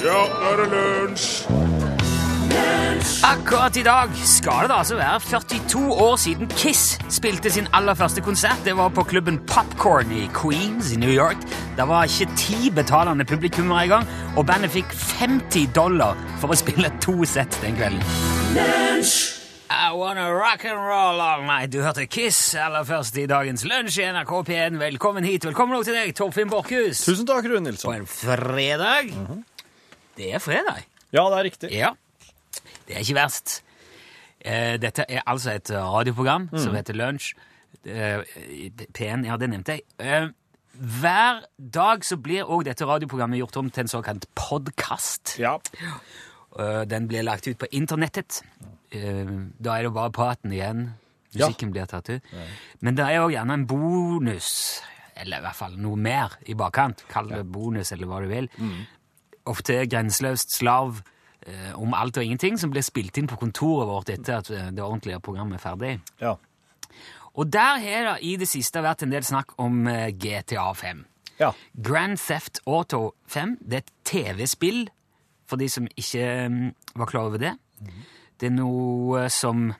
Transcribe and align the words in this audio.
Ja, 0.00 0.20
nå 0.32 0.48
er 0.48 0.56
det 0.56 0.66
lunsj! 0.72 1.24
Akkurat 3.24 3.76
i 3.76 3.82
dag 3.84 4.14
skal 4.24 4.68
det 4.70 4.76
altså 4.78 4.96
være 4.96 5.20
42 5.20 5.80
år 5.92 6.14
siden 6.16 6.48
Kiss 6.56 6.98
spilte 7.12 7.50
sin 7.52 7.68
aller 7.76 7.94
første 7.94 8.22
konsert. 8.24 8.62
Det 8.64 8.72
var 8.76 8.88
på 8.96 9.04
klubben 9.04 9.38
Popcorn 9.46 10.12
i 10.12 10.22
Queens 10.34 10.92
i 10.94 10.96
New 10.96 11.12
York. 11.12 11.36
Det 11.76 11.88
var 11.88 12.08
ikke 12.08 12.32
ti 12.36 12.70
betalende 12.72 13.24
publikummere 13.28 13.82
engang, 13.82 14.08
og 14.36 14.46
bandet 14.48 14.72
fikk 14.72 14.88
50 15.20 15.68
dollar 15.76 16.16
for 16.40 16.48
å 16.48 16.56
spille 16.56 16.88
to 17.04 17.18
sett 17.28 17.60
den 17.60 17.76
kvelden. 17.76 18.00
I 19.70 19.92
wanna 19.92 20.32
rock 20.32 20.64
and 20.64 20.80
roll 20.80 21.20
all 21.20 21.44
night. 21.44 21.72
Du 21.72 21.82
hørte 21.84 22.06
Kiss 22.06 22.54
aller 22.54 22.88
først 22.88 23.20
i 23.20 23.28
dagens 23.30 23.68
lunsj 23.68 24.00
i 24.00 24.08
NRK 24.16 24.32
P1. 24.48 24.80
Velkommen 24.80 25.28
hit. 25.28 25.44
Velkommen 25.44 25.76
også 25.76 25.92
til 25.92 26.00
deg, 26.00 26.16
Torfinn 26.16 26.50
Borchhus. 26.50 27.04
Tusen 27.04 27.28
takk, 27.28 27.44
Rune 27.52 27.68
Nilsson. 27.68 27.92
På 27.92 28.00
en 28.00 28.08
fredag. 28.08 29.14
Det 30.20 30.30
er 30.36 30.42
fredag. 30.44 30.82
Ja, 31.16 31.24
det 31.32 31.38
er 31.40 31.46
riktig. 31.48 31.70
Ja. 31.72 31.94
Det 32.86 32.96
er 32.98 33.00
ikke 33.04 33.16
verst. 33.18 33.60
Eh, 34.40 34.76
Dette 34.80 35.04
er 35.08 35.22
altså 35.28 35.54
et 35.56 35.70
radioprogram 35.72 36.48
som 36.60 36.74
heter 36.76 36.96
Lunsj. 36.96 37.32
Eh, 37.84 38.20
P1, 38.92 39.24
ja, 39.28 39.36
det 39.40 39.48
nevnte 39.52 39.78
jeg. 39.78 39.86
Eh, 39.98 40.28
Hver 40.80 41.42
dag 41.58 42.04
så 42.06 42.16
blir 42.16 42.46
òg 42.48 42.62
dette 42.64 42.86
radioprogrammet 42.88 43.40
gjort 43.40 43.56
om 43.60 43.70
til 43.70 43.82
en 43.84 43.90
såkalt 43.90 44.24
podkast. 44.38 45.34
Ja. 45.42 45.56
Den 46.88 47.06
blir 47.10 47.22
lagt 47.26 47.46
ut 47.50 47.58
på 47.60 47.68
internettet. 47.76 48.40
Eh, 48.92 49.28
Da 49.60 49.76
er 49.78 49.82
det 49.88 49.92
bare 49.94 50.10
praten 50.14 50.52
igjen. 50.52 50.86
Ja. 51.32 51.46
Musikken 51.46 51.70
blir 51.74 51.86
tatt 51.86 52.08
ut. 52.10 52.22
Men 52.80 52.96
det 52.96 53.04
er 53.06 53.20
òg 53.22 53.30
gjerne 53.34 53.52
en 53.54 53.66
bonus, 53.70 54.80
eller 55.16 55.38
i 55.38 55.44
hvert 55.44 55.54
fall 55.58 55.76
noe 55.78 55.96
mer 55.96 56.38
i 56.48 56.54
bakkant. 56.58 57.04
Kall 57.12 57.28
det 57.28 57.44
bonus, 57.52 57.92
eller 57.92 58.06
hva 58.10 58.20
du 58.24 58.28
vil. 58.32 58.48
Ofte 59.50 59.80
grenseløst 59.90 60.54
slav 60.54 61.00
eh, 61.46 61.72
om 61.74 61.94
alt 61.96 62.20
og 62.20 62.26
ingenting, 62.26 62.58
som 62.60 62.70
blir 62.70 62.84
spilt 62.86 63.18
inn 63.18 63.30
på 63.30 63.38
kontoret 63.40 63.88
vårt 63.90 64.12
etter 64.14 64.38
at 64.38 64.50
eh, 64.54 64.70
det 64.74 64.84
ordentlige 64.84 65.20
programmet 65.24 65.58
er 65.58 65.64
ferdig. 65.64 65.98
ja. 66.22 66.36
Og 67.38 67.46
der 67.52 67.78
har 67.78 68.06
det 68.08 68.16
i 68.26 68.34
det 68.36 68.48
siste 68.50 68.82
vært 68.82 69.04
en 69.04 69.12
del 69.12 69.22
snakk 69.24 69.54
om 69.62 69.86
eh, 69.88 70.10
GTA 70.10 70.72
5. 70.74 71.04
Ja. 71.40 71.52
Grand 71.72 72.18
Theft 72.18 72.58
Auto 72.66 73.14
5 73.30 73.54
det 73.62 73.78
er 73.78 73.84
et 73.84 73.92
TV-spill, 74.04 74.88
for 75.48 75.56
de 75.56 75.68
som 75.70 75.86
ikke 75.96 76.26
mm, 76.50 76.74
var 76.98 77.06
klar 77.10 77.30
over 77.30 77.40
det. 77.40 77.54
Det 78.40 78.50
er 78.50 78.56
noe 78.58 79.28
som 79.32 79.70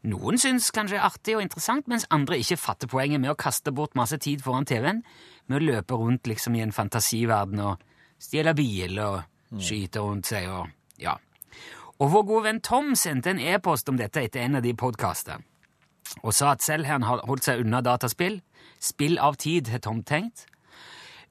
noen 0.00 0.40
syns 0.40 0.70
kanskje 0.72 0.96
er 0.96 1.04
artig 1.04 1.36
og 1.36 1.42
interessant, 1.44 1.88
mens 1.90 2.06
andre 2.14 2.38
ikke 2.40 2.56
fatter 2.56 2.88
poenget 2.88 3.20
med 3.20 3.34
å 3.34 3.38
kaste 3.38 3.72
bort 3.74 3.98
masse 3.98 4.16
tid 4.22 4.40
foran 4.44 4.64
TV-en, 4.68 5.02
med 5.50 5.60
å 5.60 5.66
løpe 5.74 5.98
rundt 5.98 6.30
liksom 6.30 6.56
i 6.56 6.62
en 6.64 6.72
fantasiverden 6.72 7.60
og 7.66 7.82
stjele 8.20 8.54
bil 8.54 8.98
og 9.02 9.60
skyte 9.60 10.02
rundt 10.04 10.28
seg 10.30 10.48
og 10.52 10.68
ja. 11.00 11.16
Og 12.00 12.12
vår 12.12 12.26
gode 12.28 12.46
venn 12.48 12.60
Tom 12.64 12.94
sendte 12.96 13.32
en 13.32 13.40
e-post 13.40 13.88
om 13.88 13.98
dette 14.00 14.22
etter 14.22 14.44
en 14.44 14.60
av 14.60 14.64
de 14.64 14.72
podkastene 14.76 15.42
og 16.22 16.34
sa 16.34 16.54
at 16.54 16.64
selv 16.64 16.86
har 16.88 16.98
han 16.98 17.26
holdt 17.28 17.46
seg 17.46 17.64
unna 17.64 17.80
dataspill. 17.84 18.40
Spill 18.82 19.18
av 19.22 19.38
tid, 19.40 19.68
har 19.70 19.82
Tom 19.84 20.02
tenkt. 20.02 20.46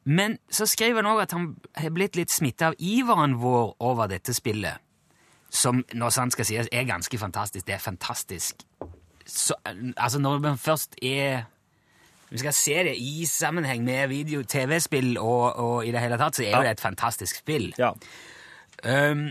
Men 0.04 0.38
så 0.50 0.66
skriver 0.70 1.04
han 1.04 1.12
òg 1.12 1.24
at 1.26 1.36
han 1.36 1.50
har 1.76 1.94
blitt 1.94 2.16
litt 2.18 2.32
smitta 2.32 2.72
av 2.72 2.78
iveren 2.80 3.38
vår 3.42 3.76
over 3.84 4.10
dette 4.10 4.34
spillet. 4.34 4.80
Som, 5.50 5.84
når 5.94 6.14
sant 6.14 6.36
skal 6.36 6.46
sies, 6.46 6.70
er 6.72 6.88
ganske 6.88 7.18
fantastisk. 7.18 7.66
Det 7.68 7.76
er 7.76 7.84
fantastisk. 7.84 8.64
Så, 9.26 9.58
altså, 9.98 10.20
når 10.22 10.40
man 10.46 10.58
først 10.58 10.96
er 11.02 11.50
Vi 12.30 12.42
skal 12.42 12.54
se 12.54 12.76
det 12.86 12.96
i 13.02 13.26
sammenheng 13.26 13.84
med 13.84 14.08
video, 14.12 14.44
TV-spill 14.44 15.18
og, 15.18 15.56
og 15.56 15.88
i 15.88 15.94
det 15.94 16.04
hele 16.04 16.20
tatt, 16.22 16.38
så 16.38 16.46
er 16.46 16.56
jo 16.56 16.64
det 16.66 16.76
et 16.78 16.84
fantastisk 16.84 17.42
spill. 17.42 17.72
Ja. 17.80 17.92
Um, 18.86 19.30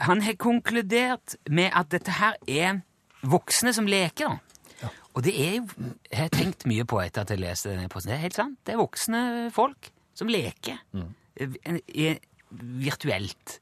han 0.00 0.22
har 0.24 0.36
konkludert 0.40 1.36
med 1.50 1.72
at 1.76 1.90
dette 1.92 2.14
her 2.20 2.36
er 2.48 2.80
voksne 3.26 3.72
som 3.76 3.88
leker. 3.90 4.36
da. 4.80 4.90
Og 5.14 5.24
det 5.26 5.34
er 5.34 5.56
jo 5.58 5.66
Jeg 6.10 6.18
har 6.18 6.28
tenkt 6.32 6.66
mye 6.66 6.84
på 6.88 7.00
etter 7.02 7.24
at 7.24 7.30
jeg 7.30 7.42
leste 7.42 7.72
denne 7.72 7.88
posten. 7.88 8.12
Det 8.12 8.18
er 8.18 8.26
helt 8.26 8.38
sant. 8.38 8.58
Det 8.66 8.74
er 8.74 8.80
voksne 8.80 9.50
folk 9.54 9.90
som 10.14 10.30
leker 10.30 10.78
eh, 10.94 11.80
eh, 11.94 12.16
virtuelt. 12.50 13.58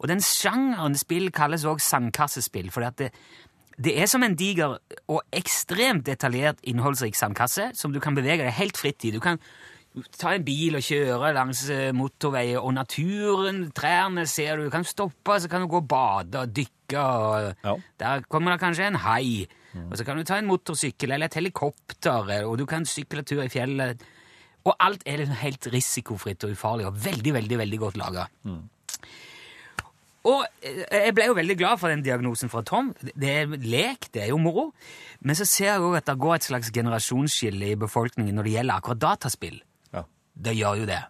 Og 0.00 0.08
den 0.10 0.22
sjangeren 0.24 0.96
spill 0.98 1.30
kalles 1.34 1.64
også 1.64 1.94
sandkassespill, 1.94 2.70
fordi 2.74 2.86
at 2.86 2.98
det, 2.98 3.10
det 3.78 3.94
er 4.00 4.08
som 4.10 4.22
en 4.22 4.34
diger 4.36 4.78
og 5.08 5.20
ekstremt 5.32 6.04
detaljert 6.06 6.60
innholdsrik 6.68 7.16
sandkasse 7.18 7.70
som 7.78 7.92
du 7.92 8.00
kan 8.00 8.14
bevege 8.14 8.44
deg 8.44 8.56
helt 8.58 8.76
fritt 8.80 9.04
i. 9.08 9.12
Du 9.14 9.20
kan 9.22 9.38
ta 10.16 10.32
en 10.32 10.44
bil 10.44 10.78
og 10.78 10.84
kjøre 10.86 11.32
langs 11.36 11.66
eh, 11.72 11.90
motorveier, 11.96 12.60
og 12.62 12.72
naturen, 12.76 13.66
trærne 13.76 14.24
ser 14.30 14.56
du. 14.56 14.66
Du 14.68 14.72
kan 14.72 14.86
stoppe, 14.88 15.36
så 15.40 15.50
kan 15.52 15.64
du 15.64 15.68
gå 15.68 15.82
og 15.82 15.88
bade 15.90 16.40
og 16.46 16.54
dykke. 16.56 16.96
Og 16.96 17.54
Ja. 17.64 17.76
Der 18.00 18.24
kommer 18.28 18.52
det 18.52 18.60
kanskje 18.60 18.88
en 18.88 19.00
hai. 19.04 19.46
Og 19.90 19.96
så 19.96 20.04
kan 20.04 20.16
du 20.16 20.24
ta 20.24 20.36
en 20.36 20.48
motorsykkel 20.48 21.12
eller 21.12 21.26
et 21.26 21.34
helikopter, 21.34 22.28
eh, 22.30 22.44
og 22.48 22.58
du 22.58 22.66
kan 22.66 22.84
sykle 22.84 23.22
tur 23.24 23.42
i 23.44 23.48
fjellet. 23.52 24.00
Og 24.64 24.76
alt 24.78 25.02
er 25.06 25.18
liksom 25.18 25.40
helt 25.40 25.66
risikofritt 25.72 26.44
og 26.44 26.52
ufarlig, 26.52 26.86
og 26.86 26.96
veldig, 27.04 27.32
veldig, 27.34 27.58
veldig 27.58 27.78
godt 27.78 27.96
laga. 27.96 28.26
Og 30.28 30.44
eh, 30.62 30.82
jeg 30.86 31.14
ble 31.16 31.28
jo 31.30 31.36
veldig 31.38 31.56
glad 31.58 31.80
for 31.80 31.90
den 31.90 32.04
diagnosen 32.06 32.50
fra 32.52 32.62
Tom. 32.66 32.92
Det 33.02 33.30
er 33.30 33.54
lek, 33.58 34.10
det 34.14 34.26
er 34.26 34.32
jo 34.32 34.38
moro. 34.42 34.68
Men 35.20 35.38
så 35.38 35.46
ser 35.48 35.72
jeg 35.72 35.84
òg 35.84 35.98
at 35.98 36.10
det 36.10 36.18
går 36.22 36.36
et 36.36 36.48
slags 36.50 36.70
generasjonsskille 36.74 37.72
i 37.72 37.78
befolkningen 37.78 38.36
når 38.38 38.48
det 38.48 38.56
gjelder 38.56 38.78
akkurat 38.78 39.02
dataspill. 39.02 39.58
Ja. 39.94 40.04
Det 40.34 40.54
gjør 40.58 40.82
jo 40.82 40.90
det. 40.90 41.00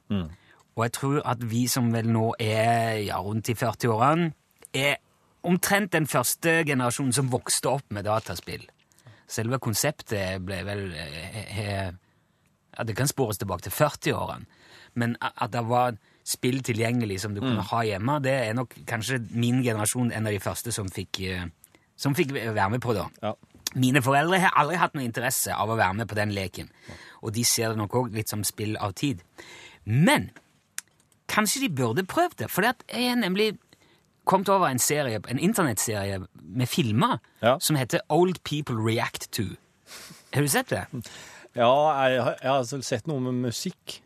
Og 0.76 0.84
jeg 0.86 0.94
tror 0.96 1.18
at 1.28 1.42
vi 1.50 1.66
som 1.68 1.90
vel 1.92 2.08
nå 2.08 2.32
er 2.40 3.02
ja, 3.04 3.20
rundt 3.20 3.50
i 3.52 3.56
40-årene, 3.58 4.30
er 4.72 4.96
omtrent 5.44 5.92
den 5.92 6.06
første 6.08 6.62
generasjonen 6.64 7.12
som 7.12 7.32
vokste 7.32 7.68
opp 7.68 7.90
med 7.92 8.06
dataspill. 8.08 8.64
Selve 9.28 9.58
konseptet 9.60 10.40
ble 10.44 10.60
vel 10.64 10.86
he, 10.96 11.44
he, 11.56 11.66
ja, 12.72 12.84
Det 12.84 12.96
kan 12.96 13.08
spores 13.08 13.40
tilbake 13.40 13.68
til 13.68 13.76
40-årene. 13.76 14.48
Men 14.94 15.16
at 15.20 15.52
det 15.52 15.64
var 15.68 15.96
spill 16.24 16.60
tilgjengelig 16.62 17.20
som 17.20 17.34
du 17.34 17.40
kunne 17.40 17.62
ha 17.66 17.80
hjemme, 17.84 18.20
det 18.22 18.32
er 18.48 18.54
nok 18.54 18.74
kanskje 18.86 19.18
min 19.34 19.62
generasjon 19.64 20.12
en 20.12 20.26
av 20.26 20.32
de 20.32 20.38
første 20.40 20.72
som 20.72 20.88
fikk, 20.90 21.20
eh, 21.26 21.46
som 21.96 22.14
fikk 22.14 22.32
være 22.34 22.70
med 22.70 22.80
på 22.80 22.94
det. 22.94 23.06
Ja. 23.22 23.32
Mine 23.74 24.02
foreldre 24.04 24.38
har 24.38 24.52
aldri 24.60 24.76
hatt 24.76 24.94
noe 24.94 25.04
interesse 25.04 25.54
av 25.54 25.68
å 25.72 25.76
være 25.78 25.94
med 25.94 26.08
på 26.08 26.14
den 26.18 26.30
leken, 26.36 26.68
og 27.22 27.32
de 27.32 27.44
ser 27.44 27.68
det 27.72 27.78
nok 27.78 27.92
òg 27.94 28.12
litt 28.14 28.28
som 28.28 28.44
spill 28.44 28.76
av 28.76 28.92
tid. 28.94 29.22
Men 29.84 30.30
kanskje 31.32 31.60
de 31.64 31.68
burde 31.74 32.04
prøvd 32.06 32.36
det, 32.44 32.50
for 32.50 32.62
jeg 32.62 33.08
har 33.08 33.16
nemlig 33.16 33.54
kommet 34.28 34.48
over 34.52 34.68
en 34.70 34.78
serie, 34.78 35.18
en 35.28 35.38
internettserie 35.42 36.20
med 36.42 36.68
filmer 36.68 37.18
Ja. 37.42 37.56
som 37.58 37.76
heter 37.76 38.00
Old 38.08 38.38
People 38.44 38.76
React 38.76 39.30
To. 39.32 39.42
Har 40.34 40.42
du 40.42 40.48
sett 40.48 40.68
det? 40.70 40.84
Ja, 41.56 42.06
jeg, 42.08 42.22
har- 42.22 42.36
jeg 42.42 42.50
har 42.50 42.58
altså 42.58 42.82
sett 42.82 43.06
noe 43.06 43.20
med 43.20 43.34
musikk. 43.50 44.00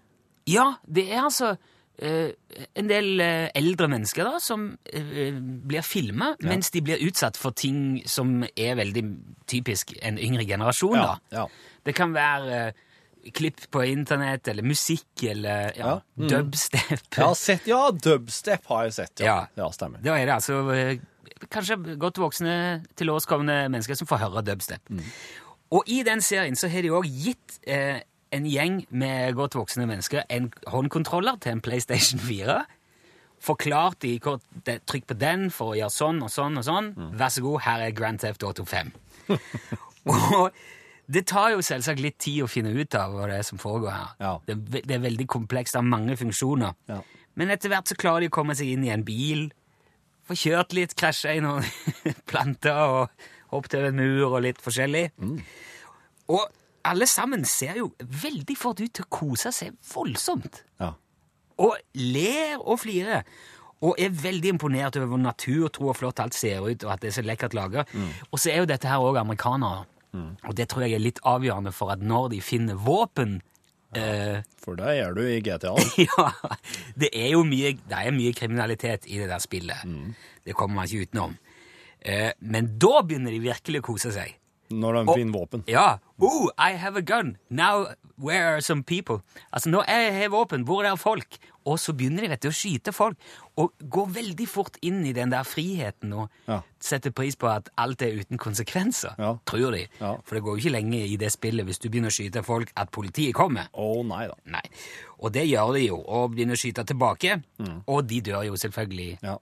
Ja, 0.47 0.75
det 0.87 1.12
er 1.12 1.22
altså 1.25 1.56
en 1.96 2.90
del 2.90 3.20
eh, 3.24 3.46
eldre 3.56 3.88
mennesker 3.88 4.26
da, 4.28 4.40
som 4.42 4.66
eh, 4.92 5.32
blir 5.32 5.84
filma 5.86 6.34
mens 6.44 6.68
de 6.74 6.82
blir 6.84 7.00
utsatt 7.06 7.38
for 7.40 7.56
ting 7.56 8.02
som 8.08 8.42
er 8.52 8.76
veldig 8.76 9.04
typisk 9.48 9.94
en 10.02 10.20
yngre 10.20 10.44
generasjon. 10.48 10.98
Ja, 10.98 11.14
da. 11.30 11.40
ja. 11.40 11.72
Det 11.86 11.94
kan 11.96 12.12
være 12.12 12.58
eh, 12.66 12.82
klipp 13.34 13.64
på 13.72 13.82
internett, 13.88 14.48
eller 14.48 14.62
musikk, 14.62 15.08
eller 15.22 15.72
ja, 15.72 15.86
Ja, 15.86 16.00
mm. 16.18 16.28
dubstep. 16.30 17.06
Jeg 17.16 17.24
har 17.24 17.34
sett, 17.34 17.66
ja, 17.66 17.82
dubstep 17.90 18.68
har 18.70 18.86
jeg 18.86 18.96
sett, 19.00 19.20
ja. 19.20 19.26
Ja. 19.26 19.38
Ja, 19.64 19.70
stemmer. 19.74 20.02
Da 20.04 20.18
er 20.18 20.28
det 20.28 20.36
altså 20.36 20.60
eh, 20.74 20.98
kanskje 21.48 21.96
godt 22.00 22.20
voksne, 22.22 22.56
tilårskomne 22.96 23.64
mennesker 23.70 23.98
som 23.98 24.08
får 24.08 24.22
høre 24.26 24.44
dubstep. 24.46 24.92
Og 25.74 25.88
i 25.90 26.02
den 26.06 26.22
serien 26.22 26.56
så 26.58 26.70
har 26.70 26.86
de 26.86 26.92
òg 26.94 27.08
gitt 27.10 27.58
eh, 27.66 28.04
en 28.36 28.48
gjeng 28.50 28.80
med 28.91 29.36
godt 29.38 29.56
voksne 29.58 29.86
mennesker 29.88 30.26
en 30.32 30.50
håndkontroller 30.70 31.41
til 31.42 31.56
en 31.56 31.62
PlayStation 31.64 32.22
4. 32.22 32.60
Forklart 33.47 34.00
de 34.05 34.14
hvor 34.22 34.40
Trykk 34.64 35.11
på 35.11 35.19
den 35.20 35.50
for 35.55 35.75
å 35.75 35.76
gjøre 35.78 35.93
sånn 35.93 36.22
og 36.25 36.32
sånn 36.32 36.61
og 36.61 36.66
sånn. 36.66 36.94
Vær 37.19 37.32
så 37.32 37.44
god, 37.44 37.61
her 37.66 37.84
er 37.88 37.94
Grand 37.96 38.22
Theft 38.22 38.46
Auto 38.46 38.64
5. 38.69 38.93
og 40.14 40.56
det 41.06 41.22
tar 41.31 41.52
jo 41.55 41.62
selvsagt 41.62 42.02
litt 42.02 42.19
tid 42.22 42.43
å 42.43 42.50
finne 42.50 42.72
ut 42.75 42.96
av 42.99 43.14
hva 43.14 43.28
det 43.31 43.38
er 43.40 43.46
som 43.46 43.61
foregår 43.62 43.94
her. 43.94 44.08
Ja. 44.22 44.32
Det, 44.49 44.56
det 44.88 44.96
er 44.96 45.05
veldig 45.05 45.28
komplekst, 45.31 45.76
det 45.76 45.82
har 45.82 45.87
mange 45.87 46.16
funksjoner. 46.19 46.75
Ja. 46.90 46.99
Men 47.38 47.52
etter 47.55 47.70
hvert 47.70 47.90
så 47.90 47.99
klarer 47.99 48.25
de 48.25 48.32
å 48.32 48.34
komme 48.34 48.56
seg 48.58 48.72
inn 48.72 48.87
i 48.87 48.93
en 48.94 49.05
bil, 49.06 49.49
få 50.26 50.34
kjørt 50.40 50.75
litt, 50.75 50.96
krasje 50.99 51.37
i 51.37 51.43
noen 51.44 51.66
planter 52.31 52.81
og 52.82 53.26
hoppet 53.52 53.78
over 53.78 53.93
en 53.93 54.00
mur 54.00 54.32
og 54.32 54.40
litt 54.49 54.62
forskjellig. 54.64 55.05
Og 56.34 56.43
alle 56.87 57.09
sammen 57.11 57.44
ser 57.49 57.81
jo 57.81 57.91
veldig 58.00 58.56
fort 58.59 58.81
ut 58.81 58.93
til 58.94 59.06
å 59.06 59.12
kose 59.12 59.53
seg 59.55 59.77
voldsomt. 59.93 60.62
Ja. 60.83 60.93
Og 61.62 61.77
ler 61.99 62.61
og 62.61 62.81
flirer. 62.83 63.27
Og 63.85 63.99
er 64.00 64.15
veldig 64.15 64.55
imponert 64.55 64.97
over 64.97 65.11
hvor 65.12 65.21
naturtro 65.21 65.91
og 65.91 65.99
flott 65.99 66.21
alt 66.23 66.37
ser 66.37 66.65
ut, 66.65 66.85
og 66.87 66.94
at 66.94 67.03
det 67.03 67.11
er 67.11 67.17
så 67.19 67.25
lekkert 67.27 67.56
laga. 67.56 67.85
Og 68.31 68.41
så 68.41 68.55
er 68.55 68.62
jo 68.62 68.71
dette 68.71 68.88
her 68.88 69.05
òg 69.05 69.19
amerikanere. 69.21 69.85
Og 70.17 70.55
det 70.56 70.69
tror 70.73 70.87
jeg 70.87 70.97
er 70.97 71.03
litt 71.05 71.21
avgjørende 71.29 71.75
for 71.77 71.93
at 71.93 72.00
når 72.00 72.31
de 72.33 72.41
finner 72.44 72.79
våpen 72.81 73.41
Eh, 73.97 74.43
For 74.61 74.77
det 74.77 74.97
gjør 74.99 75.15
du 75.17 75.23
i 75.25 75.41
GTA. 75.44 75.73
ja, 76.09 76.25
det 76.99 77.11
er 77.17 77.31
jo 77.33 77.44
mye, 77.47 77.75
det 77.88 78.00
er 78.00 78.15
mye 78.15 78.35
kriminalitet 78.37 79.06
i 79.09 79.21
det 79.23 79.29
der 79.31 79.43
spillet. 79.43 79.87
Det 80.44 80.56
kommer 80.59 80.81
man 80.83 80.91
ikke 80.91 81.06
utenom. 81.06 81.37
Eh, 82.00 82.33
men 82.41 82.75
da 82.83 83.00
begynner 83.06 83.33
de 83.33 83.41
virkelig 83.47 83.81
å 83.81 83.87
kose 83.93 84.12
seg. 84.15 84.35
Når 84.70 84.92
de 85.04 85.14
finner 85.14 85.32
våpen. 85.38 85.64
Ja. 85.68 85.98
Oh, 86.20 86.48
I 86.58 86.72
have 86.76 86.96
a 86.96 87.02
gun. 87.02 87.36
Now, 87.50 87.86
where 88.18 88.54
are 88.54 88.60
some 88.60 88.82
people? 88.82 89.20
Altså, 89.52 89.70
nå 89.70 89.82
er 89.86 90.10
jeg 90.12 90.30
våpen. 90.32 90.64
Hvor 90.64 90.84
er 90.84 90.96
folk? 90.96 91.36
Og 91.66 91.78
så 91.82 91.92
begynner 91.92 92.22
de 92.22 92.28
vet 92.30 92.42
du, 92.42 92.48
å 92.48 92.54
skyte 92.54 92.92
folk. 92.94 93.16
Og 93.58 93.72
går 93.90 94.06
veldig 94.14 94.46
fort 94.48 94.76
inn 94.82 95.00
i 95.06 95.12
den 95.12 95.30
der 95.30 95.42
friheten 95.44 96.12
og 96.14 96.28
Ja. 96.48 96.60
setter 96.80 97.10
pris 97.10 97.34
på 97.36 97.48
at 97.50 97.68
alt 97.78 98.02
er 98.02 98.14
uten 98.20 98.38
konsekvenser. 98.38 99.14
Ja. 99.18 99.36
Tror 99.46 99.72
de. 99.72 99.86
Ja. 100.00 100.16
For 100.24 100.34
det 100.36 100.42
går 100.44 100.56
jo 100.58 100.62
ikke 100.68 100.72
lenge 100.76 101.02
i 101.06 101.16
det 101.16 101.32
spillet 101.32 101.66
hvis 101.66 101.78
du 101.82 101.88
begynner 101.88 102.08
å 102.10 102.16
skyte 102.16 102.44
folk, 102.44 102.70
at 102.76 102.90
politiet 102.92 103.34
kommer. 103.34 103.68
Å 103.74 104.04
nei 104.06 104.26
da. 104.28 104.34
Nei. 104.46 104.62
Og 105.20 105.32
det 105.32 105.46
gjør 105.48 105.74
de 105.74 105.86
jo, 105.88 105.96
og 106.06 106.34
begynner 106.34 106.54
å 106.54 106.62
skyte 106.62 106.84
tilbake. 106.86 107.42
Og 107.88 108.06
de 108.06 108.20
dør 108.20 108.44
jo 108.46 108.54
selvfølgelig. 108.54 109.18
Ja. 109.22 109.38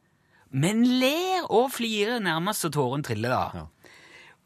Men 0.54 0.84
ler 1.00 1.42
og 1.50 1.72
flirer 1.74 2.20
nærmest 2.22 2.62
så 2.62 2.70
tåren 2.70 3.02
triller, 3.02 3.28
da. 3.30 3.66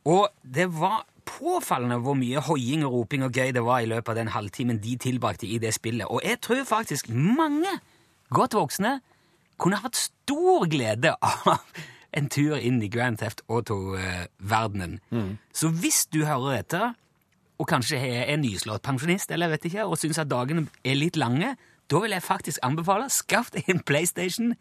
Og 0.09 0.29
det 0.43 0.69
var 0.73 1.03
påfallende 1.29 1.99
hvor 2.01 2.17
mye 2.17 2.41
hoiing 2.47 2.87
og 2.87 2.95
roping 2.95 3.27
og 3.27 3.37
gøy 3.37 3.53
det 3.53 3.63
var 3.67 3.83
i 3.85 3.91
løpet 3.91 4.15
av 4.15 4.17
den 4.23 4.31
halvtimen 4.33 4.79
de 4.81 4.95
tilbrakte 5.01 5.47
i 5.47 5.59
det 5.61 5.75
spillet. 5.77 6.09
Og 6.09 6.23
jeg 6.25 6.41
tror 6.45 6.65
faktisk 6.69 7.11
mange 7.13 7.75
godt 8.33 8.57
voksne 8.57 8.99
kunne 9.61 9.81
hatt 9.83 9.99
stor 9.99 10.65
glede 10.71 11.13
av 11.21 11.59
en 12.17 12.29
tur 12.33 12.57
inn 12.57 12.81
i 12.81 12.89
Grand 12.89 13.19
Theft 13.21 13.43
Auto-verdenen. 13.53 14.99
Så 15.53 15.69
hvis 15.75 16.07
du 16.09 16.23
hører 16.25 16.63
dette, 16.63 16.83
og 17.59 17.69
kanskje 17.69 17.99
er 18.01 18.33
en 18.33 18.41
nyslått 18.45 18.85
pensjonist, 18.87 19.33
eller 19.35 19.51
vet 19.53 19.67
ikke, 19.69 19.85
og 19.85 19.99
syns 20.01 20.21
at 20.23 20.31
dagene 20.31 20.69
er 20.87 20.97
litt 20.97 21.19
lange, 21.21 21.57
da 21.91 22.01
vil 22.01 22.15
jeg 22.15 22.25
faktisk 22.25 22.63
anbefale 22.65 23.09
skaff 23.13 23.51
deg 23.53 23.69
en 23.73 23.81
PlayStation 23.85 24.55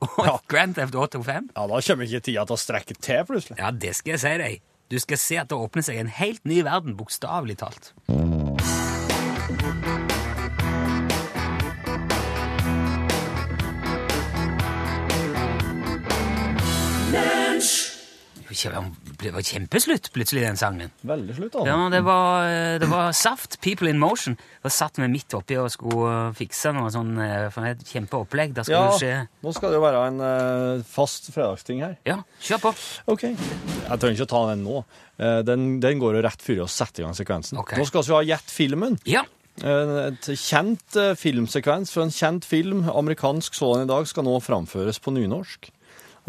og 0.00 0.20
Ja. 0.24 0.34
Grand 0.48 0.74
Theft 0.76 0.94
Auto 0.96 1.22
5. 1.22 1.50
ja, 1.56 1.66
da 1.68 1.80
kommer 1.86 2.08
ikke 2.08 2.24
tida 2.24 2.44
til 2.48 2.56
å 2.56 2.60
strekke 2.60 2.96
til, 2.96 3.24
plutselig. 3.28 3.58
Ja, 3.60 3.70
det 3.70 3.94
skal 3.98 4.16
jeg 4.16 4.22
si 4.22 4.34
deg. 4.40 4.62
Du 4.90 4.98
skal 4.98 5.18
se 5.18 5.36
at 5.38 5.50
det 5.50 5.54
åpner 5.54 5.84
seg 5.86 6.00
en 6.00 6.10
helt 6.10 6.42
ny 6.44 6.64
verden, 6.66 6.96
bokstavelig 6.98 7.60
talt. 7.62 7.92
Det 18.50 19.30
var 19.34 19.44
kjempeslutt 19.46 20.10
plutselig, 20.14 20.42
den 20.44 20.58
sangen. 20.60 20.90
Veldig 21.06 21.36
slutt, 21.36 21.52
da. 21.54 21.64
Ja, 21.68 21.76
det 21.92 22.00
var, 22.06 22.48
det 22.82 22.88
var 22.90 23.12
Saft, 23.16 23.60
People 23.62 23.90
in 23.92 23.98
Motion. 24.02 24.36
Da 24.64 24.72
satt 24.74 24.98
vi 24.98 25.08
midt 25.10 25.32
oppi 25.38 25.56
og 25.60 25.70
skulle 25.72 26.32
fikse 26.38 26.72
noe 26.76 26.90
sånn 26.92 27.14
eh, 27.22 27.46
for 27.54 27.68
et 27.70 27.84
kjempeopplegg. 27.86 28.54
Da 28.56 28.64
skulle 28.66 28.80
Ja, 28.80 28.90
det 28.90 29.00
skje 29.00 29.14
nå 29.46 29.54
skal 29.56 29.70
det 29.72 29.78
jo 29.80 29.84
være 29.86 30.02
en 30.10 30.20
eh, 30.26 30.84
fast 30.90 31.30
fredagsting 31.34 31.82
her. 31.84 31.94
Ja, 32.08 32.18
kjør 32.44 32.64
på. 32.68 32.74
Ok. 33.14 33.26
Jeg 33.30 33.98
trenger 34.02 34.18
ikke 34.18 34.28
å 34.28 34.32
ta 34.34 34.42
den 34.52 34.64
nå. 34.66 34.82
Eh, 35.20 35.40
den, 35.46 35.68
den 35.82 36.00
går 36.02 36.18
jo 36.18 36.24
rett 36.26 36.42
før 36.44 36.62
vi 36.64 36.70
setter 36.74 37.02
i 37.04 37.06
gang 37.08 37.16
sekvensen. 37.18 37.60
Okay. 37.62 37.78
Nå 37.80 37.86
skal 37.88 38.06
vi 38.06 38.16
ha 38.18 38.22
Gjett 38.34 38.50
filmen. 38.52 38.98
Ja. 39.08 39.24
Eh, 39.60 39.96
Et 40.10 40.30
kjent 40.40 40.96
eh, 41.00 41.14
filmsekvens 41.18 41.90
fra 41.94 42.06
en 42.06 42.14
kjent 42.14 42.46
film, 42.48 42.86
amerikansk 42.90 43.54
sådan 43.58 43.86
i 43.86 43.90
dag, 43.90 44.06
skal 44.08 44.24
nå 44.26 44.38
framføres 44.44 44.98
på 45.02 45.12
nynorsk. 45.16 45.70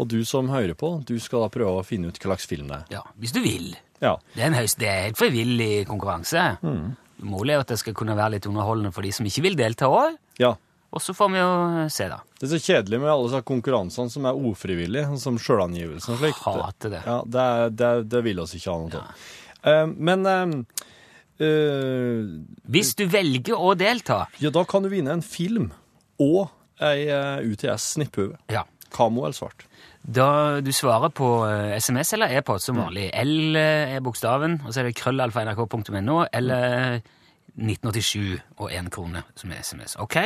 Og 0.02 0.10
du 0.10 0.18
som 0.26 0.50
hører 0.50 0.74
på, 0.78 0.96
du 1.06 1.14
skal 1.22 1.44
da 1.44 1.52
prøve 1.52 1.78
å 1.78 1.86
finne 1.86 2.10
ut 2.10 2.18
hva 2.18 2.32
slags 2.32 2.48
film 2.50 2.72
det 2.72 2.80
er. 2.80 2.98
ja. 2.98 3.04
Hvis 3.22 3.34
du 3.36 3.40
vil. 3.44 3.70
Ja. 4.02 4.16
Det 4.34 4.42
er 4.42 4.50
en 4.50 4.58
høyst, 4.58 4.80
det 4.82 4.90
er 4.90 5.06
helt 5.06 5.20
frivillig 5.20 5.86
konkurranse. 5.86 6.56
Mm. 6.66 6.98
Målet 7.30 7.54
er 7.54 7.62
at 7.62 7.70
det 7.70 7.78
skal 7.78 7.94
kunne 7.94 8.18
være 8.18 8.36
litt 8.36 8.48
underholdende 8.50 8.90
for 8.94 9.06
de 9.06 9.12
som 9.14 9.26
ikke 9.28 9.46
vil 9.46 9.58
delta 9.58 9.90
òg. 9.92 10.18
ja. 10.42 10.56
Og 10.92 11.00
så 11.00 11.14
får 11.16 11.28
vi 11.32 11.38
jo 11.40 11.52
se, 11.88 12.06
da. 12.10 12.18
Det 12.36 12.44
er 12.44 12.50
så 12.52 12.58
kjedelig 12.60 12.98
med 13.00 13.08
alle 13.08 13.28
disse 13.30 13.38
konkurransene 13.48 14.12
som 14.12 14.26
er 14.28 14.40
ufrivillige, 14.50 15.06
sånn 15.08 15.22
som 15.22 15.38
sjølangivelse 15.40 16.10
og 16.12 16.18
slikt. 16.20 16.42
Hater 16.44 16.92
det. 16.92 17.00
Ja, 17.08 17.14
det, 17.24 17.46
det, 17.80 17.92
det 18.12 18.20
vil 18.26 18.42
oss 18.42 18.52
ikke 18.58 18.74
ha 18.74 18.82
noe 18.82 19.00
av. 19.00 19.22
Eh, 19.72 19.86
men 19.88 20.28
uh, 20.28 20.82
eh, 21.40 22.28
Hvis 22.76 22.92
du 22.98 23.06
velger 23.06 23.54
å 23.54 23.76
delta 23.78 24.24
Ja, 24.42 24.50
da 24.50 24.64
kan 24.66 24.82
du 24.82 24.90
vinne 24.90 25.14
en 25.14 25.22
film 25.22 25.70
og 26.20 26.50
ei 26.82 27.06
uh, 27.08 27.38
UTS 27.40 27.92
snipphue. 27.94 28.36
ja, 28.52 28.66
Kamo 28.92 29.24
eller 29.24 29.38
svart. 29.38 29.64
Da 30.02 30.60
Du 30.60 30.72
svarer 30.74 31.12
på 31.14 31.28
eh, 31.46 31.76
SMS 31.78 32.12
eller 32.16 32.34
e-post 32.38 32.66
som 32.66 32.78
vanlig. 32.80 33.10
L 33.14 33.56
eh, 33.56 33.96
er 33.96 34.04
bokstaven, 34.04 34.60
og 34.66 34.72
så 34.74 34.82
er 34.82 34.90
det 34.90 34.96
krøllalfa.nrk.no 34.98 36.24
eller 36.32 37.00
1987 37.52 38.40
og 38.58 38.70
én 38.72 38.88
krone 38.90 39.22
som 39.38 39.52
er 39.52 39.62
SMS. 39.62 39.96
Ok, 40.02 40.16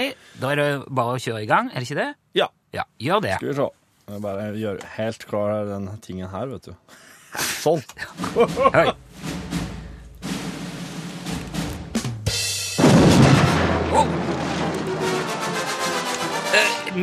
da 0.40 0.52
er 0.52 0.60
det 0.62 0.68
bare 0.88 1.16
å 1.16 1.20
kjøre 1.22 1.42
i 1.44 1.50
gang, 1.50 1.70
er 1.72 1.82
det 1.82 1.90
ikke 1.90 2.00
det? 2.00 2.12
Ja. 2.38 2.48
Ja, 2.76 2.86
gjør 3.00 3.24
det. 3.24 3.36
Skal 3.40 3.52
vi 3.52 3.58
se. 3.58 3.68
Jeg 4.06 4.22
bare 4.22 4.50
gjør 4.54 4.84
helt 4.96 5.26
klar 5.26 5.66
den 5.66 5.88
tingen 6.04 6.30
her, 6.30 6.46
vet 6.52 6.70
du. 6.70 6.98
Sånn. 7.36 7.82
Hei. 8.76 8.90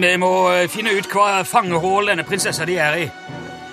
Vi 0.01 0.17
må 0.17 0.51
eh, 0.51 0.69
finne 0.69 0.93
ut 0.97 1.07
hva 1.11 1.43
fangehull 1.45 2.09
denne 2.09 2.25
prinsessa 2.25 2.65
de 2.65 2.77
er 2.81 2.99
i. 3.03 3.09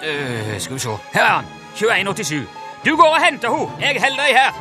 Uh, 0.01 0.59
skal 0.59 0.75
vi 0.75 0.81
se. 0.81 0.97
Her 1.15 1.25
er 1.25 1.33
han. 1.35 1.49
2187. 1.75 2.49
Du 2.85 2.97
går 2.97 3.09
og 3.09 3.21
henter 3.25 3.57
henne. 3.57 3.71
Jeg 3.81 4.03
holder 4.03 4.23
deg 4.25 4.37
her. 4.37 4.53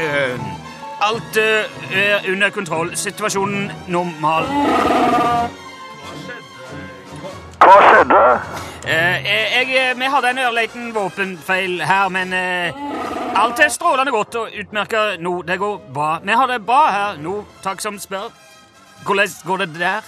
Uh, 0.00 0.40
alt 1.08 1.38
uh, 1.38 1.98
er 1.98 2.32
under 2.32 2.50
kontroll. 2.50 2.96
Situasjonen 2.96 3.70
normal. 3.88 4.50
Hva 7.60 7.78
skjedde? 7.86 8.20
Jeg, 8.90 9.24
jeg, 9.70 9.96
vi 9.96 10.04
hadde 10.14 10.30
en 10.30 10.38
ørliten 10.38 10.94
våpenfeil 10.94 11.82
her, 11.86 12.08
men 12.08 12.32
uh, 12.32 13.42
alt 13.42 13.60
er 13.60 13.68
strålende 13.68 14.12
godt 14.14 14.34
og 14.40 14.60
utmerka 14.62 15.02
nå. 15.20 15.42
Det 15.42 15.58
går 15.58 15.82
bra. 15.94 16.12
Vi 16.24 16.38
har 16.42 16.46
det 16.46 16.62
bra 16.66 16.84
her 16.90 17.20
nå, 17.22 17.42
takk 17.62 17.82
som 17.82 17.98
spør. 17.98 18.30
Hvordan 19.06 19.28
går 19.46 19.56
det 19.56 19.74
der? 19.78 20.00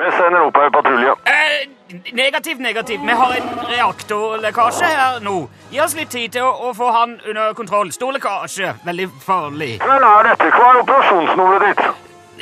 Vi 0.00 0.06
sender 0.16 0.40
opp 0.40 0.56
ei 0.56 0.70
patrulje. 0.72 1.10
Eh, 1.28 1.68
negativt, 2.12 2.60
negativt. 2.60 3.00
Vi 3.00 3.08
har 3.20 3.32
en 3.36 3.48
reaktorlekkasje 3.68 4.86
her 4.86 5.20
nå. 5.20 5.48
Gi 5.72 5.80
oss 5.84 5.94
litt 5.98 6.10
tid 6.10 6.28
til 6.36 6.42
å, 6.46 6.52
å 6.68 6.72
få 6.74 6.90
han 6.94 7.20
under 7.28 7.52
kontroll. 7.58 7.92
Stor 7.92 8.12
lekkasje. 8.16 8.74
Veldig 8.86 9.08
farlig. 9.26 9.78
Hvem 9.84 10.02
er 10.08 10.22
dette? 10.30 10.44
Hva 10.56 10.66
er 10.70 10.76
operasjonsnummeret 10.84 11.62
ditt? 11.68 11.80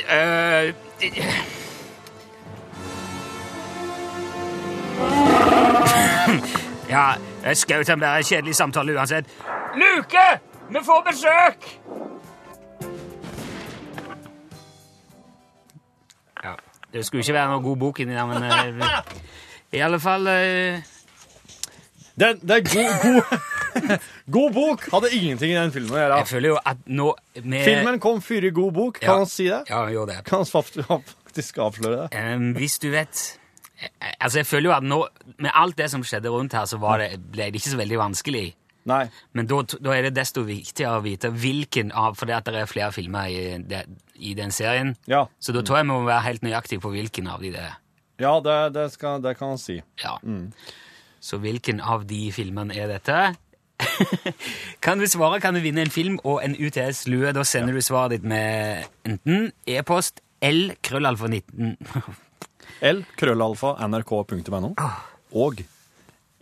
Eh, 0.07 0.65
ja, 6.95 7.05
jeg 7.43 7.57
skjøt 7.57 7.89
ham 7.91 7.99
bare 7.99 8.23
kjedelig 8.23 8.55
samtale 8.55 8.95
uansett. 8.95 9.25
Luke! 9.75 10.27
Vi 10.69 10.79
får 10.85 11.01
besøk! 11.11 11.57
Det 16.93 17.05
skulle 17.05 17.21
ikke 17.25 17.35
være 17.37 17.51
noe 17.53 17.63
god 17.65 17.77
bok 17.83 17.99
inni 18.03 18.15
der, 18.17 18.25
men 18.29 18.43
eh, 18.83 19.01
i 19.77 19.81
alle 19.85 19.99
fall 20.01 20.27
eh, 20.31 20.81
Det, 22.19 22.33
det 22.41 22.55
er 22.57 22.63
god, 22.67 23.03
god, 23.03 23.97
god 24.35 24.53
bok! 24.57 24.87
Hadde 24.91 25.11
ingenting 25.15 25.53
i 25.53 25.55
den 25.59 25.71
filmen 25.71 25.93
å 25.95 25.99
gjøre. 26.01 26.17
Jeg 26.23 26.27
føler 26.33 26.49
jo 26.51 26.57
at 26.67 26.81
nå 26.89 27.05
med, 27.45 27.61
Filmen 27.63 27.99
kom 28.03 28.19
før 28.25 28.47
i 28.49 28.51
god 28.55 28.73
bok, 28.75 28.99
kan 28.99 29.07
Ja. 29.13 29.17
han 29.21 29.29
si 29.31 29.45
det? 29.47 29.61
Ja, 29.69 29.83
han 29.85 29.93
gjorde 29.93 30.17
det. 30.17 30.23
Kan 30.27 30.41
han 30.43 30.49
faktisk 30.49 31.61
avsløre 31.63 32.07
det? 32.09 32.23
Um, 32.35 32.49
hvis 32.57 32.79
du 32.83 32.89
vet 32.91 33.21
Altså, 34.19 34.41
jeg 34.41 34.47
føler 34.49 34.67
jo 34.67 34.73
at 34.75 34.83
nå, 34.83 34.97
med 35.39 35.53
alt 35.55 35.77
det 35.79 35.85
som 35.93 36.01
skjedde 36.03 36.27
rundt 36.33 36.51
her, 36.57 36.65
så 36.67 36.75
var 36.81 36.99
det, 36.99 37.13
ble 37.31 37.45
det 37.47 37.61
ikke 37.61 37.71
så 37.71 37.77
veldig 37.79 37.99
vanskelig. 38.01 38.41
Nei. 38.91 39.05
Men 39.37 39.47
da, 39.47 39.61
da 39.79 39.93
er 39.95 40.09
det 40.09 40.17
desto 40.17 40.43
viktigere 40.43 40.97
å 40.99 41.03
vite 41.05 41.29
hvilken 41.31 41.93
av 41.95 42.17
For 42.19 42.27
det 42.27 42.35
at 42.41 42.49
det 42.51 42.59
er 42.65 42.67
flere 42.67 42.91
filmer 42.95 43.31
i, 43.31 43.39
det, 43.69 43.85
i 44.19 44.33
den 44.37 44.51
serien. 44.51 44.95
Ja, 45.09 45.25
Så 45.39 45.53
da 45.55 45.61
tror 45.65 45.79
jeg 45.79 45.87
vi 45.87 45.91
må 45.93 46.03
være 46.07 46.25
helt 46.27 46.43
nøyaktig 46.45 46.79
på 46.83 46.91
hvilken 46.93 47.27
av 47.31 47.41
de 47.43 47.51
det 47.55 47.63
er. 47.65 47.77
ja 48.19 48.33
det, 48.43 48.57
det, 48.75 48.87
skal, 48.91 49.21
det 49.23 49.37
kan 49.39 49.55
han 49.55 49.61
si. 49.61 49.81
Ja. 50.03 50.17
Så 51.19 51.37
hvilken 51.39 51.79
av 51.81 52.05
de 52.07 52.31
filmene 52.35 52.75
er 52.75 52.87
dette? 52.91 53.35
kan 54.83 54.99
du 54.99 55.07
svare, 55.07 55.39
kan 55.39 55.55
du 55.55 55.61
vinne 55.63 55.81
en 55.85 55.91
film 55.93 56.19
og 56.23 56.41
en 56.43 56.55
UTS-lue. 56.59 57.31
Da 57.35 57.43
sender 57.47 57.73
du 57.75 57.81
svaret 57.83 58.17
ditt 58.17 58.27
med 58.27 58.85
enten 59.07 59.51
e-post 59.67 60.19
L 60.43 60.73
krøllalfa 60.83 61.27
19 61.27 61.77
L, 62.93 63.01
krøllalfa, 63.19 63.73
nrk.no. 63.87 64.69
Og 65.35 65.63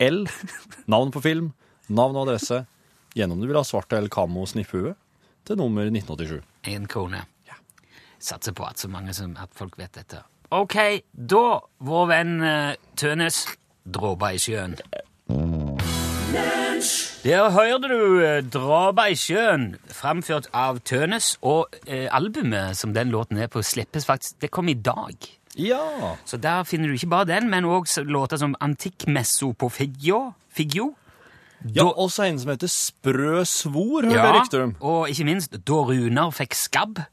L, 0.05 0.19
navn 0.85 1.13
på 1.13 1.21
film, 1.23 1.47
navn 1.89 2.17
og 2.19 2.27
adresse, 2.27 2.59
gjennom 3.17 3.39
du 3.41 3.47
vil 3.49 3.57
ha 3.57 3.63
svart 3.65 3.93
eller 3.97 4.11
kamo 4.13 4.43
snipphue, 4.45 4.93
til 5.47 5.57
nummer 5.57 5.87
1987. 5.89 6.43
Én 6.69 6.85
krone. 6.91 7.23
Satser 8.19 8.51
på 8.53 8.65
at 8.65 8.79
så 8.79 8.87
mange 8.89 9.13
som 9.13 9.35
at 9.39 9.49
folk 9.53 9.77
vet 9.77 9.93
dette. 9.95 10.23
Ok, 10.51 10.75
da, 11.13 11.59
vår 11.83 12.05
venn 12.07 12.41
eh, 12.43 12.75
Tønes, 12.95 13.45
dråpa 13.85 14.31
i 14.33 14.37
sjøen. 14.39 14.77
Der 17.23 17.49
hørte 17.51 17.87
du 17.91 18.19
eh, 18.23 18.41
'Draba 18.43 19.07
i 19.11 19.15
sjøen', 19.17 19.75
framført 19.91 20.47
av 20.53 20.79
Tønes. 20.87 21.35
Og 21.41 21.67
eh, 21.87 22.07
albumet 22.11 22.77
som 22.77 22.93
den 22.93 23.09
låten 23.11 23.37
er 23.37 23.47
på, 23.51 23.61
slippes 23.61 24.05
faktisk 24.07 24.39
Det 24.41 24.51
kom 24.51 24.67
i 24.69 24.73
dag. 24.73 25.15
Ja. 25.57 26.15
Så 26.25 26.37
der 26.37 26.63
finner 26.63 26.87
du 26.87 26.93
ikke 26.93 27.09
bare 27.09 27.25
den, 27.25 27.49
men 27.49 27.65
òg 27.65 27.85
låter 28.05 28.37
som 28.37 28.55
'Antikkmesso 28.61 29.51
på 29.53 29.69
Figgjo'. 29.69 30.31
Figgjo. 30.49 30.95
ja 31.75 31.83
Da- 31.83 31.93
også 31.97 32.23
en 32.23 32.39
som 32.39 32.49
heter 32.51 32.67
Sprø 32.67 33.43
svor, 33.43 34.01
hører 34.05 34.13
Ja, 34.15 34.25
jeg 34.33 34.41
rykter 34.41 34.63
om. 34.63 34.75
og 34.81 35.09
ikke 35.09 35.23
minst 35.25 35.51
'Da 35.51 35.73
Runar 35.73 36.29
fikk 36.31 36.53
skabb'. 36.53 37.03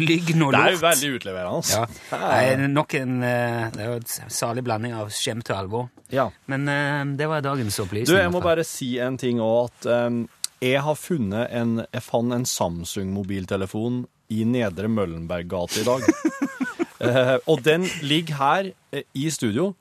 Lygn 0.00 0.42
og 0.46 0.52
Det 0.54 0.58
er 0.60 0.64
lort. 0.64 0.72
jo 0.72 0.82
veldig 0.86 1.08
utleverende. 1.18 1.62
Ja. 1.72 1.80
altså. 1.84 2.10
Det 2.10 2.42
er 2.52 2.62
nok 2.72 2.94
en 2.96 3.16
eh, 3.28 3.64
Det 3.74 3.80
er 3.84 3.90
jo 3.90 3.96
et 4.00 4.14
salig 4.32 4.62
blanding 4.64 4.94
av 4.96 5.10
skjemt 5.12 5.50
og 5.52 5.56
alvor. 5.58 5.88
Ja. 6.12 6.28
Men 6.48 6.68
eh, 6.68 7.02
det 7.18 7.28
var 7.28 7.42
dagens 7.44 7.76
opplysning. 7.82 8.08
Du, 8.08 8.16
jeg 8.16 8.30
må 8.32 8.38
hvert 8.40 8.46
fall. 8.48 8.56
bare 8.56 8.64
si 8.68 8.88
en 9.04 9.18
ting 9.20 9.40
òg, 9.44 9.68
at 9.68 9.90
em, 9.92 10.22
jeg 10.62 10.80
har 10.86 10.94
funnet 10.96 11.50
en 11.50 11.76
Jeg 11.92 12.02
fant 12.06 12.32
en 12.32 12.44
Samsung-mobiltelefon 12.46 14.04
i 14.32 14.44
Nedre 14.48 14.88
Møllenberggate 14.88 15.82
i 15.82 15.88
dag. 15.88 16.08
Eh, 17.02 17.32
og 17.50 17.64
den 17.66 17.82
ligger 18.06 18.36
her 18.38 18.66
eh, 18.94 19.02
i 19.18 19.24
studio. 19.34 19.72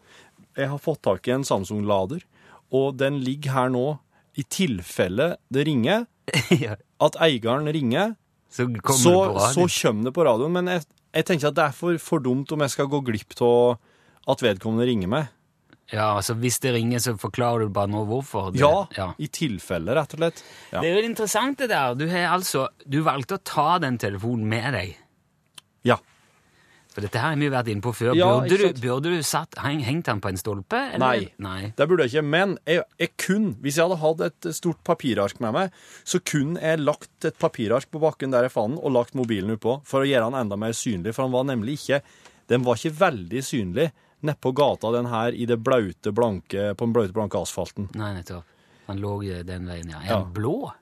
Jeg 0.58 0.72
har 0.72 0.80
fått 0.82 1.04
tak 1.06 1.28
i 1.30 1.36
en 1.36 1.44
Samsung-lader, 1.46 2.24
og 2.74 2.96
den 2.98 3.20
ligger 3.22 3.54
her 3.54 3.70
nå 3.70 3.84
i 4.34 4.42
tilfelle 4.50 5.36
det 5.54 5.68
ringer. 5.68 6.08
ja, 6.64 6.80
At 6.98 7.20
eieren 7.22 7.70
ringer, 7.70 8.16
så 8.52 8.68
kommer 8.68 9.00
så, 9.00 9.14
det 9.16 9.36
på 9.36 9.52
så 9.56 9.68
kommer 9.82 10.10
det 10.10 10.16
på 10.16 10.26
radioen. 10.28 10.56
Men 10.60 10.72
jeg, 10.76 10.88
jeg 11.16 11.28
tenker 11.30 11.52
at 11.52 11.60
det 11.60 11.68
er 11.70 11.78
for, 11.78 12.00
for 12.04 12.24
dumt 12.24 12.52
om 12.52 12.66
jeg 12.66 12.74
skal 12.74 12.90
gå 12.92 13.00
glipp 13.08 13.38
av 13.42 13.80
at 14.32 14.44
vedkommende 14.44 14.88
ringer 14.90 15.12
meg. 15.12 15.30
Ja, 15.92 16.14
altså 16.16 16.38
Hvis 16.40 16.62
det 16.64 16.72
ringer, 16.72 17.02
så 17.04 17.18
forklarer 17.20 17.68
du 17.68 17.74
bare 17.76 17.92
nå 17.92 18.06
hvorfor. 18.08 18.52
Det, 18.54 18.62
Ja, 18.96 19.10
i 19.20 19.28
tilfelle, 19.28 19.96
rett 19.98 20.14
og 20.16 20.22
slett. 20.22 20.44
Ja. 20.72 20.80
Det 20.80 20.88
er 20.88 21.00
jo 21.02 21.10
interessant, 21.10 21.60
det 21.60 21.68
der. 21.74 21.98
Du 22.00 22.06
har 22.08 22.30
altså, 22.32 22.70
du 22.88 23.02
valgte 23.04 23.36
å 23.36 23.44
ta 23.44 23.68
den 23.84 24.00
telefonen 24.00 24.48
med 24.48 24.72
deg. 24.78 24.96
ja. 25.88 26.00
For 26.92 27.06
dette 27.06 27.22
her 27.22 27.32
har 27.32 27.40
vi 27.40 27.48
vært 27.52 27.70
inne 27.72 27.84
på 27.86 27.94
før. 27.96 28.12
Ja, 28.20 28.28
burde, 28.44 28.58
du, 28.76 28.80
burde 28.84 29.14
du 29.14 29.22
satt, 29.24 29.56
heng, 29.64 29.80
hengt 29.88 30.10
den 30.10 30.20
på 30.24 30.28
en 30.32 30.40
stolpe? 30.40 30.76
Eller? 30.92 31.00
Nei. 31.00 31.30
Nei. 31.40 31.72
Det 31.78 31.88
burde 31.88 32.04
jeg 32.08 32.12
ikke, 32.18 32.26
men 32.34 32.58
jeg, 32.68 32.84
jeg 33.00 33.14
kunne, 33.24 33.54
hvis 33.64 33.80
jeg 33.80 33.88
hadde 33.88 34.00
hatt 34.02 34.26
et 34.28 34.50
stort 34.58 34.82
papirark 34.88 35.40
med 35.44 35.56
meg, 35.56 35.78
så 36.04 36.20
kunne 36.20 36.60
jeg 36.60 36.84
lagt 36.84 37.28
et 37.30 37.40
papirark 37.40 37.88
på 37.94 38.02
bakken 38.04 38.36
der 38.36 38.50
jeg 38.50 38.56
fant 38.58 38.76
den, 38.76 38.82
og 38.84 38.92
lagt 38.98 39.16
mobilen 39.16 39.56
oppå, 39.56 39.78
for 39.88 40.04
å 40.04 40.10
gjøre 40.10 40.28
den 40.34 40.42
enda 40.44 40.60
mer 40.60 40.76
synlig, 40.76 41.16
for 41.16 41.28
den 41.30 41.36
var 41.38 41.48
nemlig 41.48 41.78
ikke, 41.80 42.02
den 42.52 42.68
var 42.68 42.80
ikke 42.82 42.98
veldig 43.00 43.44
synlig 43.48 43.88
nedpå 44.28 44.52
gata, 44.54 44.92
den 44.94 45.08
her, 45.10 45.32
i 45.34 45.48
det 45.50 45.58
blaute, 45.64 46.12
blanke, 46.14 46.74
på 46.76 46.86
den 46.88 46.94
blaute, 46.94 47.16
blanke 47.16 47.40
asfalten. 47.40 47.88
Nei, 47.98 48.12
nettopp. 48.20 48.46
Den 48.92 49.00
lå 49.00 49.16
den 49.48 49.70
veien, 49.70 49.90
ja. 49.96 50.02
Er 50.04 50.12
Ja. 50.18 50.24
blå? 50.26 50.74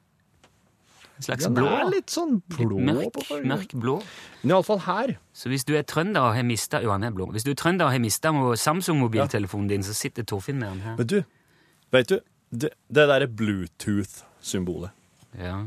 En 1.19 1.25
slags 1.25 1.43
ja, 1.43 1.51
blå? 1.51 1.67
er 1.67 1.89
litt 1.91 2.13
sånn 2.13 2.37
blå 2.47 2.77
mørk, 2.79 3.09
på 3.17 3.25
fargen. 3.27 3.51
mørk 3.51 3.73
blå. 3.75 3.97
Men 4.39 4.53
i 4.53 4.55
alle 4.55 4.67
fall 4.69 4.79
her. 4.85 5.11
Så 5.35 5.51
hvis 5.51 5.67
du 5.67 5.73
er 5.75 5.83
trønder 5.83 6.29
og 6.29 6.37
har 6.37 6.45
mista 6.47 6.79
Jo, 6.79 6.93
han 6.95 7.03
er 7.03 7.11
blå. 7.11 7.27
Hvis 7.35 7.43
du 7.43 7.51
er 7.51 7.57
trønder 7.59 7.89
og 7.89 7.91
har 7.91 7.99
mista 7.99 8.31
Samsung-mobiltelefonen 8.31 9.67
din, 9.67 9.83
så 9.83 9.95
sitter 9.97 10.23
Torfinn 10.23 10.61
med 10.61 10.71
den 10.71 10.85
her. 10.87 10.95
Men 10.95 11.09
du, 11.11 11.17
vet 11.91 12.13
du, 12.13 12.15
det, 12.55 12.71
det 12.87 13.05
derre 13.11 13.27
Bluetooth-symbolet. 13.27 14.95
Ja. 15.35 15.59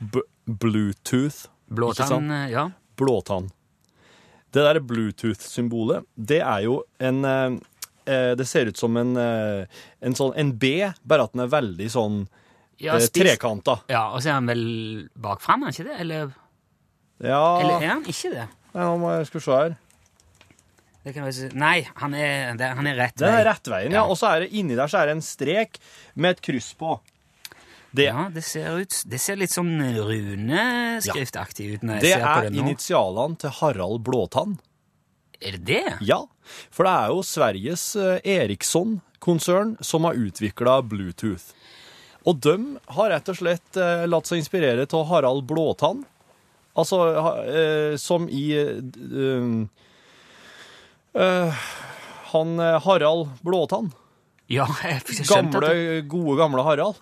B 0.00 0.26
Bluetooth. 0.50 1.46
Blåtann, 1.70 2.30
eh, 2.30 2.50
ja. 2.50 2.70
blåtann. 2.98 3.50
Det 4.50 4.64
der 4.66 4.80
Bluetooth-symbolet, 4.80 6.02
det 6.14 6.40
er 6.42 6.64
jo 6.66 6.80
en 6.98 7.24
eh, 7.24 7.52
eh, 8.10 8.32
Det 8.34 8.46
ser 8.48 8.66
ut 8.66 8.76
som 8.76 8.96
en, 8.96 9.14
en 9.14 10.16
sånn 10.18 10.34
en 10.34 10.50
B, 10.58 10.90
bare 11.06 11.28
at 11.28 11.36
den 11.36 11.44
er 11.46 11.52
veldig 11.54 11.90
sånn 11.94 12.24
ja 12.80 12.96
spist, 13.00 13.14
trekanta. 13.18 13.78
Ja, 13.90 14.06
Og 14.14 14.22
så 14.22 14.30
er 14.32 14.38
han 14.38 14.48
vel 14.50 14.64
bakfra, 15.20 15.56
er 15.58 15.66
han 15.66 15.74
ikke 15.74 15.86
det? 15.90 16.00
Eller, 16.06 16.32
Ja 17.20 17.42
eller 17.60 17.82
er 17.84 17.94
han 17.98 18.04
ikke 18.08 18.32
det? 18.34 18.48
Nei, 18.72 18.82
Nå 18.86 18.98
må 19.02 19.14
jeg 19.18 19.28
skulle 19.28 19.44
se 19.44 19.56
her. 19.58 19.76
det. 21.04 21.52
Nei, 21.58 21.76
han 21.96 22.14
er, 22.14 22.56
det, 22.60 22.72
han 22.76 22.86
er 22.86 22.98
rett 23.00 23.16
Den 23.18 23.34
er 23.34 23.46
rett 23.48 23.70
veien, 23.72 23.92
ja. 23.92 24.02
Ja. 24.02 24.08
Og 24.08 24.18
så 24.20 24.30
er 24.34 24.44
det 24.44 24.52
inni 24.52 24.76
der 24.78 24.90
så 24.90 25.00
er 25.00 25.10
det 25.10 25.16
en 25.18 25.24
strek 25.24 25.80
med 26.14 26.36
et 26.36 26.42
kryss 26.44 26.72
på. 26.78 26.98
Det, 27.90 28.06
Ja, 28.06 28.28
det 28.30 28.44
ser, 28.46 28.76
ut, 28.78 28.94
det 29.10 29.18
ser 29.18 29.38
litt 29.40 29.50
sånn 29.50 29.72
runeskriftaktig 29.96 31.72
ut 31.74 31.82
når 31.86 31.98
jeg 31.98 32.04
det 32.04 32.12
ser 32.12 32.22
på 32.22 32.34
det 32.44 32.50
er 32.52 32.58
initialene 32.62 33.40
til 33.42 33.54
Harald 33.58 34.04
Blåtann. 34.06 34.58
Er 35.40 35.56
det 35.56 35.64
det? 35.66 35.96
Ja, 36.04 36.20
for 36.70 36.86
det 36.86 36.92
er 36.92 37.14
jo 37.14 37.24
Sveriges 37.26 37.84
eh, 37.96 38.20
Eriksson-konsern 38.36 39.74
som 39.82 40.06
har 40.06 40.18
utvikla 40.20 40.80
Bluetooth. 40.86 41.50
Og 42.28 42.40
de 42.44 42.54
har 42.96 43.12
rett 43.14 43.28
og 43.32 43.38
slett 43.38 43.78
eh, 43.80 44.06
latt 44.10 44.28
seg 44.28 44.42
inspirere 44.42 44.84
av 44.84 45.06
Harald 45.08 45.46
Blåtann. 45.48 46.02
Altså 46.78 47.00
eh, 47.48 47.94
som 48.00 48.28
i 48.30 48.44
eh, 48.54 49.62
eh, 51.22 51.62
Han 52.32 52.58
eh, 52.60 52.80
Harald 52.84 53.28
Blåtann. 53.46 53.92
Ja, 54.50 54.66
jeg 54.84 55.04
skjønte 55.06 55.60
Gamle, 55.60 55.70
at 55.70 55.78
du 55.78 56.10
gode, 56.10 56.36
gamle 56.40 56.66
Harald. 56.66 57.00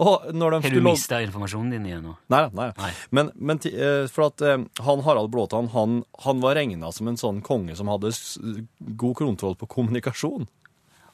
Og 0.00 0.30
når 0.32 0.54
de 0.54 0.58
Har 0.64 0.72
du 0.72 0.84
mista 0.86 1.18
informasjonen 1.20 1.74
din 1.74 1.88
igjen 1.90 2.06
nå? 2.08 2.14
Nei, 2.32 2.46
nei. 2.56 2.70
Nei. 2.78 2.92
Men, 3.12 3.28
men 3.36 3.60
eh, 3.68 4.06
for 4.08 4.30
at 4.30 4.40
han 4.40 5.02
Harald 5.04 5.28
Blåtann, 5.34 5.68
han, 5.74 6.00
han 6.24 6.40
var 6.40 6.56
regna 6.56 6.88
som 6.96 7.10
en 7.10 7.20
sånn 7.20 7.42
konge 7.44 7.76
som 7.76 7.90
hadde 7.92 8.14
god 8.96 9.18
kontroll 9.20 9.58
på 9.60 9.68
kommunikasjon. 9.76 10.48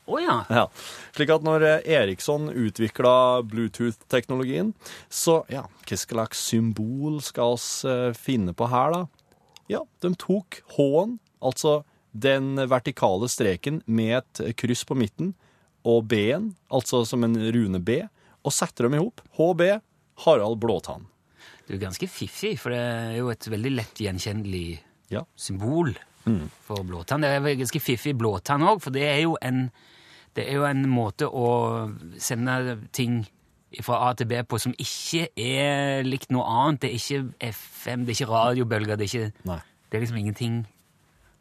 Å 0.06 0.20
ja. 0.22 0.36
Ja. 0.54 0.64
Slik 1.16 1.32
at 1.34 1.42
når 1.46 1.64
eh, 1.66 1.88
Eriksson 1.98 2.48
utvikla 2.52 3.42
Bluetooth-teknologien, 3.50 4.72
så 5.10 5.40
ja, 5.50 5.64
hva 5.88 5.98
slags 5.98 6.42
symbol 6.52 7.18
skal 7.26 7.56
oss 7.56 7.68
eh, 7.88 8.12
finne 8.14 8.54
på 8.54 8.68
her, 8.70 8.94
da? 8.94 9.00
Ja, 9.72 9.80
de 10.04 10.12
tok 10.14 10.60
H-en, 10.76 11.16
altså 11.42 11.80
den 12.16 12.54
vertikale 12.70 13.26
streken 13.28 13.82
med 13.90 14.22
et 14.22 14.54
kryss 14.56 14.84
på 14.88 14.94
midten, 14.96 15.34
og 15.86 16.06
B-en, 16.10 16.52
altså 16.72 17.02
som 17.06 17.26
en 17.26 17.34
rune 17.54 17.82
B, 17.82 18.00
og 18.46 18.54
setter 18.54 18.86
dem 18.86 18.94
i 18.96 19.02
hop. 19.02 19.20
HB, 19.38 19.66
Harald 20.24 20.60
Blåtann. 20.62 21.08
Du 21.66 21.74
er 21.74 21.82
ganske 21.82 22.06
fiffig, 22.06 22.54
for 22.62 22.70
det 22.70 22.78
er 22.78 23.16
jo 23.18 23.28
et 23.34 23.46
veldig 23.50 23.72
lett 23.74 23.98
gjenkjennelig 24.06 24.78
Ja. 25.10 25.24
symbol 25.36 25.96
Mm. 26.26 26.48
for 26.66 26.82
blåtann. 26.82 27.22
Det 27.22 27.28
er 27.30 27.54
ganske 27.58 27.78
fiffig 27.82 28.16
blåtann 28.18 28.62
òg, 28.66 28.80
for 28.82 28.90
det 28.90 29.02
er 29.06 29.20
jo 29.22 29.36
en 29.42 29.68
det 30.36 30.44
er 30.50 30.54
jo 30.58 30.64
en 30.68 30.84
måte 30.92 31.24
å 31.28 31.46
sende 32.20 32.76
ting 32.92 33.22
fra 33.82 33.96
A 34.06 34.12
til 34.16 34.26
B 34.30 34.32
på 34.46 34.58
som 34.62 34.72
ikke 34.80 35.26
er 35.36 36.02
likt 36.06 36.30
noe 36.32 36.44
annet. 36.46 36.80
Det 36.84 36.88
er 36.90 36.94
ikke 37.00 37.20
FM, 37.52 38.00
det 38.06 38.10
er 38.14 38.18
ikke 38.20 38.32
radiobølger, 38.32 38.94
det 39.00 39.04
er 39.08 39.10
ikke 39.10 39.32
Det 39.90 39.94
er 39.96 40.00
liksom 40.04 40.20
ingenting 40.20 40.54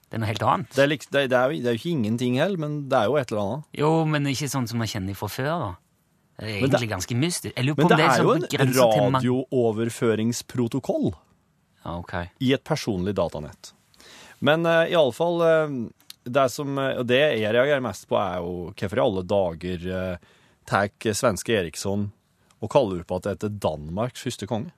Det 0.09 0.15
er 0.17 0.21
noe 0.23 0.29
helt 0.29 0.43
annet. 0.43 0.67
Det 0.75 0.83
er, 0.83 0.87
liksom, 0.91 1.11
det, 1.11 1.19
er, 1.25 1.29
det 1.29 1.37
er 1.67 1.71
jo 1.75 1.79
ikke 1.81 1.95
ingenting 1.95 2.33
heller, 2.39 2.57
men 2.61 2.71
det 2.89 2.97
er 2.97 3.05
jo 3.09 3.15
et 3.19 3.29
eller 3.31 3.43
annet. 3.43 3.63
Jo, 3.77 3.89
men 4.05 4.27
ikke 4.31 4.49
sånn 4.51 4.67
som 4.69 4.77
man 4.79 4.87
kjenner 4.89 5.13
fra 5.17 5.27
før. 5.31 5.45
da. 5.63 5.71
Det 6.35 6.43
er 6.45 6.49
egentlig 6.59 6.89
ganske 6.91 7.15
mystisk. 7.15 7.55
Men 7.55 7.63
det 7.91 7.99
er 8.03 8.11
sånn 8.19 8.27
jo 8.27 8.33
en 8.59 8.73
radiooverføringsprotokoll 8.79 11.07
Okay. 11.85 12.25
i 12.41 12.49
et 12.55 12.63
personlig 12.65 13.13
datanett. 13.13 13.73
Men 14.41 14.65
uh, 14.65 14.89
iallfall 14.89 15.41
uh, 15.45 15.69
Det 16.25 16.47
som 16.49 16.77
eh, 16.81 16.97
Og 16.97 17.05
det 17.05 17.21
jeg 17.39 17.53
reagerer 17.53 17.83
mest 17.85 18.07
på, 18.09 18.17
er 18.17 18.41
jo 18.41 18.71
hvorfor 18.73 18.97
i 18.97 19.03
alle 19.03 19.23
dager 19.29 19.87
eh, 19.99 20.31
tar 20.65 20.89
svenske 21.13 21.53
Eriksson 21.53 22.07
og 22.63 22.71
kaller 22.71 23.03
på 23.05 23.19
at 23.19 23.27
det 23.27 23.35
heter 23.35 23.53
Danmarks 23.61 24.23
første 24.25 24.47
konge? 24.49 24.71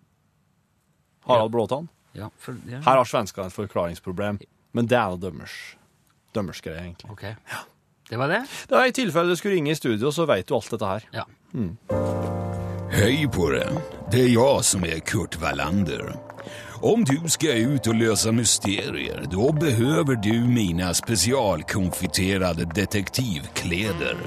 Harald 1.28 1.52
Blåtann. 1.54 1.88
Ja, 2.18 2.30
for, 2.40 2.58
ja. 2.68 2.82
Her 2.82 3.00
har 3.00 3.08
svenskene 3.08 3.48
et 3.48 3.56
forklaringsproblem, 3.56 4.40
men 4.76 4.88
det 4.90 4.98
er 4.98 5.14
jo 5.14 5.20
dømmers. 5.28 5.56
Dømmers 6.36 6.62
greie, 6.66 6.82
egentlig. 6.82 7.12
Ok. 7.12 7.24
Det 8.10 8.20
var 8.20 8.32
det? 8.32 8.42
Det 8.68 8.76
var 8.76 8.88
I 8.88 8.96
tilfelle 8.96 9.30
du 9.32 9.40
skulle 9.40 9.56
ringe 9.56 9.72
i 9.72 9.76
studio, 9.80 10.12
så 10.12 10.26
vet 10.28 10.48
du 10.48 10.56
alt 10.56 10.72
dette 10.72 10.92
her. 10.92 11.08
Ja. 11.14 11.26
Hej 12.92 13.28
på 13.32 13.50
det. 13.52 13.68
Det 14.12 14.24
er 14.26 14.32
jeg 14.32 14.64
som 14.64 14.88
er 14.88 15.00
Kurt 15.04 15.38
Wallander. 15.42 16.16
Om 16.82 17.04
du 17.04 17.30
skal 17.30 17.74
ut 17.74 17.88
og 17.90 17.96
løse 17.98 18.32
mysterier, 18.32 19.24
da 19.32 19.46
behøver 19.52 20.20
du 20.22 20.34
mine 20.46 20.92
spesialkonfiterte 20.94 22.68
detektivklær. 22.76 24.20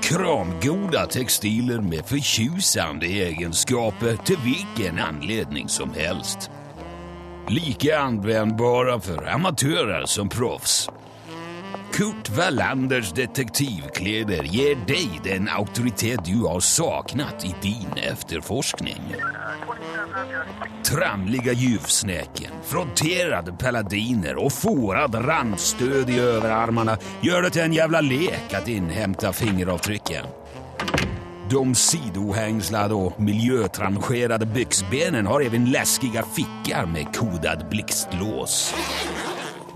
Kramgoda 0.00 1.04
textiler 1.12 1.82
med 1.84 2.08
fortjusende 2.08 3.10
egenskaper 3.26 4.16
til 4.24 4.40
hvilken 4.44 5.02
anledning 5.04 5.68
som 5.68 5.92
helst. 5.92 6.48
Lika 7.52 8.00
anvendbare 8.06 8.96
for 9.00 9.28
amatører 9.28 10.06
som 10.08 10.32
proffs. 10.32 10.86
Kurt 11.92 12.30
Wallanders 12.38 13.12
detektivkläder 13.12 14.48
gir 14.48 14.80
deg 14.88 15.20
den 15.24 15.48
auktoritet 15.48 16.24
du 16.24 16.46
har 16.48 16.60
saknat 16.60 17.44
i 17.44 17.54
din 17.62 18.00
efterforskning. 18.00 19.12
Tramliga 20.84 21.52
ljuvsnäken, 21.52 22.52
fronterade 22.64 23.52
paladiner 23.52 24.44
och 24.44 24.52
fårad 24.52 25.14
randstöd 25.28 26.10
i 26.10 26.18
överarmarna 26.18 26.98
gör 27.20 27.42
det 27.42 27.50
till 27.50 27.62
en 27.62 27.72
jävla 27.72 28.00
lek 28.00 28.54
att 28.54 28.68
inhämta 28.68 29.32
fingeravtrycken. 29.32 30.24
De 31.50 31.74
sidohängslade 31.74 32.94
och 32.94 33.20
miljötrangerade 33.20 34.46
byxbenen 34.46 35.26
har 35.26 35.40
även 35.40 35.70
läskiga 35.70 36.22
fickar 36.22 36.86
med 36.86 37.16
kodad 37.16 37.66
blixtlås. 37.70 38.74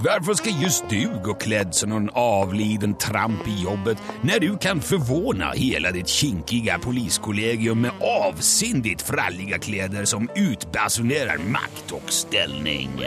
Varför 0.05 0.35
ska 0.35 0.51
just 0.51 0.85
du 0.89 1.11
gå 1.25 1.35
klädd 1.35 1.75
som 1.75 1.91
någon 1.91 2.11
avliden 2.13 2.95
tramp 2.95 3.49
i 3.49 3.63
jobbet 3.63 3.99
när 4.23 4.41
du 4.41 4.59
kan 4.59 4.81
förvåna 4.81 5.51
hela 5.51 5.91
ditt 5.91 6.09
kinkiga 6.09 6.79
poliskollegium 6.79 7.81
med 7.81 7.91
avsindigt 8.01 9.03
fralliga 9.03 9.59
kläder 9.59 10.05
som 10.05 10.29
utbasunerar 10.35 11.39
makt 11.39 11.93
och 11.93 12.13
ställning? 12.13 13.05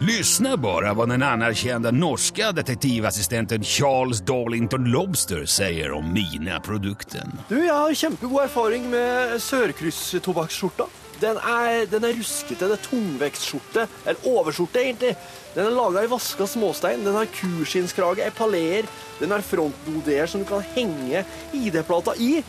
Lyssna 0.00 0.56
bara 0.56 0.94
vad 0.94 1.08
den 1.08 1.22
anerkända 1.22 1.90
norska 1.90 2.52
detektivassistenten 2.52 3.62
Charles 3.62 4.20
Darlington 4.20 4.84
Lobster 4.84 5.44
säger 5.44 5.92
om 5.92 6.12
mina-produkten. 6.12 7.32
Du, 7.48 7.66
jeg 7.66 7.74
har 7.74 7.94
kjempegod 7.94 8.42
erfaring 8.42 8.90
med 8.90 9.40
Sørkryss-tobakksskjorta. 9.40 10.84
Den 11.22 11.38
er, 11.38 11.84
den 11.86 12.02
er 12.02 12.16
ruskete, 12.18 12.66
det 12.66 12.76
er 12.76 12.86
tungvektsskjorte, 12.88 13.86
eller 14.02 14.26
overskjorte 14.26 14.80
egentlig. 14.82 15.12
Den 15.54 15.68
er 15.68 15.76
laga 15.76 16.02
i 16.02 16.10
vaska 16.10 16.48
småstein, 16.50 17.04
den 17.06 17.14
har 17.14 17.30
kuskinnskrage, 17.30 18.26
epaleer, 18.26 18.88
den 19.20 19.30
har 19.30 19.44
frontdodeer 19.46 20.26
som 20.30 20.42
du 20.42 20.48
kan 20.48 20.64
henge 20.74 21.22
ID-plata 21.54 22.16
i. 22.18 22.40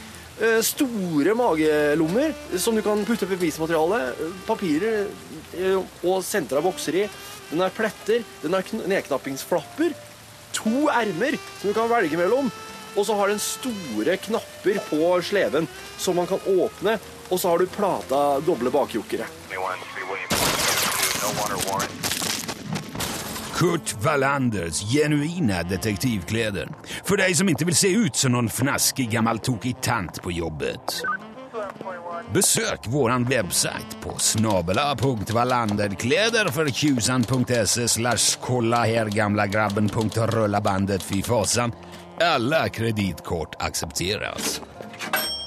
Eh, 0.42 0.60
Store 0.66 1.36
magelommer 1.38 2.34
som 2.58 2.76
du 2.76 2.82
kan 2.82 3.06
putte 3.06 3.30
bevismateriale, 3.30 4.02
eh, 4.10 4.40
papirer 4.48 5.06
eh, 5.54 5.78
og 6.02 6.24
sentra 6.26 6.64
bokser 6.66 7.04
i. 7.04 7.08
Den 7.52 7.62
har 7.62 7.76
pletter, 7.76 8.26
den 8.42 8.58
har 8.58 8.66
nedknappingsflapper, 8.90 9.94
to 10.54 10.88
ermer 10.90 11.38
som 11.60 11.70
du 11.70 11.78
kan 11.78 11.92
velge 11.92 12.18
mellom. 12.18 12.50
Og 12.94 13.06
så 13.06 13.16
har 13.18 13.30
den 13.30 13.42
store 13.42 14.18
knapper 14.22 14.78
på 14.90 15.14
sleven 15.26 15.68
som 15.98 16.18
man 16.18 16.30
kan 16.30 16.42
åpne. 16.46 17.00
Og 17.30 17.40
så 17.40 17.50
har 17.50 17.60
du 17.60 17.68
plata 17.68 18.40
doble 18.46 18.70
bakjokere. 18.74 19.26
Kurt 23.54 23.96
Wallanders 24.04 24.94
genuina 24.94 25.64
detektivkläder. 25.64 26.68
For 27.04 27.16
deg 27.22 27.38
som 27.38 27.50
ikke 27.50 27.66
vil 27.70 27.78
se 27.78 27.88
ut 27.96 28.16
som 28.18 28.32
noen 28.36 28.50
fnaskig 28.52 29.10
gammel 29.14 29.40
tant 29.82 30.22
på 30.24 30.32
jobbet. 30.36 31.04
Besøk 32.34 32.80
vår 32.90 33.10
website 33.30 33.98
på 34.02 34.20
snabela.wallanderkleder 34.20 36.52
for 36.52 36.66
tjusan.se 36.66 37.88
slash 37.88 38.40
kolla 38.42 38.84
her 38.84 39.06
gamla 39.06 39.48
grabben.rullabandet 39.48 41.04
fy 41.04 41.24
fasan. 41.24 41.72
Alle 42.22 42.70
kreditkort 42.70 43.56
accepteras. 43.60 44.62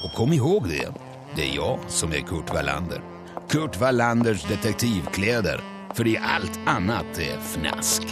Og 0.04 0.12
kom 0.14 0.32
ihåg 0.32 0.68
det, 0.68 0.88
det 1.36 1.42
är 1.42 1.54
jag 1.54 1.78
som 1.88 2.12
är 2.12 2.20
Kurt 2.20 2.54
Wallander. 2.54 3.00
Kurt 3.48 3.76
Wallanders 3.76 4.44
detektivkläder. 4.44 5.60
För 5.94 6.04
det 6.04 6.18
allt 6.18 6.60
annat 6.66 7.18
är 7.18 7.38
fnask. 7.38 8.02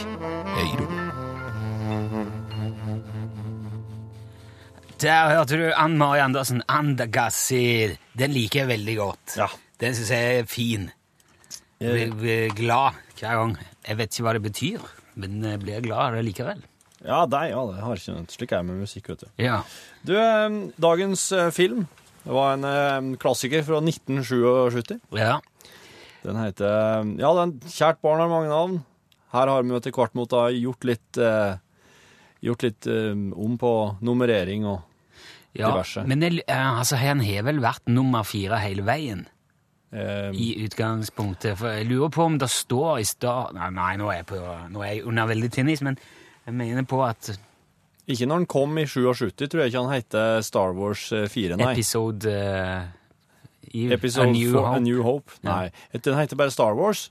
Hej 0.47 0.75
då. 0.79 0.85
Der 5.01 5.37
hørte 5.37 5.57
du 5.57 5.73
Ann 5.73 5.99
Mari 5.99 6.21
Andersen, 6.21 6.63
Andagassir. 6.67 7.97
Den 8.13 8.33
liker 8.33 8.59
jeg 8.59 8.69
veldig 8.69 8.97
godt. 8.97 9.35
Ja. 9.37 9.49
Den 9.81 9.97
syns 9.97 10.13
jeg 10.13 10.39
er 10.39 10.47
fin. 10.49 10.87
Jeg 11.81 12.13
blir 12.13 12.55
glad 12.57 13.01
hver 13.19 13.41
gang. 13.41 13.57
Jeg 13.89 13.99
vet 13.99 14.15
ikke 14.15 14.29
hva 14.29 14.37
det 14.37 14.45
betyr, 14.45 14.87
men 15.15 15.43
jeg 15.45 15.65
blir 15.65 15.85
glad 15.85 16.07
av 16.07 16.17
det 16.19 16.25
likevel. 16.29 16.63
Ja, 17.05 17.25
deg, 17.29 17.51
ja, 17.53 17.67
det 17.69 17.83
har 17.85 18.01
ikke 18.01 18.15
noe 18.15 18.33
slik 18.33 18.53
er 18.57 18.65
med 18.65 18.81
musikk, 18.85 19.11
vet 19.13 19.27
du. 19.27 19.29
Ja. 19.45 19.59
Du, 20.05 20.15
eh, 20.17 20.61
dagens 20.81 21.27
eh, 21.33 21.51
film 21.53 21.85
det 22.25 22.33
var 22.33 22.55
en 22.55 22.65
eh, 22.65 23.19
klassiker 23.21 23.65
fra 23.67 23.83
1977. 23.85 24.97
ja. 25.21 25.41
Den 26.25 26.41
heter 26.41 26.71
eh, 26.73 27.13
Ja, 27.21 27.35
den 27.37 27.59
Kjært 27.69 28.01
barn 28.05 28.23
har 28.23 28.33
mange 28.33 28.49
navn. 28.49 28.81
Her 29.35 29.51
har 29.51 29.67
vi 29.67 29.77
etter 29.77 29.93
hvert 29.93 30.17
måttet 30.17 30.57
gjort 30.57 30.87
litt 30.89 31.21
eh, 31.21 31.61
Gjort 32.45 32.65
litt 32.65 32.89
eh, 32.89 33.13
om 33.13 33.59
på 33.61 33.75
nummerering 34.05 34.67
og 34.69 34.83
ja. 35.55 35.69
Diverse. 35.71 36.03
Men 36.09 36.25
det, 36.25 36.33
eh, 36.49 36.79
altså, 36.81 36.99
han 36.99 37.21
har 37.23 37.45
vel 37.47 37.61
vært 37.63 37.87
nummer 37.93 38.27
fire 38.27 38.59
hele 38.59 38.83
veien 38.87 39.23
eh, 39.95 40.33
i 40.35 40.49
utgangspunktet. 40.65 41.55
For 41.61 41.77
jeg 41.77 41.87
lurer 41.93 42.11
på 42.11 42.27
om 42.27 42.39
det 42.43 42.51
står 42.51 42.99
i 43.05 43.07
stad 43.07 43.55
Nei, 43.55 43.69
nei 43.77 43.93
nå, 44.01 44.09
er 44.11 44.23
jeg 44.23 44.31
på, 44.33 44.41
nå 44.75 44.83
er 44.83 44.97
jeg 44.97 45.05
under 45.13 45.31
veldig 45.31 45.53
tynn 45.55 45.71
is, 45.71 45.85
men 45.87 46.01
jeg 46.45 46.57
mener 46.59 46.89
på 46.89 46.99
at 47.07 47.31
Ikke 48.11 48.29
når 48.29 48.43
han 48.43 48.47
kom 48.51 48.79
i 48.79 48.85
77, 48.85 49.33
tror 49.49 49.63
jeg 49.63 49.73
ikke 49.73 49.83
han 49.87 49.95
heter 49.95 50.45
Star 50.45 50.75
Wars 50.77 51.07
eh, 51.17 51.25
4, 51.31 51.57
nei. 51.57 51.73
episode 51.73 52.29
uh, 52.29 52.85
Episode 53.75 54.29
A 54.29 54.33
New 54.33 54.53
for 54.53 54.67
Hope. 54.67 54.77
A 54.77 54.81
New 54.85 55.03
Hope. 55.03 55.37
Ja. 55.41 55.51
Nei, 55.51 56.01
den 56.05 56.19
heter 56.19 56.39
bare 56.39 56.53
Star 56.55 56.77
Wars. 56.79 57.09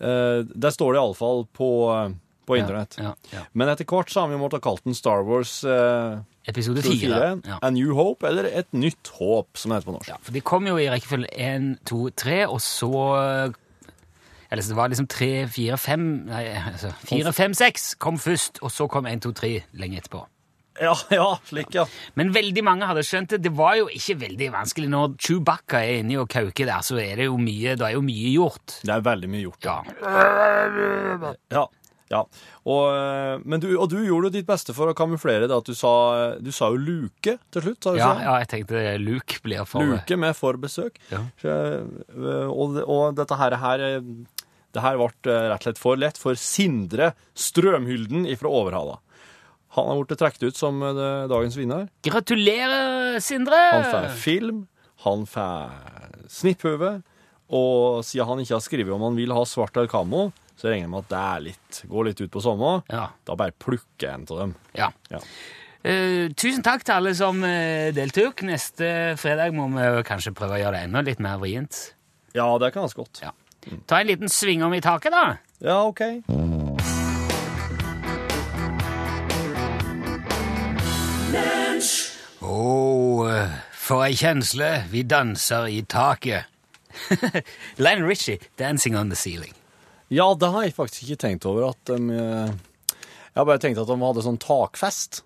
Uh, 0.00 0.42
der 0.48 0.72
står 0.74 0.94
det 0.94 1.02
iallfall 1.02 1.44
på, 1.54 1.68
eh, 1.92 2.14
på 2.48 2.56
internett. 2.58 2.96
Ja, 2.98 3.12
ja. 3.30 3.44
Men 3.52 3.70
etter 3.70 3.86
hvert 3.86 4.10
så 4.10 4.24
har 4.24 4.32
vi 4.32 4.40
måttet 4.40 4.64
kalt 4.64 4.82
den 4.88 4.96
Star 4.96 5.22
Wars 5.28 5.60
uh, 5.62 6.18
Episode 6.50 6.82
4, 6.82 6.96
4 7.04 7.28
Ja. 7.46 7.58
A 7.62 7.70
New 7.70 7.94
Hope, 7.94 8.26
eller 8.26 8.48
Et 8.50 8.72
nytt 8.72 9.12
håp, 9.20 9.54
som 9.56 9.70
det 9.70 9.78
heter 9.78 9.92
på 9.92 9.96
norsk. 9.98 10.10
Ja, 10.10 10.18
for 10.20 10.34
de 10.34 10.42
kom 10.44 10.66
jo 10.66 10.80
i 10.80 10.88
rekkefølge 10.90 11.30
én, 11.36 11.76
to, 11.86 12.08
tre, 12.16 12.42
og 12.48 12.58
så 12.64 12.90
Eller 14.54 14.62
så 14.62 14.70
det 14.70 14.78
var 14.78 14.92
liksom 14.92 15.08
tre, 15.10 15.32
fire, 15.50 15.76
fem 15.82 16.04
Nei, 16.28 16.44
altså 16.70 16.92
fire, 17.02 17.32
fem, 17.34 17.56
seks 17.58 17.88
kom 17.98 18.20
først, 18.22 18.62
og 18.62 18.70
så 18.70 18.86
kom 18.90 19.08
én, 19.10 19.18
to, 19.24 19.34
tre 19.34 19.56
lenge 19.74 19.98
etterpå. 19.98 20.22
Ja, 20.80 20.94
ja, 21.14 21.26
slik, 21.46 21.74
ja. 21.74 21.84
Men 22.18 22.32
veldig 22.34 22.62
mange 22.66 22.86
hadde 22.90 23.04
skjønt 23.06 23.34
det. 23.34 23.42
Det 23.44 23.52
var 23.54 23.76
jo 23.78 23.86
ikke 23.94 24.16
veldig 24.24 24.48
vanskelig. 24.54 24.88
Når 24.90 25.14
Chewbacca 25.22 25.82
er 25.86 26.00
inni 26.02 26.18
og 26.18 26.26
kauker 26.32 26.66
der, 26.66 26.82
så 26.86 26.98
er 27.02 27.20
det 27.20 27.28
jo 27.28 27.38
mye, 27.38 27.76
det 27.78 27.86
er 27.86 27.94
jo 27.94 28.02
mye 28.02 28.32
gjort. 28.34 28.80
Det 28.82 28.94
er 28.94 29.04
veldig 29.06 29.30
mye 29.30 29.44
gjort. 29.44 29.68
Ja. 29.68 29.78
Ja. 31.54 31.64
ja. 32.10 32.24
Og, 32.64 32.82
eh, 32.90 33.44
men 33.44 33.62
du, 33.62 33.68
og 33.78 33.86
du 33.92 33.98
gjorde 34.02 34.30
jo 34.30 34.34
ditt 34.38 34.48
beste 34.48 34.74
for 34.76 34.90
å 34.90 34.96
kamuflere 34.98 35.46
det 35.50 35.56
at 35.56 35.70
du 35.70 35.78
sa, 35.78 35.94
du 36.42 36.50
sa 36.54 36.72
jo 36.74 36.80
luke 36.80 37.36
til 37.54 37.66
slutt. 37.68 37.80
sa 37.84 37.94
du 37.94 38.00
Ja, 38.02 38.10
ja, 38.24 38.36
jeg 38.42 38.50
tenkte 38.56 38.84
Luke 39.02 39.38
blir 39.46 39.66
for 39.68 39.86
Luke 39.94 40.18
med 40.18 40.34
forbesøk. 40.38 40.98
Ja. 41.12 41.22
Så, 41.42 41.54
eh, 41.54 42.48
Og, 42.50 42.80
og 42.82 43.14
dette 43.18 43.38
her, 43.38 43.58
her 43.62 43.86
eh, 43.92 44.00
det 44.74 44.82
her 44.82 44.98
ble 44.98 45.08
eh, 45.30 45.48
rett 45.52 45.62
og 45.62 45.68
slett 45.68 45.80
for 45.80 46.00
lett 46.00 46.20
for 46.20 46.38
Sindre 46.38 47.12
Strømhylden 47.38 48.26
fra 48.40 48.50
Overhalla. 48.50 49.00
Han 49.74 49.90
har 49.90 50.02
blitt 50.02 50.20
trukket 50.20 50.46
ut 50.50 50.58
som 50.58 50.82
eh, 50.86 51.26
dagens 51.30 51.58
vinner. 51.58 51.88
Gratulerer, 52.06 53.18
Sindre! 53.24 53.58
Han 53.72 53.90
får 53.90 54.08
film, 54.22 54.62
han 55.06 55.26
får 55.30 56.30
snipphue, 56.30 56.94
og 57.54 58.06
siden 58.06 58.30
han 58.30 58.42
ikke 58.42 58.56
har 58.56 58.64
skrevet 58.64 58.94
om 58.94 59.04
han 59.06 59.18
vil 59.18 59.34
ha 59.34 59.42
svart 59.48 59.76
eller 59.76 59.90
kamo, 59.90 60.28
så 60.54 60.70
regner 60.70 60.86
jeg 60.86 60.92
med 60.94 61.04
at 61.04 61.10
det 61.10 61.20
er 61.20 61.44
litt, 61.50 61.82
går 61.90 62.08
litt 62.08 62.22
ut 62.22 62.32
på 62.32 62.42
sommer. 62.42 62.80
Ja. 62.90 63.08
Da 63.26 63.36
bare 63.38 63.54
plukker 63.58 64.06
jeg 64.06 64.14
en 64.14 64.26
av 64.30 64.40
dem. 64.44 64.56
Ja. 64.78 64.90
Ja. 65.12 65.20
Uh, 65.84 66.30
tusen 66.32 66.62
takk 66.64 66.86
til 66.86 66.94
alle 66.94 67.12
som 67.18 67.42
uh, 67.44 67.90
deltok. 67.92 68.40
Neste 68.48 68.86
fredag 69.20 69.52
må 69.52 69.66
vi 69.74 70.06
kanskje 70.08 70.32
prøve 70.36 70.56
å 70.56 70.62
gjøre 70.62 70.78
det 70.78 70.86
enda 70.88 71.02
litt 71.04 71.20
mer 71.20 71.42
vrient. 71.42 71.90
Ja, 72.32 72.46
det 72.58 72.72
kan 72.72 72.86
ganske 72.86 73.02
godt. 73.02 73.20
Ja. 73.22 73.34
Ta 73.86 74.00
en 74.00 74.06
liten 74.06 74.28
sving 74.28 74.64
om 74.64 74.74
i 74.74 74.80
taket, 74.84 75.12
da. 75.12 75.36
Ja, 75.64 75.82
OK. 75.88 76.02
Å, 82.44 82.58
for 83.72 84.04
ei 84.04 84.14
kjensle, 84.18 84.70
vi 84.92 85.02
danser 85.08 85.68
i 85.72 85.82
taket. 85.88 86.50
Len 87.84 88.04
Richie, 88.06 88.38
'Dancing 88.56 88.96
on 88.96 89.10
the 89.10 89.16
Ceiling'. 89.16 89.56
Ja, 90.12 90.34
det 90.38 90.50
har 90.52 90.62
jeg 90.62 90.76
faktisk 90.76 91.08
ikke 91.08 91.22
tenkt 91.24 91.46
over 91.48 91.72
at 91.72 91.80
de 91.88 91.96
eh, 92.12 92.52
Jeg 93.34 93.40
har 93.40 93.48
bare 93.48 93.58
tenkt 93.58 93.80
at 93.82 93.88
de 93.88 93.96
hadde 93.98 94.22
sånn 94.22 94.38
takfest. 94.38 95.24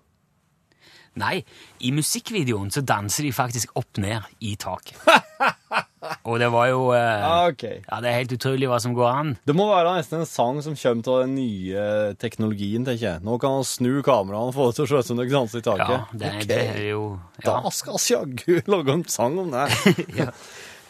Nei, 1.19 1.43
i 1.83 1.91
musikkvideoen 1.93 2.71
så 2.73 2.81
danser 2.81 3.27
de 3.27 3.33
faktisk 3.35 3.75
opp 3.77 3.99
ned 4.01 4.25
i 4.39 4.55
taket. 4.57 4.97
Og 6.29 6.39
det 6.39 6.47
var 6.53 6.69
jo 6.71 6.83
eh, 6.95 7.25
okay. 7.49 7.81
Ja, 7.83 7.99
det 8.03 8.11
er 8.11 8.17
helt 8.21 8.35
utrolig 8.37 8.69
hva 8.71 8.79
som 8.81 8.95
går 8.97 9.07
an. 9.09 9.33
Det 9.47 9.55
må 9.57 9.67
være 9.69 9.97
nesten 9.97 10.21
en 10.21 10.29
sang 10.29 10.61
som 10.63 10.77
kommer 10.79 11.11
av 11.13 11.23
den 11.25 11.35
nye 11.37 11.87
teknologien, 12.21 12.85
tenker 12.87 13.05
jeg. 13.05 13.23
Nå 13.25 13.35
kan 13.41 13.57
han 13.59 13.67
snu 13.67 13.99
kameraet 14.05 14.53
og 14.53 14.55
få 14.55 14.69
det 14.69 14.77
til 14.79 14.85
å 14.85 14.89
se 14.91 15.01
ut 15.01 15.09
som 15.09 15.19
det 15.19 15.27
danser 15.33 15.63
i 15.63 15.67
taket. 15.67 15.95
Ja, 15.95 15.99
det, 16.13 16.31
okay. 16.35 16.47
det 16.49 16.61
er 16.75 16.85
jo 16.91 17.03
ja. 17.41 17.49
Da 17.49 17.73
skal 17.75 17.99
vi 17.99 18.13
jaggu 18.13 18.71
lage 18.71 18.95
en 18.95 19.05
sang 19.11 19.39
om 19.43 19.53
det. 19.55 19.67
Ja. 20.19 20.31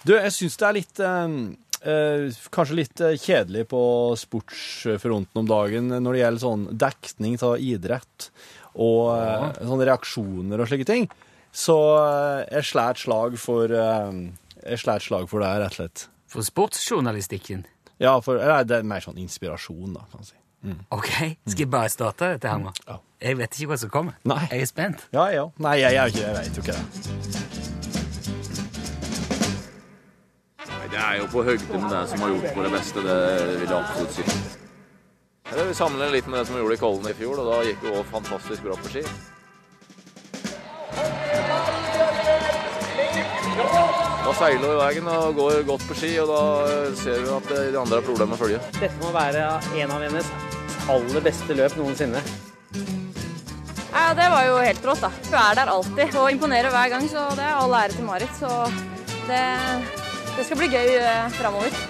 Du, 0.08 0.13
jeg 0.15 0.32
syns 0.32 0.56
det 0.58 0.65
er 0.65 0.76
litt 0.78 1.00
eh, 1.04 1.32
eh, 1.91 2.38
Kanskje 2.56 2.78
litt 2.78 3.02
eh, 3.04 3.17
kjedelig 3.19 3.65
på 3.69 3.82
sportsfronten 4.17 5.41
om 5.41 5.50
dagen 5.50 5.91
når 5.91 6.15
det 6.15 6.22
gjelder 6.22 6.43
sånn 6.43 6.67
dekning 6.86 7.36
av 7.45 7.58
idrett 7.60 8.30
og 8.80 9.12
eh, 9.17 9.60
sånne 9.60 9.89
reaksjoner 9.89 10.62
og 10.62 10.69
slike 10.72 10.88
ting. 10.88 11.10
Så 11.52 11.76
jeg 12.45 12.67
slår 12.69 12.93
et 12.93 13.02
slag 13.02 13.38
for 13.41 13.74
eh, 13.74 14.19
Jeg 14.65 14.82
slår 14.82 15.00
et 15.00 15.06
slag 15.08 15.30
for 15.32 15.43
det, 15.43 15.50
rett 15.62 15.72
og 15.72 15.78
slett. 15.80 16.06
For 16.30 16.45
sportsjournalistikken. 16.45 17.65
Ja, 18.00 18.17
for 18.24 18.39
nei, 18.39 18.62
det 18.67 18.80
er 18.80 18.88
mer 18.88 19.04
sånn 19.04 19.17
inspirasjon, 19.19 19.93
da, 19.95 20.06
kan 20.12 20.22
man 20.22 20.28
si. 20.28 20.36
Ok, 20.91 21.12
Skal 21.48 21.62
jeg 21.63 21.69
bare 21.72 21.89
starte 21.91 22.34
dette 22.34 22.52
her 22.52 22.60
nå? 22.60 22.74
Ja. 22.88 22.98
Jeg 23.24 23.38
vet 23.39 23.56
ikke 23.56 23.72
hva 23.72 23.78
som 23.80 23.91
kommer. 23.91 24.15
Nei. 24.28 24.41
Jeg 24.52 24.65
er 24.65 24.69
spent. 24.69 25.06
Ja, 25.15 25.30
ja. 25.32 25.45
Nei, 25.60 25.78
jeg 25.80 25.95
er 25.95 26.12
ikke 26.12 26.24
Jeg 26.24 26.36
vet 26.36 26.56
jo 26.56 26.63
ikke 26.63 26.76
det. 26.76 26.86
Det 30.89 30.98
er 30.98 31.19
jo 31.19 31.26
på 31.30 31.43
høgde 31.45 31.80
med 31.80 31.91
det 31.93 32.00
som 32.10 32.24
har 32.24 32.32
gjort 32.34 32.54
på 32.56 32.63
det 32.65 32.72
beste, 32.74 33.04
det 33.06 33.17
vil 33.62 33.69
jeg 33.69 33.78
absolutt 33.78 34.15
si. 34.15 34.24
Vi 35.50 35.74
sammenligner 35.78 36.15
litt 36.15 36.28
med 36.28 36.39
det 36.39 36.48
som 36.48 36.56
vi 36.58 36.62
gjorde 36.63 36.78
i 36.78 36.82
Kollen 36.82 37.10
i 37.12 37.13
fjor, 37.17 37.39
og 37.41 37.52
da 37.52 37.60
gikk 37.67 37.84
det 37.86 37.93
òg 37.93 38.10
fantastisk 38.10 38.65
bra 38.65 38.76
på 38.80 38.91
ski. 38.95 39.04
Da 44.30 44.34
seiler 44.38 44.70
vi 44.70 44.74
veien 44.78 45.08
og 45.10 45.39
går 45.39 45.63
godt 45.65 45.84
på 45.89 45.96
ski, 45.98 46.10
og 46.22 46.28
da 46.30 46.42
ser 47.00 47.24
vi 47.24 47.32
at 47.34 47.48
de 47.50 47.80
andre 47.80 47.98
har 47.98 48.04
problemer 48.06 48.30
med 48.30 48.38
å 48.38 48.42
følge. 48.44 48.60
Dette 48.76 49.02
må 49.02 49.10
være 49.15 49.42
en 49.82 49.94
av 49.96 50.04
hennes 50.06 50.30
aller 50.94 51.24
beste 51.26 51.56
løp 51.58 51.74
noensinne. 51.80 52.22
Ja, 53.89 54.04
det 54.13 54.28
var 54.30 54.46
jo 54.46 54.60
helt 54.62 54.86
rått, 54.86 55.02
da. 55.02 55.10
Hun 55.32 55.39
er 55.42 55.58
der 55.58 55.74
alltid 55.74 56.20
og 56.22 56.30
imponerer 56.36 56.70
hver 56.76 56.94
gang, 56.94 57.10
så 57.10 57.26
det 57.39 57.48
er 57.48 57.58
all 57.58 57.74
ære 57.80 57.98
til 57.98 58.06
Marit. 58.06 58.38
Så 58.38 58.54
det, 59.26 59.42
det 60.36 60.46
skal 60.46 60.62
bli 60.62 60.70
gøy 60.78 60.94
eh, 61.00 61.26
framover. 61.39 61.82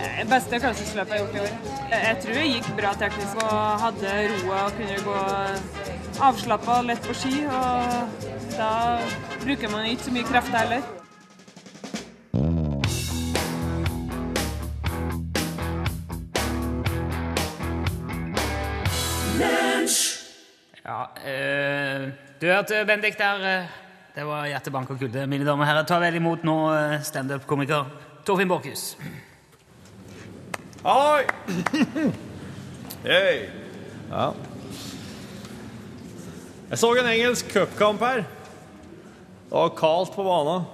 Det 0.00 0.30
beste 0.32 0.64
klassesløpet 0.64 1.18
jeg 1.18 1.20
har 1.20 1.26
gjort 1.26 1.36
i 1.36 1.44
år. 1.44 1.72
Jeg 1.92 2.20
tror 2.24 2.40
jeg 2.40 2.56
gikk 2.56 2.76
bra 2.80 2.96
teknisk 3.04 3.44
og 3.44 3.82
hadde 3.84 4.20
roa 4.38 4.70
og 4.70 4.78
kunne 4.80 5.02
gå 5.04 5.83
avslappa 6.20 6.78
og 6.80 6.84
lett 6.90 7.06
på 7.06 7.14
ski. 7.14 7.44
Og 7.46 8.26
da 8.56 8.70
bruker 9.44 9.70
man 9.72 9.86
ikke 9.90 10.04
så 10.08 10.14
mye 10.14 10.28
krefter 10.28 10.58
heller. 10.58 10.82
Ja, 20.84 21.02
øh, 21.26 22.08
Du 22.40 22.46
hørte 22.46 22.84
Bendik 22.86 23.18
der. 23.18 23.58
eh, 23.58 23.64
Det 24.16 24.26
var 24.26 24.46
hjertebank 24.46 24.90
og 24.90 24.98
kulde. 24.98 25.26
Mine 25.26 25.44
damer 25.46 25.64
og 25.64 25.68
herrer, 25.70 25.82
ta 25.84 25.98
vel 25.98 26.14
imot 26.14 26.44
nå 26.44 26.54
eh, 26.74 27.00
standup-komiker 27.02 27.84
Torfinn 28.26 28.48
Borchhus. 28.48 28.96
Halloi! 30.84 31.24
Hei! 33.10 33.48
Ja. 34.10 34.28
Jeg 36.70 36.80
så 36.80 36.88
en 36.96 37.10
engelsk 37.10 37.50
cupkamp 37.52 38.00
her. 38.00 38.22
Det 38.24 39.52
var 39.52 39.74
kaldt 39.76 40.14
på 40.16 40.24
banen. 40.24 40.64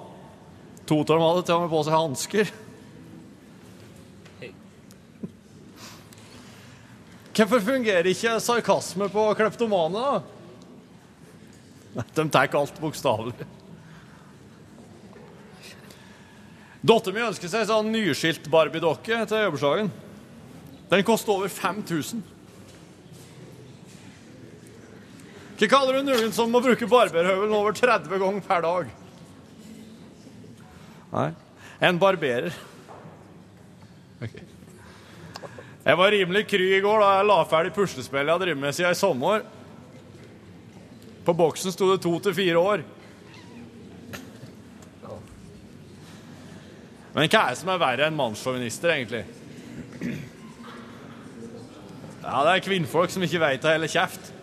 To 0.87 1.01
av 1.03 1.09
dem 1.11 1.25
hadde 1.25 1.47
til 1.47 1.57
og 1.57 1.63
med 1.65 1.73
på 1.73 1.81
seg 1.87 1.97
hansker. 1.97 2.53
Hvorfor 7.41 7.63
fungerer 7.65 8.07
ikke 8.11 8.41
sarkasme 8.43 9.07
på 9.11 9.35
kleptomane, 9.39 10.03
da? 10.03 10.21
De 12.17 12.31
tar 12.31 12.57
alt 12.59 12.81
bokstavelig. 12.83 13.47
Dattera 16.81 17.15
mi 17.15 17.23
ønsker 17.25 17.49
seg 17.51 17.67
sånn 17.69 17.91
nyskilt 17.93 18.49
Barbie-dokke 18.53 19.17
til 19.29 19.43
jobbursdagen. 19.45 19.91
Den 20.91 21.05
koster 21.07 21.33
over 21.35 21.49
5000. 21.53 22.23
Hva 25.61 25.69
kaller 25.69 25.99
du 25.99 26.07
noen 26.09 26.31
som 26.33 26.49
må 26.49 26.63
bruke 26.65 26.87
barberhøvelen 26.89 27.53
over 27.53 27.75
30 27.77 28.09
ganger 28.23 28.45
per 28.47 28.63
dag? 28.65 28.93
Nei, 31.11 31.27
en 31.85 31.99
barberer. 32.01 32.55
Okay. 34.25 34.47
Jeg 35.85 35.99
var 36.01 36.15
rimelig 36.17 36.47
kry 36.49 36.71
i 36.79 36.81
går 36.81 37.05
da 37.05 37.11
jeg 37.19 37.29
la 37.29 37.37
ferdig 37.51 37.75
puslespillet 37.77 38.31
jeg 38.31 38.37
har 38.39 38.41
drevet 38.41 38.63
med 38.63 38.77
siden 38.79 38.97
i 38.97 39.01
sommer. 39.03 39.45
På 41.29 41.37
boksen 41.37 41.77
sto 41.77 41.91
det 41.93 42.01
to 42.07 42.15
til 42.25 42.37
fire 42.41 42.65
år. 42.73 42.89
Men 47.13 47.27
hva 47.29 47.45
er 47.45 47.53
det 47.53 47.61
som 47.61 47.75
er 47.75 47.85
verre 47.85 48.09
enn 48.09 48.17
mannssjåvinister, 48.17 48.97
egentlig? 48.97 49.25
Ja, 52.25 52.45
det 52.47 52.53
er 52.53 52.65
kvinnfolk 52.65 53.13
som 53.13 53.29
ikke 53.29 53.45
veit 53.45 53.67
å 53.67 53.75
helle 53.75 53.89
kjeft. 53.91 54.40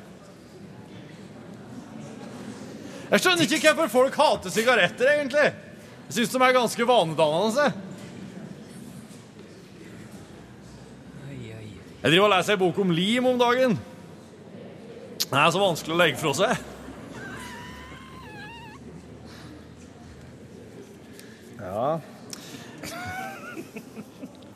Jeg 3.07 3.23
skjønner 3.23 3.47
ikke 3.47 3.71
hvorfor 3.71 3.93
folk 4.01 4.15
hater 4.19 4.51
sigaretter, 4.51 5.11
egentlig. 5.13 5.51
Jeg 6.07 6.15
syns 6.15 6.33
de 6.33 6.39
er 6.43 6.55
ganske 6.55 6.87
vanedannende. 6.87 7.67
Jeg 12.01 12.11
driver 12.11 12.25
og 12.27 12.33
leser 12.35 12.53
en 12.53 12.59
bok 12.59 12.79
om 12.83 12.91
lim 12.91 13.25
om 13.25 13.39
dagen. 13.39 13.77
Det 15.23 15.39
er 15.39 15.51
så 15.51 15.59
vanskelig 15.59 15.95
å 15.95 15.99
legge 15.99 16.19
fra 16.19 16.33
seg. 16.37 16.65
Ja 21.57 21.87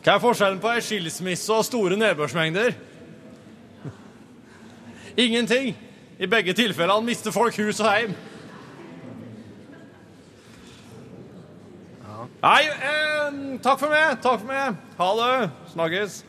Hva 0.02 0.14
er 0.14 0.22
forskjellen 0.22 0.62
på 0.62 0.70
ei 0.72 0.84
skilsmisse 0.86 1.54
og 1.54 1.66
store 1.68 1.98
nedbørsmengder? 2.00 2.72
Ingenting. 5.20 5.76
I 6.22 6.30
begge 6.30 6.56
tilfellene 6.58 7.06
mister 7.06 7.36
folk 7.36 7.58
hus 7.60 7.82
og 7.84 7.90
heim. 7.90 8.16
Nei, 12.42 12.64
eh, 12.66 13.60
takk 13.62 13.80
for 13.80 13.90
meg. 13.90 14.18
Takk 14.22 14.40
for 14.42 14.48
meg. 14.50 14.76
Ha 14.98 15.10
det. 15.20 15.50
Snakkes. 15.74 16.24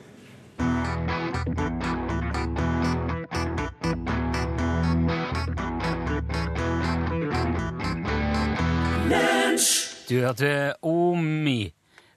Du 10.08 10.20
hørte 10.20 10.74
Omi. 10.82 11.72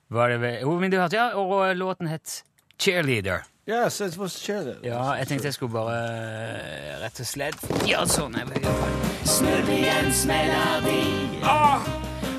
Var 0.09 0.29
det 0.29 0.41
vel? 0.41 0.65
Omi 0.67 0.89
du 0.89 0.97
hørte, 0.99 1.15
ja. 1.15 1.29
Og 1.39 1.75
låten 1.75 2.07
het 2.07 2.43
Cheerleader. 2.79 3.47
Yes, 3.67 4.01
it 4.01 4.17
was 4.17 4.35
cheerleader. 4.45 4.83
Ja, 4.83 5.11
jeg 5.11 5.27
tenkte 5.27 5.47
jeg 5.47 5.53
skulle 5.53 5.73
bare 5.73 5.95
eh, 5.95 6.99
rett 7.01 7.19
og 7.19 7.25
slett 7.25 7.63
gjøre 7.87 8.05
sånn. 8.11 8.35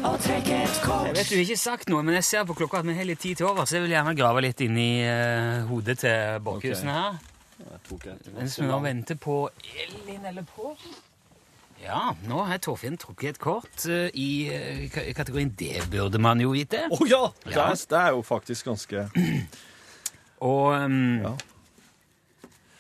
Jeg 0.06 1.14
vet 1.16 1.30
du 1.32 1.38
ikke 1.40 1.56
sagt 1.58 1.88
noe, 1.90 2.02
men 2.06 2.14
jeg 2.20 2.24
ser 2.28 2.44
på 2.46 2.54
klokka 2.54 2.78
at 2.78 2.86
vi 2.86 2.94
har 2.94 3.06
litt 3.08 3.18
tid 3.24 3.40
til 3.40 3.48
over, 3.48 3.66
så 3.66 3.74
jeg 3.80 3.86
vil 3.88 3.94
gjerne 3.96 4.12
grave 4.14 4.42
litt 4.44 4.60
inn 4.62 4.76
i 4.78 4.90
uh, 5.02 5.64
hodet 5.66 5.96
til 6.04 6.36
Borkhusene 6.46 6.94
her. 6.94 7.16
Mens 8.36 8.54
vi 8.60 8.68
nå 8.68 8.78
venter 8.84 9.18
på 9.18 9.40
Elin 9.82 10.28
eller 10.30 10.46
på 10.46 10.70
Ja, 11.82 12.12
nå 12.28 12.44
har 12.46 12.60
Torfinn 12.62 12.94
trukket 13.02 13.34
et 13.34 13.40
kort 13.42 13.86
uh, 13.90 14.06
i 14.14 14.28
uh, 14.52 14.86
kategorien 15.16 15.50
'Det 15.58 15.88
burde 15.90 16.22
man 16.22 16.40
jo 16.40 16.54
vite'. 16.54 16.86
Å 16.86 17.02
ja! 17.10 17.24
Det 17.42 17.56
Ja. 17.56 17.66
er, 17.72 17.74
det 17.90 17.98
er 18.04 18.10
jo 18.14 18.22
faktisk 18.22 18.70
ganske 18.70 19.08
Og 20.40 20.66
um, 20.86 21.20
Ja. 21.26 21.34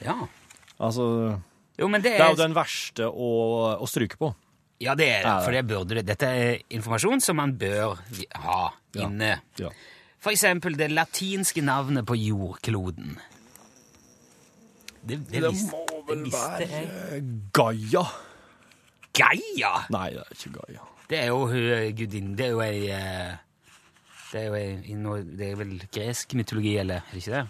ja. 0.04 0.16
Altså 0.78 1.40
Jo, 1.78 1.88
men 1.88 2.02
det 2.02 2.12
Det 2.12 2.20
er 2.20 2.24
er, 2.30 2.36
jo 2.36 2.42
den 2.42 2.54
verste 2.54 3.10
å, 3.10 3.76
å 3.82 3.86
stryke 3.90 4.16
på. 4.16 4.34
Ja, 4.82 4.94
det 4.94 5.08
er 5.08 5.22
det. 5.24 5.36
For 5.44 5.54
det 5.56 5.62
burde 5.68 5.96
det. 5.98 6.06
Dette 6.08 6.28
er 6.28 6.58
informasjon 6.76 7.22
som 7.24 7.38
man 7.40 7.54
bør 7.58 7.96
ha 8.42 8.60
inne. 9.00 9.38
Ja. 9.60 9.70
For 10.20 10.34
eksempel 10.34 10.76
det 10.76 10.90
latinske 10.92 11.62
navnet 11.64 12.06
på 12.08 12.16
jordkloden. 12.18 13.16
Det, 15.06 15.20
det, 15.30 15.42
visste, 15.46 15.82
det 16.08 16.18
visste 16.24 16.66
jeg. 16.66 17.24
Gaia. 17.54 18.02
Gaia! 19.16 19.72
Nei, 19.94 20.08
det 20.16 20.24
er 20.24 20.32
ikke 20.34 20.54
Gaia. 20.58 20.86
Det 21.06 21.18
er 21.22 21.28
jo 21.30 21.44
hun 21.46 21.92
gudinnen 21.94 22.32
Det 22.34 22.48
er 22.48 22.50
jo 22.50 22.62
ei 22.64 22.88
eh, 22.90 23.36
Det 24.32 24.40
er 24.40 24.46
jo 24.48 24.56
ei 24.58 25.20
Det 25.38 25.50
er 25.52 25.60
vel 25.60 25.76
gresk 25.94 26.34
mytologi, 26.34 26.72
eller 26.82 26.98
er 26.98 27.12
det 27.12 27.22
ikke 27.22 27.36
det? 27.36 27.44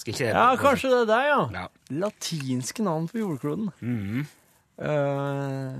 Skal 0.00 0.14
ikke 0.14 0.30
Ja, 0.32 0.46
kanskje 0.56 0.90
det 0.94 1.00
er 1.02 1.10
deg, 1.12 1.26
ja. 1.28 1.42
Ja. 1.60 1.66
Latinske 2.06 2.82
navn 2.88 3.10
på 3.12 3.20
jordkloden. 3.20 3.68
Mhm. 3.84 4.24
Eh, 4.82 5.74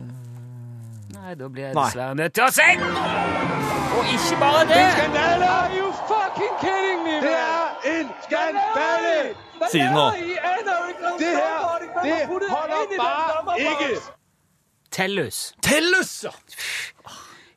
Nei, 1.12 1.34
da 1.34 1.48
blir 1.48 1.64
jeg 1.64 1.74
dessverre 1.74 2.14
nødt 2.14 2.34
til 2.34 2.44
å 2.44 2.50
si 2.54 2.66
Og 3.98 4.10
ikke 4.14 4.36
bare 4.38 4.62
det! 4.70 4.84
Are 5.22 5.70
you 5.74 5.88
fucking 6.10 6.54
kidding 6.62 7.02
Si 9.70 9.78
det 9.78 9.90
nå. 9.94 10.06
Det 11.18 11.32
her, 11.36 11.78
det 12.02 12.26
holder 12.26 12.96
bare 12.98 13.60
ikke. 13.60 14.00
Tellus. 14.90 15.54
Tellus, 15.62 16.24
ja! 16.24 16.30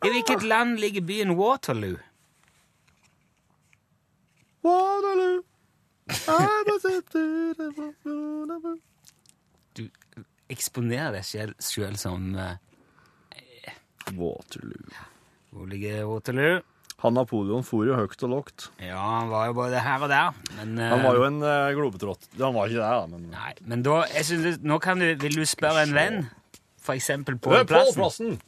I 0.05 0.09
hvilket 0.09 0.43
land 0.43 0.77
ligger 0.79 1.01
byen 1.01 1.31
Waterloo? 1.37 1.97
Waterloo. 4.63 5.43
Du 10.45 10.53
eksponerer 10.53 11.15
deg 11.15 11.25
selv, 11.25 11.57
selv 11.63 11.97
som 11.97 12.35
eh, 12.37 12.55
Waterloo. 14.13 15.03
Hvor 15.55 15.67
ligger 15.71 16.05
Waterloo? 16.09 16.61
Han 17.03 17.13
Napoleon 17.17 17.65
for 17.65 17.85
jo 17.85 17.97
høyt 17.97 18.23
og 18.23 18.31
lågt. 18.31 18.67
Ja, 18.79 18.97
han 18.97 19.29
var 19.29 19.49
jo 19.49 19.57
både 19.57 19.81
her 19.83 20.05
og 20.05 20.09
der. 20.09 20.37
Men, 20.55 20.77
Han 20.79 21.03
var 21.03 21.17
jo 21.19 21.25
en 21.27 21.41
uh, 21.43 21.73
globetrått. 21.75 22.29
Han 22.39 22.55
var 22.55 22.71
ikke 22.71 22.79
der, 22.79 23.01
da, 23.01 23.05
men 23.11 23.27
Nei, 23.33 23.51
men 23.67 23.83
da, 23.85 23.99
jeg 24.13 24.29
synes, 24.31 24.59
nå 24.63 24.79
kan 24.81 25.03
du, 25.03 25.09
vil 25.21 25.35
du 25.35 25.43
spørre 25.49 25.83
en 25.85 25.95
venn, 25.97 26.21
for 26.81 26.95
eksempel 26.95 27.37
på. 27.37 27.51
Pålplassen! 27.67 28.39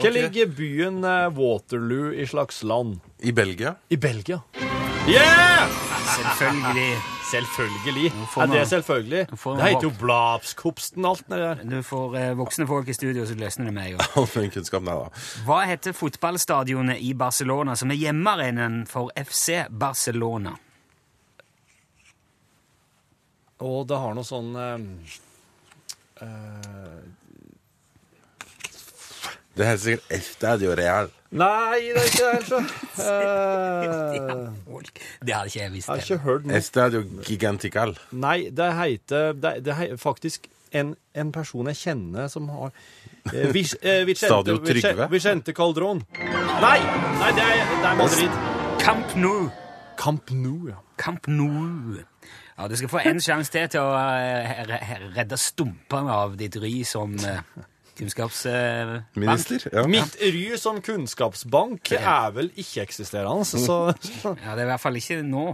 Hva 0.00 0.10
ligger 0.10 0.50
byen 0.56 1.04
eh, 1.06 1.28
Waterloo 1.36 2.10
i 2.16 2.26
slags 2.26 2.64
land? 2.66 2.98
I 3.20 3.34
Belgia? 3.36 3.76
I 3.92 4.00
Belgia. 4.00 4.40
Yeah! 5.08 5.68
Selvfølgelig. 6.16 6.96
Selvfølgelig. 7.30 8.12
Er 8.36 8.46
det 8.46 8.68
selvfølgelig? 8.68 9.26
Det 9.30 9.62
heter 9.62 9.82
jo. 9.82 9.92
Blapskopsten, 10.00 11.04
alt 11.04 11.24
det 11.28 11.38
der. 11.38 11.54
Du 11.76 11.82
får 11.82 12.16
eh, 12.16 12.38
voksne 12.38 12.66
folk 12.66 12.88
i 12.88 12.92
studio, 12.92 13.26
så 13.26 13.34
løsner 13.34 13.64
det 13.70 13.74
meg 13.74 13.94
da. 13.98 14.04
Hva 15.46 15.60
heter 15.70 15.92
fotballstadionet 15.96 16.98
i 17.00 17.12
Barcelona 17.14 17.76
som 17.78 17.90
er 17.94 18.00
hjemmearenaen 18.00 18.82
for 18.90 19.12
FC 19.16 19.62
Barcelona? 19.70 20.56
Og 23.60 23.86
det 23.88 23.96
har 24.02 24.14
noe 24.16 24.24
sånn 24.24 24.50
eh, 24.56 24.76
eh, 26.26 27.00
Det 29.54 29.66
heter 29.68 29.82
sikkert 29.84 30.12
Estadio 30.18 30.74
Real. 30.78 31.10
Nei, 31.30 31.92
det 31.94 32.00
er 32.00 32.06
ikke 32.10 32.24
det, 32.26 32.30
altså. 32.40 32.58
Uh, 32.98 34.80
Det 35.26 35.34
hadde 35.34 35.46
ikke 35.46 35.60
jeg 35.62 35.72
visst. 35.72 35.88
jeg 35.88 35.94
har 35.94 36.02
ikke 36.02 36.18
hørt 36.24 36.46
noe. 36.48 36.56
Estadio 36.58 37.02
Gigantical. 37.26 37.92
Nei, 38.12 38.48
det 38.50 38.70
heter 38.74 39.32
Det, 39.38 39.52
det 39.64 39.76
heter 39.78 39.96
faktisk 40.00 40.48
en, 40.74 40.94
en 41.14 41.30
person 41.34 41.66
jeg 41.70 41.76
kjenner 41.76 42.28
som 42.30 42.48
har 42.50 42.70
eh, 43.34 43.48
Vis- 43.54 43.76
eh, 43.82 44.02
Vicente, 44.06 44.26
Stadio 44.30 44.56
Trygve? 44.62 44.92
Vice- 44.96 45.10
Vicente 45.10 45.52
Calderon. 45.54 46.02
Nei! 46.18 46.78
Nei, 47.20 47.32
det 47.38 47.46
er, 47.46 47.64
det 47.78 47.88
er 47.90 47.96
Madrid. 47.98 48.38
Camp 48.82 49.16
Nou. 49.16 49.50
Camp 50.00 50.30
Nou, 50.32 50.68
ja. 50.70 50.78
Camp 50.98 51.26
Nou. 51.28 51.98
Ja, 52.58 52.68
Du 52.68 52.76
skal 52.76 52.88
få 52.92 52.98
en 53.06 53.20
sjanse 53.26 53.52
til 53.54 53.68
til 53.72 53.80
å 53.86 53.94
eh, 53.94 55.10
redde 55.16 55.36
stumpene 55.40 56.10
av 56.24 56.34
ditt 56.40 56.56
ry 56.62 56.80
som 56.88 57.14
uh, 57.18 57.42
kunnskapsbank. 58.00 59.16
Minister, 59.16 59.66
ja. 59.72 59.86
Mitt 59.90 60.16
ry 60.20 60.44
som 60.60 60.80
kunnskapsbank 60.84 61.92
er 61.96 62.30
vel 62.36 62.50
ikke-eksisterende, 62.56 63.44
så 63.44 63.80
Ja, 64.44 64.54
det 64.56 64.64
er 64.64 64.68
i 64.68 64.70
hvert 64.72 64.82
fall 64.82 64.98
ikke 65.00 65.20
nå. 65.26 65.46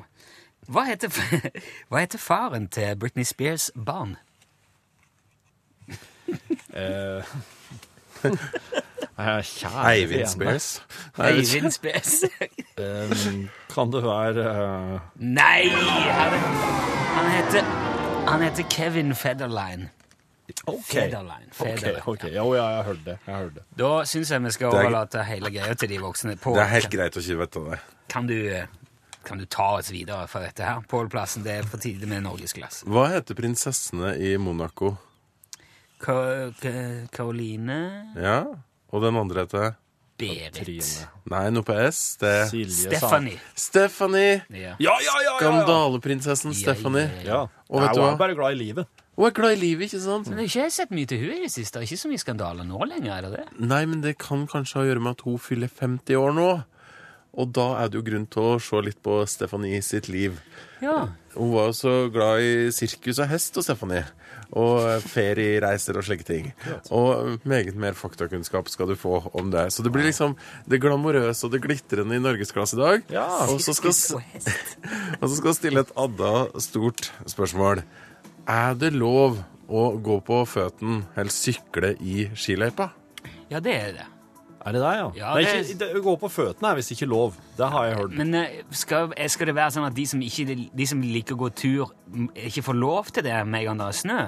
Hva 0.66 0.86
heter, 0.88 1.12
hva 1.90 2.02
heter 2.02 2.18
faren 2.22 2.70
til 2.72 2.96
Britney 2.98 3.26
Spears' 3.26 3.70
barn? 3.74 4.16
Uh, 6.76 7.22
Eivind. 9.16 10.28
Spears. 10.28 10.82
Eivind 11.18 11.70
Spears. 11.72 12.24
um, 12.76 13.48
kan 13.72 13.92
det 13.92 14.02
være 14.04 14.44
uh... 14.44 15.00
Nei! 15.14 15.68
Han, 15.70 16.34
han, 17.14 17.30
heter, 17.30 17.62
han 18.28 18.42
heter 18.42 18.68
Kevin 18.70 19.14
Federline. 19.14 19.88
OK. 20.66 20.84
Federline. 20.88 21.46
Ok, 21.50 21.56
Federline. 21.60 22.02
ok. 22.06 22.24
Jo, 22.34 22.46
ja, 22.56 22.64
jeg 22.76 22.84
hørte 22.88 23.04
det. 23.04 23.18
Jeg 23.26 23.34
hørte 23.36 23.54
det. 23.54 23.64
Da 23.78 23.90
syns 24.04 24.30
jeg 24.30 24.42
vi 24.42 24.50
skal 24.50 24.70
Det 24.70 24.78
er- 24.80 24.84
overlate 24.88 25.24
hele 25.24 25.50
greia 25.50 25.74
til 25.74 25.88
de 25.88 25.98
voksne. 26.02 26.36
Pål, 26.42 26.54
Det 26.54 26.62
er 26.64 26.72
helt 26.74 26.90
greit 26.90 27.16
å 27.16 27.22
ikke 27.22 27.38
vite 27.44 27.70
det. 27.70 27.78
Kan 28.08 28.26
du, 28.26 28.66
kan 29.24 29.38
du 29.38 29.44
ta 29.46 29.68
oss 29.78 29.90
videre 29.90 30.26
fra 30.28 30.40
dette 30.40 30.62
her? 30.64 30.80
Pålplassen, 30.88 31.42
det 31.44 31.52
er 31.52 31.62
på 31.62 31.78
tide 31.80 32.06
med 32.06 32.22
norgesklasse. 32.24 32.84
Hva 32.86 33.08
heter 33.14 33.34
prinsessene 33.34 34.16
i 34.18 34.36
Monaco? 34.36 34.96
Ka- 36.00 36.50
Ka- 36.60 37.06
Karoline 37.10 38.12
Ja, 38.16 38.44
og 38.92 39.02
den 39.02 39.16
andre 39.16 39.46
heter 39.46 39.74
Berit. 40.18 40.52
Trine. 40.54 41.08
Nei, 41.28 41.50
noe 41.50 41.62
på 41.62 41.74
S. 41.88 42.16
Det 42.16 42.48
Silje 42.48 42.88
Stephanie. 42.88 43.38
Stephanie! 43.54 44.42
Ja. 44.50 44.74
Ja, 44.80 44.94
ja, 44.96 44.96
ja! 44.98 45.20
ja, 45.20 45.22
ja. 45.22 45.38
Skandaleprinsessen 45.40 46.54
Stephanie. 46.56 47.10
ja. 47.24 47.42
Og 47.68 47.80
Nei, 47.80 47.86
vet 47.88 47.94
du 47.96 48.00
hun 48.00 48.08
hva? 48.08 48.12
er 48.14 48.16
bare 48.22 48.34
glad 48.34 48.52
i 48.52 48.58
livet. 48.62 48.86
Hun 49.16 49.26
er 49.30 49.32
glad 49.36 49.56
i 49.56 49.60
livet, 49.60 49.88
ikke 49.88 50.02
sant? 50.04 50.28
Men 50.28 50.44
jeg 50.44 50.52
har 50.52 50.68
ikke 50.68 50.76
sett 50.76 50.90
mye 50.92 51.08
til 51.08 51.22
henne 51.22 51.38
i 51.38 51.46
det 51.46 51.52
siste. 51.54 51.80
Ikke 51.80 51.96
så 51.96 52.10
mye 52.10 52.20
skandaler 52.20 52.66
nå 52.68 52.80
lenger, 52.84 53.12
er 53.14 53.24
det 53.24 53.30
det? 53.38 53.44
Nei, 53.64 53.82
men 53.88 54.02
det 54.04 54.18
kan 54.20 54.44
kanskje 54.50 54.76
ha 54.76 54.84
å 54.84 54.90
gjøre 54.90 55.04
med 55.06 55.16
at 55.16 55.24
hun 55.24 55.38
fyller 55.40 55.72
50 55.72 56.20
år 56.20 56.36
nå. 56.36 56.50
Og 57.36 57.50
da 57.52 57.66
er 57.82 57.90
det 57.92 57.98
jo 57.98 58.04
grunn 58.04 58.28
til 58.32 58.44
å 58.48 58.60
se 58.62 58.80
litt 58.84 59.02
på 59.04 59.18
Stephanie 59.28 59.82
sitt 59.84 60.08
liv. 60.08 60.38
Ja. 60.80 61.08
Hun 61.34 61.50
var 61.52 61.68
jo 61.68 61.74
så 61.76 61.94
glad 62.12 62.44
i 62.44 62.70
sirkus 62.72 63.20
og 63.20 63.28
hest 63.28 63.56
og 63.60 63.66
Stephanie. 63.66 64.04
Og 64.56 65.02
feriereiser 65.10 65.98
og 65.98 66.06
slike 66.06 66.24
ting. 66.24 66.48
Og 66.94 67.44
meget 67.48 67.76
mer 67.76 67.96
faktakunnskap 67.98 68.70
skal 68.72 68.88
du 68.88 68.96
få 68.96 69.18
om 69.36 69.50
det. 69.52 69.66
Så 69.74 69.84
det 69.84 69.92
blir 69.92 70.06
liksom 70.08 70.36
det 70.70 70.80
glamorøse 70.80 71.48
og 71.48 71.52
det 71.52 71.60
glitrende 71.64 72.16
i 72.16 72.22
norgesklasse 72.24 72.78
i 72.78 72.80
dag. 72.80 73.12
Ja. 73.12 73.26
Og 73.50 73.60
så 73.64 73.76
skal, 73.76 73.92
og 75.20 75.28
skal 75.40 75.56
stille 75.58 75.84
et 75.84 75.92
adda 76.06 76.34
stort 76.62 77.10
spørsmål. 77.28 77.84
Er 78.46 78.76
det 78.78 78.92
lov 78.94 79.40
å 79.66 79.86
gå 79.98 80.20
på 80.22 80.42
føttene 80.46 81.02
eller 81.18 81.34
sykle 81.34 81.96
i 81.98 82.28
skiløypa? 82.38 82.92
Ja, 83.50 83.58
det 83.62 83.74
er 83.74 83.96
det. 83.96 84.06
Er 84.66 84.74
det 84.74 84.82
deg, 84.82 84.98
ja? 84.98 85.08
Ja, 85.14 85.32
det 85.38 85.46
er 85.46 85.60
ikke, 85.62 85.78
det, 85.78 85.88
å 85.94 86.02
gå 86.02 86.14
på 86.22 86.30
føttene 86.30 86.72
er 86.72 86.78
visst 86.78 86.90
ikke 86.94 87.06
lov. 87.10 87.36
Det 87.58 87.68
har 87.70 87.86
jeg 87.86 87.98
hørt. 88.00 88.14
Men 88.18 88.34
eh, 88.34 88.56
skal, 88.74 89.12
eh, 89.14 89.28
skal 89.30 89.50
det 89.50 89.54
være 89.58 89.74
sånn 89.76 89.86
at 89.86 89.94
de 89.94 90.06
som, 90.10 90.22
ikke, 90.26 90.56
de 90.74 90.86
som 90.90 91.02
liker 91.02 91.36
å 91.36 91.42
gå 91.44 91.50
tur, 91.58 91.92
ikke 92.34 92.64
får 92.66 92.78
lov 92.78 93.12
til 93.14 93.26
det 93.26 93.36
med 93.46 93.60
en 93.62 93.68
gang 93.70 93.82
det 93.82 93.86
er 93.92 94.00
snø? 94.00 94.18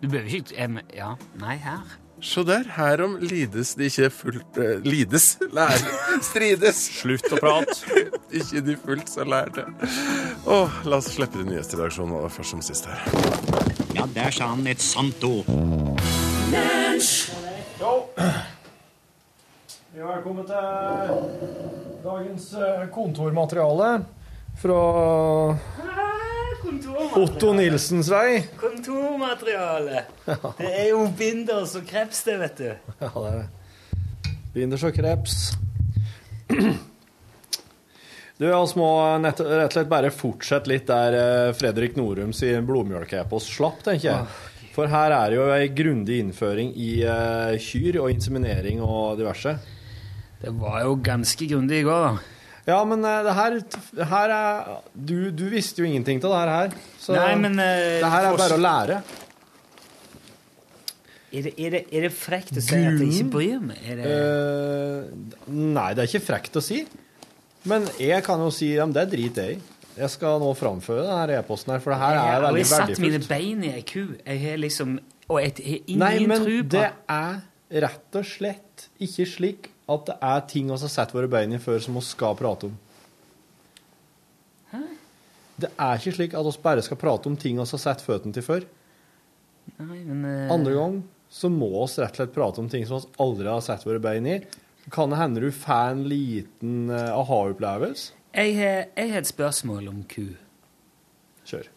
Du 0.00 0.08
behøver 0.08 0.40
ikke 0.40 0.68
Ja, 0.96 1.10
nei, 1.40 1.56
her. 1.64 1.98
Se 2.24 2.40
der, 2.48 2.64
herom 2.72 3.18
lides 3.20 3.74
de 3.76 3.84
ikke 3.90 4.08
fullt 4.10 4.56
eh, 4.56 4.78
Lides? 4.80 5.34
Lære? 5.52 5.90
Strides? 6.24 6.78
Slutt 7.02 7.26
å 7.28 7.36
prate. 7.36 7.76
ikke 8.38 8.62
de 8.64 8.76
fullt 8.80 9.12
så 9.12 9.26
lærte. 9.28 9.66
Åh, 10.48 10.78
la 10.88 11.02
oss 11.02 11.10
slippe 11.12 11.36
til 11.36 11.50
nyhetsredaksjonen 11.50 12.16
aller 12.16 12.32
først 12.32 12.54
som 12.54 12.64
sist 12.64 12.88
her. 12.88 13.04
Ja, 13.92 14.08
der 14.16 14.32
sa 14.32 14.48
han 14.54 14.64
et 14.72 14.80
sant 14.80 15.20
ord. 15.28 15.52
Vi 19.92 20.00
har 20.00 20.24
kommet 20.24 20.48
til 20.48 20.64
dagens 22.08 22.50
eh, 22.56 22.86
kontormateriale 22.96 23.92
fra 24.64 24.80
Otto 27.20 27.52
Nilsens 27.56 28.08
vei. 28.12 28.42
Kontormateriale. 28.60 30.04
Det 30.58 30.70
er 30.70 30.88
jo 30.90 31.04
binders 31.18 31.76
og 31.78 31.86
kreps, 31.88 32.24
det, 32.26 32.38
vet 32.40 32.62
du. 32.62 32.70
Ja, 33.00 33.10
det 33.10 33.28
er 33.30 33.36
det. 33.42 34.32
Binders 34.54 34.84
og 34.86 34.94
kreps. 34.96 35.38
Du, 38.34 38.48
vi 38.48 38.80
må 38.80 38.88
nett, 39.22 39.38
rett 39.38 39.70
og 39.70 39.76
slett 39.76 39.90
bare 39.90 40.10
fortsette 40.10 40.70
litt 40.70 40.88
der 40.90 41.14
eh, 41.18 41.52
Fredrik 41.54 41.94
Norum 41.94 42.32
sin 42.34 42.66
blodmjølkeepos 42.66 43.46
slapp, 43.46 43.84
tenker 43.86 44.08
jeg. 44.08 44.26
For 44.74 44.90
her 44.90 45.14
er 45.14 45.30
det 45.30 45.38
jo 45.38 45.44
ei 45.54 45.68
grundig 45.70 46.18
innføring 46.18 46.72
i 46.74 46.90
uh, 47.06 47.54
kyr 47.62 48.00
og 48.02 48.10
inseminering 48.10 48.80
og 48.82 49.20
diverse. 49.20 49.54
Det 50.42 50.50
var 50.58 50.80
jo 50.82 50.96
ganske 50.98 51.46
grundig 51.46 51.84
i 51.84 51.86
går, 51.86 52.08
da. 52.08 52.33
Ja, 52.64 52.78
men 52.88 53.04
eh, 53.04 53.20
det 53.26 53.34
her, 53.36 53.58
det 53.98 54.06
her 54.08 54.32
er 54.32 54.72
du, 54.94 55.30
du 55.36 55.44
visste 55.52 55.82
jo 55.82 55.88
ingenting 55.88 56.22
av 56.24 56.32
det 56.32 56.40
her. 56.40 56.52
her 56.54 57.00
så 57.00 57.16
Nei, 57.18 57.34
men, 57.42 57.58
uh, 57.60 58.00
det 58.00 58.12
her 58.14 58.28
er 58.30 58.38
bare 58.40 58.56
å 58.56 58.62
lære. 58.62 59.02
Er 61.34 61.46
det, 61.48 61.52
er 61.58 61.74
det, 61.74 61.80
er 61.90 62.06
det 62.06 62.10
frekt 62.14 62.54
å 62.54 62.62
si 62.62 62.78
at 62.78 63.00
jeg 63.02 63.10
ikke 63.10 63.30
bryr 63.32 63.62
meg? 63.68 63.80
Er 63.82 63.98
det, 63.98 64.10
Eh, 64.14 65.48
nei, 65.50 65.88
det 65.96 66.04
er 66.04 66.10
ikke 66.12 66.26
frekt 66.28 66.56
å 66.56 66.62
si. 66.62 66.84
Men 67.68 67.88
jeg 67.98 68.22
kan 68.26 68.40
jo 68.44 68.52
si 68.54 68.70
ja, 68.76 68.86
det 68.86 69.08
driter 69.12 69.48
jeg 69.48 69.58
i. 69.58 69.62
Jeg 69.94 70.10
skal 70.10 70.40
nå 70.42 70.50
framføre 70.58 71.04
denne 71.06 71.38
e-posten 71.38 71.74
her, 71.74 71.82
for 71.82 71.94
det 71.94 72.00
her 72.00 72.16
er 72.18 72.38
og 72.38 72.48
veldig 72.48 72.62
jeg 72.62 72.70
satt 72.70 73.02
mine 73.02 73.20
bein 73.28 73.62
i 73.66 73.74
ei 73.76 73.84
ku. 73.86 74.14
Jeg 74.24 74.40
har 74.42 74.58
liksom 74.62 74.96
Og 75.30 75.38
jeg 75.40 75.54
har 75.58 75.76
ingen 75.86 76.02
Nei, 76.02 76.16
men 76.30 76.48
det 76.70 76.88
er 76.90 77.36
rett 77.84 78.18
og 78.18 78.26
slett 78.26 78.88
ikke 79.02 79.26
slik 79.28 79.70
at 79.84 80.06
det 80.08 80.16
er 80.24 80.44
ting 80.48 80.70
vi 80.70 80.76
har 80.76 80.92
sett 80.92 81.12
våre 81.14 81.28
bein 81.30 81.52
i 81.52 81.60
før 81.60 81.82
som 81.84 81.96
vi 81.98 82.04
skal 82.06 82.36
prate 82.38 82.70
om. 82.70 82.76
Hæ? 84.72 84.80
Det 85.60 85.70
er 85.70 86.00
ikke 86.00 86.14
slik 86.16 86.34
at 86.34 86.48
vi 86.48 86.54
bare 86.64 86.84
skal 86.86 87.00
prate 87.00 87.30
om 87.30 87.36
ting 87.36 87.58
vi 87.58 87.64
har 87.64 87.82
sett 87.82 88.04
føttene 88.04 88.34
til 88.34 88.46
før. 88.46 88.66
Nei, 89.78 90.02
men 90.04 90.24
Uh... 90.24 90.52
Andre 90.52 90.74
gang 90.76 90.98
så 91.32 91.50
må 91.50 91.70
vi 91.70 92.02
rett 92.02 92.14
og 92.14 92.20
slett 92.20 92.34
prate 92.34 92.62
om 92.62 92.68
ting 92.70 92.84
som 92.86 93.00
vi 93.02 93.16
aldri 93.24 93.48
har 93.50 93.62
sett 93.64 93.84
våre 93.86 94.02
bein 94.02 94.26
i. 94.28 94.40
Kan 94.92 95.12
det 95.12 95.18
hende 95.20 95.40
du 95.40 95.50
får 95.52 95.94
en 95.94 96.04
liten 96.08 96.90
uh, 96.92 97.16
aha-opplevelse? 97.16 98.12
Jeg 98.34 98.56
har, 98.58 98.80
jeg 98.98 99.12
har 99.12 99.22
et 99.22 99.30
spørsmål 99.30 99.88
om 99.92 100.02
ku. 100.10 100.34
Kjør. 101.46 101.68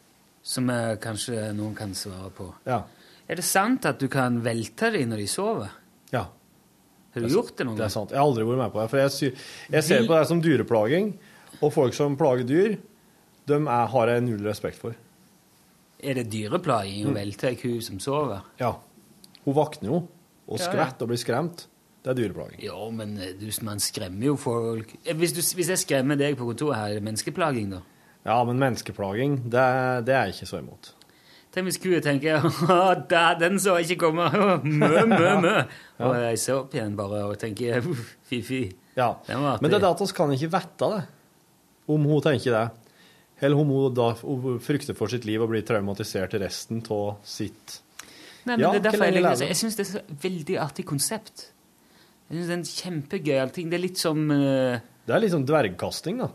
Som 0.47 0.71
eh, 0.73 0.95
kanskje 1.03 1.51
noen 1.53 1.75
kan 1.77 1.91
svare 1.93 2.31
på. 2.33 2.47
Ja. 2.65 2.79
Er 3.27 3.37
det 3.37 3.45
sant 3.45 3.85
at 3.85 3.99
du 4.01 4.07
kan 4.09 4.39
velte 4.41 4.89
dem 4.95 5.11
når 5.11 5.21
de 5.21 5.27
sover? 5.29 5.75
Ja. 6.09 6.23
Har 7.21 7.29
du 7.29 7.35
gjort 7.35 7.55
det 7.57 7.65
noen 7.67 7.77
Det 7.79 7.85
er 7.87 7.93
sant. 7.93 8.11
Jeg 8.13 8.19
har 8.21 8.27
aldri 8.29 8.45
vært 8.47 8.61
med 8.63 8.73
på 8.75 8.81
det. 8.81 8.87
For 8.93 9.01
jeg, 9.01 9.33
jeg 9.77 9.83
ser 9.87 10.05
på 10.07 10.15
det 10.17 10.27
som 10.29 10.41
dyreplaging. 10.43 11.11
Og 11.61 11.71
folk 11.73 11.95
som 11.97 12.17
plager 12.19 12.45
dyr, 12.47 12.75
dem 13.49 13.67
er, 13.71 13.87
har 13.93 14.11
jeg 14.13 14.25
null 14.27 14.43
respekt 14.45 14.77
for. 14.81 14.95
Er 15.97 16.19
det 16.19 16.27
dyreplaging 16.29 17.07
å 17.09 17.15
velte 17.15 17.49
ei 17.49 17.55
ku 17.57 17.79
som 17.81 17.97
sover? 18.03 18.43
Ja. 18.61 18.75
Hun 19.47 19.55
våkner 19.57 19.89
jo 19.89 20.03
og 20.47 20.61
skvetter 20.61 21.07
og 21.07 21.11
blir 21.11 21.19
skremt. 21.19 21.65
Det 22.05 22.11
er 22.13 22.19
dyreplaging. 22.21 22.61
Ja, 22.63 22.77
men 22.93 23.17
eh, 23.19 23.33
du, 23.35 23.47
man 23.67 23.81
skremmer 23.83 24.29
jo 24.29 24.35
folk. 24.39 24.93
Eh, 25.03 25.15
Hvis, 25.17 25.33
du, 25.35 25.41
hvis 25.57 25.71
jeg 25.73 25.81
skremmer 25.81 26.15
deg 26.19 26.37
på 26.39 26.45
kontoret 26.47 26.77
her, 26.77 26.93
er 26.93 26.99
det 27.01 27.03
menneskeplaging, 27.07 27.73
da? 27.73 27.81
Ja, 28.27 28.37
men 28.47 28.59
menneskeplaging, 28.61 29.41
det, 29.51 29.63
det 30.07 30.13
er 30.15 30.29
jeg 30.29 30.37
ikke 30.37 30.47
så 30.53 30.61
imot. 30.61 30.93
Tenk 31.57 31.71
hvis 31.71 31.79
kua 31.81 31.97
tenker 32.05 32.43
«Å, 32.69 32.75
da, 33.09 33.31
'Den 33.33 33.55
så 33.57 33.79
jeg 33.79 33.95
ikke 33.95 34.11
komme'. 34.11 34.27
Mø, 34.81 34.89
mø, 35.09 35.29
mø. 35.41 35.53
Og 36.05 36.17
jeg 36.21 36.41
ser 36.43 36.59
opp 36.59 36.75
igjen 36.77 36.93
bare 36.97 37.23
og 37.25 37.37
tenker 37.41 37.79
«Uff, 37.93 38.11
fy-fy. 38.29 38.67
Ja. 38.97 39.15
Men 39.25 39.65
det 39.65 39.79
er 39.79 39.87
det 39.87 39.89
at 39.89 40.03
vi 40.03 40.07
kan 40.13 40.33
ikke 40.35 40.51
vite 40.53 40.89
det, 40.93 40.99
om 41.89 42.05
hun 42.05 42.21
tenker 42.21 42.53
det. 42.53 42.61
Eller 43.41 43.57
om 43.57 43.73
hun 43.73 43.95
da 43.97 44.11
hun 44.21 44.59
frykter 44.61 44.97
for 44.97 45.09
sitt 45.09 45.25
liv 45.25 45.41
og 45.41 45.49
blir 45.49 45.65
traumatisert 45.65 46.35
i 46.37 46.41
resten 46.41 46.83
av 46.93 47.19
sitt 47.25 47.79
Nei, 48.47 48.55
men 48.55 48.63
Ja, 48.63 48.71
det 48.73 48.79
er 48.79 48.85
derfor 48.87 49.05
jeg, 49.05 49.15
liker, 49.17 49.41
jeg 49.43 49.57
syns 49.59 49.77
det 49.77 49.85
er 49.85 49.97
et 49.99 50.11
veldig 50.23 50.57
artig 50.63 50.85
konsept. 50.87 51.47
Jeg 52.29 52.37
synes 52.37 52.47
Det 52.47 52.53
er 52.53 52.59
en 52.59 52.67
kjempegøyal 52.69 53.49
ting. 53.55 53.71
Det 53.73 53.75
er 53.75 53.83
litt 53.83 53.99
som 53.99 54.21
uh... 54.29 54.77
Det 55.09 55.15
er 55.15 55.23
litt 55.23 55.33
sånn 55.33 55.47
dvergkasting, 55.49 56.21
da. 56.21 56.29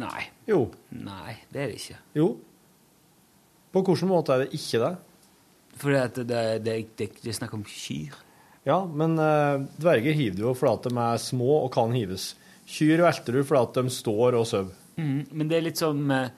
Nei. 0.00 0.22
Jo. 0.48 0.62
Nei, 0.94 1.34
det 1.52 1.60
er 1.66 1.74
det 1.74 1.82
ikke. 1.82 1.98
Jo. 2.16 2.30
På 3.70 3.84
hvilken 3.86 4.10
måte 4.10 4.34
er 4.34 4.44
det 4.44 4.58
ikke 4.58 4.82
det? 4.82 4.94
Fordi 5.80 6.00
det, 6.00 6.26
det, 6.28 6.42
det, 6.64 6.74
det, 6.98 7.08
det 7.22 7.30
er 7.30 7.38
snakk 7.38 7.54
om 7.56 7.64
kyr. 7.64 8.16
Ja, 8.68 8.82
men 8.84 9.16
eh, 9.22 9.62
dverger 9.80 10.16
hiver 10.16 10.36
du 10.36 10.44
jo 10.44 10.54
fordi 10.58 10.76
at 10.76 10.88
de 10.90 11.00
er 11.06 11.22
små 11.22 11.62
og 11.62 11.70
kan 11.74 11.94
hives. 11.96 12.34
Kyr 12.68 13.00
velter 13.06 13.38
du 13.38 13.44
fordi 13.46 13.62
at 13.62 13.80
de 13.80 13.94
står 13.94 14.36
og 14.38 14.46
sover. 14.50 14.76
Mm, 15.00 15.30
men 15.32 15.48
det 15.48 15.56
er 15.56 15.64
litt 15.64 15.80
som 15.80 16.02
eh, 16.12 16.32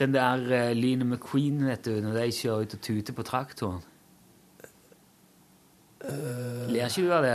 den 0.00 0.14
der 0.14 0.46
uh, 0.48 0.70
Line 0.72 1.04
McQueen, 1.04 1.60
vet 1.68 1.84
du, 1.84 1.98
når 2.00 2.16
de 2.16 2.30
kjører 2.32 2.64
ut 2.64 2.76
og 2.78 2.84
tuter 2.86 3.16
på 3.16 3.26
traktoren. 3.28 3.82
Ler 6.00 6.86
ikke 6.86 7.04
du 7.04 7.10
av 7.12 7.26
det? 7.26 7.34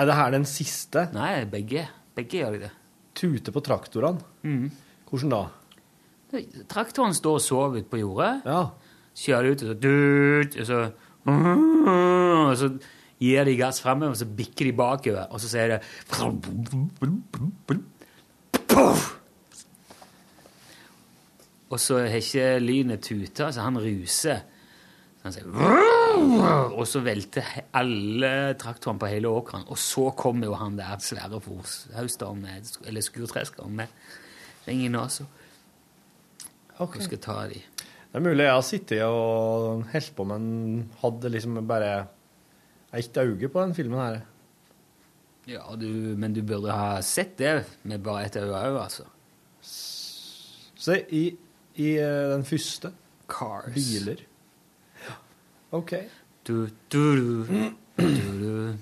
Er 0.00 0.08
det 0.08 0.16
her 0.16 0.32
den 0.32 0.46
siste? 0.48 1.04
Nei, 1.12 1.44
begge. 1.52 1.84
Begge 2.16 2.40
gjør 2.40 2.56
de 2.56 2.62
det. 2.64 2.70
Tute 3.14 3.52
på 3.54 3.62
traktorene? 3.62 4.24
Mm. 4.42 4.70
Hvordan 5.10 5.34
da? 5.34 5.42
Traktoren 6.70 7.14
står 7.16 7.38
og 7.38 7.44
sover 7.44 7.80
ute 7.80 7.90
på 7.90 8.00
jordet. 8.02 8.32
Ja. 8.48 8.62
Kjører 9.14 9.54
ut, 9.54 9.62
og 9.62 9.68
så 9.70 9.76
dut, 9.78 10.60
og 10.60 10.66
så 10.66 10.78
Og 11.24 12.56
så 12.60 12.68
gir 13.22 13.46
de 13.48 13.54
gass 13.56 13.80
framover, 13.80 14.12
og 14.12 14.18
så 14.20 14.26
bikker 14.28 14.68
de 14.68 14.72
bakover, 14.76 15.26
og 15.30 15.40
så 15.40 15.48
sier 15.48 15.76
det! 15.76 15.80
Og 21.72 21.80
så 21.80 22.02
har 22.04 22.18
ikke 22.20 22.58
lynet 22.62 23.02
tuta, 23.02 23.48
så 23.52 23.64
han 23.64 23.78
ruser. 23.80 24.42
Så 25.18 25.26
han 25.26 25.34
sier 25.34 25.46
Og 26.74 26.84
så 26.86 27.00
velter 27.02 27.48
alle 27.74 28.54
traktorene 28.60 29.00
på 29.00 29.10
hele 29.10 29.32
åkeren. 29.32 29.64
Og 29.72 29.78
så 29.80 30.10
kommer 30.18 30.50
jo 30.50 30.58
han 30.60 30.76
der 30.78 31.00
svære 31.02 31.40
forshausteren 31.42 32.44
med, 32.44 32.68
eller 32.84 33.02
skurtreskeren 33.02 33.74
med 33.80 33.88
ring 34.68 34.84
i 34.84 34.92
nesa. 34.92 35.26
Okay. 36.74 37.00
Jeg 37.00 37.08
skal 37.08 37.22
ta 37.22 37.38
i? 37.54 37.60
Det 38.14 38.18
er 38.18 38.22
mulig 38.22 38.46
jeg 38.46 38.54
har 38.54 38.64
sittet 38.66 39.02
og 39.06 39.84
holdt 39.90 40.14
på, 40.14 40.26
men 40.30 40.44
hadde 41.00 41.30
liksom 41.30 41.58
bare 41.66 41.92
ett 42.94 43.16
øye 43.18 43.48
på 43.50 43.62
den 43.62 43.74
filmen 43.74 43.98
her. 43.98 44.20
Ja, 45.50 45.64
du, 45.76 46.14
men 46.16 46.32
du 46.34 46.40
burde 46.46 46.72
ha 46.72 47.00
sett 47.04 47.36
det 47.38 47.64
med 47.82 48.02
bare 48.02 48.24
ett 48.28 48.38
øye 48.40 48.50
òg, 48.54 48.78
altså. 48.84 49.06
Se, 49.64 51.00
i, 51.10 51.24
i 51.80 51.88
eh, 51.98 52.30
den 52.32 52.44
første 52.48 52.92
Cars. 53.30 53.74
Biler. 53.74 54.22
Ja. 55.04 55.16
OK. 55.78 55.94
Du, 56.46 56.68
du, 56.92 57.04
du. 57.14 57.44
Du, 57.94 58.74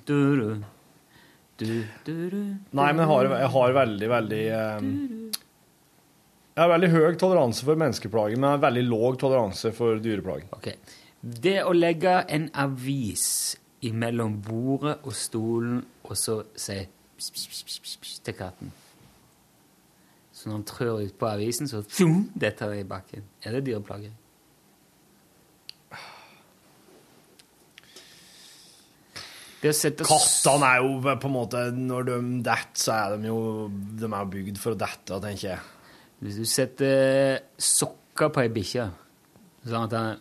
du, 1.64 1.74
du, 2.06 2.12
Nei, 2.72 2.88
men 2.92 3.02
jeg 3.04 3.08
har, 3.10 3.28
jeg 3.38 3.50
har 3.54 3.74
veldig, 3.76 4.08
veldig 4.10 4.44
um, 4.80 4.86
jeg 6.52 6.60
har 6.60 6.68
veldig 6.68 6.88
høy 6.92 7.14
toleranse 7.16 7.64
for 7.64 7.80
menneskeplager, 7.80 8.36
men 8.36 8.50
jeg 8.50 8.58
har 8.58 8.64
veldig 8.66 8.82
låg 8.84 9.16
toleranse 9.22 9.72
for 9.72 10.00
dyreplager. 10.04 10.50
Ok. 10.52 10.68
Det 11.22 11.62
å 11.64 11.72
legge 11.72 12.18
en 12.28 12.50
avis 12.60 13.24
imellom 13.86 14.36
bordet 14.44 14.98
og 15.00 15.16
stolen, 15.16 15.80
og 16.04 16.18
så 16.18 16.42
si 16.52 16.76
pss, 17.16 17.32
pss, 17.32 17.78
pss, 18.02 18.18
til 18.26 18.36
katten 18.36 18.72
Så 20.34 20.48
når 20.48 20.58
han 20.58 20.66
trør 20.66 21.00
ut 21.06 21.16
på 21.18 21.30
avisen, 21.30 21.70
så 21.70 21.80
fjum, 21.86 22.26
detter 22.34 22.74
det 22.74 22.82
i 22.82 22.88
bakken. 22.90 23.24
Er 23.46 23.56
det 23.56 23.64
dyreplager? 23.70 24.12
Det 29.62 29.70
Kattene 30.02 30.68
er 30.68 30.80
jo 30.82 30.96
på 30.98 31.28
en 31.28 31.34
måte 31.36 31.60
Når 31.70 32.06
de 32.08 32.14
detter, 32.42 32.80
så 32.82 32.96
er 32.96 33.12
de 33.14 33.28
jo 33.30 33.68
De 33.70 34.08
er 34.10 34.32
bygd 34.32 34.58
for 34.58 34.74
å 34.74 34.80
dette, 34.80 35.20
tenker 35.22 35.52
jeg. 35.52 35.60
Hvis 36.22 36.38
du 36.38 36.46
setter 36.46 37.40
sokker 37.58 38.30
på 38.30 38.44
ei 38.44 38.50
bikkje, 38.54 38.86
sånn 39.66 39.88
at 39.88 39.96
han 39.98 40.20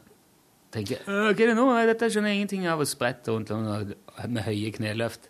tenker 0.74 1.04
«Øh, 1.06 1.30
'Hva 1.30 1.44
er 1.44 1.52
det 1.52 1.58
nå? 1.60 1.68
Dette 1.92 2.10
skjønner 2.10 2.34
jeg 2.34 2.42
ingenting 2.42 2.66
av', 2.66 2.82
og 2.82 2.90
spretter 2.90 3.36
rundt 3.36 3.52
med 4.28 4.44
høye 4.48 4.72
kneløft. 4.74 5.30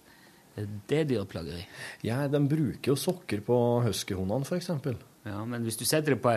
Det 0.55 0.97
er 0.99 1.07
dyreplageri. 1.09 1.65
Ja, 2.03 2.27
de 2.27 2.39
bruker 2.47 2.93
jo 2.93 2.95
sokker 2.99 3.41
på 3.43 3.57
huskyhundene, 3.83 4.47
eksempel. 4.55 4.97
Ja, 5.25 5.43
men 5.45 5.63
hvis 5.63 5.77
du 5.77 5.85
setter 5.85 6.15
det 6.15 6.21
på, 6.21 6.33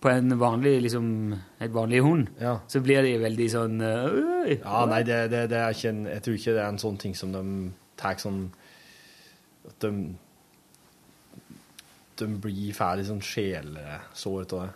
på 0.00 0.10
en 0.12 0.34
vanlig, 0.38 0.82
liksom, 0.82 1.34
et 1.60 1.72
vanlig 1.74 2.02
hund, 2.04 2.28
så 2.68 2.82
blir 2.84 3.06
de 3.06 3.16
veldig 3.22 3.48
sånn 3.50 3.80
øh, 3.80 4.50
Ja, 4.58 4.84
nei, 4.90 5.02
det, 5.08 5.30
det, 5.32 5.46
det 5.50 5.56
er 5.62 5.72
ikke 5.72 5.88
en, 5.94 6.04
jeg 6.10 6.22
tror 6.22 6.36
ikke 6.36 6.56
det 6.58 6.62
er 6.62 6.68
en 6.74 6.82
sånn 6.82 6.98
ting 7.00 7.16
som 7.16 7.32
de 7.32 7.44
tar 7.96 8.18
sånn 8.20 8.42
At 9.66 9.78
de 9.86 9.92
De 12.16 12.28
blir 12.40 12.72
ferdig 12.76 13.06
sånn 13.10 13.22
sjelesår 13.24 14.46
av 14.46 14.60
det. 14.66 14.72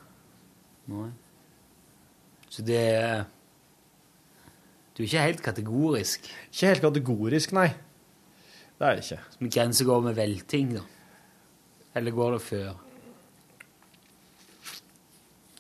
Nei. 0.91 1.11
Så 2.51 2.65
det 2.67 2.81
er 2.81 3.21
Du 4.97 5.05
er 5.05 5.07
ikke 5.07 5.25
helt 5.25 5.43
kategorisk. 5.45 6.27
Ikke 6.51 6.73
helt 6.75 6.85
kategorisk, 6.85 7.55
nei. 7.57 7.71
Det 8.77 8.89
er 8.89 8.97
det 8.99 9.05
ikke. 9.05 9.21
Men 9.41 9.53
grensa 9.55 9.87
går 9.89 10.03
med 10.05 10.17
velting, 10.19 10.73
da? 10.77 10.83
Eller 11.97 12.15
går 12.17 12.37
det 12.37 12.41
før? 12.45 12.71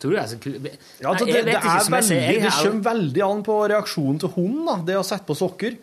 Tror 0.00 0.14
du 0.14 0.16
det 0.16 0.26
så 0.30 0.38
kult? 0.40 0.66
Ja, 1.00 1.10
altså, 1.10 1.26
det, 1.28 1.32
det, 1.34 1.44
det, 1.44 1.56
er 1.60 1.82
sier, 1.84 1.92
veldig, 1.92 2.42
det 2.44 2.52
kommer 2.56 2.84
veldig 2.86 3.24
an 3.26 3.42
på 3.44 3.56
reaksjonen 3.72 4.20
til 4.22 4.32
hunden, 4.36 4.62
da, 4.64 4.76
det 4.88 4.96
å 4.96 5.04
sette 5.04 5.28
på 5.28 5.36
sokker. 5.36 5.76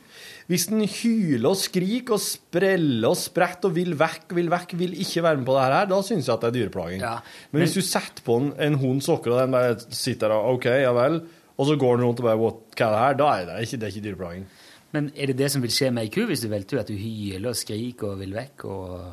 Hvis 0.47 0.69
den 0.69 0.85
hyler 0.87 1.49
og 1.49 1.57
skriker 1.59 2.15
og 2.15 2.21
spreller 2.23 3.09
og 3.09 3.17
spretter 3.19 3.67
og 3.67 3.75
vil 3.75 3.97
vekk, 3.99 4.31
vil 4.37 4.47
vekk, 4.51 4.77
vil 4.79 4.93
ikke 5.03 5.23
være 5.25 5.41
med 5.41 5.47
på 5.49 5.57
det 5.57 5.65
her, 5.65 5.89
da 5.91 5.97
syns 6.07 6.29
jeg 6.29 6.33
at 6.37 6.45
det 6.45 6.49
er 6.49 6.55
dyreplaging. 6.55 7.03
Ja, 7.03 7.17
men, 7.51 7.65
hvis 7.65 7.75
du 7.75 7.81
setter 7.83 8.23
på 8.23 8.37
en, 8.39 8.53
en 8.63 8.77
hund 8.79 9.03
sokker, 9.03 9.35
og 9.35 9.41
den 9.41 9.57
bare 9.57 9.75
sitter 9.91 10.31
der 10.31 10.37
og 10.37 10.55
OK, 10.55 10.69
ja 10.71 10.93
vel, 10.95 11.19
og 11.57 11.67
så 11.67 11.75
går 11.79 11.97
den 11.97 12.07
rundt 12.07 12.23
og 12.23 12.29
bare 12.29 12.39
Hva 12.39 12.53
er 12.53 12.95
det 12.95 13.03
her? 13.03 13.19
Da 13.19 13.29
er 13.33 13.49
det 13.49 13.59
ikke, 13.67 13.81
det 13.81 13.87
er 13.87 13.95
ikke 13.95 14.05
dyreplaging. 14.07 14.47
Men 14.95 15.09
er 15.17 15.31
det 15.31 15.37
det 15.41 15.49
som 15.51 15.63
vil 15.65 15.73
skje 15.73 15.91
med 15.91 16.07
ei 16.07 16.11
ku 16.13 16.21
hvis 16.29 16.45
du 16.45 16.47
velter? 16.51 16.79
At 16.79 16.91
du 16.91 16.95
hyler 16.95 17.51
og 17.51 17.59
skriker 17.59 18.13
og 18.13 18.21
vil 18.21 18.35
vekk? 18.37 18.67
og... 18.71 19.07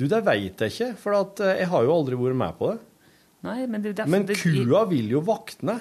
Du, 0.00 0.06
det 0.08 0.22
veit 0.24 0.62
jeg 0.64 0.72
ikke, 0.72 0.88
for 0.98 1.14
at, 1.18 1.40
eh, 1.44 1.58
jeg 1.60 1.68
har 1.70 1.84
jo 1.84 1.92
aldri 1.94 2.16
vært 2.18 2.38
med 2.40 2.56
på 2.58 2.72
det. 2.72 2.78
Nei, 3.44 3.58
men 3.68 3.84
det 3.84 4.06
Men 4.08 4.24
kua 4.30 4.86
vil 4.88 5.10
jo 5.12 5.20
vakne. 5.26 5.80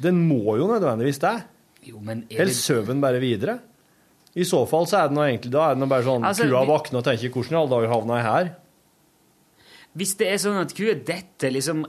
Den 0.00 0.22
må 0.28 0.56
jo 0.56 0.70
nødvendigvis 0.70 1.20
det. 1.22 1.36
Jo, 1.88 1.98
men 2.04 2.24
er 2.30 2.42
Eller 2.42 2.52
det- 2.52 2.60
sover 2.60 2.86
den 2.92 3.00
bare 3.00 3.20
videre? 3.22 3.58
I 4.36 4.44
så 4.46 4.60
fall 4.68 4.84
så 4.86 4.98
er 5.04 5.08
det 5.08 5.16
nå 5.16 5.22
egentlig 5.24 5.50
da 5.50 5.70
er 5.70 5.74
det 5.74 5.80
noe 5.82 5.88
bare 5.90 6.04
sånn 6.04 6.24
Altså, 6.28 6.44
kua 6.48 6.64
våkner 6.68 6.98
og 7.00 7.04
tenker 7.04 7.30
'hvordan 7.32 7.52
i 7.52 7.60
alle 7.60 7.70
dager 7.74 7.88
havna 7.94 8.16
jeg 8.18 8.26
her'? 8.28 8.54
Hvis 9.96 10.16
det 10.18 10.26
er 10.28 10.36
sånn 10.36 10.60
at 10.60 10.74
kua 10.76 10.94
detter 10.94 11.50
liksom 11.50 11.84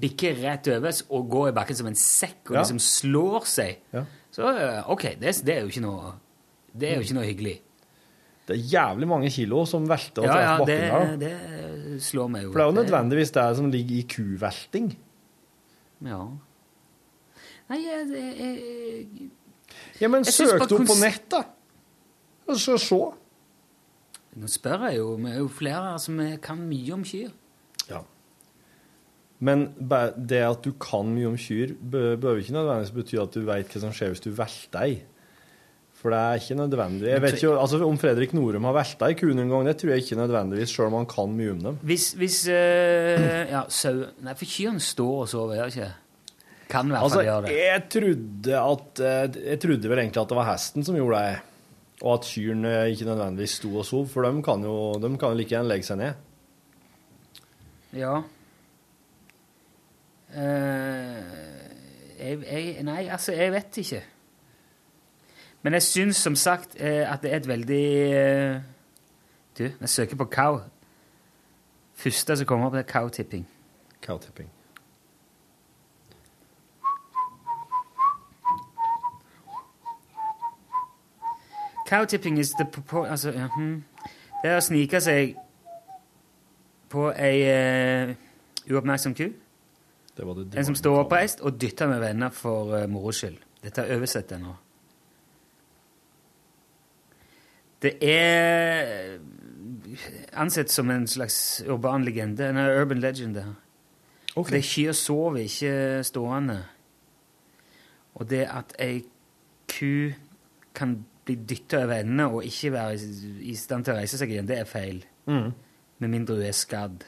bikker 0.00 0.34
rett 0.42 0.68
over 0.68 0.92
og 1.10 1.28
går 1.30 1.48
i 1.48 1.52
bakken 1.52 1.76
som 1.76 1.86
en 1.86 1.94
sekk 1.94 2.50
og 2.50 2.54
Ja. 2.56 2.62
liksom 2.62 2.78
slår 2.80 3.44
seg, 3.46 3.76
Ja. 3.92 4.04
så 4.32 4.48
eh, 4.56 4.90
OK, 4.90 5.02
det, 5.20 5.44
det 5.44 5.56
er 5.56 5.60
jo 5.62 5.68
ikke 5.68 5.80
noe 5.82 6.14
Det 6.76 6.90
er 6.92 6.94
jo 6.96 7.00
ikke 7.02 7.14
noe 7.14 7.24
hyggelig. 7.24 7.60
Det 8.46 8.56
er 8.56 8.62
jævlig 8.68 9.06
mange 9.08 9.30
kilo 9.30 9.64
som 9.66 9.86
velter 9.86 10.22
og 10.22 10.24
Ja, 10.26 10.36
ja, 10.40 10.56
treffer 10.58 10.66
det, 10.66 10.90
bakken 10.90 11.18
der. 11.18 11.28
da. 11.28 11.36
det 11.94 12.00
slår 12.02 12.28
meg 12.30 12.42
jo. 12.44 12.52
For 12.52 12.58
det 12.58 12.64
er 12.66 12.72
jo 12.72 12.84
nødvendigvis 12.84 13.32
det 13.32 13.56
som 13.56 13.70
ligger 13.70 13.96
i 13.98 14.02
kuvelting. 14.04 14.96
Ja. 16.04 16.28
Nei, 17.68 17.80
jeg, 17.84 18.06
jeg, 18.12 18.34
jeg, 18.40 19.30
Ja, 20.00 20.08
men 20.08 20.24
Jeg 20.24 20.34
søk 20.34 20.62
du 20.62 20.64
det 20.64 20.78
opp 20.78 20.88
på 20.88 20.98
nett, 21.02 21.26
da. 21.32 21.42
Og 22.48 22.56
så 22.60 22.78
se. 22.80 23.00
Nå 24.38 24.48
spør 24.48 24.86
jeg 24.88 25.00
jo. 25.00 25.10
Vi 25.18 25.32
er 25.32 25.42
jo 25.42 25.50
flere 25.52 25.98
som 26.00 26.20
kan 26.42 26.62
mye 26.70 26.94
om 26.96 27.04
kyr. 27.06 27.34
Ja. 27.90 28.00
Men 29.44 29.68
det 29.78 30.40
at 30.46 30.64
du 30.64 30.72
kan 30.80 31.10
mye 31.12 31.28
om 31.30 31.36
kyr, 31.38 31.74
behøver 31.78 32.40
ikke 32.40 32.56
nødvendigvis 32.56 32.94
bety 32.96 33.20
at 33.22 33.36
du 33.36 33.44
vet 33.46 33.70
hva 33.74 33.84
som 33.84 33.94
skjer 33.94 34.14
hvis 34.14 34.24
du 34.24 34.32
velter 34.34 34.86
ei. 34.86 34.98
For 35.98 36.14
det 36.14 36.18
er 36.18 36.38
ikke 36.38 36.54
nødvendig. 36.54 37.08
Jeg 37.10 37.22
vet 37.22 37.36
ikke, 37.40 37.54
altså 37.58 37.80
Om 37.82 37.96
Fredrik 37.98 38.34
Norum 38.36 38.68
har 38.68 38.76
velta 38.76 39.08
ei 39.10 39.16
ku 39.18 39.26
noen 39.32 39.50
gang, 39.50 39.66
det 39.66 39.80
tror 39.80 39.96
jeg 39.96 40.04
ikke 40.04 40.18
nødvendigvis, 40.20 40.70
sjøl 40.70 40.92
om 40.92 41.00
han 41.00 41.08
kan 41.10 41.32
mye 41.34 41.54
om 41.56 41.64
dem. 41.64 41.80
Hvis, 41.90 42.12
hvis 42.18 42.44
øh, 42.54 43.24
Ja, 43.50 43.64
sau 43.68 44.04
Nei, 44.22 44.34
for 44.38 44.46
kyrne 44.46 44.82
står 44.82 45.24
og 45.24 45.32
sover, 45.32 45.56
gjør 45.58 45.72
de 45.72 45.80
ikke? 45.80 45.90
Kan 46.68 46.90
i 46.90 46.92
hvert 46.92 47.02
Altså, 47.06 47.22
gjøre 47.24 47.42
det. 47.46 47.52
jeg 47.56 47.82
trodde 47.94 48.58
at 48.60 49.00
eh, 49.00 49.36
Jeg 49.50 49.60
trodde 49.62 49.88
vel 49.88 49.98
egentlig 50.02 50.20
at 50.20 50.28
det 50.32 50.36
var 50.36 50.50
hesten 50.50 50.84
som 50.84 50.96
gjorde 50.98 51.20
det, 51.24 51.38
og 52.02 52.10
at 52.14 52.26
kyrne 52.28 52.72
ikke 52.92 53.08
nødvendigvis 53.08 53.54
sto 53.58 53.70
og 53.80 53.86
sov, 53.88 54.08
for 54.12 54.22
de 54.26 54.42
kan 54.44 54.62
jo, 54.62 54.74
de 55.00 55.10
kan 55.18 55.32
jo 55.32 55.38
like 55.38 55.50
gjerne 55.54 55.68
legge 55.72 55.88
seg 55.88 55.98
ned. 55.98 56.12
Ja. 57.96 58.18
Uh, 60.28 61.24
jeg, 62.20 62.38
jeg, 62.44 62.82
nei, 62.84 63.06
altså, 63.08 63.32
jeg 63.32 63.52
vet 63.52 63.80
ikke. 63.80 64.02
Men 65.62 65.72
jeg 65.78 65.82
syns 65.82 66.20
som 66.22 66.36
sagt 66.38 66.76
eh, 66.78 67.02
at 67.08 67.22
det 67.24 67.32
er 67.32 67.40
et 67.40 67.48
veldig 67.48 67.86
uh, 68.12 68.60
Du, 69.58 69.64
jeg 69.64 69.88
søker 69.88 70.16
på 70.20 70.28
cow. 70.30 70.60
Første 71.98 72.36
som 72.36 72.46
kommer 72.46 72.68
opp, 72.68 72.76
det 72.76 72.84
er 72.84 72.92
cow-tipping. 72.92 73.48
Cow-tipping. 74.04 74.52
Cow-tipping 81.88 82.38
is 82.38 82.50
the 82.50 82.66
purport... 82.72 83.08
Altså, 83.08 83.30
uh 83.30 83.44
-huh. 83.44 83.80
Det 84.42 84.50
er 84.50 84.56
å 84.56 84.60
snike 84.60 85.00
seg 85.00 85.36
på 86.88 87.08
ei 87.10 87.42
uh, 87.48 88.14
uoppmerksom 88.70 89.14
ku. 89.14 89.32
Det 90.16 90.26
var 90.26 90.34
det 90.34 90.58
En 90.58 90.64
som 90.64 90.74
står 90.74 90.98
oppreist 90.98 91.40
og 91.40 91.60
dytter 91.60 91.88
med 91.88 92.00
venner 92.00 92.30
for 92.30 92.82
uh, 92.82 92.88
moro 92.90 93.12
skyld. 93.12 93.36
Dette 93.62 93.82
er 93.82 93.96
oversett 93.96 94.32
ennå. 94.32 94.54
Det 97.82 97.92
er 98.02 99.18
ansett 100.32 100.70
som 100.70 100.90
en 100.90 101.06
slags 101.06 101.62
urban 101.68 102.04
legende, 102.04 102.48
en 102.48 102.56
urban 102.56 102.98
legend. 102.98 103.34
det 103.34 103.42
her. 103.44 103.54
er 104.36 104.42
det 104.42 104.64
kyr 104.64 104.92
sover 104.92 105.36
ikke 105.36 106.04
stående. 106.04 106.64
Og 108.14 108.30
det 108.30 108.48
at 108.50 108.74
ei 108.78 109.04
ku 109.68 110.12
kan 110.74 111.04
bli 111.28 111.36
dytta 111.48 111.82
over 111.84 112.00
ende 112.00 112.24
og 112.26 112.42
ikke 112.48 112.72
være 112.72 112.94
i- 113.44 113.54
stand 113.54 113.84
til 113.86 113.94
å 113.94 113.98
reise 114.00 114.18
seg 114.18 114.30
igjen, 114.32 114.46
det 114.48 114.58
er 114.58 114.64
feil. 114.68 115.02
Mm. 115.28 115.52
Med 116.00 116.08
mindre 116.12 116.36
du 116.38 116.42
er 116.46 116.54
skadd. 116.56 117.04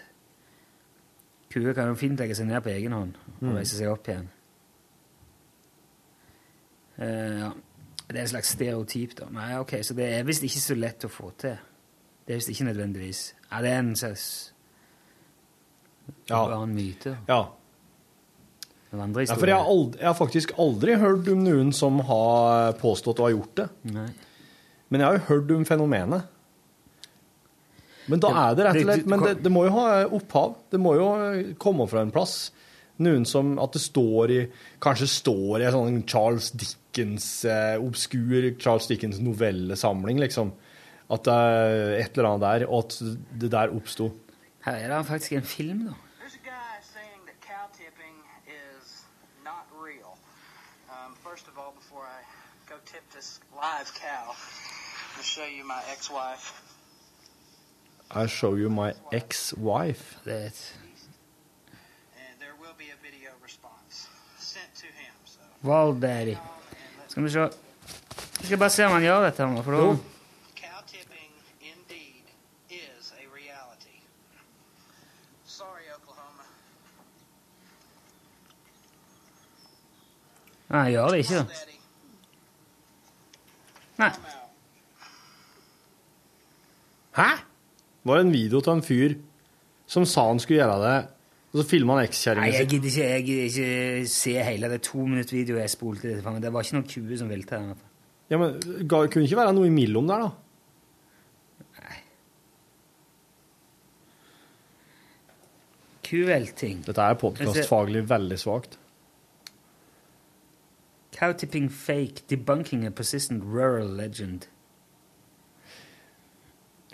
Kuer 1.50 1.72
kan 1.74 1.88
jo 1.90 1.96
fint 1.98 2.20
legge 2.20 2.34
seg 2.38 2.46
ned 2.46 2.60
på 2.62 2.70
egen 2.70 2.92
hånd 2.92 3.16
og 3.40 3.42
Mhm. 3.48 3.56
reise 3.56 3.76
seg 3.78 3.88
opp 3.90 4.06
igjen. 4.08 4.28
Uh, 6.98 7.38
ja. 7.40 7.50
Det 8.10 8.16
er 8.18 8.22
en 8.22 8.28
slags 8.28 8.48
stereotyp, 8.56 9.12
da. 9.20 9.28
Nei, 9.30 9.52
ok, 9.58 9.72
Så 9.86 9.94
det 9.94 10.08
er 10.18 10.24
visst 10.26 10.42
ikke 10.42 10.60
så 10.60 10.74
lett 10.74 11.04
å 11.06 11.08
få 11.08 11.30
til. 11.38 11.56
Det 12.26 12.34
er 12.34 12.40
visst 12.40 12.50
ikke 12.50 12.66
nødvendigvis. 12.66 13.20
Ja, 13.52 13.60
det 13.62 13.70
er 13.70 13.78
en 13.78 13.94
slags 13.96 14.52
Ja. 16.28 16.34
Bare 16.46 16.62
en 16.64 16.74
myte. 16.74 17.16
Ja. 17.28 17.44
Ja, 18.90 19.36
for 19.38 19.46
jeg 19.46 19.54
har, 19.54 19.68
aldri, 19.70 20.00
jeg 20.00 20.08
har 20.08 20.16
faktisk 20.18 20.52
aldri 20.58 20.96
hørt 20.98 21.28
om 21.30 21.44
noen 21.46 21.70
som 21.76 22.00
har 22.08 22.72
påstått 22.80 23.20
å 23.22 23.28
ha 23.28 23.30
gjort 23.30 23.52
det. 23.60 23.68
Nei. 23.94 24.08
Men 24.90 25.02
jeg 25.02 25.06
har 25.06 25.18
jo 25.20 25.26
hørt 25.28 25.52
om 25.54 25.66
fenomenet. 25.68 26.24
Men 28.10 28.22
da 28.22 28.30
er 28.48 28.56
det 28.58 28.64
rett 28.66 28.80
og 28.80 28.88
slett 28.88 29.06
Men 29.12 29.22
det, 29.22 29.34
det 29.44 29.52
må 29.54 29.62
jo 29.68 29.74
ha 29.76 29.84
opphav. 30.08 30.56
Det 30.72 30.80
må 30.82 30.96
jo 30.98 31.06
komme 31.62 31.86
fra 31.90 32.02
en 32.02 32.10
plass. 32.14 32.50
Noen 33.00 33.22
som 33.28 33.54
At 33.62 33.76
det 33.76 33.82
står 33.84 34.32
i 34.34 34.40
Kanskje 34.82 35.06
står 35.08 35.62
i 35.62 35.68
en 35.68 35.76
sånn 35.76 36.00
Charles 36.10 36.50
Dickens 36.50 37.28
eh, 37.46 37.76
obskur 37.78 38.50
Charles 38.58 38.90
Dickens 38.90 39.20
novellesamling, 39.22 40.18
liksom. 40.24 40.50
At 41.10 41.24
det 41.26 41.36
er 41.38 41.94
et 42.00 42.18
eller 42.18 42.32
annet 42.32 42.44
der, 42.46 42.66
og 42.66 42.84
at 42.84 42.98
det 43.42 43.50
der 43.54 43.72
oppsto. 43.74 44.10
Her 44.66 44.76
er 44.82 44.90
det 44.92 45.06
faktisk 45.06 45.38
en 45.38 45.46
film, 45.46 45.86
da. 45.88 45.94
There's 46.18 46.34
a 46.34 46.42
guy 46.44 46.82
saying 46.82 47.22
that 47.30 47.38
cow 47.42 47.70
tipping 47.74 48.18
is 48.46 49.06
not 49.46 49.66
real. 49.74 50.18
Um, 50.90 51.14
first 51.24 51.46
of 51.48 51.58
all, 51.58 51.72
before 51.78 52.04
I 52.04 52.20
go 52.68 52.76
tip 52.92 53.08
this 53.14 53.38
live 53.54 53.92
cow, 53.94 54.34
to 55.16 55.22
show 55.22 55.44
you 55.44 55.64
my 55.64 55.80
ex-wife. 55.92 56.60
I 58.10 58.26
show 58.26 58.56
you 58.56 58.68
my 58.68 58.94
ex-wife. 59.12 60.18
Er 60.26 60.30
And 60.30 60.50
there 62.40 62.56
will 62.60 62.74
be 62.76 62.90
a 62.90 62.98
video 63.00 63.30
response 63.42 64.08
sent 64.38 64.74
to 64.74 64.86
him. 64.86 65.14
So 65.24 65.92
Daddy. 66.00 66.36
Skal 67.08 67.22
vi 67.22 67.30
se 67.30 67.38
Jeg 67.40 67.50
skal 68.42 68.58
bare 68.58 68.70
se 68.70 68.84
om 68.86 68.92
han 68.92 69.02
gjør 69.02 69.24
dette. 69.24 69.46
nå, 69.46 69.62
For 69.62 69.72
da. 69.72 69.96
Nei, 80.70 80.82
han 80.82 80.90
gjør 80.92 81.08
det 81.08 81.18
ikke, 81.18 81.34
da. 81.34 81.69
Nei. 84.00 84.10
Hæ? 87.18 87.28
Var 88.06 88.16
det 88.20 88.24
en 88.26 88.32
video 88.32 88.60
av 88.64 88.76
en 88.78 88.82
fyr 88.86 89.16
som 89.90 90.06
sa 90.08 90.24
han 90.30 90.38
skulle 90.40 90.60
gjøre 90.62 90.76
det, 90.84 90.96
og 91.50 91.58
så 91.60 91.64
filma 91.68 91.96
han 91.98 92.06
ekskjerringa 92.06 92.52
si? 92.52 92.58
jeg 92.62 92.68
gidder 92.70 92.90
ikke, 92.92 93.08
jeg 93.10 93.24
gidder 93.26 93.48
ikke 93.50 94.10
se 94.14 94.34
hele 94.46 94.68
det 94.70 94.80
to 94.86 95.02
minutt 95.04 95.32
video 95.34 95.58
jeg 95.58 95.70
spolte. 95.72 96.14
Det 96.16 96.42
Det 96.46 96.52
var 96.54 96.62
ikke 96.64 96.78
noen 96.78 96.86
kue 96.94 97.18
som 97.18 97.28
velte. 97.28 97.58
her. 97.58 97.74
Ja, 98.30 98.38
men 98.38 98.60
ga- 98.88 99.06
Kunne 99.10 99.24
ikke 99.26 99.36
være 99.40 99.52
noe 99.56 99.66
imellom 99.66 100.06
der, 100.08 100.18
da? 100.28 100.30
Kuvelting. 106.06 106.80
Dette 106.86 107.04
er 107.04 107.18
podkastfaglig 107.20 108.02
veldig 108.10 108.38
svakt. 108.40 108.76
Cowtipping 111.20 111.68
fake, 111.68 112.26
debunking 112.28 112.86
a 112.86 112.90
persistent 112.90 113.44
rural 113.44 113.86
legend. 113.86 114.46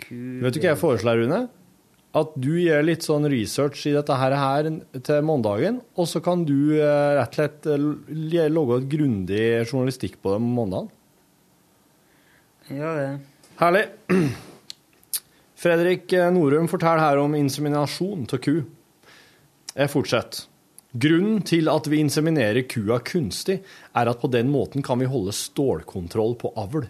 Vet 0.09 0.55
du 0.55 0.59
hva 0.59 0.73
jeg 0.73 0.79
foreslår, 0.81 1.21
Rune? 1.21 1.39
At 2.17 2.33
du 2.39 2.51
gjør 2.59 2.83
litt 2.83 3.05
sånn 3.05 3.27
research 3.31 3.85
i 3.87 3.93
dette 3.95 4.15
her, 4.19 4.35
her 4.35 4.67
til 5.05 5.23
mandagen, 5.27 5.79
og 5.95 6.09
så 6.11 6.19
kan 6.23 6.43
du 6.47 6.75
eh, 6.75 7.15
rett 7.15 7.31
og 7.31 7.39
slett 7.39 7.67
logge 7.71 8.49
lage 8.51 8.77
et 8.81 8.89
grundig 8.91 9.45
journalistikk 9.67 10.19
på 10.23 10.35
det 10.35 10.41
mandagen. 10.43 10.91
Ja, 12.67 12.91
det. 12.97 13.09
Herlig. 13.61 13.85
Fredrik 15.63 16.11
eh, 16.13 16.27
Norum 16.35 16.67
forteller 16.71 17.03
her 17.05 17.23
om 17.23 17.39
inseminasjon 17.39 18.27
av 18.27 18.43
ku. 18.43 18.55
Jeg 19.71 19.93
fortsetter. 19.93 20.47
Grunnen 20.95 21.41
til 21.43 21.67
at 21.67 21.87
vi 21.91 21.99
inseminerer 21.99 22.63
kua 22.69 23.01
kunstig, 23.03 23.59
er 23.91 24.07
at 24.07 24.21
på 24.21 24.29
den 24.31 24.47
måten 24.51 24.85
kan 24.85 25.01
vi 25.01 25.09
holde 25.09 25.35
stålkontroll 25.35 26.37
på 26.39 26.53
avl. 26.55 26.87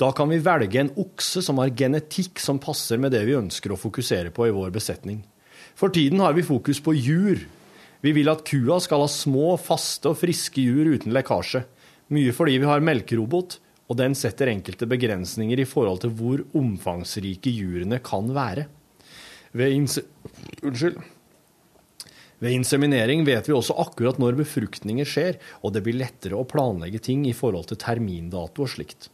Da 0.00 0.10
kan 0.16 0.28
vi 0.32 0.40
velge 0.42 0.80
en 0.80 0.90
okse 0.98 1.42
som 1.44 1.60
har 1.62 1.74
genetikk 1.76 2.40
som 2.42 2.58
passer 2.58 2.98
med 2.98 3.14
det 3.14 3.22
vi 3.28 3.36
ønsker 3.38 3.72
å 3.72 3.78
fokusere 3.80 4.32
på 4.34 4.48
i 4.48 4.54
vår 4.56 4.74
besetning. 4.74 5.22
For 5.76 5.92
tiden 5.92 6.20
har 6.24 6.34
vi 6.36 6.46
fokus 6.46 6.80
på 6.82 6.96
jur. 6.96 7.44
Vi 8.02 8.12
vil 8.16 8.32
at 8.32 8.44
kua 8.48 8.80
skal 8.82 9.04
ha 9.04 9.08
små, 9.10 9.54
faste 9.60 10.10
og 10.10 10.18
friske 10.20 10.64
jur 10.64 10.90
uten 10.96 11.14
lekkasje. 11.14 11.62
Mye 12.12 12.34
fordi 12.34 12.58
vi 12.62 12.68
har 12.68 12.84
melkerobot, 12.84 13.58
og 13.86 13.98
den 14.00 14.16
setter 14.18 14.50
enkelte 14.50 14.88
begrensninger 14.90 15.60
i 15.62 15.68
forhold 15.68 16.02
til 16.02 16.14
hvor 16.18 16.42
omfangsrike 16.58 17.52
jurene 17.54 18.00
kan 18.04 18.32
være. 18.34 18.66
Ved 19.56 19.76
inse... 19.76 20.02
Unnskyld. 20.66 20.98
Ved 22.42 22.52
inseminering 22.52 23.24
vet 23.24 23.48
vi 23.48 23.54
også 23.56 23.76
akkurat 23.80 24.18
når 24.20 24.36
befruktninger 24.42 25.08
skjer, 25.08 25.38
og 25.64 25.72
det 25.72 25.82
blir 25.86 25.96
lettere 25.96 26.36
å 26.36 26.48
planlegge 26.48 27.00
ting 27.08 27.24
i 27.28 27.36
forhold 27.36 27.70
til 27.70 27.80
termindato 27.80 28.66
og 28.66 28.72
slikt. 28.74 29.08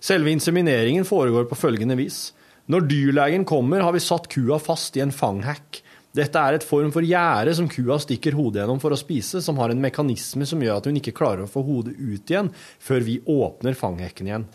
Selve 0.00 0.32
insemineringen 0.32 1.04
foregår 1.04 1.48
på 1.50 1.58
følgende 1.58 1.98
vis. 1.98 2.30
Når 2.70 2.86
dyrlegen 2.88 3.44
kommer, 3.48 3.82
har 3.84 3.92
vi 3.96 4.04
satt 4.04 4.30
kua 4.32 4.60
fast 4.62 4.96
i 4.96 5.02
en 5.04 5.12
fanghekk. 5.12 5.82
Dette 6.16 6.40
er 6.40 6.56
et 6.56 6.64
form 6.64 6.90
for 6.94 7.04
gjerde 7.04 7.52
som 7.58 7.68
kua 7.68 7.98
stikker 8.00 8.36
hodet 8.38 8.62
gjennom 8.62 8.80
for 8.80 8.94
å 8.94 8.98
spise, 8.98 9.42
som 9.44 9.58
har 9.60 9.72
en 9.72 9.82
mekanisme 9.82 10.46
som 10.48 10.62
gjør 10.62 10.80
at 10.80 10.88
hun 10.88 10.96
ikke 11.00 11.16
klarer 11.16 11.44
å 11.44 11.50
få 11.50 11.62
hodet 11.66 11.98
ut 11.98 12.32
igjen 12.32 12.48
før 12.54 13.04
vi 13.04 13.18
åpner 13.28 13.76
fanghekken 13.76 14.30
igjen. 14.30 14.48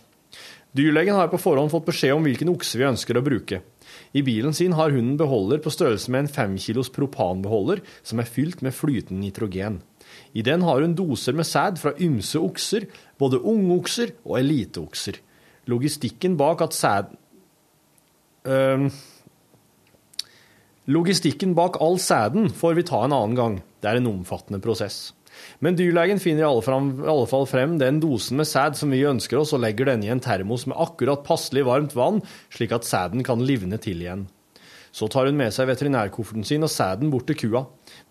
Dyrlegen 0.74 1.14
har 1.14 1.30
på 1.30 1.38
forhånd 1.38 1.70
fått 1.70 1.86
beskjed 1.92 2.16
om 2.16 2.26
hvilken 2.26 2.50
okse 2.50 2.80
vi 2.82 2.88
ønsker 2.88 3.20
å 3.20 3.26
bruke. 3.26 3.62
I 4.14 4.22
bilen 4.22 4.54
sin 4.54 4.76
har 4.78 4.94
hunden 4.94 5.18
beholder 5.18 5.62
på 5.64 5.72
størrelse 5.74 6.12
med 6.14 6.26
en 6.26 6.34
5 6.36 6.58
kilos 6.62 6.92
propanbeholder 6.94 7.82
som 8.06 8.22
er 8.22 8.30
fylt 8.30 8.62
med 8.62 8.76
flytende 8.78 9.24
nitrogen. 9.26 9.82
I 10.34 10.44
den 10.46 10.62
har 10.62 10.82
hun 10.82 10.94
doser 10.94 11.34
med 11.34 11.48
sæd 11.50 11.80
fra 11.82 11.96
ymse 11.98 12.40
okser, 12.40 12.86
både 13.18 13.42
ungokser 13.42 14.14
og 14.26 14.38
eliteokser. 14.44 15.18
Logistikken 15.66 16.38
bak 16.38 16.62
at 16.62 16.78
sæd... 16.78 17.18
Øhm, 18.46 18.92
Logistikken 20.86 21.54
bak 21.56 21.78
all 21.82 21.96
sæden 21.96 22.50
får 22.52 22.74
vi 22.76 22.84
ta 22.84 23.06
en 23.06 23.16
annen 23.16 23.38
gang. 23.40 23.54
Det 23.80 23.88
er 23.90 24.02
en 24.02 24.10
omfattende 24.10 24.60
prosess. 24.60 25.14
Men 25.64 25.78
dyrlegen 25.80 26.22
finner 26.24 26.46
i 26.46 26.50
alle, 26.50 26.64
frem, 26.66 26.92
i 27.04 27.10
alle 27.16 27.30
fall 27.30 27.48
frem 27.50 27.78
den 27.82 28.00
dosen 28.04 28.40
med 28.40 28.50
sæd 28.50 28.78
som 28.80 28.94
vi 28.94 29.04
ønsker 29.10 29.42
oss, 29.42 29.56
og 29.56 29.64
legger 29.64 29.92
denne 29.92 30.08
i 30.08 30.14
en 30.14 30.24
termos 30.24 30.68
med 30.70 30.80
akkurat 30.80 31.26
passelig 31.28 31.66
varmt 31.68 31.96
vann, 31.98 32.22
slik 32.54 32.76
at 32.76 32.88
sæden 32.88 33.26
kan 33.28 33.44
livne 33.44 33.80
til 33.82 34.04
igjen. 34.04 34.28
Så 34.94 35.08
tar 35.10 35.26
hun 35.26 35.40
med 35.40 35.50
seg 35.56 35.66
veterinærkofferten 35.72 36.46
sin 36.46 36.66
og 36.66 36.70
sæden 36.70 37.10
bort 37.10 37.26
til 37.26 37.40
kua. 37.42 37.64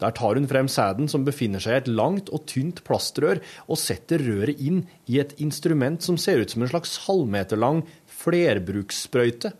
Der 0.02 0.10
tar 0.18 0.34
hun 0.34 0.48
frem 0.50 0.66
sæden 0.66 1.06
som 1.10 1.22
befinner 1.22 1.62
seg 1.62 1.76
i 1.76 1.80
et 1.84 1.90
langt 1.92 2.32
og 2.34 2.42
tynt 2.50 2.82
plastrør, 2.86 3.38
og 3.70 3.78
setter 3.78 4.24
røret 4.26 4.58
inn 4.58 4.82
i 5.06 5.20
et 5.22 5.36
instrument 5.38 6.02
som 6.02 6.18
ser 6.18 6.42
ut 6.42 6.50
som 6.50 6.66
en 6.66 6.72
slags 6.72 6.96
halvmeterlang 7.06 7.84
flerbrukssprøyte. 8.22 9.54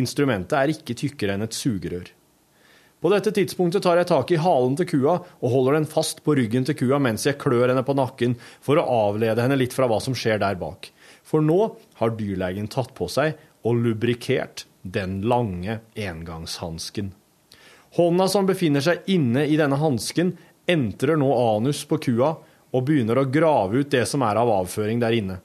Instrumentet 0.00 0.56
er 0.56 0.72
ikke 0.72 0.96
tykkere 0.96 1.36
enn 1.36 1.44
et 1.44 1.56
sugerør. 1.56 2.08
På 3.06 3.10
dette 3.12 3.30
tidspunktet 3.30 3.84
tar 3.84 4.00
jeg 4.00 4.08
tak 4.10 4.30
i 4.34 4.38
halen 4.42 4.72
til 4.74 4.88
kua 4.90 5.12
og 5.22 5.52
holder 5.52 5.76
den 5.76 5.84
fast 5.86 6.24
på 6.26 6.34
ryggen 6.34 6.64
til 6.66 6.74
kua 6.74 6.98
mens 6.98 7.22
jeg 7.22 7.38
klør 7.38 7.70
henne 7.70 7.84
på 7.86 7.94
nakken 7.94 8.32
for 8.66 8.80
å 8.82 8.86
avlede 9.06 9.44
henne 9.44 9.54
litt 9.60 9.76
fra 9.76 9.86
hva 9.86 10.00
som 10.02 10.16
skjer 10.18 10.40
der 10.42 10.56
bak. 10.58 10.88
For 11.22 11.38
nå 11.38 11.60
har 12.00 12.16
dyrlegen 12.18 12.66
tatt 12.66 12.90
på 12.98 13.06
seg 13.06 13.36
og 13.62 13.78
lubrikert 13.84 14.64
den 14.82 15.20
lange 15.22 15.76
engangshansken. 15.94 17.12
Hånda 17.94 18.26
som 18.26 18.50
befinner 18.50 18.82
seg 18.82 19.06
inne 19.14 19.46
i 19.46 19.54
denne 19.54 19.78
hansken, 19.78 20.34
entrer 20.66 21.14
nå 21.14 21.30
anus 21.54 21.84
på 21.86 22.00
kua 22.08 22.32
og 22.74 22.88
begynner 22.90 23.22
å 23.22 23.28
grave 23.30 23.84
ut 23.84 23.94
det 23.94 24.02
som 24.10 24.26
er 24.26 24.42
av 24.42 24.50
avføring 24.50 24.98
der 25.06 25.14
inne. 25.14 25.38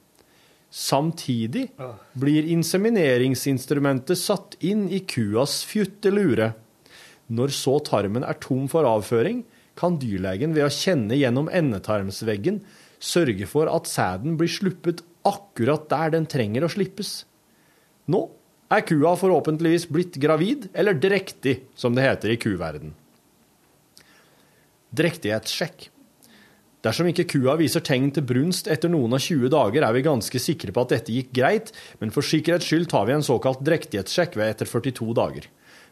Samtidig 0.74 1.68
blir 2.18 2.50
insemineringsinstrumentet 2.58 4.18
satt 4.18 4.58
inn 4.66 4.88
i 4.90 5.04
kuas 5.06 5.60
fjuttelure. 5.70 6.56
Når 7.32 7.54
så 7.56 7.78
tarmen 7.88 8.26
er 8.28 8.40
tom 8.44 8.68
for 8.72 8.88
avføring, 8.88 9.46
kan 9.80 9.96
dyrlegen 10.02 10.56
ved 10.56 10.68
å 10.68 10.74
kjenne 10.74 11.16
gjennom 11.16 11.48
endetarmsveggen 11.48 12.60
sørge 13.02 13.48
for 13.50 13.72
at 13.72 13.90
sæden 13.90 14.36
blir 14.40 14.52
sluppet 14.52 15.02
akkurat 15.28 15.88
der 15.90 16.14
den 16.18 16.28
trenger 16.30 16.66
å 16.66 16.72
slippes. 16.72 17.24
Nå 18.12 18.26
er 18.72 18.84
kua 18.88 19.16
forhåpentligvis 19.20 19.88
blitt 19.92 20.20
gravid, 20.22 20.70
eller 20.74 20.98
drektig, 20.98 21.60
som 21.76 21.96
det 21.96 22.06
heter 22.06 22.34
i 22.34 22.40
kuverden. 22.40 22.94
Drektighetssjekk. 24.96 25.90
Dersom 26.82 27.08
ikke 27.12 27.28
kua 27.30 27.54
viser 27.60 27.84
tegn 27.86 28.10
til 28.16 28.26
brunst 28.26 28.68
etter 28.72 28.90
noen 28.90 29.14
av 29.14 29.22
20 29.22 29.52
dager, 29.54 29.86
er 29.86 29.94
vi 29.94 30.06
ganske 30.08 30.42
sikre 30.42 30.74
på 30.74 30.84
at 30.84 30.96
dette 30.96 31.14
gikk 31.14 31.30
greit, 31.38 31.70
men 32.02 32.14
for 32.14 32.26
sikkerhets 32.26 32.66
skyld 32.68 32.90
tar 32.90 33.06
vi 33.08 33.14
en 33.16 33.26
såkalt 33.26 33.62
drektighetssjekk 33.68 34.40
ved 34.40 34.56
etter 34.56 34.70
42 34.70 35.12
dager. 35.20 35.46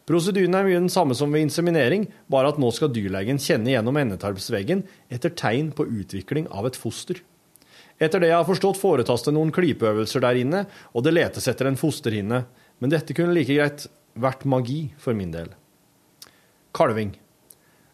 Prosedyren 0.09 0.55
er 0.57 0.65
mye 0.65 0.79
den 0.79 0.89
samme 0.89 1.13
som 1.13 1.29
ved 1.29 1.43
inseminering, 1.45 2.07
bare 2.33 2.49
at 2.49 2.57
nå 2.57 2.71
skal 2.73 2.89
dyrlegen 2.89 3.37
kjenne 3.37 3.69
gjennom 3.75 3.97
endetarmsveggen 4.01 4.81
etter 5.13 5.35
tegn 5.37 5.69
på 5.77 5.85
utvikling 5.85 6.47
av 6.49 6.65
et 6.65 6.79
foster. 6.79 7.19
Etter 8.01 8.23
det 8.23 8.31
jeg 8.31 8.39
har 8.39 8.47
forstått, 8.47 8.79
foretas 8.81 9.27
det 9.27 9.35
noen 9.35 9.53
klypeøvelser 9.53 10.23
der 10.23 10.39
inne, 10.41 10.63
og 10.97 11.05
det 11.05 11.13
letes 11.13 11.45
etter 11.51 11.69
en 11.69 11.77
fosterhinne, 11.77 12.41
men 12.81 12.93
dette 12.93 13.13
kunne 13.13 13.35
like 13.35 13.53
greit 13.53 13.85
vært 14.17 14.47
magi 14.49 14.87
for 14.97 15.13
min 15.13 15.35
del. 15.35 15.51
Kalving. 16.73 17.13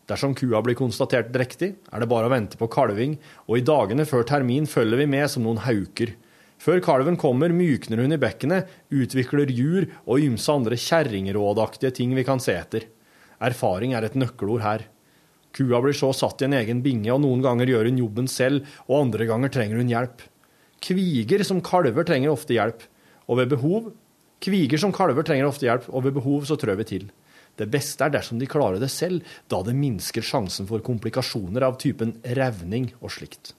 Dersom 0.08 0.38
kua 0.38 0.62
blir 0.64 0.78
konstatert 0.78 1.34
drektig, 1.34 1.74
er 1.92 2.00
det 2.00 2.08
bare 2.08 2.30
å 2.30 2.32
vente 2.32 2.60
på 2.62 2.70
kalving, 2.72 3.18
og 3.50 3.60
i 3.60 3.66
dagene 3.66 4.06
før 4.08 4.24
termin 4.30 4.70
følger 4.70 5.02
vi 5.02 5.10
med 5.18 5.28
som 5.34 5.44
noen 5.44 5.64
hauker. 5.66 6.14
Før 6.62 6.82
kalven 6.84 7.18
kommer, 7.20 7.54
mykner 7.54 8.02
hun 8.02 8.16
i 8.16 8.20
bekkenet, 8.22 8.70
utvikler 8.90 9.52
jur 9.52 9.88
og 10.06 10.24
ymse 10.24 10.52
andre 10.52 10.78
kjerringrådaktige 10.80 11.94
ting 12.00 12.16
vi 12.18 12.26
kan 12.28 12.42
se 12.42 12.56
etter. 12.56 12.88
Erfaring 13.44 13.94
er 13.94 14.08
et 14.08 14.16
nøkkelord 14.18 14.64
her. 14.64 14.86
Kua 15.56 15.80
blir 15.84 15.96
så 15.96 16.12
satt 16.16 16.42
i 16.42 16.48
en 16.50 16.56
egen 16.58 16.82
binge, 16.84 17.12
og 17.14 17.22
noen 17.24 17.44
ganger 17.44 17.70
gjør 17.72 17.90
hun 17.90 18.02
jobben 18.02 18.32
selv, 18.32 18.66
og 18.90 19.06
andre 19.06 19.28
ganger 19.30 19.52
trenger 19.52 19.80
hun 19.80 19.92
hjelp. 19.92 20.24
Kviger 20.84 21.44
som 21.48 21.62
kalver 21.64 22.08
trenger 22.08 22.34
ofte 22.34 22.56
hjelp, 22.58 22.84
og 23.26 23.40
ved 23.40 23.54
behov 23.56 23.94
Kviger 24.44 24.78
som 24.78 24.92
kalver 24.94 25.26
trenger 25.26 25.48
ofte 25.48 25.66
hjelp, 25.66 25.88
og 25.90 26.04
ved 26.06 26.18
behov 26.18 26.44
så 26.46 26.58
trør 26.60 26.78
vi 26.82 26.88
til. 26.90 27.06
Det 27.56 27.70
beste 27.72 28.04
er 28.04 28.12
dersom 28.14 28.40
de 28.40 28.50
klarer 28.52 28.82
det 28.84 28.92
selv, 28.92 29.24
da 29.50 29.62
det 29.64 29.78
minsker 29.80 30.26
sjansen 30.26 30.68
for 30.70 30.84
komplikasjoner 30.84 31.64
av 31.66 31.80
typen 31.82 32.18
revning 32.36 32.92
og 33.00 33.14
slikt. 33.16 33.54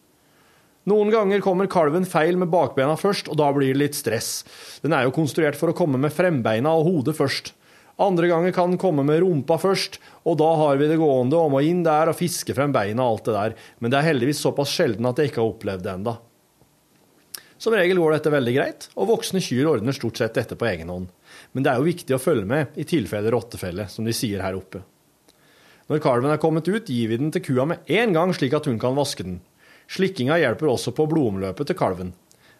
Noen 0.86 1.10
ganger 1.10 1.42
kommer 1.42 1.66
kalven 1.66 2.04
feil 2.06 2.36
med 2.38 2.52
bakbena 2.52 2.94
først, 2.94 3.26
og 3.26 3.40
da 3.40 3.48
blir 3.54 3.72
det 3.72 3.80
litt 3.80 3.96
stress. 3.98 4.44
Den 4.84 4.94
er 4.94 5.08
jo 5.08 5.14
konstruert 5.16 5.58
for 5.58 5.72
å 5.72 5.74
komme 5.74 5.98
med 5.98 6.14
frembeina 6.14 6.70
og 6.78 6.86
hodet 6.86 7.16
først. 7.18 7.50
Andre 7.98 8.28
ganger 8.30 8.52
kan 8.54 8.70
den 8.70 8.78
komme 8.78 9.02
med 9.08 9.22
rumpa 9.24 9.56
først, 9.58 9.98
og 10.28 10.36
da 10.38 10.52
har 10.60 10.78
vi 10.78 10.86
det 10.86 11.00
gående 11.00 11.40
om 11.40 11.56
og 11.58 11.66
inn 11.66 11.80
der 11.82 12.12
og 12.12 12.18
fiske 12.18 12.54
frem 12.54 12.74
beina 12.74 13.02
og 13.02 13.16
alt 13.16 13.26
det 13.26 13.34
der, 13.34 13.56
men 13.80 13.90
det 13.90 13.98
er 13.98 14.08
heldigvis 14.12 14.42
såpass 14.44 14.74
sjelden 14.76 15.08
at 15.10 15.18
jeg 15.18 15.32
ikke 15.32 15.42
har 15.42 15.54
opplevd 15.54 15.86
det 15.86 15.94
enda. 15.96 16.14
Som 17.58 17.74
regel 17.74 17.98
går 17.98 18.14
dette 18.14 18.34
veldig 18.36 18.54
greit, 18.54 18.88
og 18.94 19.10
voksne 19.10 19.40
kyr 19.42 19.72
ordner 19.72 19.96
stort 19.96 20.20
sett 20.20 20.36
dette 20.36 20.58
på 20.60 20.68
egen 20.68 20.92
hånd. 20.92 21.08
Men 21.56 21.64
det 21.64 21.72
er 21.72 21.80
jo 21.80 21.88
viktig 21.88 22.14
å 22.14 22.20
følge 22.20 22.46
med 22.46 22.78
i 22.78 22.86
tilfelle 22.86 23.32
rottefelle, 23.32 23.88
som 23.88 24.06
de 24.06 24.14
sier 24.14 24.44
her 24.44 24.54
oppe. 24.54 24.84
Når 25.90 26.02
kalven 26.04 26.30
er 26.30 26.42
kommet 26.42 26.68
ut, 26.68 26.86
gir 26.86 27.10
vi 27.10 27.18
den 27.18 27.32
til 27.32 27.42
kua 27.48 27.66
med 27.72 27.90
en 27.90 28.12
gang, 28.14 28.34
slik 28.36 28.54
at 28.58 28.68
hun 28.68 28.78
kan 28.82 28.94
vaske 28.94 29.24
den. 29.24 29.40
Slikkinga 29.92 30.38
hjelper 30.40 30.70
også 30.72 30.92
på 30.96 31.06
blodomløpet 31.10 31.70
til 31.70 31.78
kalven. 31.78 32.14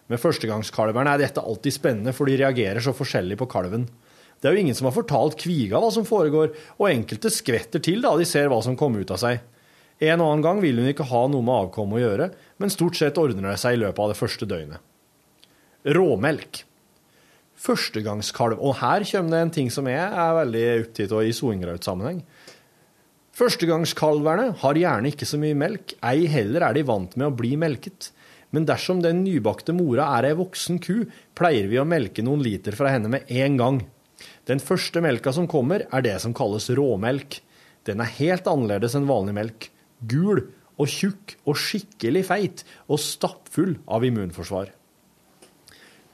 Med 0.07 0.21
førstegangskalverne 0.23 1.13
er 1.13 1.25
dette 1.25 1.43
alltid 1.43 1.75
spennende, 1.75 2.13
for 2.15 2.29
de 2.29 2.37
reagerer 2.39 2.79
så 2.83 2.93
forskjellig 2.95 3.37
på 3.41 3.49
kalven. 3.51 3.87
Det 4.39 4.47
er 4.47 4.55
jo 4.55 4.63
ingen 4.63 4.77
som 4.77 4.87
har 4.87 4.95
fortalt 4.95 5.35
kviga 5.41 5.81
hva 5.81 5.89
som 5.91 6.05
foregår, 6.07 6.53
og 6.77 6.89
enkelte 6.89 7.31
skvetter 7.33 7.83
til 7.83 8.03
da 8.05 8.13
de 8.19 8.27
ser 8.27 8.47
hva 8.51 8.61
som 8.63 8.77
kom 8.79 8.95
ut 8.95 9.11
av 9.11 9.19
seg. 9.21 9.41
En 9.97 10.21
og 10.21 10.29
annen 10.29 10.45
gang 10.45 10.61
vil 10.61 10.77
hun 10.77 10.91
ikke 10.91 11.07
ha 11.09 11.23
noe 11.31 11.43
med 11.43 11.65
avkommet 11.65 11.97
å 11.97 12.03
gjøre, 12.03 12.29
men 12.61 12.73
stort 12.73 12.99
sett 12.99 13.17
ordner 13.17 13.49
det 13.49 13.57
seg 13.59 13.75
i 13.75 13.81
løpet 13.81 14.03
av 14.03 14.13
det 14.13 14.19
første 14.19 14.47
døgnet. 14.49 14.83
Råmelk. 15.97 16.61
Førstegangskalv. 17.57 18.61
Og 18.61 18.77
her 18.83 19.05
kommer 19.09 19.33
det 19.33 19.41
en 19.41 19.55
ting 19.55 19.71
som 19.73 19.89
jeg 19.89 20.03
er 20.05 20.37
veldig 20.37 20.65
opptatt 20.83 21.15
av 21.17 21.25
i 21.25 21.33
soingraut-sammenheng. 21.33 22.21
Førstegangskalverne 23.37 24.47
har 24.63 24.77
gjerne 24.81 25.11
ikke 25.13 25.27
så 25.29 25.37
mye 25.37 25.53
melk, 25.57 25.93
ei 26.01 26.25
heller 26.31 26.63
er 26.65 26.73
de 26.73 26.81
vant 26.87 27.11
med 27.19 27.27
å 27.27 27.35
bli 27.37 27.51
melket. 27.59 28.09
Men 28.49 28.65
dersom 28.65 29.03
den 29.03 29.19
nybakte 29.21 29.75
mora 29.77 30.07
er 30.17 30.31
ei 30.31 30.37
voksen 30.39 30.79
ku, 30.81 31.03
pleier 31.37 31.67
vi 31.69 31.77
å 31.77 31.85
melke 31.85 32.23
noen 32.25 32.41
liter 32.41 32.73
fra 32.73 32.89
henne 32.95 33.11
med 33.13 33.29
en 33.29 33.59
gang. 33.59 33.77
Den 34.49 34.63
første 34.63 35.03
melka 35.05 35.33
som 35.35 35.45
kommer, 35.51 35.83
er 35.93 36.01
det 36.01 36.15
som 36.23 36.33
kalles 36.33 36.71
råmelk. 36.73 37.37
Den 37.85 38.01
er 38.01 38.15
helt 38.17 38.49
annerledes 38.49 38.95
enn 38.97 39.05
vanlig 39.09 39.35
melk. 39.37 39.67
Gul 40.09 40.41
og 40.77 40.89
tjukk 40.89 41.35
og 41.45 41.59
skikkelig 41.61 42.23
feit 42.25 42.63
og 42.87 43.01
stappfull 43.03 43.75
av 43.85 44.07
immunforsvar. 44.07 44.71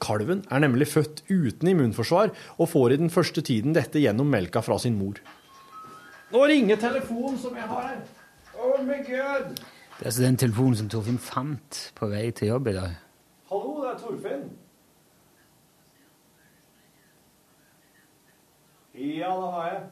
Kalven 0.04 0.42
er 0.52 0.60
nemlig 0.60 0.90
født 0.92 1.24
uten 1.30 1.72
immunforsvar 1.72 2.34
og 2.58 2.68
får 2.68 2.92
i 2.92 3.00
den 3.00 3.14
første 3.14 3.40
tiden 3.46 3.72
dette 3.72 4.02
gjennom 4.02 4.28
melka 4.28 4.60
fra 4.66 4.76
sin 4.82 4.98
mor. 5.00 5.22
Nå 6.34 6.44
ringer 6.50 6.76
telefonen 6.76 7.38
som 7.38 7.54
jeg 7.56 7.62
har 7.62 7.82
her. 7.88 7.98
Oh 8.58 8.80
my 8.82 8.96
god! 9.06 9.50
Det 9.54 10.00
er 10.02 10.04
altså 10.10 10.22
den 10.22 10.36
telefonen 10.36 10.76
som 10.76 10.88
Torfinn 10.90 11.18
fant 11.22 11.92
på 11.94 12.08
vei 12.10 12.30
til 12.34 12.48
jobb 12.48 12.66
i 12.66 12.72
dag. 12.74 12.96
Hallo, 13.50 13.74
det 13.84 13.90
er 13.92 13.98
Torfinn. 14.00 14.48
Ja, 18.94 19.30
det 19.42 19.50
har 19.52 19.68
jeg. 19.68 19.84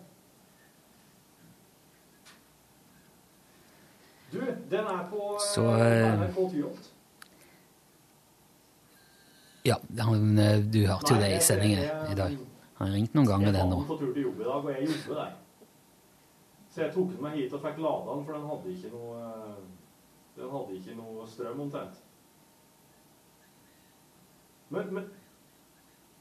Du, 4.32 4.40
den 4.70 4.90
er 4.96 5.06
på 5.12 5.28
Så, 5.54 5.68
eh, 5.76 5.86
eh, 6.08 6.18
NRK 6.18 6.48
Tyholt. 6.56 6.90
Ja, 9.66 9.74
han, 10.00 10.38
eh, 10.38 10.58
du 10.74 10.80
hørte 10.90 11.14
jo 11.14 11.20
det 11.20 11.30
i 11.36 11.40
sendingen 11.40 11.86
i 12.10 12.18
dag. 12.18 12.34
Han 12.82 12.92
ringte 12.92 13.14
noen 13.14 13.30
ganger, 13.30 13.46
Jeg 13.46 13.54
den 13.60 13.70
var 13.70 13.76
nå. 13.78 13.84
på 13.86 13.96
tur 14.02 14.12
til 14.12 14.22
jobb 14.22 14.40
i 14.40 14.44
dag, 14.50 14.64
og 14.64 14.70
jeg 14.74 14.88
jobber 14.90 15.20
der. 15.22 15.32
Så 16.72 16.82
jeg 16.82 16.92
tok 16.94 17.10
den 17.12 17.20
meg 17.20 17.36
hit 17.36 17.52
og 17.52 17.60
fikk 17.60 17.80
lada 17.84 18.14
den, 18.14 18.24
for 18.24 18.32
den 18.36 18.48
hadde 18.48 18.72
ikke 18.72 18.92
noe 18.94 19.16
eh, 19.20 19.62
Den 20.38 20.52
hadde 20.54 20.76
ikke 20.78 20.94
noe 20.96 21.26
strøm 21.28 21.60
omtrent. 21.66 21.98
Men, 24.72 24.94
men 24.96 25.10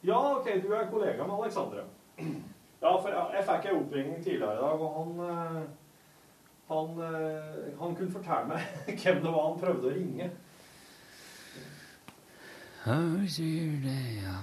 Ja, 0.03 0.17
OK, 0.35 0.49
du 0.63 0.73
er 0.75 0.89
kollega 0.91 1.23
med 1.23 1.37
Alexandre. 1.37 1.85
Ja, 2.81 2.91
for 2.97 3.13
jeg, 3.13 3.45
fikk 3.45 3.69
en 3.69 3.83
oppringning 3.83 4.23
tidligere 4.23 4.57
i 4.57 4.61
dag, 4.63 4.81
og 4.81 4.95
han 4.97 5.23
eh, 5.29 5.61
han, 6.71 6.99
eh, 7.03 7.79
han 7.79 7.95
kunne 7.95 8.11
fortelle 8.11 8.47
meg 8.47 8.61
hvem 9.01 9.21
det 9.23 9.31
var 9.33 9.47
han 9.49 9.59
prøvde 9.59 9.89
å 9.89 9.95
ringe. 9.95 10.29
Ja, 12.81 12.97
sier 13.29 13.73
det, 13.83 13.97
ja. 14.23 14.37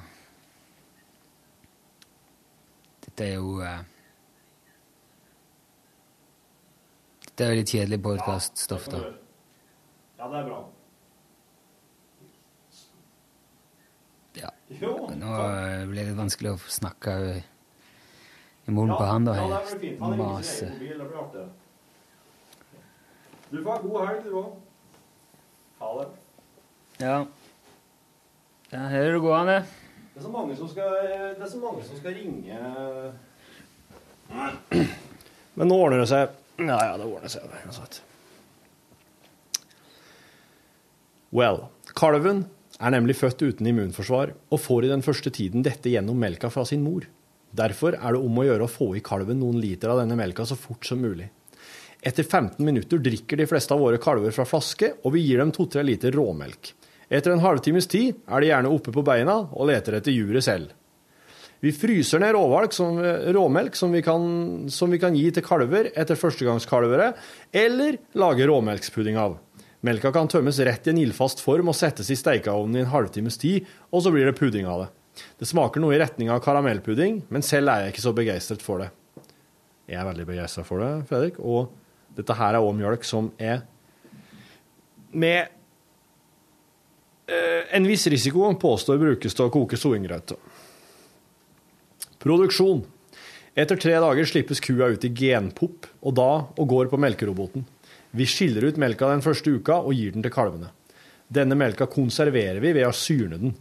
Dette 3.07 3.25
er 3.27 3.41
jo 3.41 3.57
eh, 7.39 7.45
Dette 7.45 7.47
er 7.47 7.55
jo 7.55 7.59
litt 7.61 7.71
kjedelig 7.71 7.99
podkaststoff, 8.03 8.87
da. 8.91 8.99
Ja, 10.19 10.27
det 10.27 10.39
er 10.41 10.47
bra. 10.49 10.57
Ja. 14.41 14.51
Nå 15.15 15.37
ble 15.37 15.85
blir 15.93 16.09
det 16.11 16.17
vanskelig 16.19 16.57
å 16.57 16.59
snakke 16.67 17.15
i 17.29 17.37
i 18.69 18.71
munnen 18.75 18.97
på 18.99 19.05
han, 19.07 19.25
da. 19.25 19.37
Ja, 19.39 19.45
det 19.49 19.79
blir 19.79 19.79
fint. 19.85 20.01
Han 20.01 20.13
ringer 20.13 20.27
sin 20.27 20.35
Mase. 20.35 20.65
egen 20.67 20.73
mobil, 20.75 20.99
det 20.99 21.07
blir 21.07 21.21
artig. 21.23 21.45
Du 23.51 23.63
får 23.63 23.71
ha 23.71 23.79
god 23.85 24.07
helg, 24.09 24.25
du 24.25 24.35
òg. 24.41 24.51
Ha 25.79 25.93
det. 26.01 26.09
Ja. 27.05 27.15
Ja, 28.73 28.83
her 28.97 29.07
er 29.07 29.13
det 29.15 29.23
gående. 29.23 29.57
Det 29.63 30.19
er 30.19 30.27
så 30.27 30.35
mange 30.35 30.59
som 30.59 30.69
skal, 30.75 30.91
det 31.39 31.47
er 31.47 31.55
så 31.55 31.63
mange 31.63 31.87
som 31.87 32.03
skal 32.03 32.19
ringe 32.19 32.59
Men 35.55 35.71
nå 35.71 35.79
ordner 35.79 36.03
det 36.03 36.11
seg. 36.11 36.37
Ja, 36.59 36.79
ja, 36.83 36.95
det 36.99 37.07
ordner 37.07 37.31
seg. 37.31 37.47
uansett. 37.65 38.01
Well, 41.31 41.69
kalven 41.95 42.47
er 42.81 42.95
nemlig 42.95 43.19
født 43.19 43.43
uten 43.45 43.69
immunforsvar 43.69 44.33
og 44.51 44.61
får 44.63 44.87
i 44.87 44.91
den 44.93 45.05
første 45.05 45.31
tiden 45.35 45.65
dette 45.67 45.93
gjennom 45.93 46.19
melka 46.19 46.51
fra 46.51 46.65
sin 46.67 46.83
mor. 46.83 47.07
Derfor 47.55 47.97
er 47.97 48.15
det 48.15 48.23
om 48.23 48.41
å 48.41 48.47
gjøre 48.47 48.67
å 48.67 48.71
få 48.71 48.91
i 48.97 49.05
kalven 49.05 49.41
noen 49.41 49.61
liter 49.61 49.93
av 49.93 50.01
denne 50.03 50.17
melka 50.19 50.47
så 50.49 50.57
fort 50.59 50.87
som 50.87 51.01
mulig. 51.03 51.29
Etter 52.03 52.23
15 52.23 52.63
minutter 52.65 53.01
drikker 53.03 53.41
de 53.41 53.47
fleste 53.51 53.75
av 53.75 53.83
våre 53.83 53.99
kalver 54.03 54.35
fra 54.35 54.47
flaske, 54.47 54.93
og 55.03 55.15
vi 55.17 55.25
gir 55.25 55.43
dem 55.43 55.51
2-3 55.55 55.83
liter 55.87 56.15
råmelk. 56.15 56.73
Etter 57.09 57.33
en 57.33 57.43
halvtimes 57.43 57.89
tid 57.91 58.19
er 58.29 58.43
de 58.43 58.51
gjerne 58.51 58.71
oppe 58.71 58.93
på 58.95 59.03
beina 59.07 59.41
og 59.49 59.71
leter 59.71 59.99
etter 59.99 60.15
juret 60.15 60.45
selv. 60.45 60.75
Vi 61.61 61.73
fryser 61.75 62.23
ned 62.23 62.37
råvalg, 62.37 62.75
som, 62.75 63.01
råmelk 63.35 63.77
som 63.77 63.93
vi, 63.93 64.03
kan, 64.07 64.23
som 64.71 64.93
vi 64.95 65.01
kan 65.03 65.17
gi 65.19 65.27
til 65.35 65.43
kalver 65.43 65.91
etter 65.99 66.19
førstegangskalvere, 66.19 67.11
eller 67.51 67.99
lage 68.19 68.47
råmelkspudding 68.47 69.19
av. 69.19 69.41
Melka 69.87 70.13
kan 70.15 70.31
tømmes 70.31 70.59
rett 70.67 70.87
i 70.87 70.93
en 70.93 71.01
ildfast 71.03 71.43
form 71.43 71.71
og 71.71 71.77
settes 71.79 72.11
i 72.11 72.19
steikeovnen 72.19 72.79
i 72.79 72.85
en 72.85 72.93
halvtimes 72.93 73.39
tid, 73.43 73.67
og 73.91 74.03
så 74.05 74.15
blir 74.15 74.27
det 74.27 74.39
pudding 74.39 74.67
av 74.71 74.85
det. 74.85 74.89
Det 75.39 75.49
smaker 75.51 75.83
noe 75.83 75.97
i 75.97 76.01
retning 76.03 76.31
av 76.31 76.43
karamellpudding, 76.45 77.25
men 77.31 77.47
selv 77.47 77.73
er 77.73 77.85
jeg 77.85 77.95
ikke 77.95 78.07
så 78.07 78.15
begeistret 78.15 78.63
for 78.63 78.83
det. 78.83 78.91
Jeg 79.89 79.99
er 79.99 80.07
veldig 80.07 80.27
begeistra 80.29 80.63
for 80.67 80.83
det, 80.83 80.93
Fredrik, 81.11 81.39
og 81.43 81.73
dette 82.19 82.35
her 82.39 82.55
er 82.55 82.63
òg 82.63 82.75
mjølk 82.79 83.07
som 83.07 83.31
er 83.39 83.65
med 85.11 85.47
eh, 87.27 87.63
en 87.77 87.87
viss 87.89 88.07
risiko 88.11 88.51
påstår 88.61 88.99
brukes 89.01 89.35
til 89.35 89.47
å 89.47 89.53
koke 89.53 89.79
soingrøt. 89.81 90.35
Produksjon. 92.19 92.83
Etter 93.59 93.79
tre 93.79 93.95
dager 94.03 94.27
slippes 94.27 94.61
kua 94.63 94.91
ut 94.95 95.05
i 95.07 95.11
genpop, 95.15 95.87
og 96.03 96.15
da 96.19 96.31
og 96.51 96.67
går 96.71 96.91
på 96.91 96.99
melkeroboten. 96.99 97.63
Vi 98.11 98.27
skiller 98.27 98.67
ut 98.67 98.79
melka 98.81 99.11
den 99.11 99.23
første 99.23 99.53
uka 99.55 99.81
og 99.85 99.95
gir 99.95 100.15
den 100.15 100.25
til 100.25 100.35
kalvene. 100.35 100.73
Denne 101.29 101.59
melka 101.59 101.87
konserverer 101.91 102.59
vi 102.65 102.73
ved 102.75 102.89
å 102.89 102.95
syrne 102.97 103.39
den. 103.39 103.55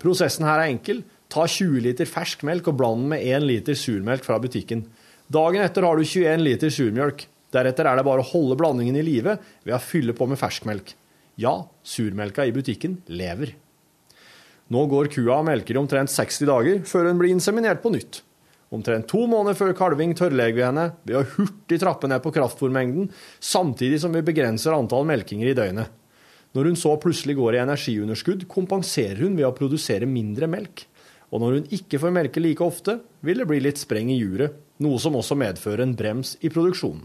Prosessen 0.00 0.46
her 0.46 0.62
er 0.62 0.72
enkel. 0.72 1.02
Ta 1.28 1.44
20 1.44 1.82
liter 1.84 2.08
fersk 2.08 2.44
melk 2.48 2.70
og 2.70 2.78
bland 2.78 3.02
den 3.02 3.12
med 3.12 3.26
1 3.26 3.44
liter 3.44 3.76
surmelk 3.76 4.24
fra 4.24 4.38
butikken. 4.40 4.86
Dagen 5.28 5.60
etter 5.60 5.84
har 5.84 5.98
du 5.98 6.06
21 6.06 6.44
liter 6.46 6.72
surmjølk. 6.72 7.26
Deretter 7.52 7.88
er 7.88 7.98
det 7.98 8.06
bare 8.08 8.24
å 8.24 8.30
holde 8.30 8.56
blandingen 8.60 8.96
i 8.96 9.04
live 9.04 9.36
ved 9.66 9.76
å 9.76 9.82
fylle 9.82 10.16
på 10.16 10.28
med 10.28 10.40
ferskmelk. 10.40 10.94
Ja, 11.40 11.58
surmelka 11.84 12.46
i 12.48 12.54
butikken 12.56 13.02
lever. 13.12 13.52
Nå 14.68 14.84
går 14.90 15.08
kua 15.12 15.38
og 15.40 15.46
melker 15.48 15.76
i 15.76 15.80
omtrent 15.80 16.12
60 16.12 16.48
dager 16.48 16.80
før 16.88 17.08
hun 17.08 17.20
blir 17.20 17.32
inseminert 17.32 17.80
på 17.84 17.92
nytt. 17.94 18.20
Omtrent 18.74 19.06
to 19.08 19.22
måneder 19.24 19.56
før 19.56 19.72
kalving 19.76 20.12
tørrlegger 20.16 20.58
vi 20.58 20.66
henne 20.66 20.90
ved 21.08 21.16
å 21.16 21.24
hurtig 21.36 21.78
trappe 21.80 22.10
ned 22.10 22.20
på 22.20 22.32
kraftfôrmengden, 22.36 23.08
samtidig 23.40 24.02
som 24.02 24.12
vi 24.12 24.24
begrenser 24.26 24.76
antall 24.76 25.08
melkinger 25.08 25.48
i 25.48 25.56
døgnet. 25.56 25.88
Når 26.56 26.68
hun 26.68 26.78
så 26.80 26.94
plutselig 27.00 27.36
går 27.38 27.56
i 27.56 27.62
energiunderskudd, 27.62 28.44
kompenserer 28.48 29.22
hun 29.22 29.36
ved 29.38 29.48
å 29.48 29.54
produsere 29.56 30.08
mindre 30.08 30.48
melk. 30.50 30.84
Og 31.32 31.42
når 31.42 31.58
hun 31.58 31.70
ikke 31.76 32.00
får 32.00 32.12
melke 32.12 32.40
like 32.40 32.64
ofte, 32.64 32.98
vil 33.24 33.40
det 33.40 33.48
bli 33.48 33.60
litt 33.64 33.80
spreng 33.80 34.12
i 34.12 34.18
juret, 34.20 34.56
noe 34.84 35.00
som 35.00 35.16
også 35.16 35.36
medfører 35.36 35.84
en 35.84 35.96
brems 35.96 36.36
i 36.44 36.52
produksjonen. 36.52 37.04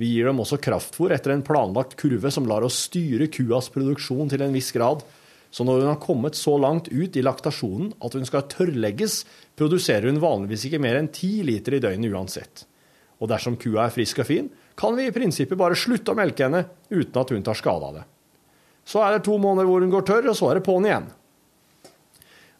Vi 0.00 0.14
gir 0.14 0.30
dem 0.30 0.40
også 0.40 0.56
kraftfôr 0.64 1.12
etter 1.12 1.34
en 1.34 1.44
planlagt 1.44 1.96
kurve 2.00 2.30
som 2.32 2.46
lar 2.48 2.64
oss 2.64 2.86
styre 2.86 3.28
kuas 3.32 3.68
produksjon 3.72 4.30
til 4.32 4.44
en 4.44 4.54
viss 4.56 4.70
grad. 4.72 5.02
Så 5.50 5.66
når 5.66 5.82
hun 5.82 5.90
har 5.90 6.02
kommet 6.02 6.38
så 6.38 6.54
langt 6.62 6.88
ut 6.92 7.16
i 7.18 7.24
laktasjonen 7.26 7.90
at 7.98 8.14
hun 8.14 8.26
skal 8.26 8.46
tørrlegges, 8.52 9.24
produserer 9.58 10.06
hun 10.06 10.22
vanligvis 10.22 10.68
ikke 10.68 10.82
mer 10.82 11.00
enn 11.00 11.10
10 11.10 11.46
liter 11.48 11.76
i 11.76 11.82
døgnet 11.82 12.14
uansett. 12.14 12.64
Og 13.20 13.28
dersom 13.28 13.58
kua 13.60 13.88
er 13.88 13.94
frisk 13.94 14.22
og 14.22 14.28
fin, 14.30 14.48
kan 14.78 14.94
vi 14.96 15.08
i 15.10 15.14
prinsippet 15.14 15.58
bare 15.58 15.76
slutte 15.76 16.14
å 16.14 16.18
melke 16.18 16.46
henne 16.46 16.62
uten 16.88 17.18
at 17.20 17.32
hun 17.34 17.42
tar 17.44 17.58
skade 17.58 17.88
av 17.90 17.98
det. 17.98 18.04
Så 18.86 19.02
er 19.04 19.16
det 19.16 19.26
to 19.26 19.36
måneder 19.42 19.68
hvor 19.68 19.82
hun 19.84 19.92
går 19.92 20.06
tørr, 20.08 20.30
og 20.30 20.38
så 20.38 20.50
er 20.50 20.58
det 20.58 20.66
på'n 20.66 20.86
igjen. 20.88 21.10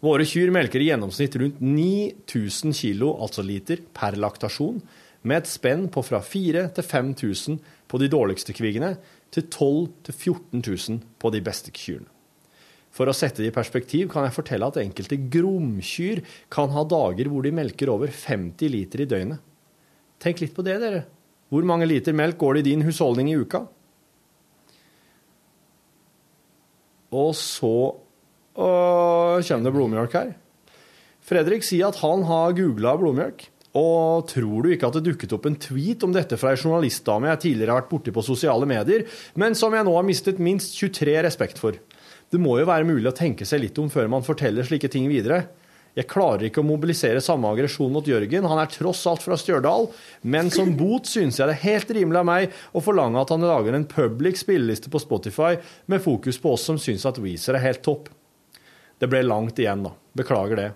Våre 0.04 0.24
kyr 0.28 0.52
melker 0.52 0.80
i 0.80 0.90
gjennomsnitt 0.90 1.36
rundt 1.40 1.62
9000 1.62 2.76
kilo, 2.76 3.14
altså 3.20 3.44
liter, 3.44 3.80
per 3.94 4.16
laktasjon, 4.20 4.80
med 5.22 5.42
et 5.42 5.50
spenn 5.50 5.88
på 5.92 6.02
fra 6.04 6.22
4000 6.24 6.70
til 6.76 6.86
5000 6.86 7.58
på 7.90 8.00
de 8.00 8.08
dårligste 8.12 8.56
kviggene, 8.56 8.94
til 9.30 9.46
12 9.46 9.60
000 9.60 9.90
til 10.08 10.16
14 10.16 10.64
000 10.64 11.04
på 11.20 11.30
de 11.30 11.42
beste 11.44 11.72
kyrne. 11.76 12.08
For 12.90 13.06
å 13.06 13.14
sette 13.14 13.42
det 13.42 13.52
i 13.52 13.54
perspektiv 13.54 14.08
kan 14.10 14.26
jeg 14.26 14.34
fortelle 14.34 14.66
at 14.66 14.80
enkelte 14.82 15.18
gromkyr 15.30 16.24
kan 16.50 16.72
ha 16.74 16.82
dager 16.88 17.30
hvor 17.30 17.46
de 17.46 17.54
melker 17.54 17.92
over 17.92 18.10
50 18.10 18.72
liter 18.72 19.04
i 19.04 19.08
døgnet. 19.10 19.42
Tenk 20.20 20.42
litt 20.42 20.56
på 20.56 20.64
det, 20.66 20.76
dere. 20.82 21.04
Hvor 21.50 21.66
mange 21.66 21.86
liter 21.88 22.14
melk 22.14 22.38
går 22.40 22.58
det 22.58 22.64
i 22.64 22.68
din 22.72 22.82
husholdning 22.86 23.30
i 23.30 23.38
uka? 23.40 23.62
Og 27.10 27.32
så 27.34 27.74
kommer 28.54 29.64
det 29.66 29.74
blodmjølk 29.74 30.18
her. 30.18 30.34
Fredrik 31.26 31.64
sier 31.66 31.88
at 31.88 31.98
han 32.02 32.26
har 32.28 32.54
googla 32.58 32.94
blodmjølk. 33.00 33.46
Og 33.78 34.26
tror 34.26 34.66
du 34.66 34.72
ikke 34.74 34.88
at 34.88 34.96
det 34.98 35.04
dukket 35.06 35.32
opp 35.36 35.44
en 35.46 35.58
tweet 35.62 36.02
om 36.02 36.14
dette 36.14 36.34
fra 36.40 36.50
ei 36.50 36.58
journalistdame 36.58 37.28
jeg 37.30 37.42
tidligere 37.44 37.76
har 37.76 37.84
vært 37.84 37.92
borti 37.92 38.14
på 38.14 38.24
sosiale 38.26 38.66
medier, 38.66 39.04
men 39.38 39.54
som 39.54 39.74
jeg 39.76 39.86
nå 39.86 39.94
har 39.94 40.06
mistet 40.06 40.42
minst 40.42 40.74
23 40.74 41.14
respekt 41.22 41.62
for? 41.62 41.78
Det 42.30 42.38
må 42.38 42.60
jo 42.60 42.68
være 42.68 42.86
mulig 42.86 43.08
å 43.10 43.16
tenke 43.16 43.46
seg 43.48 43.64
litt 43.64 43.78
om 43.82 43.88
før 43.90 44.06
man 44.10 44.22
forteller 44.26 44.66
slike 44.66 44.90
ting 44.92 45.08
videre. 45.10 45.48
Jeg 45.98 46.06
klarer 46.06 46.46
ikke 46.46 46.62
å 46.62 46.66
mobilisere 46.68 47.22
samme 47.24 47.50
aggresjon 47.50 47.90
mot 47.90 48.06
Jørgen, 48.06 48.46
han 48.46 48.60
er 48.62 48.70
tross 48.70 49.00
alt 49.10 49.24
fra 49.24 49.34
Stjørdal, 49.40 49.88
men 50.22 50.52
som 50.54 50.70
bot 50.78 51.10
synes 51.10 51.40
jeg 51.40 51.50
det 51.50 51.56
er 51.56 51.64
helt 51.64 51.90
rimelig 51.96 52.20
av 52.20 52.28
meg 52.28 52.60
å 52.70 52.82
forlange 52.84 53.18
at 53.18 53.32
han 53.34 53.42
lager 53.42 53.74
en 53.74 53.88
public 53.90 54.38
spilleliste 54.38 54.92
på 54.92 55.02
Spotify 55.02 55.56
med 55.90 56.04
fokus 56.04 56.38
på 56.38 56.54
oss 56.54 56.68
som 56.70 56.78
syns 56.78 57.08
at 57.10 57.18
Weezer 57.18 57.58
er 57.58 57.66
helt 57.66 57.82
topp. 57.82 58.06
Det 59.00 59.08
ble 59.10 59.24
langt 59.26 59.58
igjen, 59.58 59.82
da. 59.88 59.96
Beklager 60.14 60.58
det. 60.60 60.70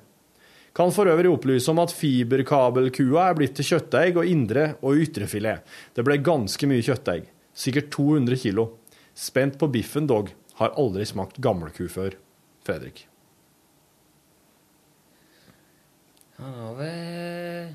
Kan 0.75 0.91
for 0.91 1.07
øvrig 1.07 1.31
opplyse 1.31 1.71
om 1.71 1.79
at 1.79 1.95
fiberkabelkua 1.95 3.29
er 3.29 3.37
blitt 3.39 3.55
til 3.55 3.69
kjøttdeig 3.69 4.17
og 4.19 4.27
indre- 4.27 4.73
og 4.83 4.99
ytrefilet. 5.05 5.63
Det 5.95 6.03
ble 6.03 6.19
ganske 6.19 6.67
mye 6.67 6.83
kjøttdeig. 6.83 7.29
Sikkert 7.55 7.93
200 7.95 8.41
kilo. 8.43 8.73
Spent 9.15 9.61
på 9.61 9.69
biffen, 9.71 10.09
dog. 10.11 10.33
Har 10.61 10.77
aldri 10.79 11.07
smakt 11.09 11.41
gamleku 11.43 11.89
før. 11.91 12.17
Fredrik. 12.65 13.07
Har 16.39 16.75
vel 16.79 17.75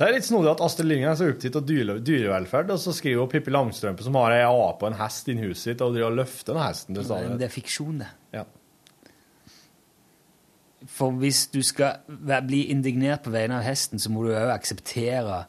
Det 0.00 0.06
er 0.06 0.14
litt 0.16 0.24
snodig 0.24 0.48
at 0.48 0.60
Astrid 0.64 0.88
Lindgren 0.88 1.12
er 1.12 1.16
så 1.20 1.26
opptatt 1.28 1.56
av 1.60 1.64
dyre, 1.68 1.94
dyrevelferd, 2.00 2.70
og 2.72 2.78
så 2.80 2.92
skriver 2.96 3.20
hun 3.20 3.28
Pippi 3.32 3.52
Langstrømpe 3.52 4.04
som 4.04 4.16
har 4.16 4.32
ei 4.32 4.46
ape 4.48 4.86
og 4.86 4.88
en 4.88 4.96
hest 4.96 5.28
inni 5.28 5.44
huset 5.44 5.66
sitt, 5.66 5.84
og 5.84 5.92
driver 5.92 6.08
og 6.08 6.20
løfter 6.22 6.56
den 6.56 6.64
hesten 6.64 6.96
til 6.96 7.04
stadighet. 7.04 7.40
det 7.40 7.48
er 7.48 7.52
fiksjon, 7.52 8.00
det. 8.00 8.08
Ja. 8.36 8.44
For 10.88 11.12
hvis 11.20 11.42
du 11.52 11.60
skal 11.64 12.00
bli 12.48 12.62
indignert 12.72 13.26
på 13.26 13.32
vegne 13.34 13.60
av 13.60 13.66
hesten, 13.68 14.00
så 14.00 14.12
må 14.12 14.24
du 14.24 14.32
òg 14.32 14.54
akseptere 14.54 15.42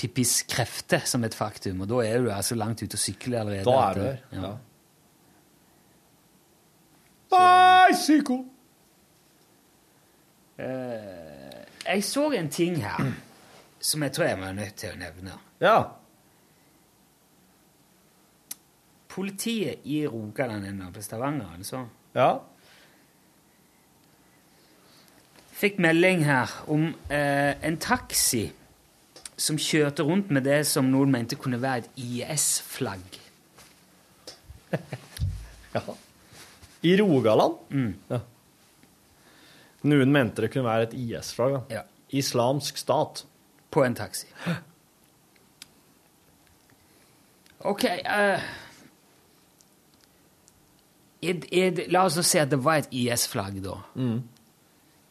Pippis 0.00 0.38
krefter 0.48 1.02
som 1.04 1.24
et 1.28 1.34
faktum, 1.36 1.82
og 1.84 1.90
da 1.90 1.98
er 2.08 2.22
du 2.24 2.30
altså 2.32 2.56
langt 2.56 2.80
ute 2.82 2.96
og 2.96 3.02
sykler 3.02 3.42
allerede. 3.42 3.64
Da 3.68 3.78
er 3.90 3.94
du 3.98 4.04
her. 4.06 4.22
ja. 4.32 4.52
Bicycle! 7.30 8.44
Eh, 10.58 11.60
jeg 11.86 12.04
så 12.04 12.30
en 12.36 12.48
ting 12.52 12.80
her 12.82 13.12
som 13.80 14.02
jeg 14.02 14.12
tror 14.12 14.24
jeg 14.28 14.40
var 14.40 14.52
nødt 14.56 14.74
til 14.80 14.92
å 14.92 14.98
nevne. 15.00 15.36
Ja. 15.62 15.76
Politiet 19.10 19.84
i 19.84 20.02
Rogaland 20.06 20.66
ennå, 20.68 20.90
på 20.94 21.02
Stavanger, 21.02 21.52
altså, 21.58 21.86
Ja. 22.14 22.38
fikk 25.60 25.78
melding 25.78 26.24
her 26.24 26.48
om 26.72 26.94
eh, 27.10 27.54
en 27.62 27.76
taxi 27.76 28.46
som 29.40 29.58
kjørte 29.60 30.04
rundt 30.04 30.30
med 30.34 30.44
det 30.44 30.62
som 30.68 30.90
noen 30.92 31.12
mente 31.12 31.38
kunne 31.40 31.60
være 31.62 31.84
et 31.84 32.02
IS-flagg. 32.04 33.16
ja. 35.76 35.82
I 36.84 36.96
Rogaland? 37.00 37.56
Mm. 37.72 37.94
Ja. 38.10 38.20
Noen 39.88 40.12
mente 40.12 40.44
det 40.44 40.52
kunne 40.52 40.68
være 40.68 40.90
et 40.90 40.96
IS-flagg. 40.98 41.62
Ja. 41.72 41.86
Islamsk 42.12 42.80
stat. 42.80 43.24
På 43.70 43.84
en 43.86 43.94
taxi. 43.96 44.26
OK 47.60 47.84
uh, 47.84 48.44
er, 51.20 51.42
er 51.52 51.82
La 51.92 52.06
oss 52.08 52.16
si 52.24 52.40
at 52.40 52.50
det 52.50 52.60
var 52.64 52.80
et 52.80 52.92
IS-flagg, 52.96 53.60
da. 53.64 53.76
Mm. 53.94 54.20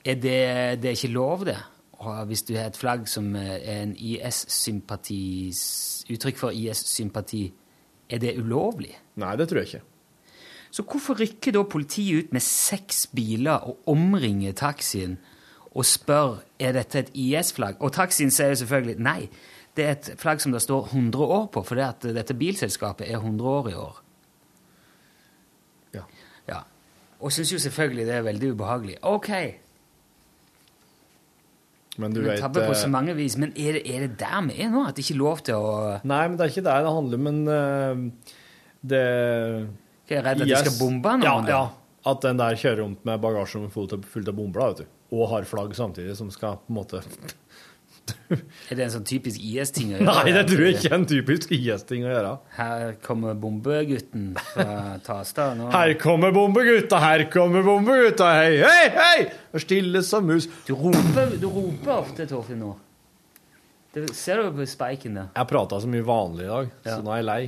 Er 0.05 0.15
det, 0.15 0.39
det 0.81 0.91
er 0.91 0.97
ikke 0.97 1.13
lov, 1.13 1.45
det? 1.49 1.59
Hvis 1.99 2.43
du 2.47 2.53
har 2.55 2.69
et 2.69 2.77
flagg 2.77 3.07
som 3.11 3.35
eh, 3.35 3.57
er 3.59 3.81
en 3.83 3.95
IS-sympati 3.97 5.51
Uttrykk 6.09 6.37
for 6.37 6.55
IS-sympati, 6.55 7.53
er 8.09 8.17
det 8.17 8.37
ulovlig? 8.39 8.95
Nei, 9.15 9.35
det 9.35 9.49
tror 9.49 9.59
jeg 9.59 9.67
ikke. 9.67 9.81
Så 10.71 10.83
hvorfor 10.83 11.19
rykker 11.19 11.51
da 11.51 11.63
politiet 11.63 12.23
ut 12.23 12.33
med 12.33 12.41
seks 12.45 13.07
biler 13.07 13.65
og 13.67 13.89
omringer 13.89 14.51
taxien 14.51 15.17
og 15.69 15.85
spør 15.85 16.39
er 16.59 16.73
dette 16.77 17.03
et 17.03 17.11
IS-flagg? 17.13 17.77
Og 17.79 17.93
taxien 17.93 18.31
sier 18.31 18.53
jo 18.53 18.61
selvfølgelig 18.63 19.03
nei. 19.03 19.29
Det 19.77 19.85
er 19.85 19.91
et 19.91 20.11
flagg 20.17 20.41
som 20.41 20.53
det 20.53 20.61
står 20.61 20.89
100 20.93 21.25
år 21.25 21.45
på, 21.53 21.63
for 21.63 21.81
at 21.83 22.03
dette 22.03 22.33
bilselskapet 22.33 23.09
er 23.09 23.19
100 23.19 23.49
år 23.49 23.69
i 23.69 23.73
år. 23.73 24.03
Ja. 25.93 26.03
ja. 26.47 26.59
Og 27.19 27.31
syns 27.31 27.53
jo 27.53 27.59
selvfølgelig 27.59 28.05
det 28.05 28.15
er 28.15 28.21
veldig 28.21 28.51
ubehagelig. 28.53 28.97
OK, 29.01 29.29
Men 31.99 32.15
du 32.15 32.21
vet 32.23 32.39
tabber 32.41 32.67
på 32.69 32.75
eh, 32.75 32.79
så 32.79 32.89
mange 32.91 33.15
vis. 33.17 33.35
Men 33.41 33.51
er 33.55 33.77
det, 33.77 33.83
er 33.87 34.05
det 34.07 34.13
der 34.21 34.39
vi 34.47 34.59
er 34.63 34.71
nå? 34.73 34.85
At 34.87 34.97
det 34.97 35.05
ikke 35.05 35.17
er 35.17 35.21
lov 35.21 35.43
til 35.49 35.59
å 35.59 35.73
Nei, 36.07 36.21
men 36.27 36.37
det 36.39 36.45
er 36.45 36.53
ikke 36.53 36.65
der 36.69 36.85
det 36.85 36.93
handler 36.95 37.21
men 37.25 37.41
uh, 37.49 38.31
det 38.89 39.03
Jeg 40.09 40.21
er 40.21 40.25
redd 40.29 40.45
at 40.45 40.51
de 40.53 40.61
skal 40.63 40.77
bombe 40.79 41.17
noen, 41.19 41.49
Ja, 41.49 41.59
ja. 41.59 41.61
At 42.09 42.23
den 42.23 42.39
der 42.39 42.55
kjører 42.55 42.81
rundt 42.85 43.03
med 43.07 43.19
bagasje 43.21 43.59
fullt 43.73 43.97
av, 43.97 44.05
fullt 44.07 44.31
av 44.31 44.37
bomber, 44.37 44.71
vet 44.71 44.85
du. 44.85 44.93
Og 45.17 45.27
har 45.33 45.47
flagg 45.49 45.73
samtidig, 45.75 46.15
som 46.15 46.29
skal 46.31 46.61
på 46.63 46.71
en 46.71 46.77
måte 46.77 47.01
Er 48.69 48.75
det 48.79 48.83
en 48.85 48.91
sånn 48.93 49.05
typisk 49.09 49.39
IS-ting 49.41 49.93
å 49.93 49.97
gjøre? 49.99 50.07
Nei, 50.23 50.33
det 50.35 50.43
tror 50.49 50.63
jeg 50.65 50.75
ikke 50.77 50.89
er 50.91 50.95
en 50.97 51.05
typisk 51.09 51.53
IS-ting 51.55 52.03
å 52.07 52.11
gjøre. 52.11 52.33
Her 52.57 52.93
kommer 53.05 53.37
bombegutten 53.39 54.27
fra 54.51 54.75
Tasta. 55.07 55.47
Nå. 55.59 55.69
Her 55.73 55.93
kommer 56.01 56.35
bombegutta, 56.35 56.99
her 57.03 57.25
kommer 57.33 57.65
bombegutta, 57.65 58.29
hei, 58.39 58.59
hei, 58.63 58.89
hei! 58.97 59.25
Og 59.53 59.63
Stille 59.63 60.03
som 60.05 60.27
mus. 60.29 60.49
Du 60.67 60.73
roper, 60.77 61.35
du 61.41 61.47
roper 61.49 61.95
ofte, 61.99 62.27
Torfinn, 62.29 62.61
nå. 62.65 62.75
Det 63.95 64.03
ser 64.13 64.43
du 64.43 64.51
på 64.59 64.65
spiken 64.69 65.15
der. 65.17 65.31
Jeg 65.33 65.49
prata 65.49 65.79
så 65.81 65.89
mye 65.89 66.05
vanlig 66.05 66.45
i 66.45 66.51
dag, 66.51 66.67
Ja. 66.85 66.95
så 66.97 67.01
nå 67.05 67.15
er 67.15 67.23
jeg 67.23 67.29
lei. 67.31 67.41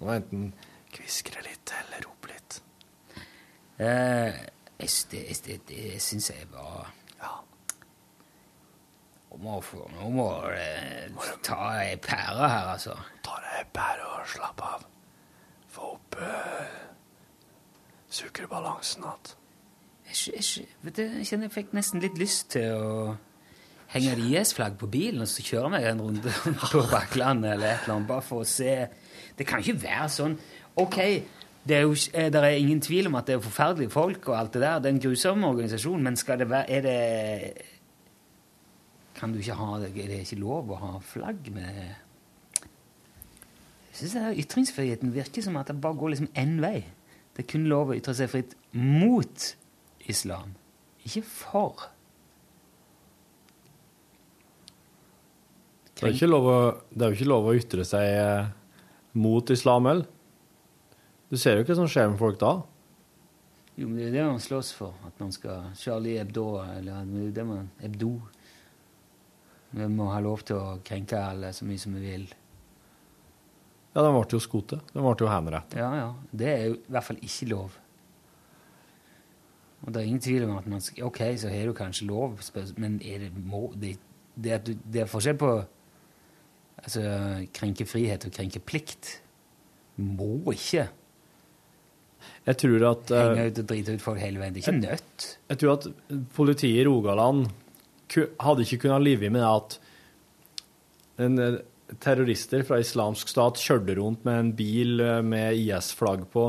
Nå 0.00 0.08
er 0.08 0.14
jeg 0.16 0.22
enten 0.24 0.46
kviskre 0.96 1.42
litt 1.44 1.72
eller 1.82 2.06
rope 2.06 2.30
litt. 2.32 2.56
Eh, 3.82 4.40
jeg 4.82 4.88
det, 5.12 5.20
det, 5.46 5.58
det 5.68 6.00
syns 6.02 6.30
jeg 6.32 6.48
var 6.52 6.88
Nå 9.32 9.38
må, 9.40 9.60
nå 9.96 10.08
må 10.12 10.28
eh, 10.52 11.08
ta 11.44 11.58
ei 11.80 11.96
pære 11.96 12.48
her, 12.52 12.66
altså. 12.74 12.96
Ta 13.24 13.38
deg 13.40 13.70
pære 13.72 14.08
og 14.18 14.26
slapp 14.28 14.60
av. 14.66 14.84
Få 15.72 15.94
opp 15.94 16.18
uh, 16.20 16.74
sukkerbalansen 18.12 19.06
igjen. 19.06 19.32
Jeg, 20.12 20.34
jeg, 20.36 20.66
vet 20.84 20.98
du, 20.98 21.02
jeg 21.06 21.28
kjenner 21.30 21.48
jeg 21.48 21.54
fikk 21.54 21.72
nesten 21.72 22.02
litt 22.04 22.18
lyst 22.20 22.50
til 22.52 22.74
å 22.76 23.14
henge 23.94 24.12
et 24.12 24.24
IS-flagg 24.26 24.76
på 24.80 24.88
bilen 24.92 25.24
og 25.24 25.30
så 25.30 25.44
kjøre 25.46 25.70
meg 25.72 25.86
en 25.88 26.02
runde 26.04 26.34
på 26.74 26.84
Bakklandet 26.90 27.54
eller 27.54 27.70
et 27.70 27.86
eller 27.86 27.96
annet, 27.96 28.10
bare 28.10 28.26
for 28.26 28.44
å 28.44 28.48
se 28.48 28.74
Det 29.38 29.46
kan 29.48 29.64
ikke 29.64 29.80
være 29.80 30.10
sånn. 30.12 30.36
OK, 30.82 30.98
det 31.64 31.78
er 31.78 31.86
jo 31.86 31.96
eh, 32.12 32.28
det 32.32 32.40
er 32.42 32.60
ingen 32.60 32.84
tvil 32.84 33.08
om 33.08 33.16
at 33.16 33.30
det 33.30 33.38
er 33.38 33.44
forferdelige 33.44 33.94
folk 33.94 34.28
og 34.28 34.36
alt 34.36 34.52
det 34.52 34.64
der. 34.66 34.80
Det 34.82 34.90
er 34.90 34.96
en 34.98 35.04
grusom 35.06 35.44
organisasjon, 35.48 36.04
men 36.04 36.20
skal 36.20 36.42
det 36.42 36.50
være 36.52 36.68
Er 36.76 36.84
det 36.84 36.98
Kan 39.22 39.30
du 39.30 39.38
ikke 39.38 39.54
ha 39.54 39.76
det 39.78 39.92
Er 39.94 40.08
det 40.10 40.24
ikke 40.24 40.40
lov 40.42 40.72
å 40.74 40.80
ha 40.80 40.96
flagg 41.06 41.46
med 41.54 41.76
Jeg 43.92 44.00
syns 44.00 44.40
ytringsfriheten 44.42 45.12
virker 45.14 45.44
som 45.44 45.60
at 45.60 45.70
det 45.70 45.78
bare 45.84 46.00
går 46.00 46.14
liksom 46.14 46.30
én 46.40 46.56
vei. 46.64 46.80
Det 47.36 47.44
er 47.44 47.50
kun 47.52 47.68
lov 47.70 47.92
å 47.92 47.96
ytre 47.96 48.14
seg 48.16 48.30
fritt 48.32 48.56
mot 48.74 49.44
islam, 50.10 50.54
ikke 51.04 51.22
for. 51.28 51.84
Det 55.92 56.08
er, 56.08 56.16
ikke 56.16 56.26
jo 56.32 57.10
ikke 57.12 57.28
lov 57.28 57.46
å 57.46 57.54
ytre 57.54 57.84
seg 57.86 58.08
eh, 58.16 58.48
mot 59.12 59.52
islam 59.54 59.86
heller. 59.86 60.08
Du 61.30 61.36
ser 61.38 61.60
jo 61.60 61.68
hva 61.68 61.76
som 61.78 61.88
skjer 61.92 62.10
med 62.10 62.20
folk 62.20 62.40
da. 62.40 62.56
Jo, 63.76 63.86
men 63.86 64.00
det 64.00 64.08
er 64.08 64.16
det 64.18 64.24
man 64.32 64.42
slåss 64.42 64.72
for. 64.76 64.96
At 65.06 65.20
man 65.20 65.30
skal 65.32 65.70
Charlie 65.78 66.18
Hebdo, 66.18 66.46
eller 66.64 67.04
er 67.04 67.30
det 67.36 67.46
man 67.48 67.70
Hebdo. 67.84 68.16
Vi 69.72 69.88
må 69.88 70.10
ha 70.12 70.20
lov 70.20 70.44
til 70.46 70.58
å 70.60 70.78
krenke 70.84 71.20
alle 71.20 71.52
så 71.56 71.66
mye 71.68 71.80
som 71.80 71.94
vi 71.96 72.04
vil. 72.04 72.26
Ja, 73.92 74.00
den 74.00 74.14
ble 74.14 74.24
jo 74.32 74.40
skutt. 74.40 74.74
Den 74.92 75.04
ble 75.04 75.14
jo 75.20 75.28
henrettet. 75.28 75.78
Ja, 75.80 75.90
ja. 75.96 76.10
Det 76.32 76.48
er 76.48 76.66
jo 76.70 76.76
i 76.78 76.92
hvert 76.92 77.08
fall 77.08 77.20
ikke 77.20 77.48
lov. 77.52 77.78
Og 79.82 79.90
det 79.90 80.00
er 80.00 80.08
ingen 80.08 80.22
tvil 80.22 80.46
om 80.46 80.56
at 80.60 80.68
man 80.70 80.82
skal 80.84 81.08
Ok, 81.08 81.20
så 81.42 81.50
har 81.50 81.66
du 81.66 81.74
kanskje 81.74 82.06
lov, 82.06 82.38
men 82.78 83.00
er 83.02 83.24
det 83.24 83.30
må 83.34 83.72
Det, 83.74 83.96
det, 84.34 84.52
er, 84.52 84.60
det 84.62 85.02
er 85.02 85.10
forskjell 85.10 85.38
på 85.40 85.50
altså, 86.78 87.02
krenke 87.56 87.86
frihet 87.88 88.28
og 88.28 88.34
krenke 88.36 88.62
plikt. 88.62 89.16
Må 89.96 90.54
ikke 90.54 90.86
Jeg 92.46 92.58
tror 92.62 92.86
at 92.92 93.10
eh, 93.10 93.24
henge 93.26 93.48
ut 93.50 93.58
og 93.64 93.66
drite 93.72 93.96
ut 93.96 94.04
folk 94.04 94.22
hele 94.22 94.40
veien. 94.40 94.54
Det 94.54 94.62
er 94.62 94.68
ikke 94.68 94.84
nødt. 94.84 95.26
Jeg 95.50 95.62
tror 95.62 95.74
at 95.74 95.90
politiet 96.36 96.80
i 96.80 96.86
Rogaland 96.86 97.50
hadde 98.42 98.64
ikke 98.66 98.84
kunnet 98.86 99.04
leve 99.06 99.30
med 99.32 99.44
at 99.46 99.78
en 101.22 101.38
eh, 101.38 101.58
terrorister 102.02 102.64
fra 102.66 102.78
islamsk 102.82 103.28
stat 103.28 103.60
kjørte 103.60 103.96
rundt 103.98 104.24
med 104.28 104.38
en 104.40 104.52
bil 104.56 105.02
eh, 105.04 105.18
med 105.24 105.58
IS-flagg 105.60 106.28
på 106.32 106.46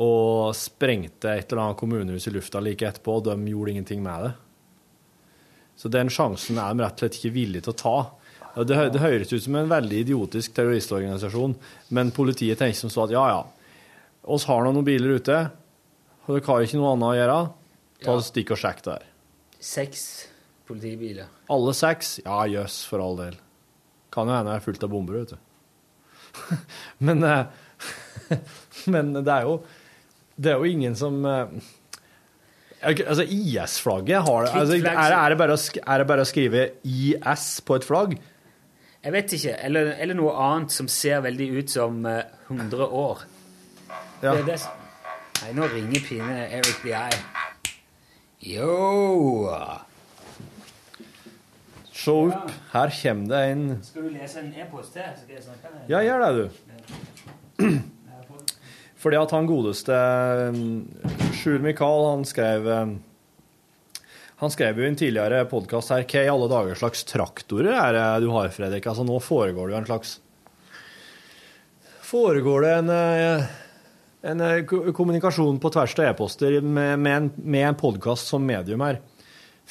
og 0.00 0.54
sprengte 0.56 1.32
et 1.34 1.50
eller 1.50 1.64
annet 1.64 1.80
kommunehus 1.80 2.28
i 2.30 2.32
lufta 2.32 2.60
like 2.62 2.86
etterpå, 2.86 3.18
og 3.18 3.26
de 3.26 3.50
gjorde 3.50 3.72
ingenting 3.74 4.02
med 4.04 4.22
det. 4.24 4.30
Så 5.76 5.90
den 5.92 6.08
sjansen 6.12 6.60
er 6.62 6.72
de 6.76 6.84
rett 6.84 6.94
og 6.94 7.02
slett 7.02 7.18
ikke 7.18 7.34
villige 7.34 7.66
til 7.66 7.74
å 7.74 7.80
ta. 7.80 7.96
Det, 8.64 8.76
det 8.94 9.02
høres 9.02 9.32
ut 9.32 9.42
som 9.42 9.56
en 9.58 9.68
veldig 9.70 10.02
idiotisk 10.04 10.54
terroristorganisasjon, 10.56 11.56
men 11.96 12.14
politiet 12.14 12.60
tenker 12.62 12.78
som 12.78 12.92
så 12.92 13.04
at 13.06 13.14
ja, 13.14 13.24
ja, 13.34 13.90
oss 14.30 14.46
har 14.48 14.62
nå 14.64 14.72
noen 14.76 14.86
biler 14.86 15.18
ute, 15.18 15.38
og 16.26 16.36
dere 16.36 16.46
har 16.46 16.64
ikke 16.64 16.80
noe 16.80 16.94
annet 16.94 17.08
å 17.10 17.18
gjøre, 17.18 17.38
ta 18.04 18.14
Ja. 18.14 18.24
stikk 18.30 18.54
og 18.54 18.60
sjekk 18.62 18.82
det 18.86 18.96
her. 18.96 19.06
Seks 19.60 20.04
politibiler. 20.70 21.28
Alle 21.52 21.74
seks? 21.76 22.18
Ja, 22.24 22.44
jøss, 22.48 22.82
for 22.88 23.02
all 23.04 23.18
del. 23.18 23.36
Kan 24.14 24.30
jo 24.30 24.36
hende 24.36 24.54
det 24.54 24.60
er 24.60 24.64
fullt 24.64 24.86
av 24.86 24.92
bomber, 24.92 25.20
vet 25.20 25.34
du. 25.34 25.38
men, 27.06 27.26
eh, 27.26 27.44
men 28.94 29.12
det 29.18 29.32
er 29.34 29.48
jo 29.48 29.56
Det 30.38 30.52
er 30.52 30.60
jo 30.62 30.68
ingen 30.70 30.94
som 30.94 31.16
eh, 31.26 31.56
Altså, 32.80 33.26
IS-flagget 33.26 34.22
har 34.24 34.46
altså, 34.46 34.78
er, 34.78 34.94
er, 35.12 35.32
det 35.34 35.36
bare 35.36 35.56
å, 35.58 35.60
er 35.60 36.00
det 36.00 36.06
bare 36.08 36.24
å 36.24 36.28
skrive 36.28 36.62
IS 36.86 37.48
på 37.66 37.76
et 37.76 37.84
flagg? 37.84 38.14
Jeg 39.00 39.12
vet 39.12 39.34
ikke. 39.36 39.56
Eller, 39.66 39.92
eller 40.00 40.16
noe 40.16 40.32
annet 40.40 40.72
som 40.72 40.88
ser 40.88 41.20
veldig 41.24 41.50
ut 41.58 41.74
som 41.74 42.00
eh, 42.08 42.22
100 42.48 42.88
år. 43.02 43.26
Ja. 44.22 44.32
Det 44.38 44.46
det 44.48 44.60
Nei, 45.40 45.54
nå 45.56 45.68
ringer 45.72 46.02
Pine 46.04 46.40
Eric 46.52 46.82
BI. 46.84 47.20
Yo! 48.54 49.89
Se 52.00 52.12
opp. 52.16 52.52
Her 52.72 52.92
kommer 53.02 53.28
det 53.28 53.40
en 53.50 53.64
Skal 53.84 54.06
du 54.06 54.14
lese 54.14 54.40
en 54.40 54.52
e-post 54.56 54.94
til? 54.96 55.08
Skal 55.20 55.36
jeg 55.36 55.44
snakke 55.44 55.68
med 55.68 55.82
deg? 55.82 55.90
Ja, 55.92 56.00
gjør 56.06 56.22
det, 56.24 56.30
du. 56.38 57.80
Fordi 59.00 59.18
at 59.20 59.34
han 59.36 59.48
godeste 59.48 59.98
mm, 60.56 60.72
Sjur 61.36 61.60
Mikael, 61.64 62.06
han 62.08 62.24
skrev 62.28 62.68
mm, 62.68 62.96
Han 64.40 64.54
skrev 64.54 64.80
jo 64.80 64.86
i 64.86 64.90
en 64.94 64.96
tidligere 64.96 65.44
podkast 65.50 65.92
her 65.92 66.06
Hva 66.08 66.24
i 66.24 66.32
alle 66.32 66.48
dager 66.52 66.80
slags 66.80 67.04
traktorer 67.08 67.76
er 67.76 67.96
det 67.98 68.08
du 68.24 68.30
har, 68.32 68.48
Fredrik? 68.54 68.88
Altså, 68.88 69.04
nå 69.04 69.20
foregår 69.24 69.68
det 69.68 69.76
jo 69.76 69.82
en 69.82 69.90
slags 69.92 70.16
Foregår 72.10 72.64
det 72.64 72.74
en, 72.78 72.88
eh, 72.90 73.50
en 74.32 74.40
eh, 74.42 74.64
kommunikasjon 74.66 75.60
på 75.62 75.70
tvers 75.70 75.92
av 76.00 76.08
e-poster 76.08 76.56
med, 76.64 76.96
med 76.98 77.16
en, 77.18 77.28
med 77.44 77.68
en 77.68 77.78
podkast 77.78 78.32
som 78.32 78.42
medium 78.42 78.82
her? 78.88 78.98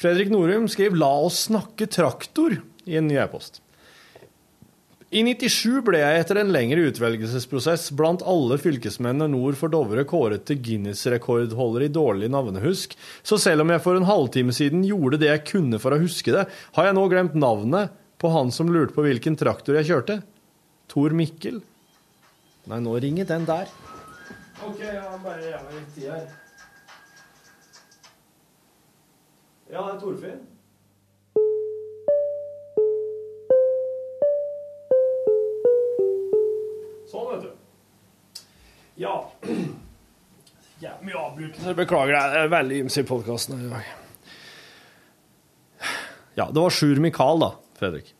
Fredrik 0.00 0.30
Norum 0.32 0.68
skriver 0.68 0.96
'La 0.96 1.12
oss 1.26 1.42
snakke 1.50 1.84
traktor' 1.86 2.62
i 2.88 2.96
en 2.96 3.08
ny 3.08 3.18
e-post. 3.20 3.60
I 5.10 5.20
97 5.26 5.82
ble 5.84 5.98
jeg 6.00 6.22
etter 6.22 6.38
en 6.40 6.52
lengre 6.54 6.86
utvelgelsesprosess 6.88 7.90
blant 7.98 8.22
alle 8.22 8.56
fylkesmennene 8.62 9.28
nord 9.28 9.58
for 9.60 9.68
Dovre 9.68 10.06
kåret 10.08 10.46
til 10.48 10.60
Guinness-rekordholder 10.64 11.84
i 11.84 11.90
dårlig 11.92 12.30
navnehusk, 12.32 12.94
så 13.26 13.36
selv 13.42 13.66
om 13.66 13.74
jeg 13.74 13.82
for 13.84 13.98
en 13.98 14.08
halvtime 14.08 14.54
siden 14.56 14.86
gjorde 14.86 15.20
det 15.20 15.32
jeg 15.34 15.46
kunne 15.50 15.82
for 15.82 15.92
å 15.92 16.00
huske 16.00 16.32
det, 16.32 16.46
har 16.48 16.88
jeg 16.88 16.96
nå 16.96 17.08
glemt 17.10 17.36
navnet 17.36 17.92
på 18.22 18.30
han 18.32 18.54
som 18.54 18.72
lurte 18.72 18.96
på 18.96 19.04
hvilken 19.04 19.36
traktor 19.36 19.76
jeg 19.82 19.90
kjørte. 19.90 20.22
Tor 20.88 21.12
Mikkel. 21.12 21.60
Nei, 22.70 22.80
nå 22.80 22.96
ringer 23.02 23.28
den 23.28 23.44
der. 23.50 23.68
OK, 24.64 24.78
jeg 24.80 24.96
har 24.96 25.20
bare 25.26 25.58
litt 25.74 25.92
tid 25.98 26.08
her. 26.14 26.30
Ja, 29.70 29.84
det 29.86 29.90
er 29.92 29.98
Torfinn. 30.02 30.38
Sånn, 37.10 37.28
vet 37.30 37.44
du. 37.44 38.42
Ja. 38.98 39.14
ja 40.82 40.96
mye 41.06 41.20
avbrytelser. 41.22 41.76
Beklager, 41.78 42.16
det 42.18 42.42
er 42.42 42.50
veldig 42.50 42.80
ymse 42.86 43.04
i 43.04 43.06
podkasten 43.06 43.62
i 43.62 43.70
dag. 43.70 43.94
Ja, 46.34 46.48
det 46.50 46.58
var 46.58 46.74
Sjur 46.74 46.98
Mikael, 47.02 47.38
da, 47.42 47.52
Fredrik. 47.78 48.10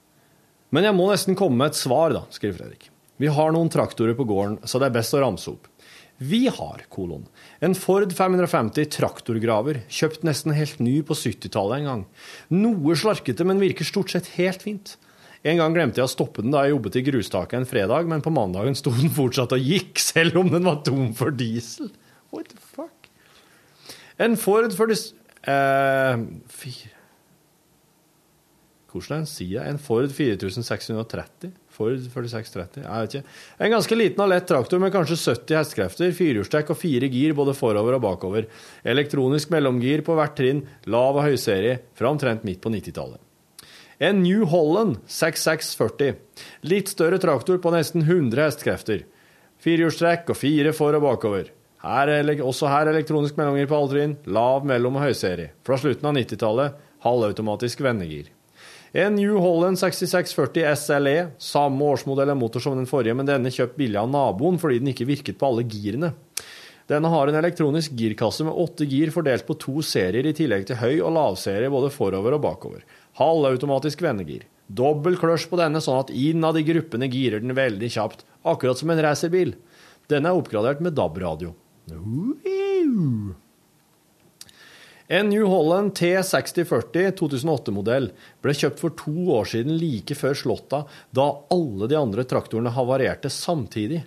Men 0.70 0.86
jeg 0.86 0.94
må 0.94 1.10
nesten 1.10 1.38
komme 1.38 1.58
med 1.58 1.72
et 1.72 1.82
svar, 1.82 2.14
da, 2.14 2.22
skriver 2.30 2.62
Fredrik. 2.62 2.90
Vi 3.18 3.26
har 3.26 3.50
noen 3.54 3.70
traktorer 3.74 4.14
på 4.14 4.26
gården, 4.30 4.60
så 4.70 4.78
det 4.78 4.90
er 4.90 4.98
best 5.00 5.18
å 5.18 5.24
ramse 5.24 5.50
opp. 5.50 5.66
Vi 6.20 6.42
har, 6.52 6.82
kolon, 6.92 7.22
en 7.64 7.72
Ford 7.72 8.10
550 8.12 8.90
traktorgraver, 8.92 9.78
kjøpt 9.88 10.26
nesten 10.28 10.52
helt 10.52 10.82
ny 10.82 10.98
på 11.06 11.16
70-tallet 11.16 11.80
en 11.80 11.88
gang. 11.88 12.02
Noe 12.52 12.96
slarkete, 12.98 13.46
men 13.48 13.62
virker 13.62 13.88
stort 13.88 14.12
sett 14.12 14.28
helt 14.34 14.60
fint. 14.66 14.98
En 15.40 15.56
gang 15.56 15.72
glemte 15.72 16.02
jeg 16.02 16.04
å 16.04 16.12
stoppe 16.12 16.44
den 16.44 16.52
da 16.52 16.66
jeg 16.66 16.74
jobbet 16.74 17.00
i 17.00 17.04
grustaket 17.06 17.56
en 17.62 17.68
fredag, 17.70 18.10
men 18.12 18.20
på 18.20 18.34
mandagen 18.36 18.76
sto 18.76 18.92
den 18.92 19.08
fortsatt 19.16 19.56
og 19.56 19.64
gikk, 19.64 19.96
selv 20.12 20.42
om 20.42 20.52
den 20.52 20.68
var 20.68 20.82
tom 20.84 21.14
for 21.16 21.32
diesel. 21.32 21.88
What 22.34 22.52
the 22.52 22.60
fuck? 22.60 23.08
En 24.20 24.36
Ford 24.36 24.76
40... 24.76 25.06
Eh, 25.48 26.24
fire 26.52 26.96
hvordan 28.90 29.22
er 29.22 29.46
jeg? 29.46 29.70
En 29.70 29.78
Ford 29.78 30.10
4630? 30.10 31.52
Ford 31.80 31.96
4630? 32.12 32.84
Jeg 32.84 33.06
vet 33.06 33.16
ikke. 33.16 33.38
En 33.64 33.72
ganske 33.72 33.96
liten 33.96 34.24
og 34.24 34.30
lett 34.34 34.46
traktor 34.50 34.82
med 34.82 34.92
kanskje 34.92 35.16
70 35.16 35.56
hestekrefter, 35.56 36.12
firehjulstrekk 36.16 36.74
og 36.74 36.78
fire 36.78 37.08
gir 37.12 37.32
både 37.38 37.56
forover 37.56 37.96
og 37.96 38.04
bakover. 38.04 38.48
Elektronisk 38.84 39.52
mellomgir 39.54 40.04
på 40.04 40.16
hvert 40.18 40.36
trinn, 40.38 40.66
lav 40.92 41.16
og 41.16 41.24
høyserie, 41.24 41.78
fra 41.96 42.12
omtrent 42.12 42.44
midt 42.44 42.60
på 42.64 42.72
90-tallet. 42.74 43.20
En 44.00 44.22
New 44.24 44.46
Holland 44.48 44.96
6640. 45.12 46.14
Litt 46.68 46.88
større 46.88 47.18
traktor 47.20 47.58
på 47.60 47.72
nesten 47.74 48.06
100 48.06 48.46
hestekrefter. 48.46 49.02
Firehjulstrekk 49.60 50.32
og 50.32 50.38
fire 50.40 50.72
for- 50.76 50.96
og 50.96 51.04
bakover. 51.04 51.50
Her 51.84 52.08
er, 52.12 52.30
også 52.44 52.68
her 52.68 52.88
elektronisk 52.92 53.36
mellomgir 53.36 53.68
på 53.68 53.76
alle 53.76 53.92
trinn, 53.92 54.16
lav, 54.28 54.64
mellom 54.68 54.96
og 54.96 55.04
høyserie. 55.04 55.52
Fra 55.64 55.76
slutten 55.80 56.08
av 56.08 56.16
90-tallet, 56.16 56.80
halvautomatisk 57.04 57.80
vendegir. 57.84 58.28
En 58.92 59.14
New 59.14 59.36
Holland 59.38 59.78
6640 59.78 60.64
SLE, 60.74 61.18
samme 61.38 61.92
årsmodell 61.92 62.32
og 62.32 62.40
motor 62.40 62.64
som 62.64 62.74
den 62.74 62.88
forrige, 62.90 63.14
men 63.14 63.28
denne 63.28 63.52
kjøpt 63.54 63.76
billig 63.78 64.00
av 64.00 64.08
naboen 64.10 64.58
fordi 64.58 64.80
den 64.82 64.90
ikke 64.90 65.06
virket 65.06 65.38
på 65.38 65.46
alle 65.46 65.62
girene. 65.62 66.10
Denne 66.90 67.10
har 67.12 67.30
en 67.30 67.38
elektronisk 67.38 67.94
girkasse 67.94 68.42
med 68.42 68.56
åtte 68.58 68.88
gir 68.90 69.12
fordelt 69.14 69.46
på 69.46 69.54
to 69.62 69.78
serier 69.86 70.26
i 70.26 70.34
tillegg 70.34 70.66
til 70.66 70.80
høy- 70.80 71.04
og 71.06 71.14
lavserie 71.14 71.70
både 71.70 71.92
forover 71.94 72.34
og 72.34 72.42
bakover. 72.42 72.82
Halvautomatisk 73.20 74.02
vendegir. 74.02 74.42
Dobbel 74.66 75.14
kløsj 75.18 75.46
på 75.52 75.58
denne, 75.60 75.78
sånn 75.82 76.02
at 76.02 76.10
innad 76.10 76.58
i 76.58 76.66
gruppene 76.66 77.06
girer 77.10 77.42
den 77.44 77.54
veldig 77.54 77.92
kjapt, 77.94 78.26
akkurat 78.42 78.78
som 78.78 78.90
en 78.90 79.04
racerbil. 79.06 79.54
Denne 80.10 80.32
er 80.32 80.42
oppgradert 80.42 80.82
med 80.82 80.98
DAB-radio. 80.98 81.54
En 85.12 85.26
New 85.28 85.42
Holland 85.50 85.90
T6040 85.98 87.16
2008-modell 87.18 88.04
ble 88.44 88.52
kjøpt 88.54 88.78
for 88.78 88.94
to 88.94 89.14
år 89.34 89.48
siden 89.50 89.74
like 89.74 90.14
før 90.14 90.36
Slåtta, 90.38 90.84
da 91.10 91.24
alle 91.50 91.88
de 91.90 91.96
andre 91.98 92.22
traktorene 92.30 92.70
havarerte 92.76 93.26
samtidig. 93.34 94.04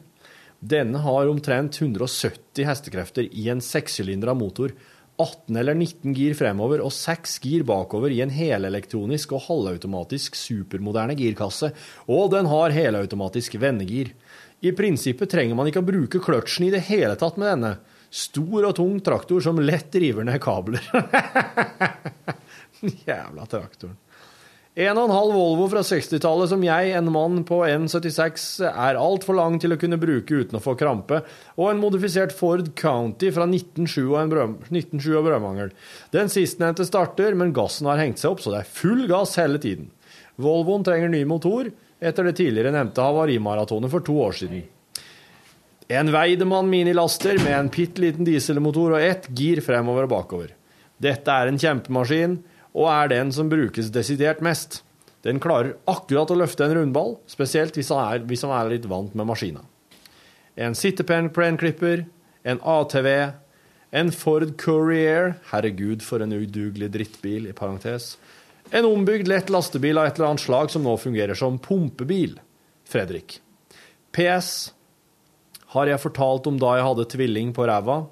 Denne 0.64 1.02
har 1.04 1.28
omtrent 1.28 1.76
170 1.82 2.64
hestekrefter 2.70 3.28
i 3.28 3.50
en 3.52 3.60
sekssylindra 3.60 4.32
motor, 4.32 4.72
18 5.20 5.60
eller 5.60 5.76
19 5.76 6.16
gir 6.16 6.38
fremover 6.40 6.80
og 6.88 6.96
6 6.96 7.36
gir 7.44 7.68
bakover 7.68 8.16
i 8.16 8.22
en 8.24 8.32
helelektronisk 8.32 9.36
og 9.36 9.44
halvautomatisk 9.50 10.40
supermoderne 10.40 11.20
girkasse, 11.20 11.74
og 12.08 12.32
den 12.32 12.48
har 12.48 12.72
helautomatisk 12.80 13.60
vendegir. 13.60 14.16
I 14.64 14.72
prinsippet 14.72 15.36
trenger 15.36 15.60
man 15.60 15.68
ikke 15.68 15.84
å 15.84 15.92
bruke 15.92 16.24
kløtsjen 16.24 16.70
i 16.70 16.72
det 16.72 16.86
hele 16.88 17.20
tatt 17.20 17.36
med 17.36 17.52
denne. 17.58 17.74
Stor 18.14 18.70
og 18.70 18.76
tung 18.78 19.00
traktor 19.02 19.42
som 19.42 19.58
lett 19.58 19.96
river 19.98 20.28
ned 20.28 20.38
kabler. 20.44 20.84
Jævla 23.08 23.48
traktoren. 23.50 23.98
En 24.74 24.98
og 24.98 25.06
en 25.06 25.14
halv 25.14 25.36
Volvo 25.38 25.68
fra 25.70 25.84
60-tallet 25.86 26.50
som 26.50 26.64
jeg, 26.66 26.94
en 26.98 27.10
mann 27.14 27.44
på 27.46 27.60
1,76, 27.68 28.46
er 28.66 28.98
altfor 28.98 29.38
lang 29.38 29.60
til 29.62 29.76
å 29.76 29.78
kunne 29.78 30.00
bruke 30.02 30.40
uten 30.42 30.58
å 30.58 30.62
få 30.64 30.74
krampe, 30.78 31.20
og 31.60 31.68
en 31.70 31.82
modifisert 31.82 32.34
Ford 32.34 32.72
County 32.80 33.30
fra 33.36 33.46
1907 33.46 34.00
og, 34.02 34.32
brøm, 34.34 34.56
1907 34.72 35.12
og 35.12 35.28
brødmangel. 35.28 35.76
Den 36.18 36.34
sistnevnte 36.34 36.88
starter, 36.90 37.38
men 37.38 37.54
gassen 37.54 37.90
har 37.92 38.02
hengt 38.02 38.22
seg 38.22 38.34
opp, 38.34 38.42
så 38.42 38.56
det 38.56 38.64
er 38.64 38.74
full 38.80 39.06
gass 39.12 39.38
hele 39.38 39.62
tiden. 39.62 39.92
Volvoen 40.42 40.86
trenger 40.86 41.14
ny 41.14 41.22
motor, 41.30 41.70
etter 42.02 42.26
det 42.26 42.40
tidligere 42.42 42.74
nevnte 42.74 43.06
havarimaratonet 43.06 43.94
for 43.94 44.06
to 44.10 44.18
år 44.26 44.42
siden. 44.42 44.66
En 45.88 46.12
Weidemann 46.12 46.70
minilaster 46.70 47.40
med 47.44 47.54
en 47.58 47.70
bitte 47.72 48.02
liten 48.02 48.28
dieselmotor 48.28 48.96
og 48.96 49.04
ett 49.04 49.28
gir 49.36 49.60
fremover 49.66 50.08
og 50.08 50.14
bakover. 50.14 50.54
Dette 51.02 51.32
er 51.32 51.50
en 51.50 51.60
kjempemaskin, 51.60 52.38
og 52.74 52.88
er 52.90 53.12
den 53.12 53.32
som 53.36 53.50
brukes 53.52 53.92
desidert 53.94 54.42
mest. 54.42 54.82
Den 55.24 55.40
klarer 55.44 55.76
akkurat 55.88 56.32
å 56.32 56.38
løfte 56.40 56.66
en 56.66 56.76
rundball, 56.78 57.18
spesielt 57.28 57.76
hvis 57.78 57.92
han 57.94 58.02
er, 58.04 58.24
hvis 58.28 58.44
han 58.48 58.54
er 58.56 58.72
litt 58.72 58.88
vant 58.90 59.14
med 59.16 59.28
maskina. 59.30 59.64
En 60.56 60.76
sittepenklipper, 60.78 62.06
en 62.44 62.60
ATV, 62.60 63.10
en 63.94 64.12
Ford 64.12 64.56
Courier, 64.60 65.36
herregud 65.52 66.04
for 66.04 66.24
en 66.24 66.34
udugelig 66.34 66.90
drittbil, 66.94 67.48
i 67.50 67.56
parentes, 67.56 68.16
en 68.74 68.88
ombygd 68.88 69.30
lett 69.30 69.52
lastebil 69.54 70.00
av 70.00 70.08
et 70.10 70.18
eller 70.18 70.32
annet 70.32 70.44
slag 70.44 70.72
som 70.74 70.86
nå 70.86 70.96
fungerer 70.98 71.38
som 71.38 71.60
pumpebil. 71.62 72.40
Fredrik. 72.90 73.38
PS. 74.16 74.74
Har 75.74 75.90
jeg 75.90 76.02
fortalt 76.02 76.48
om 76.50 76.58
da 76.62 76.76
jeg 76.78 76.86
hadde 76.86 77.10
tvilling 77.16 77.54
på 77.56 77.66
ræva? 77.66 78.04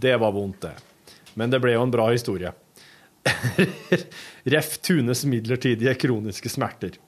Det 0.00 0.12
var 0.20 0.34
vondt, 0.36 0.66
det. 0.66 0.74
Men 1.38 1.52
det 1.52 1.60
ble 1.62 1.72
jo 1.72 1.84
en 1.86 1.92
bra 1.92 2.10
historie. 2.12 2.52
Ref. 4.54 4.74
Tunes 4.84 5.24
midlertidige 5.28 5.94
kroniske 6.00 6.52
smerter. 6.52 6.98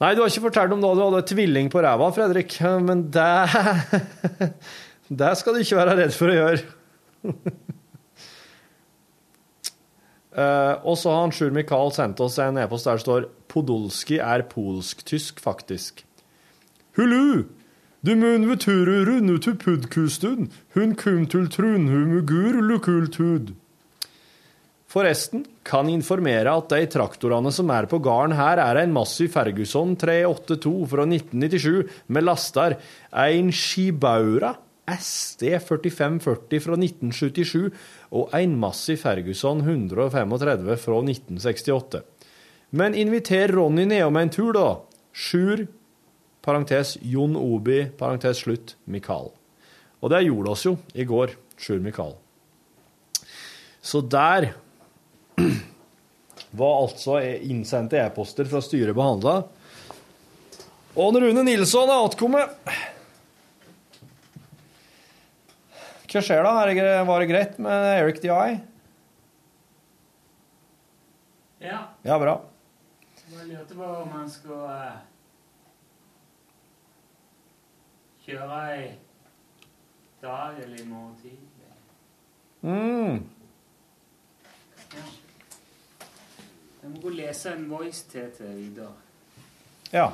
Nei, 0.00 0.14
du 0.14 0.22
har 0.22 0.32
ikke 0.32 0.46
fortalt 0.48 0.72
om 0.74 0.82
da 0.82 0.90
du 0.96 1.02
hadde 1.04 1.26
tvilling 1.30 1.68
på 1.72 1.82
ræva, 1.84 2.08
Fredrik, 2.12 2.56
men 2.84 3.06
det 3.14 3.28
Det 5.20 5.30
skal 5.36 5.54
du 5.54 5.60
ikke 5.60 5.78
være 5.78 5.96
redd 6.00 6.14
for 6.16 6.32
å 6.32 6.36
gjøre. 6.38 6.62
Uh, 10.34 10.80
og 10.88 10.96
så 10.98 11.12
har 11.12 11.20
han 11.26 11.34
Sjur 11.36 11.52
Mikael 11.54 11.92
sendt 11.94 12.22
oss 12.24 12.40
en 12.42 12.58
e-post 12.60 12.88
der 12.88 12.96
det 12.96 13.04
står 13.04 13.28
Podolski 13.52 14.18
er 14.24 14.46
polsk-tysk, 14.48 15.44
faktisk. 15.44 16.02
Hullu! 16.96 17.44
Du 18.04 18.10
mun 18.20 18.42
veturu 18.44 18.98
runde 19.08 19.38
til 19.40 19.54
pudkusten. 19.56 20.50
Hun 20.74 20.90
kum 21.00 21.22
til 21.32 21.46
trunhumugur 21.48 22.58
lukultud. 22.60 23.54
Forresten 24.92 25.46
kan 25.64 25.88
informere 25.88 26.52
at 26.52 26.68
de 26.68 26.82
traktorene 26.92 27.48
som 27.54 27.70
er 27.72 27.88
på 27.88 28.02
gården 28.04 28.34
her, 28.36 28.60
er 28.60 28.82
en 28.82 28.92
Massey 28.92 29.30
Ferguson 29.32 29.94
382 29.96 30.72
fra 30.90 31.06
1997 31.08 31.94
med 32.12 32.26
laster, 32.26 32.76
en 33.24 33.48
Skibaura 33.48 34.50
SD 34.84 35.54
4540 35.64 36.60
fra 36.60 36.76
1977 36.76 37.70
og 38.20 38.36
en 38.36 38.58
Massey 38.60 39.00
Ferguson 39.00 39.64
135 39.64 40.76
fra 40.82 41.00
1968. 41.06 42.04
Men 42.76 43.00
inviter 43.00 43.56
Ronny 43.56 43.88
nedom 43.88 44.20
en 44.20 44.34
tur, 44.36 44.52
da. 44.52 44.68
Sjur, 45.14 45.64
parentes 46.44 46.96
Jon 47.00 47.36
Obi, 47.40 47.86
parentes 47.98 48.44
slutt, 48.44 48.76
Mikael. 48.84 49.32
Og 50.04 50.12
det 50.12 50.26
gjorde 50.26 50.52
oss 50.52 50.66
jo 50.66 50.76
i 50.92 51.06
går, 51.08 51.32
Sjur 51.56 51.80
Mikael. 51.80 52.12
Så 53.84 54.02
der 54.04 54.50
var 56.60 56.80
altså 56.82 57.18
innsendte 57.24 58.00
e-poster 58.00 58.48
fra 58.48 58.60
styret 58.64 58.96
behandla. 58.96 59.38
Og 60.94 61.16
Rune 61.18 61.42
Nilsson 61.42 61.90
er 61.90 62.04
attkommet. 62.06 62.52
Hva 66.14 66.20
skjer 66.22 66.44
da? 66.46 66.52
Det, 66.70 66.90
var 67.08 67.24
det 67.24 67.26
greit 67.32 67.56
med 67.58 67.88
Eric 67.96 68.20
DI? 68.22 68.52
Ja. 71.64 71.80
Ja, 72.06 72.18
bra. 72.22 72.36
Jeg 73.32 73.48
lurte 73.48 73.74
på 73.74 73.88
om 74.04 74.12
han 74.14 74.28
skulle 74.30 74.76
eh, 74.84 75.02
kjøre 78.24 78.60
i 78.84 78.90
dag 80.22 80.62
eller 80.62 80.80
i 80.80 80.86
morgen 80.88 81.16
tidlig. 81.22 81.50
Mm. 82.60 83.28
Jeg 86.82 86.90
må 86.90 87.00
gå 87.00 87.08
og 87.08 87.16
lese 87.16 87.52
en 87.52 87.70
voice 87.70 88.04
til 88.12 88.30
til 88.36 88.56
Vidar. 88.56 88.92
Ja. 89.92 90.08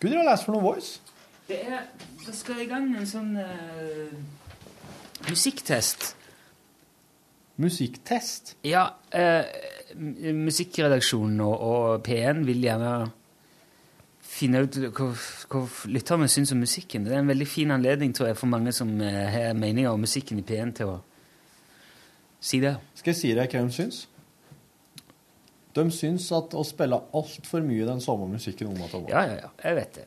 Gud, 0.00 0.10
du 0.10 0.16
har 0.16 0.30
lest 0.30 0.44
for 0.44 0.56
noe 0.56 0.62
voice? 0.62 1.00
Det 1.48 1.60
er 1.62 1.84
Da 2.26 2.32
skal 2.34 2.58
i 2.64 2.66
gang 2.66 2.88
en 2.96 3.06
sånn 3.06 3.36
uh, 3.38 4.16
musikktest. 5.28 6.08
Musikktest? 7.62 8.56
Ja. 8.66 8.88
Uh, 9.14 9.46
musikkredaksjonen 10.34 11.40
og, 11.44 11.54
og 11.60 12.08
P1 12.08 12.42
vil 12.48 12.66
gjerne 12.66 12.90
finne 14.36 14.62
ut 14.66 14.76
hva, 14.96 15.10
hva 15.52 15.62
lytterne 15.90 16.28
syns 16.30 16.52
om 16.54 16.60
musikken. 16.62 17.06
Det 17.06 17.14
er 17.14 17.22
en 17.22 17.30
veldig 17.32 17.48
fin 17.48 17.72
anledning 17.74 18.14
tror 18.16 18.30
jeg, 18.30 18.38
for 18.40 18.50
mange 18.52 18.74
som 18.76 18.90
eh, 19.00 19.22
har 19.32 19.56
meninger 19.58 19.92
om 19.92 20.02
musikken 20.04 20.40
i 20.42 20.46
P1, 20.46 20.74
til 20.80 20.92
å 20.92 20.98
si 22.40 22.60
det. 22.62 22.76
Skal 23.00 23.14
jeg 23.14 23.20
si 23.22 23.32
deg 23.36 23.52
hva 23.52 23.64
de 23.66 23.76
syns? 23.76 24.02
De 25.76 25.84
syns 25.92 26.30
at 26.32 26.56
å 26.56 26.64
spille 26.64 26.98
altfor 27.16 27.64
mye 27.64 27.84
den 27.88 28.00
samme 28.00 28.28
musikken 28.30 28.70
om 28.72 28.78
igjen. 28.80 29.08
Ja, 29.12 29.26
ja, 29.28 29.38
ja. 29.44 29.52
Jeg 29.64 29.76
vet 29.80 29.98
det. 29.98 30.06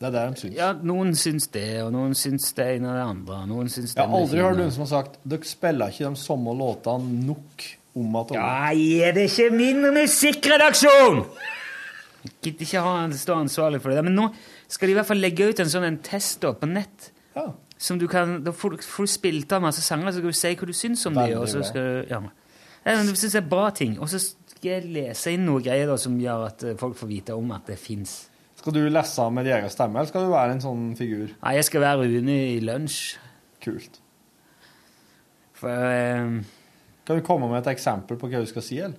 Det 0.00 0.08
er 0.08 0.14
det 0.14 0.22
de 0.24 0.40
syns. 0.40 0.54
Ja, 0.56 0.70
Noen 0.72 1.12
syns 1.20 1.50
det, 1.52 1.66
og 1.84 1.90
noen 1.92 2.14
syns 2.16 2.46
det 2.56 2.68
ene 2.78 2.88
og 2.88 2.96
det 2.96 3.02
andre. 3.04 3.40
Noen 3.50 3.68
syns 3.72 3.92
Jeg 3.92 4.00
har 4.08 4.22
aldri 4.22 4.40
hørt 4.40 4.56
noen 4.60 4.72
som 4.72 4.86
har 4.86 4.92
sagt 4.94 5.18
dere 5.28 5.48
spiller 5.48 5.92
ikke 5.92 6.08
de 6.08 6.20
samme 6.22 6.54
låtene 6.56 7.24
nok 7.26 7.66
om 8.00 8.16
igjen. 8.22 8.38
Ja, 8.38 8.70
er 9.10 9.16
det 9.18 9.26
ikke 9.28 9.50
min 9.52 9.84
musikkredaksjon? 9.98 11.24
Gidder 12.42 12.66
ikke 12.66 12.82
ha 12.84 12.96
han 13.00 13.12
stå 13.16 13.36
ansvarlig 13.40 13.80
for 13.80 13.90
det. 13.94 14.02
Men 14.04 14.14
nå 14.18 14.26
skal 14.68 14.88
de 14.90 14.92
i 14.92 14.98
hvert 14.98 15.08
fall 15.08 15.22
legge 15.22 15.46
ut 15.50 15.60
en 15.62 15.70
sånn 15.72 15.86
en 15.88 15.98
test 16.04 16.40
da, 16.44 16.52
på 16.52 16.68
nett. 16.68 17.10
Som 17.80 17.96
du 17.98 18.06
kan, 18.12 18.42
Da 18.44 18.52
får, 18.52 18.70
du- 18.76 18.82
får 18.84 19.06
du 19.06 19.12
spilt 19.12 19.52
av 19.56 19.62
masse 19.64 19.80
sanger, 19.80 20.10
så 20.12 20.18
skal 20.20 20.28
du 20.34 20.36
si 20.36 20.54
hva 20.54 20.66
du 20.68 20.72
syns 20.76 21.06
om 21.08 21.14
dem. 21.14 21.30
Du, 21.72 22.06
ja. 22.10 22.20
Jeg 22.84 23.06
syns 23.16 23.32
det 23.32 23.40
er 23.40 23.48
bra 23.48 23.70
ting. 23.70 23.98
Og 24.00 24.08
så 24.12 24.18
skal 24.20 24.68
jeg 24.74 24.84
lese 24.92 25.32
inn 25.32 25.46
noen 25.48 25.62
greier 25.64 25.86
da, 25.88 25.96
som 25.96 26.18
gjør 26.20 26.46
at 26.50 26.62
eh, 26.64 26.74
folk 26.76 26.96
får 27.00 27.08
vite 27.08 27.32
om 27.36 27.50
at 27.56 27.64
det 27.72 27.78
fins. 27.80 28.26
Skal 28.60 28.74
du 28.76 28.82
lese 28.92 29.30
med 29.32 29.46
din 29.48 29.54
egen 29.56 29.70
stemme, 29.72 29.96
eller 29.96 30.08
skal 30.12 30.26
du 30.26 30.32
være 30.34 30.52
en 30.52 30.60
sånn 30.60 30.84
figur? 30.98 31.30
Nei, 31.42 31.54
jeg 31.56 31.64
skal 31.70 31.80
være 31.80 32.04
Rune 32.10 32.36
i 32.52 32.60
lunsj. 32.60 33.16
Kult. 33.64 34.00
For 35.56 35.68
eh, 35.72 36.40
Kan 37.06 37.16
du 37.16 37.24
komme 37.24 37.48
med 37.48 37.62
et 37.64 37.72
eksempel 37.74 38.18
på 38.20 38.28
hva 38.28 38.40
du 38.44 38.46
skal 38.50 38.62
si? 38.64 38.78
eller? 38.78 38.98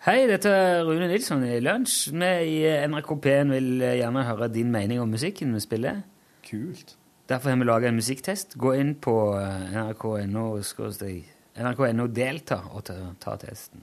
Hei, 0.00 0.22
dette 0.24 0.48
er 0.48 0.78
Rune 0.88 1.10
Nilsson 1.10 1.42
i 1.44 1.58
Lunsj. 1.60 2.06
Vi 2.08 2.28
i 2.48 2.68
NRK 2.88 3.10
P1 3.20 3.50
vil 3.52 3.82
gjerne 3.84 4.22
høre 4.24 4.46
din 4.48 4.70
mening 4.72 4.96
om 5.02 5.10
musikken 5.12 5.50
vi 5.52 5.58
spiller. 5.60 5.98
Kult. 6.46 6.94
Derfor 7.28 7.52
har 7.52 7.58
vi 7.60 7.66
laga 7.68 7.90
en 7.90 7.98
musikktest. 7.98 8.56
Gå 8.56 8.72
inn 8.80 8.94
på 8.96 9.12
eh, 9.36 9.66
nrk.no 9.74 10.44
nrk.no 10.56 12.06
delta 12.16 12.56
og 12.70 12.86
ta, 12.88 12.96
ta 13.20 13.34
testen. 13.42 13.82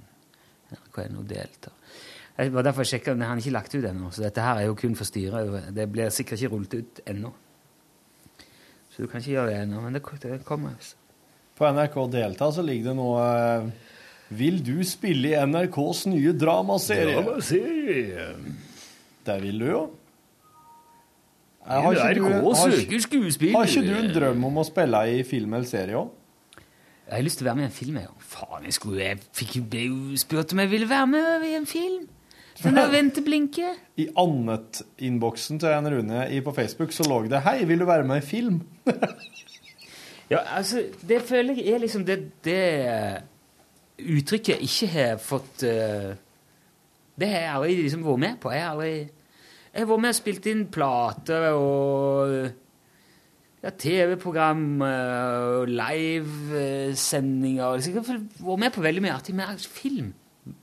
nrk.no 0.73 1.21
delta. 1.29 1.69
Det 2.39 2.47
var 2.55 2.65
derfor 2.65 2.81
jeg 2.81 2.95
sjekka 2.95 3.13
men 3.13 3.27
Han 3.27 3.37
har 3.37 3.43
ikke 3.43 3.53
lagt 3.53 3.75
ut 3.75 3.85
ennå, 3.85 4.09
så 4.09 4.23
dette 4.25 4.41
her 4.41 4.63
er 4.63 4.71
jo 4.71 4.79
kun 4.81 4.97
for 4.97 5.05
styret. 5.05 5.69
Det 5.69 5.85
blir 5.85 6.09
sikkert 6.09 6.41
ikke 6.41 6.55
rullet 6.55 6.73
ut 6.79 7.03
ennå. 7.13 7.29
Så 8.89 9.05
du 9.05 9.11
kan 9.11 9.21
ikke 9.21 9.35
gjøre 9.35 9.53
det 9.53 9.61
ennå, 9.67 9.85
men 9.85 9.93
det, 9.93 10.01
det 10.25 10.41
kommer. 10.49 10.73
altså. 10.73 10.97
På 11.61 11.69
NRK 11.69 12.01
Delta 12.17 12.49
så 12.57 12.65
ligger 12.65 12.89
det 12.89 12.97
noe 12.97 13.21
eh, 13.21 13.86
Vil 14.29 14.59
du 14.65 14.81
spille 14.83 15.31
i 15.31 15.45
NRKs 15.47 16.05
nye 16.11 16.33
dramaserie? 16.35 17.15
Dramaserie. 17.15 18.27
Det 19.27 19.37
vil 19.43 19.63
du 19.63 19.69
jo. 19.69 19.85
Har 21.67 21.91
ikke, 21.91 22.13
du, 22.15 22.23
har, 22.23 22.43
har 22.55 23.65
ikke 23.67 23.81
du 23.83 23.95
en 23.97 24.13
drøm 24.15 24.45
om 24.47 24.61
å 24.61 24.63
spille 24.63 25.01
i 25.11 25.23
film 25.27 25.57
eller 25.57 25.67
serie 25.67 25.99
òg? 25.99 26.13
Jeg 27.07 27.15
har 27.15 27.23
lyst 27.23 27.39
til 27.39 27.47
å 27.47 27.49
være 27.49 27.59
med 27.59 27.65
i 27.65 27.67
en 27.67 27.75
film. 27.75 27.97
Jeg. 27.99 28.13
Faen, 28.27 28.67
jeg, 28.67 28.75
skulle, 28.75 29.03
jeg 29.03 29.19
fikk 29.35 29.57
jo 29.59 30.19
spurt 30.19 30.55
om 30.55 30.61
jeg 30.63 30.71
ville 30.71 30.87
være 30.89 31.09
med 31.11 31.47
i 31.47 31.53
en 31.59 31.67
film. 31.67 32.07
Den 32.63 32.79
der 32.79 32.89
venteblinke. 32.89 33.73
I 34.01 34.07
Annet-innboksen 34.17 35.59
til 35.61 35.75
en 35.75 35.89
Rune 35.93 36.23
på 36.43 36.53
Facebook 36.55 36.95
så 36.95 37.05
lå 37.07 37.21
det 37.29 37.43
'Hei, 37.45 37.65
vil 37.65 37.79
du 37.79 37.85
være 37.85 38.03
med 38.03 38.23
i 38.23 38.25
film?' 38.25 38.61
Ja, 40.29 40.39
altså, 40.57 40.83
det 41.07 41.21
føler 41.21 41.55
jeg 41.55 41.73
er 41.73 41.77
liksom 41.77 42.03
det, 42.05 42.31
det 42.43 43.23
uttrykket 43.97 44.55
jeg 44.55 44.67
ikke 44.67 44.89
har 44.93 45.17
fått 45.21 45.65
uh, 45.65 46.13
Det 47.17 47.31
har 47.31 47.41
jeg 47.41 47.55
aldri 47.55 47.81
liksom 47.81 48.05
vært 48.05 48.23
med 48.23 48.39
på. 48.41 48.53
Jeg 48.53 48.63
har 48.63 48.75
aldri 48.75 48.93
Jeg 49.01 49.81
har 49.81 49.91
vært 49.91 50.05
med 50.05 50.13
og 50.13 50.21
spilt 50.21 50.49
inn 50.51 50.63
plater 50.73 51.49
og 51.53 52.37
ja, 53.63 53.71
TV-program 53.73 54.81
eh, 54.85 55.59
og 55.59 55.69
livesendinger. 55.71 57.79
Jeg 57.81 57.95
har 57.97 58.05
vært 58.05 58.59
med 58.63 58.71
på 58.73 58.83
veldig 58.85 59.03
mye 59.03 59.15
artig, 59.17 59.33
men 59.37 59.59
film 59.59 60.13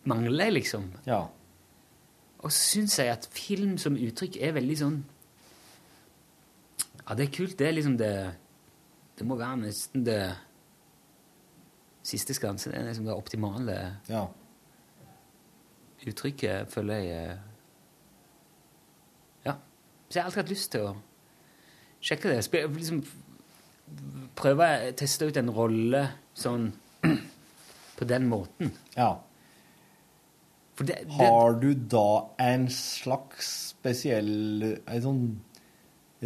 mangler 0.08 0.48
jeg, 0.48 0.56
liksom. 0.60 0.84
Ja. 1.06 1.22
Og 2.44 2.52
så 2.52 2.60
syns 2.74 2.98
jeg 3.00 3.12
at 3.12 3.28
film 3.32 3.76
som 3.80 3.96
uttrykk 3.96 4.36
er 4.40 4.56
veldig 4.56 4.78
sånn 4.78 5.04
Ja, 7.04 7.14
det 7.16 7.24
er 7.26 7.36
kult. 7.36 7.58
Det 7.58 7.66
er 7.68 7.76
liksom 7.76 7.96
det 8.00 8.14
Det 9.18 9.26
må 9.26 9.36
være 9.38 9.56
nesten 9.66 10.04
det 10.04 10.34
siste 12.04 12.34
skanse. 12.36 12.70
Det 12.70 12.78
er 12.80 12.88
liksom 12.90 13.06
det 13.08 13.14
optimale 13.16 13.76
Ja. 14.12 14.26
uttrykket, 16.06 16.68
føler 16.72 16.94
jeg 17.00 17.28
eh, 17.30 17.36
Ja. 19.46 19.54
Så 20.08 20.18
jeg 20.18 20.22
har 20.22 20.28
alltid 20.30 20.42
hatt 20.42 20.52
lyst 20.52 20.70
til 20.74 20.80
å 20.90 20.94
sjekke 22.04 22.28
det. 22.34 22.40
Spe- 22.44 22.66
liksom 22.76 23.02
prøve 24.36 24.66
å 24.90 24.92
teste 24.96 25.28
ut 25.28 25.36
en 25.40 25.50
rolle 25.54 26.02
sånn 26.36 26.70
på 27.98 28.08
den 28.08 28.28
måten. 28.30 28.72
ja. 28.96 29.14
Det, 30.76 30.86
det, 31.06 31.06
Har 31.14 31.52
du 31.62 31.68
da 31.74 32.26
en 32.42 32.64
slags 32.74 33.46
spesiell 33.76 34.64
en 34.90 35.02
sånn 35.04 35.20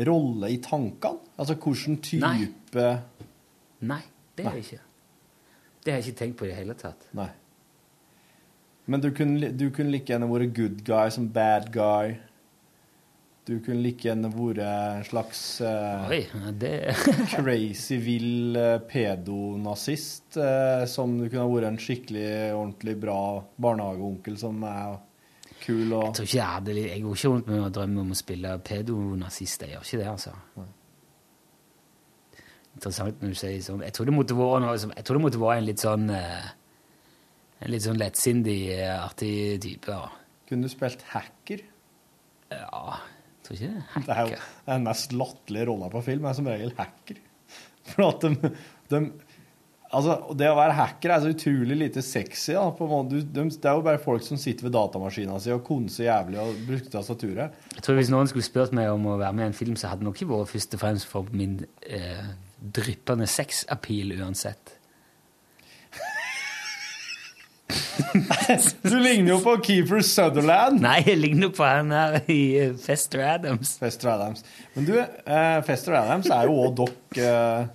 rolle 0.09 0.49
i 0.55 0.57
tankene? 0.65 1.21
Altså 1.37 1.53
hvilken 1.61 1.99
type 2.01 2.87
Nei, 3.85 3.99
det 4.39 4.47
har 4.47 4.57
jeg 4.57 4.65
ikke. 4.65 4.87
Det 5.89 5.95
har 5.95 6.03
jeg 6.03 6.11
ikke 6.11 6.21
tenkt 6.21 6.37
på 6.37 6.45
i 6.45 6.49
det 6.51 6.57
hele 6.59 6.75
tatt. 6.77 7.07
Nei. 7.17 7.31
Men 8.93 9.01
du 9.01 9.07
kunne, 9.17 9.49
du 9.57 9.71
kunne 9.73 9.89
like 9.89 10.13
gjerne 10.13 10.29
vært 10.29 10.51
good 10.53 10.83
guy 10.85 11.09
som 11.15 11.31
bad 11.33 11.71
guy. 11.73 12.19
Du 13.49 13.55
kunne 13.65 13.81
like 13.81 14.05
gjerne 14.05 14.29
vært 14.35 14.61
en 14.67 15.07
slags 15.09 15.41
uh, 15.65 16.05
Oi, 16.13 16.27
det 16.61 16.93
crazy 17.33 17.97
vill 18.05 18.59
uh, 18.61 18.77
pedonazist. 18.85 20.37
Uh, 20.37 20.85
som 20.85 21.17
du 21.17 21.25
kunne 21.31 21.47
ha 21.47 21.53
vært 21.55 21.71
en 21.71 21.81
skikkelig, 21.81 22.29
ordentlig 22.53 22.99
bra 23.01 23.21
barnehageonkel 23.57 24.37
som 24.45 24.61
er 24.69 24.99
kul 25.65 25.97
og 25.97 26.11
Jeg 26.11 26.19
tror 26.19 26.29
ikke 26.29 26.37
jeg 26.37 26.51
hadde 26.59 26.77
Jeg 26.83 27.07
går 27.07 27.17
ikke 27.17 27.33
rundt 27.33 27.49
med 27.49 27.65
å 27.65 27.73
drømme 27.81 28.05
om 28.05 28.13
å 28.13 28.21
spille 28.21 28.59
pedonazist. 28.61 29.65
Jeg 29.65 29.79
gjør 29.79 29.89
ikke 29.89 30.03
det, 30.05 30.13
altså. 30.13 30.37
Interessant 32.79 33.23
når 33.23 33.35
du 33.35 33.39
sier 33.41 33.59
sånn. 33.65 33.83
Jeg 33.87 33.97
tror 33.97 34.09
det 34.09 34.15
måtte 34.15 34.39
være, 34.39 34.63
noe 34.63 34.79
jeg 34.79 35.07
tror 35.07 35.19
det 35.19 35.25
måtte 35.25 35.43
være 35.43 35.63
en 35.63 35.69
litt 35.69 35.83
sånn 35.83 36.09
eh, 36.15 36.49
En 37.59 37.73
litt 37.75 37.83
sånn 37.83 37.99
lettsindig, 37.99 38.59
eh, 38.77 38.95
artig 38.95 39.33
type. 39.65 39.91
Ja. 39.91 40.13
Kunne 40.47 40.69
du 40.69 40.71
spilt 40.71 41.03
hacker? 41.11 41.65
Ja, 42.55 43.01
tror 43.49 43.57
ikke 43.57 43.73
det. 43.73 44.05
Det 44.07 44.15
er 44.15 44.29
jo 44.29 44.43
den 44.69 44.85
mest 44.87 45.17
latterlige 45.17 45.71
rolla 45.73 45.89
på 45.93 46.05
film, 46.07 46.29
er 46.29 46.37
som 46.39 46.51
regel 46.51 46.77
hacker. 46.79 47.19
For 47.91 48.07
at 48.11 48.29
de, 48.29 48.53
de 48.93 49.03
Altså, 49.89 50.19
det 50.37 50.51
å 50.53 50.57
være 50.59 50.75
hacker 50.77 51.13
er 51.15 51.23
så 51.23 51.31
utrolig 51.33 51.77
lite 51.81 52.03
sexy. 52.05 52.53
Da, 52.53 52.67
på 52.77 52.85
en 52.85 52.91
måte. 52.93 53.23
De, 53.25 53.45
det 53.49 53.69
er 53.71 53.79
jo 53.79 53.85
bare 53.87 54.01
folk 54.03 54.21
som 54.27 54.37
sitter 54.37 54.67
ved 54.67 54.75
datamaskina 54.77 55.39
si 55.41 55.49
og 55.55 55.63
konser 55.65 56.11
jævlig 56.11 56.37
og 56.43 56.59
bruker 56.67 56.91
tastaturet. 56.93 57.55
Jeg 57.73 57.87
tror 57.87 57.97
Hvis 57.97 58.11
noen 58.13 58.29
skulle 58.29 58.45
spurt 58.45 58.75
meg 58.77 58.91
om 58.93 59.07
å 59.09 59.17
være 59.17 59.39
med 59.39 59.47
i 59.47 59.49
en 59.49 59.57
film, 59.57 59.79
så 59.81 59.89
hadde 59.89 60.05
det 60.05 60.11
nok 60.11 60.21
ikke 60.21 60.29
vært 60.35 60.53
først 60.53 60.77
og 60.77 60.83
fremst 60.83 61.09
for 61.09 61.33
min 61.33 61.57
eh, 61.89 62.29
dryppende 62.59 63.27
sexappeal 63.31 64.13
uansett. 64.21 64.75
Du 68.83 68.99
ligner 68.99 69.35
jo 69.35 69.39
på 69.45 69.57
Keeper 69.65 70.01
Sutherland. 70.01 70.81
Nei, 70.81 71.03
jeg 71.07 71.19
ligner 71.21 71.51
på 71.55 71.67
han 71.67 71.93
her 71.93 72.21
i 72.31 72.41
eh, 72.63 72.73
Fester 72.81 73.21
Adams. 73.27 73.75
Fester 73.81 74.13
Adams. 74.15 74.45
Men 74.75 74.87
du, 74.89 74.95
uh, 74.99 75.59
Fester 75.67 75.99
Adams 75.99 76.31
er 76.33 76.49
jo 76.49 76.57
òg 76.65 76.77
dokk 76.79 77.21
uh, 77.21 77.67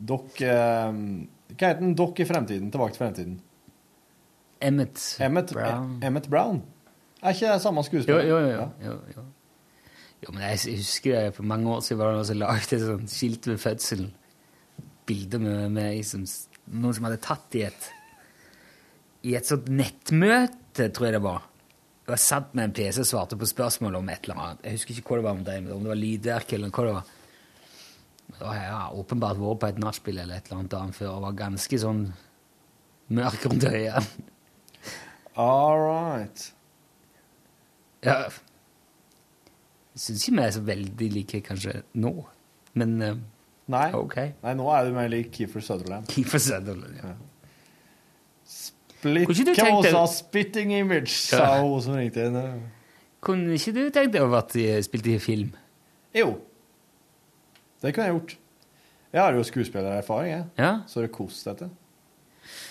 Dokk 0.00 0.40
uh, 0.46 0.94
Hva 1.52 1.66
heter 1.66 1.82
den? 1.82 1.92
Dokk 1.98 2.22
i 2.22 2.28
fremtiden. 2.28 2.70
Tilbake 2.72 2.96
til 2.96 3.04
fremtiden. 3.04 3.36
Emmet, 4.64 5.52
Brown. 5.52 5.98
Emmet 6.04 6.28
Brown. 6.32 6.62
Er 7.20 7.36
ikke 7.36 7.52
det 7.52 7.60
samme 7.64 7.80
Jo, 7.84 7.88
skuespiller? 7.88 8.24
jo, 8.28 8.40
jo. 8.40 8.48
jo, 8.56 8.68
jo. 8.86 8.98
jo 9.16 9.28
men 10.28 10.42
jeg 10.44 10.80
husker 10.82 11.14
det, 11.16 11.34
for 11.36 11.48
mange 11.48 11.70
år 11.72 11.84
siden 11.84 12.00
var 12.00 12.10
det 12.10 12.18
noen 12.18 12.28
som 12.28 12.40
lagde 12.42 12.76
et 12.76 12.82
sånt 12.84 13.12
skilt 13.12 13.46
ved 13.48 13.60
fødselen. 13.62 14.10
Bilde 15.08 15.40
med 15.42 15.72
meg 15.74 16.02
som 16.06 16.26
noen 16.70 16.96
som 16.96 17.06
hadde 17.08 17.22
tatt 17.24 17.56
i 17.58 17.64
et 17.66 17.88
i 19.26 19.34
et 19.36 19.44
sånt 19.44 19.68
nettmøte, 19.68 20.86
tror 20.96 21.08
jeg 21.08 21.16
det 21.18 21.24
var. 21.24 21.46
Jeg 22.06 22.12
var 22.14 22.20
satt 22.22 22.54
med 22.56 22.68
en 22.68 22.72
PC 22.76 23.02
og 23.02 23.08
svarte 23.10 23.36
på 23.38 23.48
spørsmål 23.48 23.98
om 23.98 24.08
et 24.12 24.24
eller 24.24 24.40
annet. 24.42 24.62
Jeg 24.64 24.78
husker 24.78 24.96
ikke 24.96 25.12
hva 25.12 25.18
det 25.18 25.26
var 25.26 25.36
om 25.36 25.42
det, 25.46 25.56
om 25.74 25.84
det 25.84 25.92
var 25.92 26.00
lydverk 26.00 26.54
eller 26.56 26.72
hva 26.72 26.86
det 26.86 26.94
var. 26.96 27.10
Da 28.38 28.48
har 28.48 28.60
jeg 28.60 29.00
åpenbart 29.02 29.40
vært 29.40 29.60
på 29.60 29.68
et 29.68 29.82
nachspiel 29.84 30.22
eller 30.22 30.40
et 30.40 30.48
eller 30.48 30.62
annet 30.62 30.76
annet 30.78 30.96
før 30.96 31.12
og 31.12 31.24
var 31.26 31.38
ganske 31.42 31.80
sånn 31.82 32.04
mørk 33.10 33.46
rundt 33.46 33.66
øynene. 33.68 34.26
All 35.40 35.80
right. 35.80 36.46
Ja. 38.04 38.16
Syns 40.00 40.22
ikke 40.24 40.36
vi 40.38 40.44
er 40.46 40.52
så 40.56 40.62
veldig 40.64 41.08
like 41.12 41.40
kanskje 41.44 41.74
nå, 42.00 42.12
men 42.80 42.94
uh, 43.04 43.16
Nei. 43.70 43.88
ok. 43.94 44.14
Nei, 44.42 44.54
nå 44.56 44.68
er 44.72 44.86
du 44.88 44.94
mer 44.96 45.10
lik 45.12 45.28
Keefer 45.36 45.60
Sutherland. 45.62 46.08
Keefer 46.10 46.40
Sutherland, 46.40 46.96
ja. 47.02 47.10
Split, 48.50 49.28
også 49.28 49.44
deg- 49.46 49.94
har 49.94 50.06
spitting 50.12 50.72
image, 50.78 51.08
sa 51.28 51.36
Ja. 51.56 51.62
hun 51.62 51.80
som 51.82 51.94
ringte 51.94 52.26
inn. 52.26 52.38
Kunne 53.20 53.52
ikke 53.54 53.72
du 53.76 53.90
tenkt 53.90 54.12
deg 54.16 54.32
at 54.34 54.52
de 54.52 54.64
i, 54.64 55.14
i 55.14 55.18
film? 55.18 55.52
Jo. 56.14 56.38
Det 57.82 57.94
kunne 57.94 58.06
jeg 58.06 58.14
gjort. 58.14 58.36
Jeg 59.12 59.20
har 59.22 59.32
jo 59.34 59.42
skuespillererfaring, 59.42 60.30
jeg. 60.32 60.44
Ja. 60.58 60.72
Så 60.86 61.02
det 61.02 61.12
kost 61.12 61.44
dette. 61.44 61.68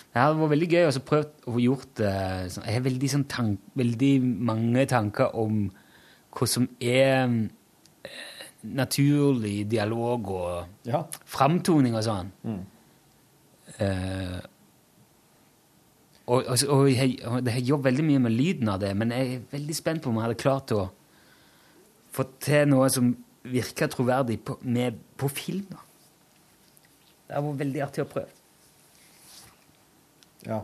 Det 0.09 0.17
hadde 0.21 0.39
vært 0.39 0.53
veldig 0.55 0.69
gøy 0.71 0.87
å 0.87 0.93
så 0.95 1.01
prøvd 1.05 1.45
å 1.45 1.53
få 1.53 1.61
gjort 1.61 1.89
det 1.99 2.13
sånn. 2.55 2.65
Jeg 2.65 2.73
har 2.73 2.85
veldig, 2.85 3.09
sånn 3.13 3.27
tank, 3.29 3.59
veldig 3.77 4.13
mange 4.23 4.85
tanker 4.89 5.35
om 5.37 5.67
hva 6.39 6.47
som 6.47 6.67
er 6.79 7.25
eh, 7.27 8.21
naturlig 8.63 9.63
dialog 9.71 10.29
og 10.35 10.87
Ja. 10.87 11.03
framtoning 11.25 11.95
og 11.95 12.03
sånn. 12.05 12.31
Mm. 12.43 12.61
Uh, 13.79 14.39
og, 16.29 16.43
og, 16.45 16.63
og 16.67 16.87
jeg, 16.91 17.19
og 17.25 17.45
jeg 17.45 17.53
har 17.53 17.67
jobbet 17.69 17.85
veldig 17.89 18.05
mye 18.05 18.23
med 18.25 18.33
lyden 18.35 18.69
av 18.69 18.79
det, 18.81 18.89
men 18.97 19.13
jeg 19.15 19.35
er 19.35 19.45
veldig 19.53 19.75
spent 19.77 20.03
på 20.03 20.11
om 20.11 20.17
jeg 20.19 20.27
hadde 20.27 20.41
klart 20.41 20.73
å 20.75 20.81
få 22.13 22.25
til 22.43 22.67
noe 22.69 22.89
som 22.91 23.13
virker 23.49 23.89
troverdig 23.89 24.39
på, 24.45 24.57
med, 24.61 24.97
på 25.17 25.29
film. 25.31 25.63
da. 25.71 25.79
Det 27.29 27.37
hadde 27.37 27.47
vært 27.47 27.61
veldig 27.63 27.81
artig 27.85 28.03
å 28.03 28.09
prøve. 28.09 28.35
Ja. 30.45 30.59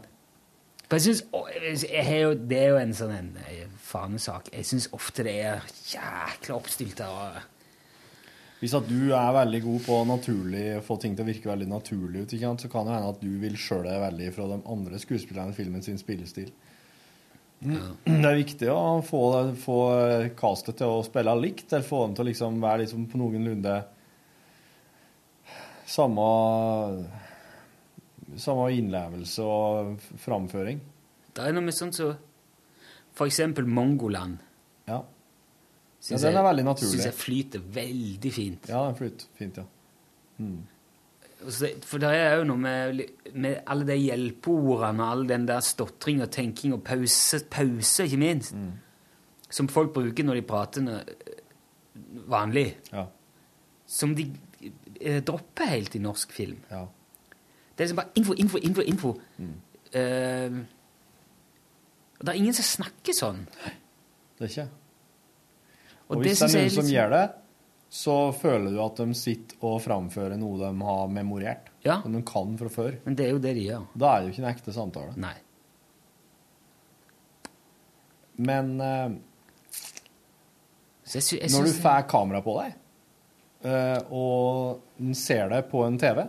For 0.85 0.99
jeg 0.99 1.01
synes, 1.01 1.83
jeg, 1.89 2.21
jo, 2.21 2.33
Det 2.33 2.57
er 2.61 2.69
jo 2.69 2.77
en 2.77 2.93
sånn 2.93 3.13
en, 3.15 3.31
eh, 3.41 3.65
fanesak. 3.81 4.51
Jeg 4.53 4.67
syns 4.69 4.87
ofte 4.93 5.23
det 5.25 5.35
er 5.45 5.61
jækla 5.89 6.55
oppstilt 6.55 7.01
og- 7.01 7.41
Hvis 8.61 8.73
at 8.77 8.87
du 8.87 9.11
er 9.13 9.33
veldig 9.33 9.61
god 9.63 9.81
på 9.81 10.05
å 10.05 10.83
få 10.83 10.99
ting 11.01 11.15
til 11.15 11.25
å 11.25 11.27
virke 11.27 11.49
veldig 11.49 11.67
naturlig 11.67 12.21
ut, 12.21 12.29
så 12.61 12.69
kan 12.71 12.85
det 12.85 12.93
hende 12.93 13.09
at 13.09 13.21
du 13.21 13.37
vil 13.37 13.53
skjøle 13.53 13.83
deg 13.83 14.01
veldig 14.01 14.33
fra 14.33 14.47
de 14.47 14.61
andre 14.65 14.95
skuespillerne 14.97 15.49
i 15.49 15.53
filmen 15.53 15.83
sin 15.83 15.97
spillestil. 15.97 16.51
Det 17.61 18.25
er 18.25 18.43
viktig 18.43 18.67
å 18.69 19.03
få, 19.03 19.55
få 19.55 20.35
castet 20.35 20.77
til 20.77 20.87
å 20.87 21.03
spille 21.05 21.35
likt, 21.41 21.71
eller 21.73 21.85
få 21.87 22.05
dem 22.05 22.15
til 22.15 22.25
å 22.25 22.29
liksom 22.29 22.59
være 22.61 22.85
liksom 22.85 23.07
på 23.11 23.17
noenlunde 23.17 23.85
samme 25.85 27.05
samme 28.37 28.69
innlevelse 28.75 29.43
og 29.43 29.99
framføring. 30.21 30.79
Det 31.35 31.43
er 31.43 31.51
noe 31.55 31.65
med 31.67 31.73
sånt 31.75 31.95
som 31.97 32.15
for 33.15 33.27
eksempel 33.29 33.65
Mongoland. 33.67 34.37
Ja. 34.87 35.01
Synes 36.01 36.21
Ja, 36.23 36.29
den 36.29 36.37
er 36.37 36.43
veldig 36.49 36.65
naturlig. 36.67 36.91
Syns 36.99 37.05
jeg 37.09 37.13
flyter 37.17 37.59
veldig 37.75 38.31
fint. 38.35 38.67
Ja, 38.69 38.85
den 38.89 38.95
flyter 38.99 39.25
fint, 39.39 39.57
ja. 39.57 39.63
Mm. 40.37 40.63
Så 41.49 41.69
For 41.85 41.99
det 42.01 42.09
er 42.15 42.37
jo 42.39 42.43
noe 42.49 42.57
med, 42.57 43.01
med 43.33 43.61
alle 43.67 43.85
de 43.85 43.95
hjelpeordene 43.99 45.03
og 45.03 45.11
all 45.11 45.25
den 45.29 45.45
der 45.47 45.59
stotring 45.61 46.21
og 46.23 46.31
tenking 46.31 46.73
og 46.73 46.83
pause, 46.83 47.39
pause 47.49 48.03
ikke 48.07 48.17
minst, 48.21 48.53
Mm. 48.55 48.71
som 49.49 49.67
folk 49.67 49.93
bruker 49.93 50.23
når 50.25 50.33
de 50.35 50.41
prater 50.41 51.03
vanlig, 52.27 52.75
Ja. 52.91 53.05
som 53.85 54.15
de 54.15 54.31
eh, 55.01 55.21
dropper 55.21 55.65
helt 55.69 55.95
i 55.95 55.99
norsk 55.99 56.31
film. 56.31 56.57
Ja. 56.71 56.85
Det 57.75 57.83
er 57.83 57.89
liksom 57.89 57.99
bare 57.99 58.15
info, 58.15 58.33
info, 58.39 58.57
info, 58.63 58.81
info. 58.81 59.13
Mm. 59.37 59.55
Uh, 59.95 60.63
det 62.21 62.31
er 62.31 62.39
ingen 62.39 62.55
som 62.55 62.65
snakker 62.67 63.15
sånn. 63.15 63.41
Det 64.39 64.47
er 64.47 64.51
ikke. 64.51 64.67
Og 66.05 66.15
Og, 66.15 66.21
hvis 66.23 66.39
det 66.39 66.47
det 66.47 66.55
er 66.55 66.63
noen 66.63 66.77
som 66.77 66.91
gjør 66.93 67.11
det, 67.15 67.25
så 67.95 68.15
føler 68.35 68.73
du 68.75 68.79
at 68.83 68.99
de 68.99 69.15
sitter 69.17 69.65
og 69.65 69.79
framfører 69.83 70.39
noe 70.39 70.59
de 70.59 70.71
har 70.87 71.11
memorert. 71.11 71.69
Ja. 71.85 71.99
Som 72.03 72.15
de 72.17 72.21
kan 72.25 72.55
fra 72.59 72.71
før. 72.71 72.97
Men 73.05 73.17
det 73.17 73.27
er 73.27 73.35
jo 73.35 73.41
det 73.43 73.53
de 73.57 73.67
gjør. 73.69 73.85
Da 73.93 74.11
er 74.11 74.21
det 74.21 74.29
jo 74.29 74.33
ikke 74.33 74.43
en 74.43 74.49
ekte 74.51 74.75
samtale. 74.75 75.13
Nei. 75.21 75.35
Men 78.45 78.73
uh, 78.81 79.13
jeg 81.13 81.23
sy 81.23 81.37
jeg 81.37 81.53
når 81.53 81.69
du 81.69 81.75
får 81.77 82.07
kamera 82.11 82.41
på 82.43 82.55
deg, 82.57 82.73
uh, 83.67 83.99
og 84.11 85.13
ser 85.15 85.47
det 85.53 85.61
på 85.71 85.85
en 85.85 85.99
TV, 86.01 86.25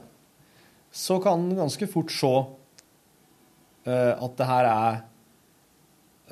så 0.97 1.19
kan 1.23 1.45
en 1.45 1.59
ganske 1.59 1.89
fort 1.91 2.13
se 2.15 2.33
uh, 2.33 4.13
at 4.15 4.39
det 4.39 4.49
her 4.49 4.69
er 4.71 5.03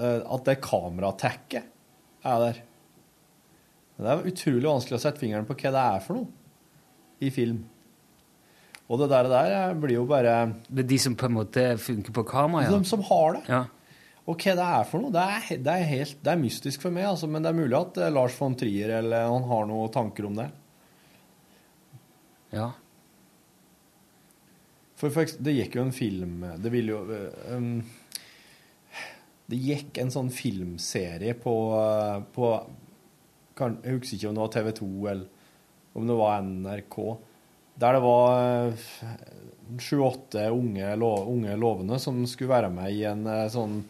uh, 0.01 0.21
At 0.37 0.49
det 0.49 0.62
kameratekket 0.65 1.68
er 2.25 2.41
der. 2.41 2.63
Det 3.95 4.11
er 4.11 4.26
utrolig 4.30 4.67
vanskelig 4.67 4.97
å 4.97 5.03
sette 5.05 5.21
fingeren 5.21 5.47
på 5.47 5.57
hva 5.61 5.72
det 5.75 5.84
er 5.84 6.03
for 6.03 6.18
noe 6.18 7.22
i 7.22 7.30
film. 7.33 7.61
Og 8.91 9.01
det 9.01 9.09
der, 9.13 9.29
der 9.30 9.76
blir 9.80 9.97
jo 9.97 10.05
bare 10.09 10.34
Det 10.68 10.83
er 10.83 10.88
de 10.91 10.99
som 11.01 11.14
på 11.17 11.29
en 11.29 11.37
måte 11.38 11.63
funker 11.80 12.13
på 12.13 12.25
kamera, 12.29 12.67
ja. 12.67 12.75
De 12.75 12.88
som 12.88 13.05
har 13.07 13.38
det. 13.38 13.45
Ja. 13.49 13.63
Og 14.25 14.41
hva 14.41 14.55
det 14.57 14.67
er 14.79 14.87
for 14.88 15.05
noe, 15.05 15.13
det 15.13 15.22
er, 15.22 15.49
det 15.61 15.72
er, 15.72 15.88
helt, 15.91 16.17
det 16.25 16.33
er 16.33 16.41
mystisk 16.41 16.84
for 16.84 16.95
meg, 16.95 17.05
altså, 17.11 17.29
men 17.29 17.45
det 17.45 17.51
er 17.51 17.59
mulig 17.59 17.76
at 17.76 17.99
eh, 18.01 18.13
Lars 18.13 18.37
von 18.41 18.57
Trier 18.57 18.97
eller 19.03 19.26
han 19.29 19.45
har 19.51 19.67
noen 19.68 19.93
tanker 19.93 20.29
om 20.30 20.38
det. 20.38 20.47
Ja. 22.55 22.71
For, 24.95 25.11
for 25.11 25.26
det 25.42 25.57
gikk 25.57 25.76
jo 25.76 25.84
en 25.88 25.95
film 25.95 26.45
Det 26.62 26.71
ville 26.71 26.95
jo 26.95 27.00
eh, 27.11 27.54
um, 27.57 27.80
Det 29.50 29.58
gikk 29.58 29.99
en 29.99 30.12
sånn 30.14 30.30
filmserie 30.33 31.34
på, 31.41 31.54
eh, 31.80 32.18
på 32.34 32.50
kan, 33.58 33.79
Jeg 33.83 33.99
husker 33.99 34.18
ikke 34.18 34.30
om 34.30 34.38
det 34.38 34.45
var 34.45 34.54
TV 34.54 34.71
2 34.80 34.91
eller 35.14 35.30
om 35.95 36.08
det 36.08 36.14
var 36.18 36.41
NRK. 36.42 36.96
Der 37.79 37.95
det 37.95 38.00
var 38.03 38.72
sju-åtte 39.79 40.49
unge, 40.50 40.88
unge 40.99 41.57
lovende 41.57 42.00
som 42.03 42.25
skulle 42.26 42.50
være 42.50 42.71
med 42.75 42.95
i 42.96 43.04
en 43.08 43.26
eh, 43.30 43.46
sånn 43.53 43.83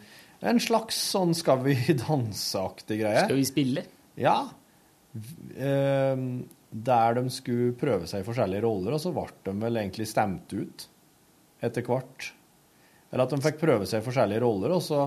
En 0.44 0.60
slags 0.60 0.98
sånn 1.14 1.32
Skal 1.36 1.62
vi 1.64 1.78
danse-aktig 2.05 3.01
greie. 3.01 3.24
Skal 3.24 3.40
vi 3.40 3.47
spille? 3.48 3.86
Ja. 4.20 4.36
Eh, 5.56 6.26
der 6.74 7.16
de 7.16 7.31
skulle 7.31 7.76
prøve 7.78 8.09
seg 8.10 8.20
i 8.20 8.26
forskjellige 8.26 8.64
roller, 8.64 8.97
og 8.97 9.02
så 9.02 9.12
ble 9.14 9.28
de 9.47 9.55
vel 9.62 9.78
egentlig 9.78 10.09
stemt 10.10 10.51
ut 10.52 10.89
etter 11.65 11.86
hvert. 11.86 12.31
Eller 13.11 13.27
at 13.27 13.35
de 13.35 13.45
fikk 13.45 13.61
prøve 13.61 13.86
seg 13.89 14.03
i 14.03 14.07
forskjellige 14.07 14.43
roller, 14.45 14.74
og 14.74 14.82
så 14.85 15.05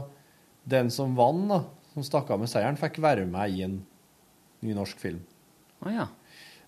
den 0.67 0.91
som 0.93 1.15
vant, 1.17 1.47
da, 1.51 1.61
som 1.93 2.05
stakk 2.05 2.31
av 2.33 2.41
med 2.41 2.51
seieren, 2.51 2.79
fikk 2.79 3.01
være 3.03 3.25
med 3.29 3.55
i 3.55 3.63
en 3.65 3.81
ny 4.65 4.75
norsk 4.77 4.99
film. 5.01 5.23
Å 5.83 5.93
ja. 5.93 6.07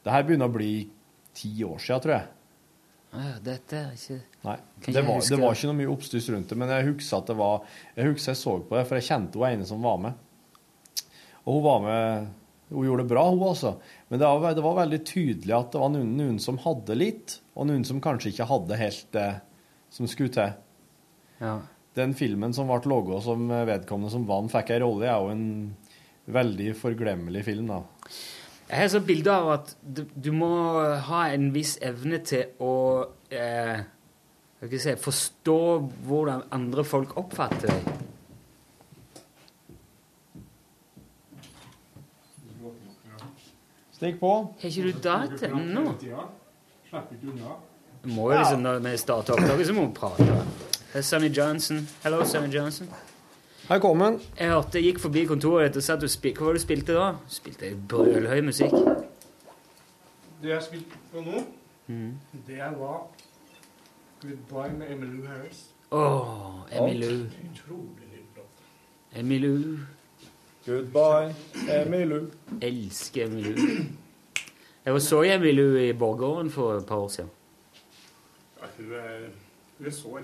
Det 0.04 0.14
her 0.14 0.26
begynner 0.28 0.50
å 0.50 0.56
bli 0.56 0.74
ti 1.36 1.52
år 1.66 1.80
siden, 1.84 2.04
tror 2.04 2.16
jeg. 2.16 2.28
Ja, 3.10 3.30
dette 3.42 3.78
er 3.78 3.94
ikke 3.96 4.20
Nei. 4.46 4.56
Det 4.86 5.02
var, 5.02 5.24
det 5.26 5.38
var 5.42 5.56
ikke 5.56 5.70
noe 5.72 5.78
mye 5.80 5.90
oppstuss 5.90 6.28
rundt 6.30 6.52
det, 6.52 6.58
men 6.62 6.70
jeg 6.70 6.86
husker 6.92 7.18
at 7.18 7.32
det 7.32 7.36
var 7.40 7.64
Jeg 7.96 8.12
husker 8.12 8.32
jeg 8.32 8.40
så 8.40 8.54
på 8.62 8.78
det, 8.78 8.84
for 8.86 9.00
jeg 9.00 9.08
kjente 9.08 9.42
hun 9.42 9.48
ene 9.48 9.66
som 9.66 9.82
var 9.84 9.98
med. 10.04 10.20
Og 11.42 11.58
hun 11.58 11.64
var 11.66 11.82
med 11.88 12.30
Hun 12.70 12.86
gjorde 12.86 13.02
det 13.02 13.10
bra, 13.10 13.24
hun 13.32 13.42
også. 13.48 13.74
Men 14.12 14.22
det 14.22 14.30
var, 14.30 14.54
det 14.54 14.64
var 14.68 14.76
veldig 14.78 15.00
tydelig 15.10 15.56
at 15.58 15.72
det 15.74 15.82
var 15.82 15.90
noen, 15.90 16.12
noen 16.20 16.36
som 16.44 16.60
hadde 16.62 16.98
litt, 17.00 17.40
og 17.58 17.66
noen 17.66 17.88
som 17.88 18.02
kanskje 18.04 18.30
ikke 18.30 18.46
hadde 18.52 18.78
helt 18.78 19.08
det 19.16 19.30
som 19.94 20.10
skulle 20.10 20.34
til. 20.34 20.56
Ja. 21.40 21.60
Den 21.98 22.14
filmen 22.18 22.54
som 22.56 22.70
ble 22.70 22.80
laga 22.90 23.22
som 23.26 23.48
vedkommende 23.50 24.14
som 24.14 24.28
vant, 24.30 24.52
fikk 24.54 24.74
ei 24.76 24.82
rolle, 24.84 25.08
er 25.10 25.18
jo 25.18 25.32
en 25.34 25.46
veldig 26.30 26.74
forglemmelig 26.78 27.46
film, 27.48 27.72
da. 27.72 27.82
Jeg 28.70 28.84
har 28.84 28.92
sånn 28.94 29.06
bilde 29.08 29.34
av 29.34 29.48
at 29.56 29.72
du, 29.82 30.04
du 30.14 30.30
må 30.36 30.52
ha 31.08 31.24
en 31.34 31.48
viss 31.56 31.80
evne 31.82 32.20
til 32.22 32.52
å 32.62 32.74
eh, 33.34 33.80
skal 34.60 34.84
si, 34.84 34.94
forstå 35.00 35.58
hvordan 36.06 36.46
andre 36.54 36.84
folk 36.86 37.16
oppfatter 37.18 37.72
deg. 37.72 37.90
Stikk 44.00 44.20
på. 44.22 44.34
Har 44.62 44.70
ikke 44.70 44.86
du 44.86 45.02
data 45.04 45.50
nå? 45.56 45.86
Slipper 46.00 47.18
ikke 47.18 47.34
unna. 47.34 47.58
Må 48.04 48.32
jo 48.32 48.38
liksom, 48.38 48.60
Når 48.60 48.80
vi 48.80 48.98
starter 48.98 49.34
opptaket, 49.34 49.68
så 49.68 49.74
må 49.74 49.86
vi 49.86 49.94
prate. 49.94 50.46
Er 50.94 51.02
Sonny 51.02 51.30
Johnson. 51.38 51.88
Hello, 52.04 52.26
Sonny 52.26 52.56
Johnson. 52.56 52.90
Her 53.70 53.80
kom 53.80 54.02
han. 54.02 54.20
Jeg 54.40 54.50
hørte 54.50 54.80
jeg 54.80 54.84
gikk 54.84 55.00
forbi 55.04 55.26
kontoret 55.30 55.68
ditt 55.70 55.78
og 55.78 55.84
sa 55.86 55.94
at 55.94 56.02
du 56.02 56.08
spilte 56.10 56.40
Hva 56.42 56.48
var 56.48 56.56
det 56.58 56.62
du 56.62 56.66
spilte 56.66 56.96
da? 56.96 57.10
Du 57.12 57.36
spilte 57.36 57.70
brølhøy 57.92 58.42
musikk. 58.42 58.74
Det 60.42 60.50
jeg 60.50 60.64
spilte 60.64 61.02
på 61.12 61.22
nå, 61.22 61.44
mm. 61.88 62.12
det 62.48 62.58
var 62.80 63.04
Goodbye 64.22 64.74
med 64.74 64.92
Emmylou 64.92 65.28
Harris. 65.28 65.62
Åh, 65.92 66.66
Emmylou. 66.72 67.26
Utrolig 67.52 68.08
nydelig 68.10 68.28
låt. 68.36 68.64
Emmylou. 69.16 69.78
Goodbye, 70.66 71.36
Emmylou. 71.70 72.26
Elsker 72.62 73.26
Emmylou. 73.26 73.58
Jeg 74.86 74.94
var 74.94 75.00
så 75.00 75.24
Emmylou 75.24 75.76
i 75.78 75.94
Borggården 75.94 76.52
for 76.52 76.78
et 76.78 76.86
par 76.86 76.96
år 76.96 77.08
siden. 77.08 77.30
Ja, 78.60 78.68
hun 78.78 78.92
er, 78.92 79.30
hun 79.78 79.88
er 79.88 79.92
sår. 79.96 80.22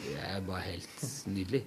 Det 0.00 0.16
er 0.26 0.40
bare 0.46 0.60
helt 0.60 1.26
nydelig. 1.26 1.62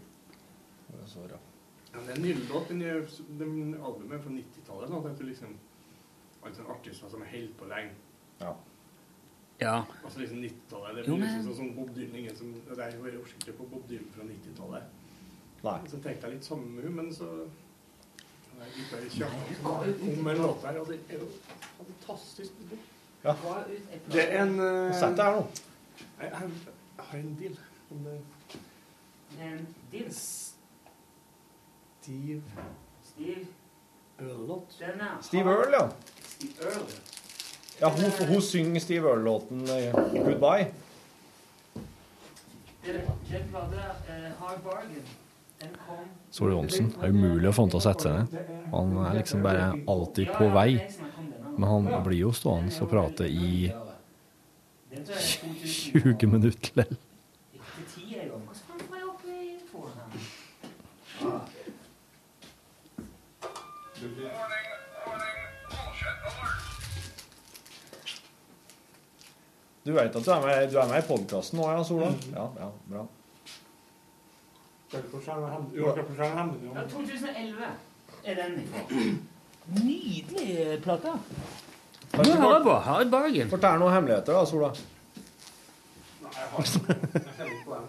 Ja, 0.94 2.00
det 2.00 2.10
er 2.10 2.16
en 2.16 2.22
nydelig 2.22 2.50
låt. 2.50 2.70
Den, 2.70 2.82
er, 2.82 3.02
den 3.40 3.76
albumet 3.76 4.18
er 4.18 4.22
fra 4.24 4.30
90-tallet. 4.34 4.90
nå, 4.90 5.02
Det 5.08 5.20
er 5.22 5.30
liksom 5.30 5.58
altså 6.44 6.62
en 6.62 6.72
artist 6.76 7.00
som 7.12 7.22
har 7.22 7.30
holdt 7.32 7.58
på 7.58 7.66
lenge. 7.66 7.92
Ja. 8.42 9.84
Altså 10.04 10.20
liksom 10.20 10.38
90-tallet. 10.44 10.96
Det 10.96 11.08
Jo, 11.08 11.16
blir 11.16 11.26
men- 11.26 11.36
liksom 11.38 11.52
sånn 11.52 11.58
som 11.58 11.76
Bob 11.76 11.96
Dylan. 11.96 12.16
Ingen 12.16 12.36
som, 12.36 12.54
det 12.70 12.80
er 12.80 12.96
jo 12.98 13.04
oversiktlig 13.20 13.56
på 13.58 13.68
Bob 13.72 13.90
Dylan 13.90 14.10
fra 14.16 14.24
90-tallet. 14.24 14.84
Nei. 15.64 15.80
Så 15.88 16.00
tenkte 16.04 16.28
jeg 16.28 16.34
litt 16.36 16.46
samme 16.46 16.66
med 16.68 16.84
henne, 16.84 16.96
men 17.04 17.14
så 17.16 17.28
jeg 18.64 18.74
gikk 18.76 18.90
bare 18.92 19.06
i 19.06 19.14
kjøpet 19.14 20.18
om 20.20 20.28
en 20.28 20.42
låt 20.42 20.62
der, 20.64 20.80
og 20.82 20.88
det 20.88 21.00
er 21.10 21.22
jo 21.22 21.28
fantastisk. 21.78 22.52
Ja. 23.24 23.36
Det 24.12 24.26
er 24.26 24.42
en 24.42 24.60
uh, 24.60 24.92
Sett 25.00 25.16
deg 25.18 25.24
her 25.26 25.38
nå. 25.40 25.46
Jeg, 26.24 26.38
har, 26.38 26.50
jeg 26.98 27.06
har 27.10 27.18
en 27.20 27.38
deal. 27.40 27.58
Om 27.92 28.06
det 28.08 28.20
En 29.42 29.68
deal? 29.92 30.12
Steve 32.02 32.42
Steve 33.04 33.46
Earl-låt. 34.20 34.80
Steve 35.22 35.52
Earl, 35.52 35.72
ja. 35.74 35.90
Steve 36.22 36.54
Earl. 36.62 36.86
Ja, 37.82 37.90
hun, 37.90 38.28
hun 38.34 38.42
synger 38.42 38.80
Steve 38.80 39.10
Earl-låten 39.10 39.62
eh, 39.62 39.94
'Goodbye'. 39.94 40.72
Den 42.86 43.02
den 43.32 43.54
var 43.54 43.68
der, 43.72 44.16
eh, 44.16 44.32
Hard 44.40 44.64
Bargain. 44.64 45.06
Den 45.62 46.50
Johnsen. 46.52 46.94
Det 47.00 47.08
er 47.08 47.10
umulig 47.10 47.50
å 47.50 47.54
få 47.56 47.62
han 47.64 47.72
til 47.72 47.80
å 47.80 47.84
sette 47.84 48.04
seg 48.04 48.14
ned. 48.18 48.52
Han 48.74 48.98
er 49.06 49.18
liksom 49.20 49.44
bare 49.44 49.70
alltid 49.88 50.32
på 50.36 50.50
vei. 50.54 50.70
Men 51.58 51.70
han 51.70 52.04
blir 52.04 52.18
jo 52.26 52.32
stående 52.36 52.74
og 52.82 52.90
prate 52.90 53.28
i 53.30 53.72
20 54.94 56.28
minutter 56.28 56.72
lell. 56.74 56.98
Du 69.86 69.92
vet 69.92 70.16
at 70.16 70.26
du 70.26 70.32
er 70.32 70.42
med, 70.46 70.72
du 70.72 70.78
er 70.80 70.88
med 70.88 71.02
i 71.02 71.08
podkasten 71.08 71.60
nå, 71.60 71.66
ja, 71.72 71.84
Sola? 71.84 72.14
Ja, 72.32 72.46
ja, 72.56 72.70
bra. 72.88 73.02
Jo, 74.94 75.92
Klapperskjern 75.98 76.38
hemmelig. 76.38 76.70
Ja, 76.76 76.86
2011 76.88 77.66
er 78.24 78.36
den. 78.40 78.54
Nydelig 79.84 80.80
plate. 80.84 81.18
Kanskje 82.14 82.34
Du 82.34 82.40
hører 82.42 82.54
fort- 82.54 82.64
på 82.64 82.74
Hard 82.88 83.10
Bargain. 83.12 83.50
Fortell 83.50 83.80
noen 83.82 83.94
hemmeligheter, 83.94 84.34
da, 84.34 84.46
Sola. 84.46 84.70
Nei, 86.22 86.32
jeg 86.36 86.48
har 86.52 86.60
ikke 86.60 86.70
Jeg 87.40 87.46
ikke 87.52 87.66
på 87.66 87.74
den. 87.76 87.88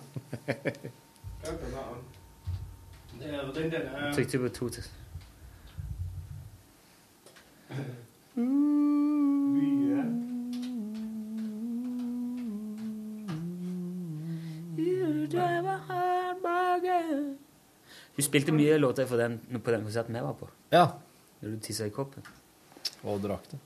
Jeg 3.20 3.30
det 3.70 3.74
er 3.74 3.84
den. 3.84 3.94
Er 4.04 4.12
på 4.40 4.48
2000. 4.48 4.90
Mye. 8.34 10.02
Du 18.16 18.22
spilte 18.22 18.52
mye 18.54 18.76
låter 18.78 19.06
for 19.10 19.18
den, 19.18 19.38
på 19.64 19.70
den 19.74 19.82
konserten 19.86 20.14
vi 20.14 20.20
var 20.22 20.36
på. 20.38 20.48
Ja. 20.70 20.84
Da 21.40 21.50
du 21.50 21.58
tissa 21.60 21.86
i 21.88 21.90
koppen. 21.94 22.22
Og 23.04 23.20
drakk 23.24 23.48
det. 23.50 23.58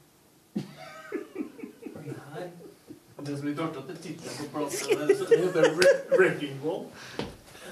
Det 3.18 3.34
som 3.34 3.46
er 3.46 3.50
litt 3.50 3.60
artig, 3.64 3.80
at 3.82 3.88
det 3.90 3.96
titter 4.04 4.30
på 4.38 4.44
plata. 4.52 4.76
Det 5.08 5.16
det 5.30 5.38
heter 5.42 5.62
Wre- 5.74 6.18
Wrecking 6.18 6.60
Ball. 6.62 6.84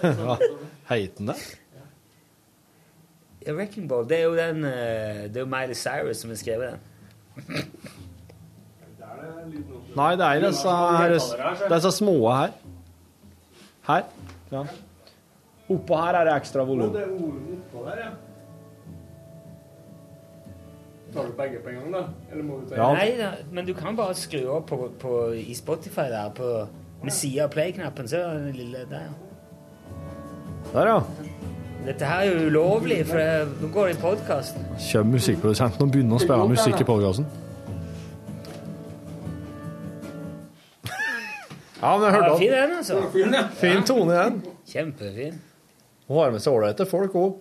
Hva 0.18 0.36
Heter 0.90 1.20
den 1.22 1.30
det? 1.30 1.36
Ja, 3.46 3.52
Wrecking 3.54 3.86
Ball, 3.88 4.08
det 4.10 4.18
er 4.18 4.24
jo 4.26 4.34
den 4.34 4.64
eh, 4.66 5.20
Det 5.30 5.38
er 5.38 5.44
jo 5.44 5.50
Miley 5.52 5.76
Cyrus 5.78 6.18
som 6.24 6.32
har 6.34 6.40
skrevet 6.40 6.74
den. 6.74 6.80
Det. 7.46 7.64
Nei, 9.96 10.10
det 10.18 10.26
er 10.26 10.42
disse, 10.48 10.72
her, 10.98 11.14
disse 11.70 11.92
små 11.94 12.16
her. 12.34 12.50
Her. 13.86 14.02
Ja. 14.50 14.64
Oppå 15.72 15.98
her 16.02 16.18
er 16.20 16.28
det 16.28 16.34
ekstra 16.40 16.64
volum. 16.66 16.90
det 16.94 17.04
er 17.06 17.12
ordet 17.14 17.54
oppå 17.60 17.84
der, 17.86 18.02
ja. 18.02 18.10
Tar 21.16 21.30
du 21.30 21.36
begge 21.38 21.60
på 21.64 21.70
en 21.72 21.78
gang, 21.80 21.92
da? 21.94 22.02
Eller 22.32 22.44
må 22.44 22.58
du 22.60 22.68
ta 22.68 22.76
Ja. 22.76 22.88
Nei 22.94 23.14
da, 23.18 23.30
men 23.52 23.66
du 23.66 23.72
kan 23.74 23.96
bare 23.96 24.14
skru 24.14 24.42
opp 24.52 24.66
på, 24.68 24.90
på, 25.00 25.12
i 25.32 25.54
Spotify 25.56 26.10
der, 26.12 26.28
på, 26.36 26.50
med 27.02 27.12
sida 27.12 27.46
av 27.46 27.54
play-knappen, 27.54 28.08
så 28.08 28.20
er 28.20 28.42
den 28.44 28.58
lille 28.58 28.84
der. 28.90 29.08
Der, 30.74 30.90
ja. 30.90 31.00
Dette 31.86 32.04
her 32.04 32.26
er 32.26 32.30
jo 32.32 32.46
ulovlig, 32.50 33.00
for 33.06 33.16
det, 33.22 33.48
nå 33.62 33.68
går 33.72 33.88
det 33.88 33.96
i 33.96 34.00
podkasten. 34.02 34.68
Kjøp 34.90 35.10
musikkprodusenten 35.14 35.86
og 35.86 35.92
begynner 35.94 36.18
å 36.18 36.24
spille 36.24 36.48
musikk 36.50 36.82
i 36.82 36.88
podkasten. 36.88 37.28
Ja, 41.80 41.92
men 41.96 42.06
jeg 42.08 42.14
hørte 42.16 42.30
Ja, 42.30 42.36
fin 42.40 42.52
den, 42.52 42.76
altså. 42.78 43.00
Fin, 43.12 43.34
ja. 43.34 43.42
Fin 43.60 43.84
tone 43.86 44.14
igjen. 44.16 44.38
Kjempefin. 44.66 45.40
Hun 46.08 46.18
har 46.18 46.32
med 46.34 46.42
seg 46.42 46.56
ålreite 46.56 46.86
folk 46.88 47.14
òg. 47.18 47.36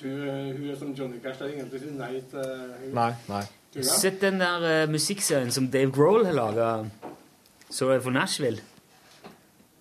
Du, 0.00 0.08
eh, 0.08 0.56
hun 0.56 0.76
som 0.78 0.92
Johnny 0.92 1.18
Cash. 1.18 1.38
Det 1.38 1.46
er 1.46 1.52
ingen 1.52 1.70
som 1.70 1.78
sier 1.78 1.92
nei 1.92 2.20
til. 2.30 2.94
Nei, 2.96 3.12
nei. 3.28 3.42
Sett 3.86 4.20
den 4.20 4.40
der 4.40 4.84
uh, 4.84 4.90
musikkserien 4.90 5.52
som 5.54 5.68
Dave 5.70 5.92
Grohl 5.92 6.24
har 6.26 6.32
laga. 6.32 6.70
Så 7.70 7.90
jeg 7.92 8.02
for 8.02 8.10
Nashville. 8.10 8.62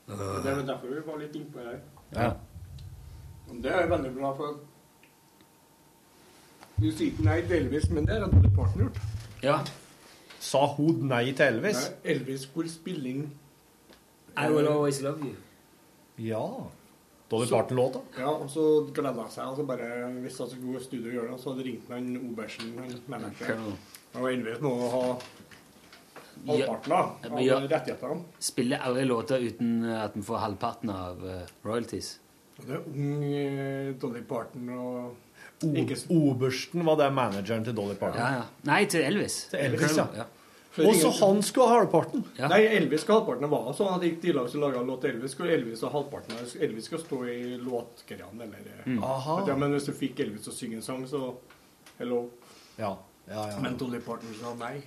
Det 0.07 0.51
er 0.51 0.65
derfor 0.65 0.87
vi 0.87 1.01
var 1.05 1.17
litt 1.21 1.35
innpå 1.35 1.63
her. 1.63 1.79
Ja. 2.13 2.29
Det 3.61 3.71
er 3.71 3.79
jeg 3.79 3.89
veldig 3.89 4.11
glad 4.17 4.35
for. 4.37 4.59
Du 6.79 6.91
sier 6.91 7.09
ikke 7.11 7.25
nei 7.25 7.41
til 7.41 7.55
Elvis, 7.63 7.89
men 7.89 8.07
det 8.07 8.19
har 8.19 8.29
Dolly 8.31 8.49
Parton 8.55 8.85
gjort. 8.85 8.99
Ja. 9.43 9.57
Sa 10.39 10.65
hun 10.77 11.07
nei 11.09 11.31
til 11.31 11.45
Elvis? 11.45 11.81
Nei, 11.89 12.13
Elvis 12.13 12.45
hvor 12.53 12.67
spilling 12.71 13.25
I 14.37 14.51
Will 14.51 14.67
Always 14.67 15.01
Love 15.01 15.19
You. 15.25 15.35
Ja. 16.17 16.45
Dolly 17.29 17.47
Parton-låta? 17.49 17.99
Ja, 18.17 18.31
og 18.41 18.47
så 18.49 18.63
gleda 18.93 19.13
han 19.21 19.29
seg. 19.33 19.45
Og 19.51 19.59
så 19.59 19.65
bare, 19.69 19.89
hvis 20.23 20.37
det 20.39 20.47
skulle 20.51 20.73
gå 20.73 20.79
i 20.79 20.83
studio 20.87 21.09
og 21.11 21.17
gjøre 21.19 21.31
det, 21.35 21.41
så 21.43 21.51
hadde 21.53 21.65
ringt 21.67 21.91
han 21.93 22.07
Obersen, 22.31 22.71
han 24.15 24.23
var 24.23 24.31
Og 24.33 24.63
med 24.63 24.71
å 24.71 24.89
ha 24.95 25.03
halvparten 26.47 26.91
Ja, 26.95 27.01
av 27.25 27.33
men 27.35 27.43
ja. 27.45 27.59
rettighetene. 27.69 28.23
Spiller 28.39 28.81
alle 28.87 29.05
låter 29.05 29.39
uten 29.43 29.83
at 29.91 30.15
vi 30.17 30.23
får 30.25 30.37
halvparten 30.45 30.89
av 30.93 31.23
eh, 31.27 31.41
royalties. 31.67 32.13
Det 32.59 32.75
er 32.75 32.85
ung 32.89 33.23
eh, 33.29 33.91
Dolly 34.01 34.21
Parton 34.27 34.69
og 34.75 35.25
O- 35.59 35.73
Obersten 36.15 36.85
var 36.87 36.95
det 37.01 37.09
manageren 37.11 37.65
til 37.67 37.75
Dolly 37.75 37.95
Parton. 37.99 38.19
Ja, 38.21 38.29
ja. 38.39 38.43
Nei, 38.69 38.85
til 38.87 39.03
Elvis. 39.03 39.41
Til 39.51 39.59
Elvis, 39.65 39.97
ja. 39.99 40.25
Ja. 40.83 40.89
Og 40.89 40.95
så 40.95 41.09
han 41.19 41.41
skulle 41.43 41.67
ha 41.67 41.79
halvparten? 41.79 42.23
Nei, 42.39 42.59
Elvis 42.77 43.01
skulle 43.01 43.17
ha 43.17 43.21
halvparten 43.25 43.41
Det 43.45 43.49
var 43.51 43.73
Sånn 43.77 43.93
at 43.95 44.03
ikke 44.07 44.21
de 44.21 44.33
laget 44.33 44.51
som 44.51 44.61
laga 44.61 44.81
låt 44.87 45.01
til 45.01 45.11
Elvis, 45.15 45.31
skulle 45.35 45.53
Elvis 45.57 45.81
ha 45.81 45.89
halvparten 45.93 46.35
Elvis 46.61 46.85
skulle 46.89 47.03
stå 47.03 47.19
i 47.29 47.57
låtgreiene, 47.57 48.43
eller 48.47 48.83
Mm. 48.85 49.03
Aha. 49.03 49.43
Ja, 49.47 49.55
Men 49.55 49.71
hvis 49.75 49.85
du 49.85 49.91
fikk 49.93 50.19
Elvis 50.23 50.43
til 50.47 50.53
å 50.53 50.55
synge 50.55 50.75
en 50.75 50.81
sang, 50.81 51.03
så 51.07 51.35
hello. 51.99 52.29
Ja. 52.77 52.95
Ja, 53.27 53.47
ja. 53.51 53.59
Men 53.61 53.75
Dolly 53.77 53.99
Parton 53.99 54.33
sa 54.39 54.53
nei. 54.55 54.81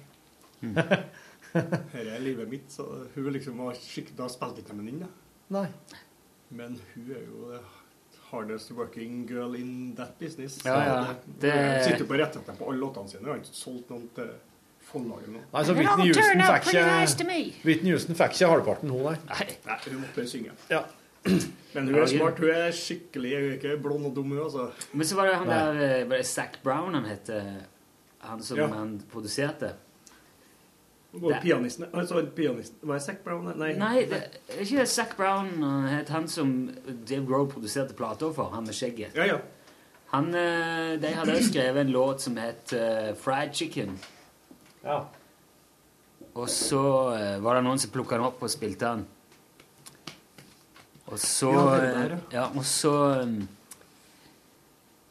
Mm. 0.62 0.74
Dette 1.52 2.01
er 2.01 2.19
livet 2.24 2.48
mitt, 2.48 2.70
så 2.73 2.86
hun 3.14 3.28
liksom 3.35 3.59
var 3.60 3.74
skikkelig 3.77 4.16
Da 4.16 4.28
spilte 4.32 4.62
ikke 4.64 4.73
de 4.78 4.89
inn, 4.89 5.01
da. 5.05 5.10
Nei. 5.52 5.66
Men 6.51 6.78
hun 6.94 7.10
er 7.12 7.23
jo 7.27 7.51
det 7.52 7.60
hardest 8.31 8.70
working 8.73 9.27
girl 9.28 9.55
in 9.55 9.94
that 9.97 10.19
business. 10.19 10.59
Ja, 10.64 10.78
ja. 10.86 11.14
Det- 11.39 11.52
Hun 11.52 11.85
sitter 11.85 12.05
på 12.09 12.16
rettighetene 12.16 12.56
på 12.59 12.70
alle 12.70 12.81
låtene 12.81 13.09
sine. 13.10 13.20
Hun 13.27 13.31
har 13.35 13.43
ikke 13.43 13.52
solgt 13.55 13.90
noen 13.93 14.09
til 14.16 14.31
forlaget 14.93 15.31
nå. 15.32 15.43
Nei, 15.52 15.62
så 15.66 15.74
Whitney 15.77 16.12
Houston 16.12 16.43
fikk 16.48 16.69
ikke 16.73 17.36
Whitney 17.66 17.94
Houston 17.94 18.19
fikk 18.19 18.36
ikke 18.39 18.51
halvparten, 18.52 18.93
hun, 18.93 19.06
nei. 19.09 19.47
Nei, 19.66 19.78
hun 19.89 20.01
måtte 20.05 20.27
synge. 20.31 20.56
Ja. 20.70 20.82
Men 21.74 21.86
hun 21.89 22.01
er 22.02 22.09
smart. 22.10 22.40
Hun 22.43 22.51
er 22.51 22.73
skikkelig 22.77 23.31
Hun 23.36 23.44
er 23.47 23.55
ikke 23.60 23.77
blond 23.85 24.09
og 24.10 24.16
dum, 24.16 24.32
hun, 24.35 24.43
altså. 24.44 24.69
Men 24.93 25.06
så 25.09 25.16
var 25.20 25.31
det 25.31 25.39
han 25.40 25.52
der 25.52 25.81
eh, 25.86 26.02
var 26.10 26.16
det 26.20 26.27
Zac 26.27 26.59
Brown 26.64 26.94
han 26.98 27.06
het, 27.09 27.31
han 28.27 28.43
som 28.43 28.59
Ja. 28.59 28.66
han 28.74 29.01
produserte. 29.12 29.73
Det- 31.12 31.43
pianisten 31.43 31.85
altså, 31.93 32.23
pianisten 32.36 32.89
Var 32.89 32.94
det 32.94 33.02
Zac 33.02 33.16
Brown? 33.24 33.52
Nei. 33.59 33.74
Nei, 33.77 34.05
det 34.09 34.23
ikke 34.60 34.78
det 34.78 34.89
Zac 34.89 35.16
Brown 35.16 35.51
han 35.62 35.89
het 35.93 36.09
han 36.09 36.28
som 36.28 36.70
Dave 37.09 37.27
Grohl 37.27 37.51
produserte 37.52 37.93
plata 37.94 38.31
for, 38.32 38.48
han 38.55 38.64
med 38.64 38.74
skjegget. 38.74 39.12
Ja, 39.14 39.27
ja. 39.27 39.36
Han, 40.12 40.35
eh, 40.35 41.01
de 41.01 41.09
hadde 41.12 41.32
også 41.36 41.51
skrevet 41.52 41.81
en 41.81 41.93
låt 41.93 42.20
som 42.20 42.36
het 42.36 42.73
uh, 42.77 43.14
Fried 43.16 43.55
Chicken. 43.56 43.94
Ja. 44.85 45.01
Og 46.35 46.49
så 46.49 46.85
eh, 47.17 47.41
var 47.45 47.59
det 47.59 47.65
noen 47.67 47.81
som 47.81 47.93
plukka 47.93 48.17
den 48.17 48.27
opp 48.27 48.41
og 48.43 48.51
spilte 48.51 48.95
den. 48.95 49.05
Og 51.13 51.19
så 51.21 51.51
Ja, 51.53 51.65
der, 51.77 52.15
eh, 52.15 52.19
ja, 52.33 52.45
og 52.57 52.65
så 52.65 52.93
um, 53.21 53.49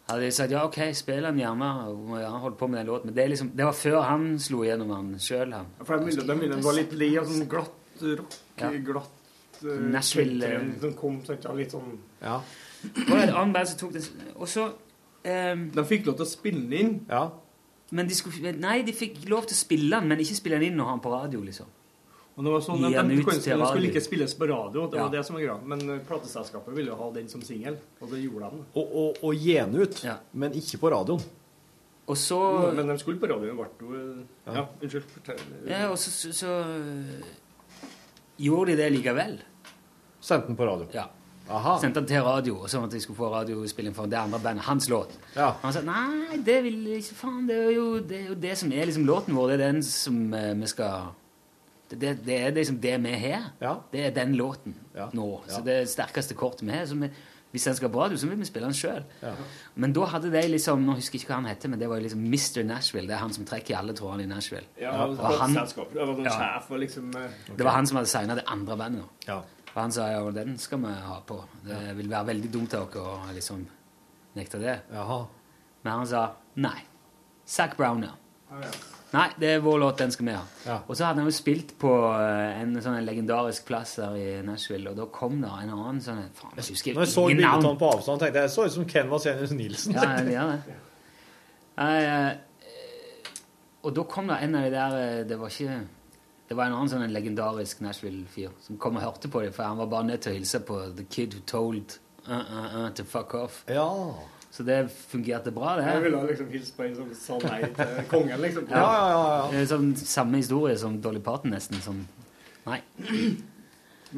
hadde 0.10 0.24
de 0.26 0.32
sagt 0.32 0.52
ja, 0.52 0.64
OK, 0.66 0.80
spill 0.98 1.28
den 1.28 1.42
gjerne. 1.44 1.70
Og 1.92 2.16
ja, 2.18 2.30
han 2.32 2.42
holdt 2.42 2.58
på 2.58 2.68
med 2.68 2.82
den 2.82 2.90
låten. 2.90 3.12
Men 3.12 3.16
det, 3.16 3.24
er 3.24 3.34
liksom, 3.36 3.52
det 3.58 3.68
var 3.68 3.78
før 3.78 4.02
han 4.08 4.28
slo 4.42 4.64
gjennom 4.66 4.94
den 4.96 5.20
sjøl, 5.22 5.54
Ja, 5.54 5.64
For 5.84 5.98
de 5.98 6.10
ville, 6.10 6.26
de 6.28 6.40
ville 6.40 6.62
var 6.66 6.78
litt 6.80 6.96
li 6.98 7.12
av 7.22 7.30
sånn 7.30 7.48
glatt 7.52 8.06
rock, 8.18 8.40
Ja. 8.58 8.72
glatt 8.90 9.62
uh, 9.64 9.78
Nashville, 9.94 10.48
eh, 10.48 10.68
som 10.82 10.94
kom 10.98 11.22
sånn, 11.28 11.38
ja, 11.44 11.54
litt 11.54 11.76
sånn 11.76 12.00
Ja. 12.22 12.42
Et 12.82 13.30
annet 13.30 13.54
band 13.54 13.68
som 13.70 13.78
tok 13.78 13.92
det 13.94 14.08
Og 14.34 14.48
så 14.50 14.64
um, 14.66 15.68
De 15.70 15.84
fikk 15.86 16.08
lov 16.08 16.16
til 16.18 16.26
å 16.26 16.30
spille 16.32 16.64
den 16.66 16.80
inn. 16.80 16.96
Ja. 17.12 17.28
Men 17.92 18.08
de 18.08 18.16
skulle, 18.16 18.54
nei, 18.56 18.78
de 18.88 18.94
fikk 18.96 19.22
lov 19.30 19.48
til 19.50 19.58
å 19.58 19.60
spille 19.60 19.92
den, 19.98 20.08
men 20.08 20.22
ikke 20.24 20.38
spille 20.38 20.60
den 20.62 20.72
inn 20.72 20.80
og 20.80 20.88
ha 20.88 20.96
den 20.96 21.04
på 21.04 21.12
radio, 21.12 21.42
liksom. 21.44 21.68
Og 22.32 22.46
det 22.46 22.54
var 22.54 22.62
sånn, 22.64 22.80
de, 22.80 22.92
den 22.96 23.10
de, 23.12 23.18
de, 23.20 23.66
skulle 23.68 23.90
ikke 23.90 24.02
spilles 24.06 24.34
på 24.40 24.48
radio, 24.48 24.86
det 24.88 24.98
Ja. 24.98 25.04
var 25.04 25.12
det 25.12 25.26
som 25.28 25.36
var 25.36 25.44
greia. 25.44 25.58
Men 25.68 25.84
eh, 25.90 26.00
plateselskapet 26.08 26.74
ville 26.74 26.94
jo 26.94 26.96
ha 26.96 27.10
den 27.12 27.28
som 27.30 27.44
singel, 27.44 27.76
og 28.00 28.14
det 28.14 28.22
gjorde 28.24 28.50
de. 28.54 28.64
Og, 28.80 28.96
og, 29.04 29.20
og 29.28 29.36
gi 29.36 29.58
den 29.60 29.76
ut, 29.76 30.00
men 30.32 30.56
ikke 30.56 30.80
på 30.80 30.94
radioen. 30.96 31.26
Og 32.08 32.18
så 32.18 32.40
Men 32.76 32.88
de 32.88 32.98
skulle 33.00 33.20
på 33.20 33.28
radioen, 33.30 33.60
ble 33.60 33.68
jo 33.84 34.00
ja. 34.48 34.56
Ja, 34.56 34.66
unnskyld. 34.82 35.12
fortell. 35.12 35.44
Ja, 35.68 35.84
og 35.92 36.00
så, 36.00 36.10
så, 36.12 36.32
så 36.34 36.56
gjorde 38.42 38.72
de 38.72 38.78
det 38.82 38.90
likevel. 38.96 39.38
Sendte 40.22 40.48
den 40.48 40.58
på 40.60 40.66
radio? 40.68 40.88
Ja. 40.96 41.10
Aha. 41.50 41.78
Sendte 41.82 42.00
den 42.00 42.08
til 42.08 42.22
radio, 42.24 42.68
sånn 42.68 42.86
at 42.86 42.92
de 42.92 43.00
skulle 43.04 43.18
få 43.18 43.32
radiospilling 43.34 43.96
for 43.96 44.06
det 44.08 44.18
andre 44.20 44.40
bandet. 44.40 44.64
Hans 44.66 44.88
låt. 44.90 45.16
Ja. 45.36 45.50
Han 45.64 45.74
sa 45.74 45.82
nei, 45.82 46.38
det 46.46 46.60
vil 46.64 46.86
ikke 46.98 47.16
faen. 47.16 47.48
Det 47.50 47.58
er 47.58 47.72
jo 47.76 47.88
det, 48.00 48.20
er 48.22 48.30
jo 48.30 48.36
det 48.36 48.54
som 48.58 48.72
er 48.72 48.86
liksom 48.86 49.06
låten 49.06 49.36
vår. 49.36 49.48
Det 49.52 49.58
er 49.60 49.66
den 49.74 49.82
som 49.84 50.34
eh, 50.34 50.54
vi 50.62 50.68
skal 50.68 51.10
det, 51.92 52.00
det, 52.00 52.14
det 52.26 52.38
er 52.40 52.52
liksom 52.56 52.78
det 52.80 52.96
vi 53.04 53.12
har. 53.26 53.50
Det 53.92 54.06
er 54.06 54.16
den 54.16 54.36
låten 54.40 54.76
nå. 55.14 55.28
Så 55.48 55.60
det 55.66 55.74
er 55.76 55.84
det 55.84 55.92
sterkeste 55.92 56.38
kortet 56.40 56.64
vi 56.64 56.72
har. 56.72 56.86
Så 56.88 56.96
vi, 56.96 57.10
hvis 57.52 57.66
den 57.68 57.76
skal 57.76 57.90
på 57.92 58.00
radio, 58.00 58.16
så 58.18 58.30
vil 58.32 58.40
vi 58.40 58.46
spille 58.48 58.70
den 58.70 58.78
sjøl. 58.78 59.02
Ja. 59.20 59.34
Men 59.76 59.92
da 59.92 60.06
hadde 60.08 60.30
de 60.32 60.46
liksom 60.54 60.86
Nå 60.88 60.94
husker 60.96 61.18
jeg 61.18 61.26
ikke 61.26 61.34
hva 61.34 61.42
han 61.42 61.50
heter, 61.52 61.68
men 61.74 61.82
det 61.82 61.90
var 61.92 62.00
jo 62.00 62.06
liksom 62.06 62.22
Mr. 62.24 62.64
Nashville. 62.64 63.10
Det 63.10 63.18
er 63.18 63.20
han 63.26 63.34
som 63.36 63.44
trekker 63.50 63.74
i 63.74 63.80
alle 63.82 63.92
trådene 63.98 64.24
i 64.24 64.30
Nashville. 64.32 64.70
Ja, 64.80 64.94
Og 65.04 65.18
og 65.20 65.34
han- 65.42 65.58
Det 65.58 65.66
var 66.00 66.14
han, 66.16 66.24
Ja. 66.24 66.32
sjef 66.38 66.72
og 66.72 66.80
liksom 66.80 67.10
okay. 67.10 67.56
det 67.58 67.66
var 67.66 67.72
han 67.76 67.88
som 67.88 67.98
hadde 68.00 68.08
signa 68.08 68.36
det 68.40 68.44
andre 68.48 68.78
bandet. 68.78 69.04
Ja. 69.28 69.42
Og 69.72 69.78
han 69.82 69.94
sa 69.96 70.10
ja, 70.12 70.24
den 70.36 70.58
skal 70.60 70.82
vi 70.84 70.94
ha 71.06 71.20
på. 71.28 71.38
Det 71.66 71.82
vil 71.98 72.10
være 72.12 72.32
veldig 72.34 72.50
dumt 72.52 72.74
av 72.76 72.90
dere 72.92 73.04
å 73.14 73.36
liksom 73.36 73.62
nekte 74.36 74.60
det. 74.60 74.80
Jaha. 74.92 75.22
Men 75.84 75.94
han 76.02 76.10
sa 76.10 76.26
nei. 76.62 76.80
Zac 77.48 77.78
Brown, 77.80 78.04
ja. 78.04 78.16
Nei, 79.12 79.26
det 79.40 79.48
er 79.58 79.64
vår 79.64 79.80
låt, 79.82 79.98
den 80.00 80.12
skal 80.14 80.28
vi 80.28 80.34
ha. 80.38 80.76
Og 80.88 80.96
så 80.96 81.08
hadde 81.08 81.20
han 81.20 81.28
jo 81.28 81.34
spilt 81.36 81.74
på 81.80 81.90
eh, 82.16 82.62
en 82.62 82.78
sånn 82.84 83.00
legendarisk 83.04 83.66
plass 83.68 83.98
der 84.00 84.14
i 84.20 84.28
Nashville, 84.48 84.92
og 84.94 85.00
da 85.00 85.08
kom 85.12 85.42
det 85.42 85.50
en 85.52 85.74
annen 85.76 86.00
sånn 86.04 86.22
Faen, 86.38 86.54
jeg 86.60 86.70
husker 86.78 86.96
Når 86.96 87.04
jeg 87.08 87.12
så 87.12 87.26
ingen 87.28 87.42
bildet 87.42 87.58
av 87.58 87.66
navn. 87.66 87.80
på 87.82 87.90
avstand, 87.92 88.22
tenkte 88.24 88.40
jeg 88.40 88.48
jeg 88.48 88.54
så 88.56 88.68
ut 88.68 88.76
som 88.78 88.88
Ken 88.94 89.12
Vasenius 89.12 89.56
Nilsen. 89.58 89.98
Ja, 90.00 90.08
det 90.24 90.36
gjør 90.38 90.54
det. 90.54 90.78
Eh, 91.82 92.32
og 93.82 93.96
da 93.98 94.08
kom 94.16 94.32
det 94.32 94.40
en 94.46 94.56
av 94.60 94.64
de 94.68 94.72
der 94.76 94.96
eh, 95.02 95.20
Det 95.28 95.38
var 95.40 95.52
ikke 95.52 95.78
Det 96.52 96.56
var 96.58 96.68
en 96.68 96.74
annen 96.76 96.90
sånn 96.92 97.06
en 97.06 97.14
legendarisk 97.16 97.80
Nashville-fyr 97.80 98.50
som 98.60 98.76
kom 98.76 98.98
og 99.00 99.06
hørte 99.06 99.30
på 99.32 99.40
dem, 99.40 99.54
for 99.56 99.64
han 99.64 99.78
var 99.80 99.88
bare 99.94 100.10
nødt 100.10 100.26
til 100.26 100.34
å 100.34 100.36
hilse 100.36 100.60
på 100.68 100.80
The 100.98 101.06
Kid 101.08 101.38
Who 101.38 101.46
Told 101.48 101.94
uh, 102.26 102.34
uh, 102.34 102.66
uh, 102.74 102.88
To 102.98 103.06
Fuck 103.08 103.36
Off. 103.40 103.62
Ja. 103.72 103.86
Så 104.52 104.66
det 104.68 104.82
fungerte 104.92 105.56
bra, 105.56 105.78
det. 105.80 105.88
Jeg 105.88 106.04
ville 106.10 106.20
liksom 106.28 106.52
hilse 106.52 106.76
på 106.76 106.84
en 106.90 107.00
som 107.00 107.16
sa 107.16 107.40
nei 107.46 107.72
til 107.80 108.04
kongen, 108.12 108.44
liksom. 108.44 108.68
Det 108.68 108.84
er 108.84 109.72
Sånn, 109.72 109.90
samme 109.96 110.44
historie 110.44 110.76
som 110.84 111.00
Dolly 111.00 111.24
Parton, 111.24 111.56
nesten. 111.56 111.80
Som 111.88 112.04
Nei. 112.68 112.82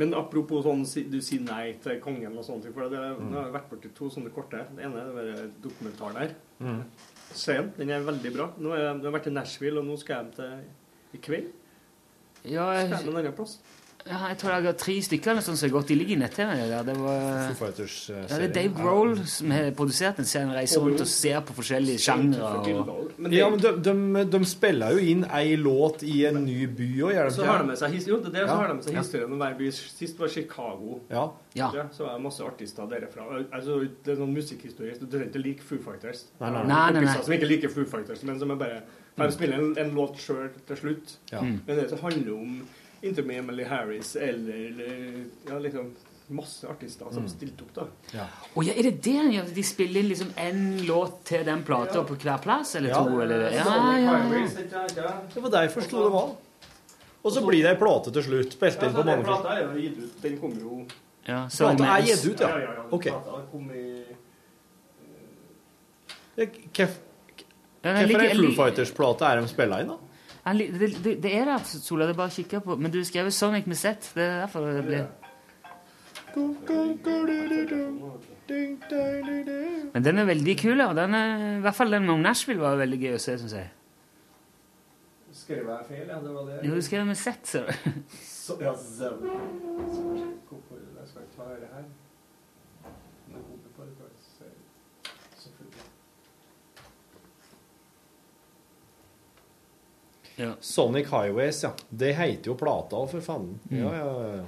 Men 0.02 0.18
apropos 0.18 0.66
sånn, 0.66 0.82
du 1.14 1.22
sier 1.22 1.46
nei 1.46 1.76
til 1.86 2.02
kongen 2.02 2.34
og 2.34 2.50
sånne 2.50 2.66
ting. 2.66 2.74
For 2.74 2.90
det, 2.90 3.08
Nå 3.22 3.44
har 3.44 3.52
jeg 3.52 3.58
vært 3.60 3.74
borti 3.78 3.94
to 3.94 4.10
sånne 4.10 4.34
korte. 4.34 4.66
Det 4.74 4.90
ene 4.90 5.06
er 5.06 5.34
den 5.36 5.58
dokumentaren 5.70 6.24
her. 6.26 6.40
Mm. 6.66 6.86
Se 7.30 7.62
den. 7.62 7.76
Den 7.78 7.94
er 7.94 8.10
veldig 8.10 8.38
bra. 8.42 8.56
Nå 8.58 8.74
har 8.74 8.88
jeg, 8.88 8.96
jeg 8.96 9.12
har 9.12 9.22
vært 9.22 9.30
i 9.30 9.42
Nashville, 9.44 9.84
og 9.84 9.94
nå 9.94 10.02
skal 10.02 10.18
jeg 10.18 10.24
hjem 10.24 10.40
til 10.40 10.64
i 11.14 11.28
kveld. 11.30 11.60
Ja, 12.44 12.72
jeg, 12.76 12.92
en 12.92 13.48
ja, 14.04 14.18
jeg 14.34 14.38
tror 14.42 14.52
jeg 14.52 14.66
har 14.66 14.74
tre 14.76 14.94
stykker 15.06 15.32
eller 15.32 15.44
sånn 15.46 15.56
som 15.56 15.70
har 15.70 15.78
gått. 15.78 15.88
De 15.88 15.96
ligger 15.96 16.18
i 16.18 16.20
nett-TV. 16.20 16.50
der. 16.68 16.82
Det 16.84 16.96
var 17.00 17.22
Foo 17.48 17.56
Fighters, 17.62 17.94
eh, 18.12 18.18
ja, 18.28 18.40
det 18.42 18.48
er. 18.50 18.54
Dave 18.58 18.74
Grohl 18.76 19.14
som 19.32 19.52
har 19.56 19.70
produsert 19.78 20.18
den 20.20 20.26
serien. 20.28 20.50
Reiser 20.52 20.82
rundt 20.84 21.00
og 21.00 21.08
ser 21.08 21.40
på 21.48 21.54
forskjellige 21.56 22.02
sjangre. 22.04 22.50
Og... 22.92 23.14
ja, 23.32 23.48
men 23.54 23.62
de, 23.64 23.72
de, 23.86 24.26
de 24.34 24.42
spiller 24.50 24.98
jo 24.98 25.06
inn 25.14 25.24
ei 25.32 25.56
låt 25.56 26.04
i 26.04 26.26
en 26.28 26.42
ny 26.44 26.66
by 26.68 26.90
òg, 27.00 27.14
gjør 27.16 27.30
de 27.30 27.36
Så 27.38 27.46
har 27.48 27.64
de 27.64 27.70
med 27.70 27.80
seg, 27.80 27.96
his- 27.96 28.10
jo, 28.12 28.18
det 28.26 28.34
det, 28.34 28.42
så 28.44 28.50
Ja. 28.52 28.58
har 28.60 28.68
de 28.68 28.76
med 28.82 28.84
seg 28.90 28.98
historien 29.00 29.32
om 29.32 29.40
hver 29.46 29.56
by. 29.62 29.70
Sist 29.72 30.20
var 30.20 30.28
Chicago. 30.36 31.00
Ja. 31.10 31.24
Ja. 31.56 31.72
Så 31.96 32.04
er 32.10 32.18
det 32.18 32.26
masse 32.26 32.44
artister 32.44 32.90
derfra. 32.92 33.30
Altså, 33.54 33.80
det 34.04 34.18
er 34.18 34.20
noen 34.20 34.36
musikkhistorie. 34.36 35.00
Du 35.00 35.08
trenger 35.08 35.32
ikke 35.32 35.46
like 35.48 35.64
Foo 35.64 35.80
Fighters. 35.80 36.26
Nei, 36.42 36.50
nei, 36.52 36.66
nei. 36.66 36.68
Nei, 36.76 36.92
nei, 37.00 37.06
nei. 37.08 37.16
Som 37.24 37.38
ikke 37.40 37.48
liker 37.48 37.72
Foo 37.72 37.86
Fighters, 37.88 38.24
men 38.28 38.36
som 38.44 38.52
er 38.52 38.60
bare 38.60 38.82
De 39.16 39.32
spiller 39.32 39.60
en, 39.60 39.78
en 39.78 39.92
låt 39.96 40.18
sjøl 40.18 40.50
til 40.68 40.78
slutt. 40.78 41.18
Ja. 41.32 41.42
Mm. 41.42 41.60
Men 41.68 41.76
det 41.78 41.90
som 41.90 42.00
handler 42.02 42.34
om 42.34 42.56
Inntil 43.04 43.26
med 43.28 43.38
Emily 43.44 43.64
Harris 43.68 44.16
eller, 44.16 44.56
eller 44.70 45.26
ja, 45.50 45.58
liksom 45.60 45.90
masse 46.34 46.64
artister 46.72 47.06
som 47.12 47.24
Mm. 47.26 47.30
stilte 47.30 47.66
opp, 47.66 47.74
da. 47.76 47.84
Ja. 48.16 48.26
Og 48.56 48.64
ja, 48.66 48.74
er 48.80 48.84
det 48.88 49.02
det 49.04 49.16
han 49.18 49.32
gjør? 49.32 49.50
De 49.54 49.64
spiller 49.64 50.00
inn 50.00 50.08
liksom 50.10 50.30
én 50.40 50.86
låt 50.88 51.18
til 51.26 51.44
den 51.46 51.64
plata 51.68 52.02
på 52.08 52.16
hver 52.16 52.40
plass, 52.42 52.76
eller 52.80 52.90
Ja. 52.90 53.04
to? 53.04 53.20
Eller? 53.22 53.44
Ja, 53.52 53.66
ja, 54.00 54.18
ja. 54.24 55.12
Det 55.34 55.44
var 55.44 55.50
derfor 55.50 55.62
jeg 55.62 55.72
forsto 55.76 56.04
det 56.04 56.12
valg. 56.14 56.36
Og 57.24 57.32
så 57.32 57.42
blir 57.46 57.62
det 57.64 57.72
ei 57.76 57.80
plate 57.80 58.12
til 58.12 58.24
slutt. 58.24 58.52
Spilt 58.56 58.82
Ja, 58.82 58.88
inn 58.88 58.96
så 58.96 59.02
på 59.02 59.06
mange 59.06 59.24
plata 59.24 59.48
er 59.58 59.62
jo 59.68 59.80
gitt 59.82 59.98
ut. 60.00 60.22
Den 60.22 60.38
kom 60.40 60.52
jo 60.60 60.86
ja 61.28 61.48
Plata 61.48 61.84
er 61.98 62.02
gitt 62.08 62.26
ut, 62.26 62.40
ja. 62.40 62.48
Ja, 62.50 62.58
ja, 62.58 62.74
ja. 62.74 62.84
Ok. 62.92 63.04
Plata 63.04 63.42
kom 63.52 63.70
i 63.72 64.04
Hvorfor 66.36 66.90
Ja, 67.84 67.92
er 67.92 68.36
Foo 68.38 68.52
Fighters-plate 68.56 69.26
er 69.28 69.42
de 69.42 69.48
spiller 69.52 69.84
inn, 69.84 69.90
da? 69.92 69.98
Han 70.44 70.58
Det, 70.58 70.90
det, 71.04 71.24
det 71.24 71.32
er 71.36 71.46
der, 71.46 71.58
Sola. 71.64 72.06
Det 72.08 72.14
er 72.16 72.20
bare 72.20 72.32
å 72.32 72.36
kikke 72.36 72.60
på. 72.64 72.76
Men 72.80 72.92
du 72.92 73.00
skrev 73.08 73.30
Sonic 73.32 73.66
med 73.68 73.76
Z. 73.80 74.12
Det 74.16 74.24
er 74.24 74.40
derfor 74.44 74.60
det 74.68 74.84
blir 74.88 75.06
Men 79.94 80.04
den 80.04 80.18
er 80.18 80.26
veldig 80.26 80.58
kul. 80.60 80.78
ja. 80.80 80.94
Den 80.94 81.14
er, 81.16 81.58
I 81.58 81.62
hvert 81.62 81.76
fall 81.76 81.92
den 81.92 82.10
om 82.10 82.20
Nashville 82.20 82.62
var 82.62 82.76
veldig 82.82 83.00
gøy 83.00 83.14
å 83.16 83.20
se, 83.22 83.38
syns 83.40 83.54
jeg. 83.60 83.70
Skrev 85.34 85.68
jeg 85.70 85.86
feil? 85.88 86.08
Ja, 86.08 86.20
det 86.24 86.34
var 86.34 86.46
det. 86.50 86.60
Jo, 86.68 86.76
du 86.76 86.82
skrev 86.82 87.06
med 87.06 87.16
Z, 87.18 87.30
ser 87.44 87.62
du. 87.68 87.72
Ja, 88.64 88.74
Jeg 88.74 88.74
skal 91.10 91.22
ikke 91.24 91.36
ta 91.38 91.44
det 91.62 91.70
her. 91.74 91.86
Nå 93.30 93.36
håper 93.38 93.68
jeg 93.68 93.74
på 93.78 93.82
det, 93.88 93.94
bare 94.00 94.16
se. 94.24 94.48
Selvfølgelig. 95.44 95.86
Ja. 100.36 100.54
Sonic 100.60 101.12
Highways, 101.12 101.64
ja. 101.64 101.74
Det 101.90 102.14
heter 102.18 102.52
jo 102.52 102.58
plata 102.58 103.04
for 103.08 103.22
faen. 103.22 103.60
Mm. 103.70 103.80
Ja, 103.84 103.96
ja, 103.96 104.36
ja. 104.36 104.44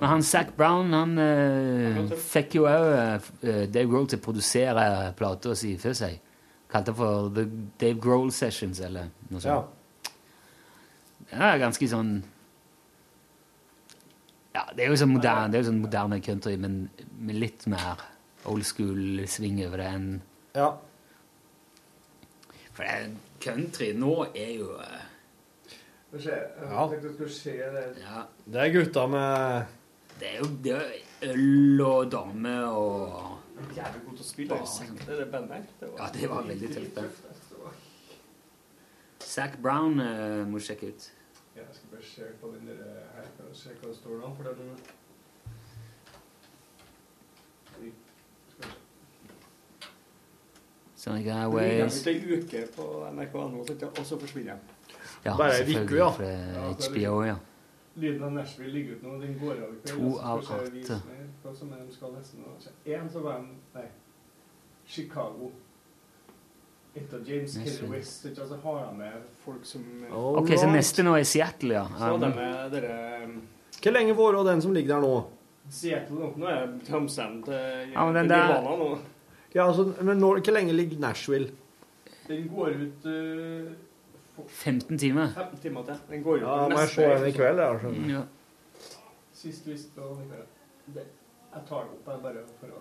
Men 0.00 0.08
han 0.08 0.22
Zac 0.22 0.48
Brown 0.56 0.92
han 0.96 1.18
eh, 1.20 1.98
fikk 2.18 2.56
jo 2.58 2.64
òg 2.66 3.26
Dave 3.42 3.86
Grohl 3.90 4.08
til 4.10 4.18
å 4.18 4.24
produsere 4.24 4.86
plata 5.18 5.54
si 5.58 5.76
for 5.78 5.94
seg. 5.96 6.16
Kalte 6.72 6.90
det 6.90 6.98
for 6.98 7.28
The 7.34 7.44
Dave 7.78 8.00
Grohl 8.02 8.32
Sessions, 8.34 8.80
eller 8.82 9.12
noe 9.30 9.42
sånt. 9.42 9.74
Den 11.30 11.42
er 11.42 11.60
ganske 11.62 11.88
sånn 11.90 12.10
Ja, 14.56 14.62
det 14.72 14.86
er 14.86 14.92
jo 14.92 14.98
sånn 14.98 15.12
moderne, 15.12 15.50
det 15.52 15.58
er 15.58 15.64
jo 15.64 15.70
sånn 15.70 15.82
moderne 15.82 16.18
country, 16.24 16.54
men 16.60 16.86
med 17.18 17.38
litt 17.42 17.66
mer 17.70 18.02
old 18.48 18.64
school-sving 18.66 19.58
over 19.66 19.82
det 19.82 19.88
enn 19.92 20.06
Ja. 20.56 20.70
For 22.72 22.84
det, 22.84 23.10
country 23.46 23.92
nå 23.96 24.12
er 24.34 24.52
jo 24.58 24.68
eh, 24.82 25.02
Ja. 26.16 26.86
tenkte 26.88 27.08
du 27.08 27.14
skulle 27.14 27.32
se 27.32 27.56
det. 27.74 27.86
Ja. 28.00 28.22
Det 28.46 28.60
er 28.62 28.72
gutta 28.72 29.06
med 29.06 29.66
Det 30.20 30.28
er 30.34 30.38
jo 30.38 30.46
det 30.64 30.72
er 30.76 31.32
øl 31.32 31.80
og 31.84 32.12
damer 32.12 32.64
og 32.66 33.32
Jævlig 33.76 34.02
god 34.04 34.16
til 34.16 34.24
å 34.24 34.28
spille. 34.28 34.56
Det 34.56 34.68
Zack, 34.68 34.88
Det 35.06 35.20
er 35.20 35.30
bandet 35.32 35.56
her. 35.56 35.62
Ja, 35.98 36.06
det 36.12 36.28
var 36.28 36.42
veldig 36.44 36.68
tøft, 36.74 36.94
det. 36.94 37.10
Zack 39.20 39.52
Zac 39.52 39.56
Brown 39.62 40.00
uh, 40.00 40.46
må 40.48 40.60
sjekke 40.60 40.86
ut. 40.92 41.12
Ja, 41.56 41.60
jeg 41.62 41.68
skal 41.72 41.88
bare 41.90 42.04
se 42.04 42.22
på 42.40 42.46
den 42.52 42.66
der 42.68 42.74
her. 43.14 43.28
Kan 43.36 43.54
se 43.54 43.68
hva 43.80 43.88
det 43.88 43.96
står 43.96 44.20
da? 44.20 44.26
For 44.36 44.42
det 44.44 44.52
er 44.52 44.56
noe... 44.60 44.76
Oi, 47.80 47.92
skal 48.52 48.64
vi 48.64 48.72
se. 48.72 48.76
Sonic 51.06 51.24
Det 51.24 51.32
ligger 51.32 51.84
ute 51.86 52.10
en 52.10 52.38
uke 52.42 52.62
på 52.76 52.86
NRK.no, 53.12 53.48
nå, 53.48 53.90
og 53.98 54.06
så 54.06 54.16
forsvinner 54.18 54.52
jeg. 54.52 54.58
Ja, 55.24 55.36
Bare 55.36 55.60
ei 55.60 55.76
uke, 55.76 55.94
ja. 55.96 56.08
det 56.18 56.30
det 56.30 56.56
er 56.56 56.88
HBO, 56.90 57.20
ja. 57.24 57.36
Lyden 57.96 58.24
av 58.26 58.32
Nashville 58.32 58.72
ligger 58.72 58.96
ut 58.96 59.04
nå. 59.06 59.12
Den 59.20 59.38
går 59.38 59.52
av 59.52 59.70
i 59.70 59.78
kveld. 59.84 59.92
To 59.92 60.18
av 60.18 60.42
skal 60.42 60.66
jeg 60.66 60.82
åtte. 60.82 60.98
Én 61.46 61.70
de 61.70 62.42
nå. 62.42 62.56
En 62.98 63.08
så 63.10 63.22
var 63.22 63.38
de 63.38 63.54
Nei. 63.78 63.86
Chicago. 64.86 65.52
Etter 66.96 67.22
James. 67.26 67.54
Kelly 67.54 67.88
West. 67.92 68.24
Ikke 68.24 68.40
altså 68.42 68.58
har 68.64 68.84
han 68.86 68.98
med 68.98 69.30
folk 69.44 69.64
som 69.64 69.86
Ok, 70.10 70.52
så 70.58 70.68
neste 70.70 71.06
nå 71.06 71.14
er 71.16 71.24
Seattle, 71.28 71.74
ja. 71.78 71.86
Så 71.88 72.04
hadde 72.04 72.26
de 72.26 72.34
med 72.36 72.70
dere 72.76 73.24
um, 73.24 73.40
Hvor 73.82 73.92
lenge 73.94 74.16
var 74.16 74.32
det 74.36 74.46
den 74.50 74.62
som 74.62 74.74
ligger 74.74 74.94
der 74.96 75.06
nå? 75.06 75.16
Seattle 75.70 76.18
nå. 76.20 76.32
Nå 76.36 76.50
er 76.50 76.78
Thamsen 76.86 77.42
til 77.46 77.92
Ja, 77.94 78.04
men 78.04 78.14
den 78.14 78.28
til 78.28 78.36
der- 78.36 78.58
Nirvana 78.60 78.76
nå. 78.82 78.96
Ja, 79.56 79.66
altså, 79.70 79.86
men 80.04 80.18
når, 80.20 80.40
hvor 80.44 80.52
lenge 80.58 80.74
ligger 80.76 81.00
Nashville? 81.00 81.50
Den 82.28 82.48
går 82.52 82.74
ut 82.82 83.06
uh, 83.08 83.72
15 84.46 84.98
timer. 85.00 85.30
15 85.32 85.60
timer 85.62 85.86
til. 85.88 86.00
Den 86.10 86.24
går 86.26 86.40
ut 86.42 86.42
Ja, 86.44 86.56
må 86.68 86.80
jeg 86.82 86.90
se 86.92 87.06
den 87.12 87.28
i 87.30 87.36
kveld, 87.36 87.62
jeg, 87.62 87.78
skjønner. 87.84 88.10
Ja. 88.12 88.24
Sist 89.36 89.68
visst 89.70 89.94
på 89.96 90.10
den 90.10 90.26
i 90.26 90.28
kveld. 90.32 90.50
Det- 90.96 91.12
Jeg 91.56 91.62
tar 91.68 91.86
det 91.86 91.94
opp 91.96 92.08
jeg, 92.12 92.20
bare 92.22 92.40
for 92.60 92.68
å, 92.76 92.80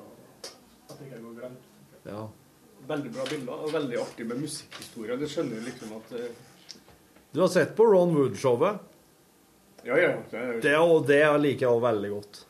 at 0.89 0.97
det 0.99 1.05
ikke 1.07 1.21
går 1.23 1.35
glemt. 1.37 1.69
Ja. 2.09 2.23
Veldig 2.89 3.11
bra 3.15 3.23
bilder, 3.29 3.61
og 3.63 3.71
veldig 3.73 3.99
artig 4.01 4.25
med 4.27 4.41
musikkhistorie. 4.41 5.15
Du 5.21 5.23
skjønner 5.31 5.61
liksom 5.63 5.93
at 5.95 6.11
eh, 6.19 6.27
Du 7.31 7.39
har 7.39 7.47
sett 7.53 7.71
på 7.77 7.85
Ron 7.87 8.11
Wood-showet? 8.17 8.81
Ja, 9.85 9.95
ja. 10.01 10.11
Det 10.31 10.41
er, 10.41 10.59
Det, 10.65 10.75
og 10.81 11.07
det 11.07 11.21
liker 11.39 11.67
jeg 11.69 11.71
òg 11.71 11.81
veldig 11.87 12.11
godt. 12.17 12.41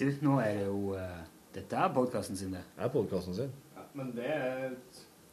Du, 0.00 0.06
nå 0.24 0.38
er 0.40 0.56
det 0.62 0.66
jo 0.70 0.94
eh, 0.96 1.20
Dette 1.56 1.76
er 1.80 1.92
podkasten 1.96 2.36
sin, 2.36 2.52
det. 2.52 2.62
Det 2.76 2.84
er 2.84 2.92
podkasten 2.92 3.34
sin. 3.34 3.52
ja, 3.76 3.84
men 3.96 4.12
det 4.16 4.28
er 4.28 4.70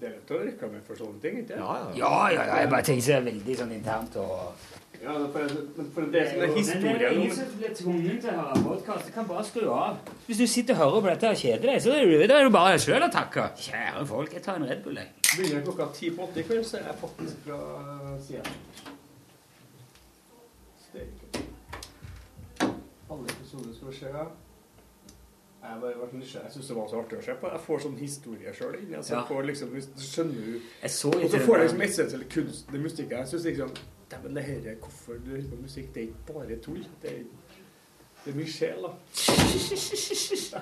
det 0.03 0.09
er 0.09 0.13
lett 0.17 0.31
å 0.35 0.37
reklamere 0.41 0.83
for 0.83 0.99
sånne 0.99 1.19
ting, 1.23 1.35
ikke 1.43 1.55
Ja, 1.55 1.73
ja. 1.79 1.91
Ja, 1.95 2.15
ja, 2.33 2.45
ja. 2.47 2.55
Jeg 2.59 2.69
bare 2.73 2.83
tenker 2.83 3.03
så 3.05 3.19
veldig 3.23 3.55
sånn 3.59 3.71
internt 3.71 4.17
og 4.19 4.65
Ja, 5.03 5.13
det 5.19 5.29
for, 5.31 5.53
men 5.77 5.91
for 5.95 6.09
det 6.11 6.23
som 6.27 6.41
er 6.43 6.51
Men 6.51 6.99
det 6.99 7.07
er 7.07 7.15
ingen 7.15 7.35
som 7.37 7.53
blir 7.59 7.75
tvunget 7.77 8.19
til 8.23 8.31
å 8.33 8.35
høre 8.39 8.63
podkast. 8.65 9.07
Du 9.07 9.15
kan 9.15 9.27
bare 9.29 9.43
skru 9.47 9.63
av. 9.71 9.97
Hvis 10.27 10.41
du 10.41 10.45
sitter 10.47 10.75
og 10.75 10.81
hører 10.81 11.05
på 11.05 11.11
dette 11.11 11.31
og 11.31 11.41
kjeder 11.43 11.65
deg, 11.69 11.81
så 11.85 11.95
er 11.95 12.11
det, 12.11 12.19
er 12.31 12.47
det 12.47 12.53
bare 12.55 12.75
deg 12.75 12.83
sjøl 12.83 13.07
å 13.07 13.11
takke. 13.15 13.47
Kjære 13.67 14.05
folk, 14.11 14.35
jeg 14.35 14.45
tar 14.47 14.59
en 14.59 14.67
Red 14.69 14.83
Bull, 14.83 14.99
jeg. 14.99 15.11
Begynner 15.33 15.65
klokka 15.67 15.89
ti 15.95 16.11
på 16.15 16.27
åtte 16.27 16.43
i 16.43 16.47
kveld, 16.47 16.67
så 16.67 16.79
er 16.79 16.87
jeg 16.89 16.99
faktisk 17.03 17.47
fra 17.47 17.59
sida. 18.27 18.43
Alle 23.11 23.35
episoder 23.37 23.75
skal 23.75 23.99
skje. 23.99 24.27
Jeg 25.63 25.79
bare 25.81 25.93
nysgjerrig. 26.13 26.43
Jeg 26.43 26.51
syns 26.53 26.67
det 26.67 26.75
var 26.75 26.87
så 26.91 26.99
artig 26.99 27.17
å 27.17 27.23
se 27.23 27.33
på. 27.39 27.47
Jeg 27.53 27.61
får 27.65 27.79
sånn 27.85 27.97
historie 27.97 28.53
sjøl 28.53 28.75
inni. 28.81 28.95
Altså, 28.99 29.13
Ja. 29.15 29.23
får 29.29 29.43
liksom, 29.47 29.69
skjønner 29.97 30.45
du 30.45 30.61
Jeg 30.81 30.91
så 30.91 31.07
Og 31.13 31.29
så 31.31 31.39
får 31.39 31.55
du 31.57 31.61
liksom 31.63 31.77
der. 31.79 31.85
essensiell 31.87 32.23
kunst, 32.29 32.71
det 32.71 32.79
musikken. 32.81 33.17
Jeg 33.17 33.27
syns 33.27 33.43
liksom 33.45 33.69
Dæven, 34.11 34.33
det 34.35 34.43
herre, 34.43 34.75
hvorfor 34.75 35.13
du 35.25 35.29
hører 35.31 35.49
på 35.49 35.55
musikk, 35.61 35.93
det 35.93 36.03
er 36.03 36.07
ikke 36.07 36.33
bare 36.33 36.55
tull. 36.61 36.85
Det 37.01 37.09
er, 37.11 37.23
det 38.25 38.33
er 38.33 38.37
mye 38.37 38.47
sjel, 38.47 38.81
da. 38.83 38.91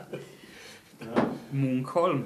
Munkholm. 1.51 2.25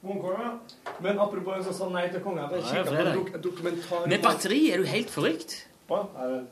Munkholm, 0.00 0.40
ja. 0.40 0.58
Men 1.02 1.18
apropos 1.18 1.66
en 1.66 1.74
sa 1.74 1.88
nei 1.88 2.08
til 2.12 2.20
kongen, 2.20 2.44
jeg 2.50 2.60
Ja, 2.60 2.84
kikket 2.84 2.86
på 2.92 3.14
dok 3.14 3.42
dokumentar 3.42 4.06
Med 4.08 4.22
batteri 4.22 4.70
er 4.72 4.76
du 4.78 4.84
helt 4.84 5.10
forrykt. 5.10 5.66
Ja, 5.90 6.02
Er 6.18 6.28
det- 6.28 6.46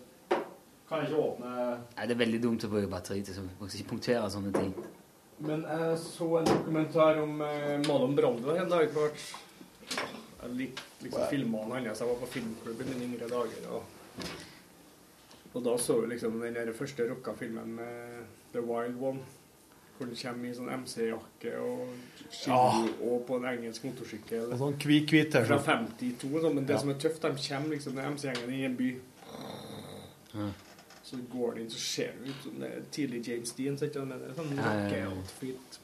Kan 0.89 1.01
jeg 1.01 1.09
ikke 1.11 1.21
åpne 1.23 1.79
Nei, 1.97 2.07
Det 2.07 2.11
er 2.11 2.25
veldig 2.25 2.43
dumt 2.43 2.65
å 2.65 2.69
bruke 2.69 2.89
batteri 2.89 3.23
til 3.25 3.35
sånn. 3.35 3.49
Ikke 3.61 3.89
punktere 3.89 4.31
sånne 4.31 4.53
ting. 4.53 4.75
Men 5.43 5.65
jeg 5.67 5.99
så 5.99 6.29
en 6.39 6.47
dokumentar 6.47 7.19
om 7.23 7.41
eh, 7.43 7.79
Malon 7.89 8.15
Brando 8.17 8.55
en 8.55 8.69
dag. 8.71 8.89
Jeg 8.93 10.55
likte 10.59 10.83
liksom 11.05 11.29
filmene 11.31 11.81
hans. 11.81 12.01
Jeg 12.03 12.09
var 12.09 12.19
på 12.23 12.29
filmklubben 12.37 12.93
i 12.95 13.05
yngre 13.09 13.29
dager. 13.31 13.69
Og, 13.75 13.83
og 15.53 15.63
da 15.67 15.77
så 15.83 15.99
vi 16.03 16.13
liksom 16.15 16.39
den 16.43 16.55
der 16.59 16.73
første 16.79 17.07
rocka 17.11 17.35
filmen 17.39 17.75
med 17.79 18.25
The 18.55 18.63
Wild 18.63 18.99
One. 19.03 19.23
Hvor 19.99 20.09
han 20.09 20.17
kommer 20.19 20.49
i 20.49 20.55
sånn 20.57 20.71
MC-jakke 20.83 21.51
og 21.63 21.91
ski 22.33 22.51
og 23.05 23.21
på 23.29 23.37
en 23.39 23.45
engelsk 23.53 23.85
motorsykkel. 23.87 24.49
Og 24.55 24.59
sånn 24.63 24.79
hvit, 24.83 25.11
hvit 25.13 25.37
Fra 25.47 25.59
52, 25.63 26.31
Så, 26.43 26.51
men 26.55 26.67
det 26.67 26.75
Ja. 26.75 26.81
som 26.81 26.91
er 26.91 26.99
tøft, 27.03 27.23
de 27.23 27.49
kommer 27.49 27.75
liksom 27.77 27.99
MC-gjengen 27.99 28.55
i 28.57 28.65
en 28.67 28.77
by. 28.79 28.91
Så 31.13 31.19
går 31.33 31.55
det 31.55 31.61
inn, 31.67 31.71
så 31.71 31.79
ser 31.79 32.13
det 32.23 32.31
ut 32.33 32.43
som 32.43 32.61
det 32.61 32.69
er 32.73 32.85
tidlig 32.91 33.19
James 33.29 33.51
Dean. 33.53 33.75
Så 33.79 33.85
ikke 33.91 34.01
sant? 34.01 34.15
det 34.17 34.31
er 34.31 34.37
sånn 34.39 34.53
Ja, 34.57 34.71
ja, 34.73 35.03
rocke-outfit. 35.11 35.79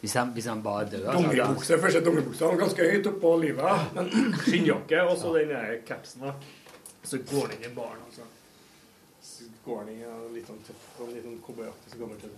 Hvis 0.00 0.14
han, 0.14 0.30
hvis 0.36 0.46
han 0.46 0.62
bare 0.62 0.84
dør 0.92 1.06
så- 1.08 1.12
Dongeribukse, 1.16 1.78
første 1.82 2.04
dongeribuksa. 2.04 2.50
Er 2.52 2.56
ganske 2.60 2.86
høyt 2.92 3.06
oppå 3.10 3.32
livet. 3.40 3.94
Men 3.96 4.10
skinnjakke 4.44 5.00
og 5.08 5.16
så 5.18 5.32
den 5.38 5.82
capsen. 5.88 6.20
da. 6.20 6.34
Så 7.02 7.18
går 7.18 7.48
den 7.50 7.62
inn 7.64 7.70
i 7.72 7.74
baren, 7.74 7.98
altså. 8.06 8.22
Så 9.22 9.44
går 9.64 9.78
han 9.82 9.88
inn 9.88 10.04
i 10.04 10.34
litt 10.36 10.46
sånn 10.46 10.62
tøff, 10.68 10.84
og 11.00 11.08
litt 11.12 11.24
sånn 11.24 11.40
cowboyaktig, 11.46 11.90
så 11.92 11.98
kommer 11.98 12.20
til 12.20 12.30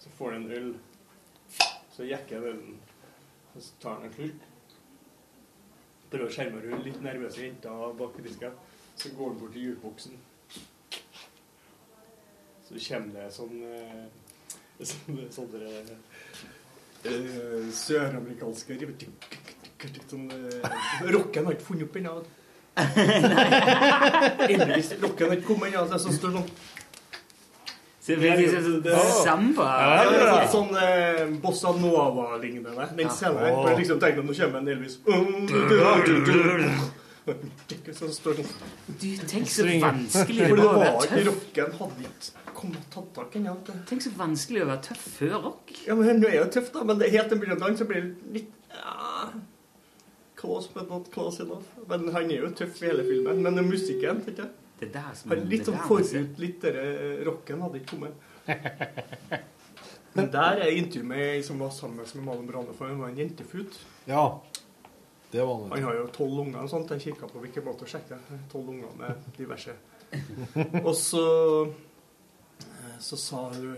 Så 0.00 0.08
får 0.18 0.32
han 0.32 0.42
en 0.46 0.52
øl. 0.52 0.74
Så 1.96 2.06
jekker 2.08 2.36
han 2.40 2.44
ølen. 2.54 2.78
Så 3.58 3.70
tar 3.82 3.94
han 3.98 4.04
en 4.04 4.14
klunk. 4.14 4.40
Prøver 6.10 6.26
å 6.26 6.32
skjerme 6.32 6.60
henne 6.62 6.84
litt 6.84 7.02
nervøse 7.02 7.42
jenter 7.44 7.92
bak 7.98 8.18
i 8.18 8.22
disken. 8.22 8.52
Så 8.96 9.10
går 9.18 9.28
han 9.28 9.38
bort 9.38 9.52
til 9.52 9.62
jukeboksen. 9.68 10.16
Så 12.70 12.78
kommer 12.86 13.10
det 13.18 13.26
sånn 13.34 13.56
eh, 13.66 14.06
Sånne, 14.80 15.26
sånne 15.28 15.60
eh, 17.04 17.68
søramerikanske. 17.76 18.72
Sånn, 20.08 20.24
rocken 21.12 21.44
har 21.44 21.52
ikke 21.56 21.66
funnet 21.66 21.84
opp 21.88 21.96
ennå. 22.00 22.14
Heldigvis. 24.40 24.88
Rocken 25.02 25.24
har 25.28 25.34
ikke 25.36 25.48
kommet 25.50 25.68
ennå. 25.74 25.82
Så 26.00 26.08
står 26.16 26.30
sånn 26.38 26.48
Så 28.00 28.08
det 28.16 28.32
blir 28.38 28.48
samba. 29.20 29.68
Ja, 29.84 30.00
det 30.08 30.16
er 30.16 30.24
litt 30.38 30.54
sånn 30.54 30.72
eh, 30.80 31.28
Bossa 31.44 31.68
Nova-lignende. 31.76 32.72
Den 32.96 33.04
Ja. 33.06 33.12
scenen 33.12 33.44
her. 33.44 33.52
For 33.60 33.76
liksom 33.82 33.98
tenk 34.00 34.16
om 34.22 34.26
nå 34.30 34.34
kommer 34.40 34.58
en 34.64 34.72
Elvis 34.78 34.94
Så 38.00 38.06
står 38.10 38.34
sånn 38.40 38.48
Du, 38.98 39.10
tenk 39.28 39.44
så 39.52 39.62
vanskelig 39.68 40.46
For 40.48 40.56
det 40.56 40.56
det 40.56 40.64
var 40.64 41.04
ikke 41.04 41.20
rocken 41.28 41.68
hadde 41.78 42.00
ikke 42.08 42.28
kommet 42.60 42.88
tatt 42.92 43.12
tak 43.16 43.36
ennå. 43.40 43.56
Tenk 43.88 44.04
så 44.04 44.12
vanskelig 44.18 44.64
å 44.64 44.70
være 44.70 44.84
tøff 44.90 45.04
før 45.16 45.36
rock. 45.48 45.72
Ja, 45.86 45.96
men 45.98 46.20
Nå 46.20 46.28
er 46.30 46.40
jo 46.42 46.48
tøff, 46.56 46.72
da. 46.74 46.84
Men 46.86 47.00
det 47.00 47.08
er 47.08 47.16
helt 47.18 47.32
til 47.32 47.38
en 47.38 47.44
begynnelsen 47.44 47.80
så 47.80 47.88
blir 47.88 48.06
det 48.06 48.34
litt 48.36 48.74
ja, 48.76 49.30
Close, 50.40 50.70
but 50.72 50.88
not 50.88 51.10
close 51.12 51.42
enough. 51.42 51.68
Men 51.88 52.08
han 52.14 52.30
er 52.32 52.46
jo 52.46 52.50
tøff 52.56 52.80
i 52.80 52.88
hele 52.88 53.04
filmen. 53.04 53.42
Men 53.44 53.56
det 53.58 53.64
er 53.64 53.68
musikken 53.68 54.22
tenker 54.24 54.46
jeg. 54.46 54.56
Det 54.80 54.86
er 54.88 54.92
der 54.94 55.16
som 55.16 55.34
Han 55.34 55.42
litt 55.50 55.66
sånn 55.68 55.76
der 55.76 55.88
forut. 55.90 56.38
Litt 56.40 56.62
dere 56.64 56.84
rocken 57.28 57.64
hadde 57.66 57.82
ikke 57.82 57.96
kommet. 57.96 58.28
Men 60.16 60.30
der 60.32 60.64
er 60.64 60.72
intervjuet 60.74 61.06
med 61.06 61.20
ei 61.36 61.42
som 61.46 61.60
var 61.60 61.70
sammen 61.74 62.00
med 62.00 62.24
Malin 62.24 62.48
Brande, 62.48 62.72
for 62.74 62.90
hun 62.90 63.02
var 63.02 63.12
en 63.12 63.20
jentefut. 63.20 63.76
Ja. 64.08 64.24
Det 65.30 65.44
var 65.46 65.68
Han 65.70 65.84
har 65.84 65.94
jo 66.00 66.08
tolv 66.16 66.40
unger 66.46 66.64
og 66.64 66.72
sånt. 66.72 66.90
Jeg 66.96 67.12
kikka 67.12 67.28
på 67.30 67.42
hvilken 67.44 67.66
måte 67.68 67.86
å 67.86 67.92
sjekke. 67.92 68.18
Tolv 68.50 68.72
unger 68.72 68.96
med 68.98 69.28
diverse. 69.36 69.76
Og 70.88 70.94
så 70.98 71.22
så 73.00 73.18
sa 73.20 73.42
hun 73.54 73.76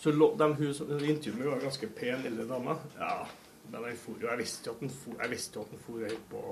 Så 0.00 0.12
lå 0.12 0.30
de 0.36 0.48
hun 0.58 0.68
intervjuet 0.68 1.38
meg, 1.38 1.46
var 1.46 1.58
en 1.60 1.66
ganske 1.68 1.88
pen 1.96 2.24
lille 2.26 2.44
dame. 2.48 2.74
Ja, 2.98 3.26
men 3.70 3.86
jeg, 3.88 3.98
for 4.02 4.24
Jeg 4.26 4.40
visste 4.40 4.68
jo 4.68 4.74
at 4.74 4.82
han 4.82 4.90
for, 4.92 5.20
jeg 5.22 5.30
visste 5.32 5.58
jo 5.58 5.64
at 5.64 5.70
han 5.72 5.84
for 5.86 6.04
høyt 6.04 6.26
på 6.30 6.42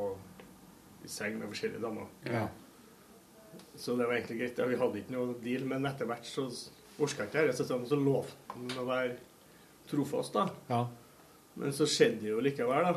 i 1.03 1.11
seng 1.11 1.39
med 1.41 1.51
forskjellige 1.51 1.83
damer. 1.83 2.07
Ja. 2.31 2.47
Så 3.77 3.97
det 3.99 4.07
var 4.07 4.15
egentlig 4.15 4.39
greit. 4.39 4.61
Vi 4.71 4.79
hadde 4.79 5.01
ikke 5.01 5.15
noe 5.17 5.35
deal, 5.43 5.65
men 5.69 5.89
etter 5.89 6.09
hvert 6.09 6.29
så 6.29 6.47
orka 7.03 7.27
ikke 7.27 7.43
dette. 7.43 7.57
Så, 7.59 7.81
så 7.89 7.99
lovte 7.99 8.55
han 8.55 8.79
å 8.79 8.87
være 8.87 9.17
trofast, 9.91 10.37
da. 10.37 10.47
Ja. 10.71 10.85
Men 11.59 11.75
så 11.77 11.89
skjedde 11.91 12.23
det 12.23 12.31
jo 12.31 12.41
likevel, 12.45 12.87
da. 12.87 12.95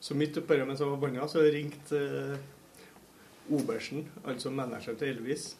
Så 0.00 0.14
midt 0.14 0.38
oppi 0.38 0.56
det 0.58 0.66
mens 0.66 0.80
jeg 0.80 0.90
var 0.90 1.00
banna, 1.02 1.26
så 1.30 1.42
ringte 1.42 1.98
eh, 1.98 2.48
Obersten, 3.54 4.04
altså 4.24 4.52
manageren 4.54 4.98
til 5.00 5.16
Elvis. 5.16 5.50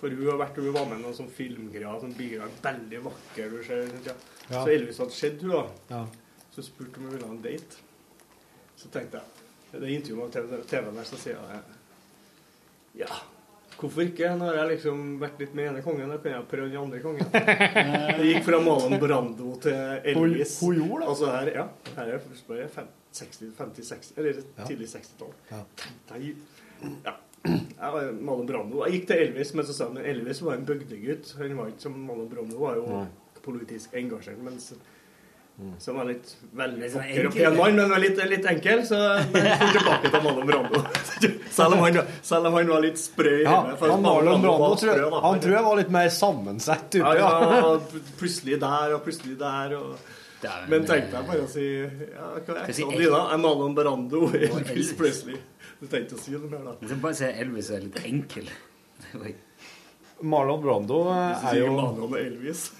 For 0.00 0.12
hun 0.12 0.26
har 0.28 0.38
vært 0.42 0.56
hun 0.60 0.72
var 0.74 0.84
med 0.90 0.98
i 0.98 1.02
noen 1.06 1.14
sånn 1.16 1.30
filmgreier, 1.32 2.00
sånn 2.02 2.12
biler, 2.18 2.50
veldig 2.62 2.98
vakker. 3.06 3.50
Du 3.54 3.62
ser, 3.64 3.86
ja. 4.04 4.14
Så 4.50 4.66
Elvis 4.74 4.98
hadde 5.00 5.16
sett 5.16 5.40
hun 5.42 5.50
da. 5.54 5.62
Ja. 5.90 6.02
Så 6.52 6.62
spurte 6.66 6.98
om 7.00 7.06
hun 7.08 7.14
ville 7.16 7.26
ha 7.26 7.32
en 7.32 7.40
date. 7.44 7.80
Så 8.76 8.90
tenkte 8.92 9.22
jeg 9.22 9.80
Det 9.80 9.88
intervjuet 9.92 10.20
med 10.22 10.32
TV- 10.36 10.66
TV-en 10.70 10.94
der, 11.00 11.04
så 11.08 11.16
sier 11.20 11.40
jeg 11.40 11.62
ja, 12.96 13.16
hvorfor 13.76 14.06
ikke? 14.06 14.30
Nå 14.40 14.46
har 14.48 14.54
jeg 14.62 14.68
liksom 14.70 15.00
vært 15.20 15.40
litt 15.42 15.54
med 15.58 15.66
ene 15.68 15.82
kongen, 15.84 16.08
da 16.08 16.16
kan 16.22 16.32
jeg 16.32 16.46
prøve 16.48 16.70
den 16.72 16.78
andre 16.80 17.00
kongen. 17.04 17.26
Det 18.20 18.28
gikk 18.30 18.46
fra 18.46 18.60
Malen 18.64 18.96
Brando 19.02 19.50
til 19.60 19.74
Elvis. 20.14 20.54
Hun- 20.62 20.78
hun 20.78 20.80
gjorde 20.80 21.02
det? 21.02 21.08
Altså 21.12 21.32
her, 21.34 21.50
ja. 21.58 21.66
Her 21.98 22.14
er 22.14 22.22
60, 23.16 23.52
50, 23.58 23.84
60, 23.90 24.12
eller 24.16 24.40
tidlig 24.64 24.88
60-tall. 24.92 25.34
Ja. 25.50 25.60
Tenkte 25.82 26.20
jeg, 26.22 26.36
ja. 27.04 27.12
Marlon 27.44 28.46
Brando. 28.48 28.82
Jeg 28.86 29.00
gikk 29.00 29.06
til 29.12 29.22
Elvis, 29.28 29.54
men 29.54 29.66
så 29.68 29.74
sa 29.76 29.86
han 29.90 29.98
Elvis 30.02 30.40
var 30.42 30.54
en 30.58 30.66
bygdegutt. 30.66 31.34
Han 31.38 31.56
var 31.58 31.70
ikke 31.72 31.86
som 31.88 31.96
Marlon 32.06 32.28
Brando, 32.32 32.58
var 32.58 32.76
jo 32.80 32.86
Nei. 32.90 33.06
politisk 33.44 33.94
engasjert. 33.94 34.38
mens 34.42 34.72
som 35.80 35.96
var 35.96 36.04
litt 36.04 36.34
veldig 36.52 36.88
enkel, 37.00 37.54
mann, 37.56 37.76
men 37.78 37.88
var 37.88 37.98
litt, 38.02 38.18
litt 38.28 38.44
enkel. 38.50 38.82
Så 38.84 38.98
men 39.32 39.46
for 39.56 39.70
tilbake 39.78 40.10
til 40.12 40.22
Marlon 40.26 40.50
Brando. 40.50 40.82
Selv 41.56 41.72
om 41.72 41.80
han, 41.80 41.96
selv 42.20 42.50
om 42.50 42.52
han 42.58 42.68
var 42.68 42.82
litt 42.84 42.98
sprø 43.00 43.30
i 43.38 43.44
Ja, 43.46 43.62
han 43.80 44.02
Marlon 44.04 44.42
Brando 44.44 44.74
tror, 44.76 44.90
jeg- 44.92 45.10
da. 45.14 45.20
han 45.24 45.40
tror 45.40 45.54
jeg 45.56 45.64
var 45.64 45.76
litt 45.78 45.90
mer 45.94 46.08
sammensett 46.12 46.90
type. 46.92 47.14
Ja, 47.16 47.30
Ja, 47.56 47.70
plutselig 48.20 48.58
der 48.60 48.92
og 48.98 49.04
plutselig 49.06 49.38
der. 49.40 49.72
Og... 49.78 49.96
Men 50.68 50.84
tenkte 50.84 51.16
jeg 51.16 51.26
bare 51.30 51.46
å 51.46 51.48
si 51.48 51.64
ja, 51.80 52.26
Hva 52.44 52.58
er 52.58 52.66
det? 52.66 52.66
ekstra 52.74 53.38
Marlon 53.40 53.72
Brando 53.78 54.26
Elvis 54.36 54.92
Presley? 54.98 55.38
Du 55.76 55.84
tenkte 55.90 56.16
å 56.16 56.20
si 56.20 56.32
det 56.32 56.48
mer, 56.48 56.62
da. 56.64 56.76
Jeg 56.80 56.88
skal 56.88 57.02
bare 57.02 57.18
si 57.18 57.28
Elvis 57.28 57.68
er 57.74 57.84
litt 57.84 57.98
enkel. 58.08 58.48
Marlon 60.32 60.62
Brando 60.62 61.02
eh, 61.12 61.42
du 61.42 61.48
er 61.50 61.58
jo 61.60 61.72
Marlon 61.76 62.06
og 62.06 62.16
Elvis. 62.16 62.70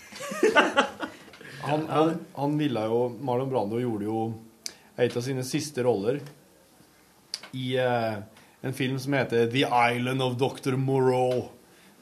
han, 1.69 1.85
han, 1.91 2.15
han 2.39 2.57
ville 2.57 2.87
jo 2.89 3.03
Marlon 3.21 3.53
Brando 3.53 3.83
gjorde 3.83 4.09
jo 4.09 4.23
en 4.97 5.19
av 5.21 5.27
sine 5.27 5.45
siste 5.45 5.85
roller 5.85 6.23
i 7.53 7.75
eh, 7.77 8.17
en 8.65 8.77
film 8.77 8.97
som 9.03 9.13
heter 9.19 9.51
The 9.53 9.67
Island 9.69 10.25
of 10.25 10.39
Dr. 10.41 10.79
Moreau. 10.81 11.51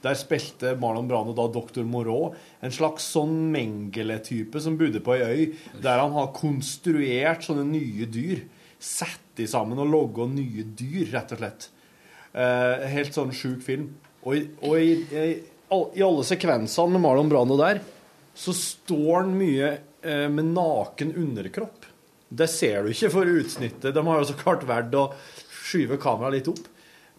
Der 0.05 0.15
spilte 0.21 0.77
Marlon 0.79 1.09
Brando 1.09 1.33
da 1.35 1.49
Dr. 1.49 1.83
Moreau, 1.89 2.35
en 2.61 2.73
slags 2.75 3.07
sånn 3.16 3.35
Mengele-type 3.51 4.61
som 4.61 4.77
bodde 4.79 5.01
på 5.03 5.16
ei 5.16 5.25
øy, 5.25 5.45
der 5.83 6.03
han 6.03 6.12
har 6.15 6.35
konstruert 6.37 7.47
sånne 7.47 7.65
nye 7.71 8.07
dyr. 8.07 8.45
Satt 8.85 9.20
de 9.39 9.47
sammen 9.51 9.81
og 9.81 9.89
logge 9.90 10.27
nye 10.31 10.65
dyr, 10.77 11.09
rett 11.15 11.32
og 11.35 11.40
slett. 11.40 11.69
Eh, 12.35 12.85
helt 12.93 13.15
sånn 13.16 13.32
sjuk 13.35 13.62
film. 13.65 13.89
Og, 14.24 14.36
i, 14.36 14.43
og 14.66 14.77
i, 14.81 14.93
i, 15.15 15.24
all- 15.74 15.90
i 15.97 16.02
alle 16.05 16.24
sekvensene 16.27 16.94
med 16.97 17.02
Marlon 17.05 17.31
Brando 17.32 17.56
der, 17.61 17.81
så 18.35 18.52
står 18.56 19.23
han 19.23 19.35
mye 19.39 19.70
eh, 20.02 20.27
med 20.32 20.52
naken 20.52 21.15
underkropp. 21.20 21.86
Det 22.35 22.48
ser 22.51 22.82
du 22.82 22.90
ikke 22.93 23.11
for 23.15 23.28
utsnittet. 23.31 23.93
De 23.94 24.02
har 24.06 24.20
jo 24.23 24.28
så 24.32 24.36
klart 24.40 24.65
valgt 24.66 24.97
å 24.98 25.05
skyve 25.65 25.98
kameraet 26.02 26.39
litt 26.40 26.51
opp. 26.51 26.65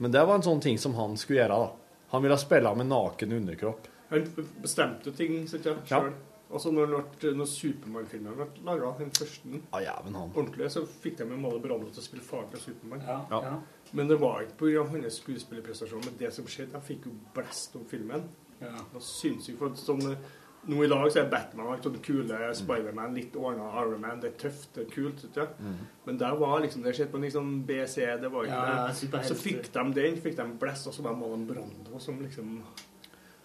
Men 0.04 0.12
det 0.12 0.26
var 0.28 0.36
en 0.40 0.44
sånn 0.44 0.60
ting 0.64 0.78
som 0.82 0.96
han 1.00 1.14
skulle 1.18 1.40
gjøre. 1.44 1.60
da. 1.66 2.02
Han 2.12 2.24
ville 2.26 2.38
spille 2.42 2.74
med 2.76 2.90
naken 2.92 3.32
underkropp. 3.38 3.86
Han 4.12 4.26
bestemte 4.62 5.14
ting 5.16 5.46
sikkert 5.50 5.88
Ja. 5.90 6.02
Altså 6.46 6.72
når, 6.72 6.94
det 7.22 7.32
når 7.36 7.48
Supermann-filmen 7.50 8.36
ble 8.38 8.46
laga, 8.68 8.92
den 9.00 9.12
første 9.18 9.60
ah, 9.72 9.82
jæven 9.82 10.16
han. 10.16 10.30
ordentlig, 10.30 10.70
så 10.72 10.86
fikk 10.86 11.18
de 11.20 11.26
med 11.26 11.42
Marlon 11.42 11.64
Brando 11.64 11.90
til 11.90 12.04
å 12.04 12.06
spille 12.06 12.26
faren 12.26 12.52
til 12.54 12.62
Supermann. 12.68 13.02
Ja, 13.08 13.20
ja. 13.34 13.56
Men 13.98 14.10
det 14.12 14.20
var 14.22 14.46
ikke 14.46 14.60
pga. 14.62 14.86
hans 14.92 15.20
skuespillerprestasjon. 15.24 16.06
Men 16.06 16.18
det 16.20 16.32
som 16.36 16.48
skjedde, 16.48 16.78
de 16.78 16.86
fikk 16.86 17.08
jo 17.10 17.14
blest 17.36 17.76
om 17.80 17.86
filmen. 17.90 18.28
Ja. 18.62 18.74
Jeg 18.96 19.58
for 19.60 19.78
sånn 19.80 20.18
Nå 20.66 20.80
i 20.82 20.88
dag 20.90 21.04
så 21.14 21.20
er 21.22 21.28
Batman 21.30 21.68
alt 21.70 21.84
sånn 21.86 22.00
kule 22.02 22.38
Spiderman, 22.58 23.14
litt 23.14 23.36
ordna 23.38 23.68
Ironman. 23.84 24.22
Det 24.24 24.32
er 24.32 24.40
tøft, 24.48 24.72
det 24.74 24.88
er 24.88 24.88
kult. 24.90 25.22
Vet 25.22 25.36
du. 25.38 25.60
Mm. 25.62 25.76
Men 26.08 26.18
der 26.24 26.40
var 26.42 26.64
liksom 26.64 26.82
det 26.82 26.96
skjedde 26.98 27.12
på 27.12 27.20
en 27.20 27.28
liksom 27.28 27.52
BC, 27.68 28.08
det 28.24 28.32
var 28.34 28.48
ikke 28.48 28.64
Ja, 28.64 28.88
det. 28.90 29.22
Så 29.30 29.38
fikk 29.38 29.70
de 29.76 29.84
den, 30.00 30.18
fikk 30.24 30.40
de 30.40 30.48
blest, 30.62 30.90
og 30.90 30.98
så 30.98 31.06
var 31.06 31.18
Marlon 31.20 31.46
Brando 31.46 32.02
som 32.02 32.18
liksom 32.22 32.58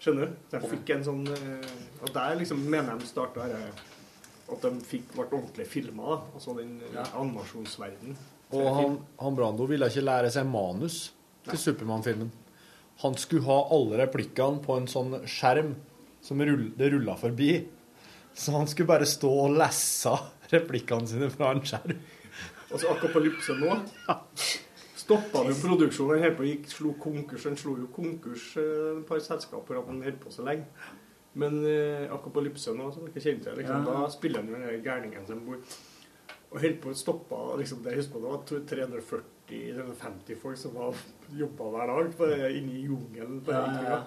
Skjønner 0.01 0.29
du? 0.29 0.37
De 0.49 0.61
fikk 0.65 0.91
en 0.95 1.03
sånn 1.05 1.25
eh, 1.29 1.71
Og 2.01 2.13
der 2.15 2.37
liksom 2.39 2.61
mener 2.65 2.97
de 2.97 3.09
starta 3.09 3.45
at 4.51 4.63
de 4.65 4.71
fikk 4.83 5.13
ble 5.13 5.27
ordentlig 5.29 5.67
filma. 5.69 6.17
Altså 6.33 6.55
den 6.57 6.79
ja. 6.91 7.05
animasjonsverdenen. 7.13 8.17
Og 8.51 8.65
han, 8.75 8.97
han 9.21 9.35
Brando 9.37 9.67
ville 9.69 9.87
ikke 9.87 10.03
lære 10.03 10.31
seg 10.33 10.49
manus 10.49 11.05
til 11.47 11.59
Supermann-filmen. 11.61 12.31
Han 13.05 13.15
skulle 13.17 13.47
ha 13.47 13.61
alle 13.73 14.01
replikkene 14.03 14.59
på 14.65 14.75
en 14.77 14.89
sånn 14.91 15.21
skjerm 15.23 15.71
som 16.21 16.41
rull, 16.45 16.67
det 16.77 16.91
rulla 16.91 17.15
forbi. 17.17 17.53
Så 18.35 18.53
han 18.57 18.67
skulle 18.69 18.91
bare 18.91 19.07
stå 19.09 19.31
og 19.45 19.55
lese 19.57 20.17
replikkene 20.55 21.07
sine 21.09 21.31
fra 21.33 21.53
en 21.55 21.63
skjerm. 21.65 22.03
Altså 22.71 22.91
Akapolypse 22.91 23.55
nå 23.59 23.79
stoppa 25.11 25.43
jo 25.49 25.55
produksjonen. 25.61 26.21
Den 26.23 26.35
på 26.39 26.47
gikk, 26.47 26.67
slo 26.71 26.93
konkurs. 27.03 27.43
Den 27.43 27.57
slo 27.59 27.75
jo 27.77 27.87
konkurs 27.95 28.49
eh, 28.57 28.97
et 28.97 29.05
par 29.07 29.19
selskaper 29.19 29.79
at 29.81 29.87
den 29.91 30.01
holdt 30.07 30.19
på 30.23 30.31
så 30.33 30.43
lenge. 30.47 30.65
Men 31.33 31.61
eh, 31.63 32.09
Akapolypse 32.11 32.73
nå, 32.75 32.89
som 32.91 33.05
dere 33.07 33.21
kjente, 33.23 33.53
liksom, 33.55 33.85
Ja. 33.85 34.01
da 34.03 34.09
spiller 34.11 34.41
han 34.41 34.49
jo 34.51 34.59
den 34.59 34.83
gærningen 34.83 35.27
som 35.27 35.45
bor 35.45 35.61
Og 36.51 36.59
holdt 36.59 36.81
på 36.83 36.89
å 36.91 36.97
stoppe 36.99 37.37
liksom, 37.61 37.79
det, 37.85 37.93
husker 37.95 38.19
det 38.19 38.27
var 38.27 38.41
340-350 39.47 40.35
folk 40.41 40.57
som 40.59 40.73
var 40.75 40.95
jobba 41.31 41.69
hver 41.71 41.87
dag 41.93 42.09
på, 42.17 42.27
inne 42.51 42.73
i 42.75 42.81
jungelen. 42.89 43.37
på 43.45 43.51
Ja, 43.55 43.61
ja, 43.71 43.83
ja. 43.89 43.99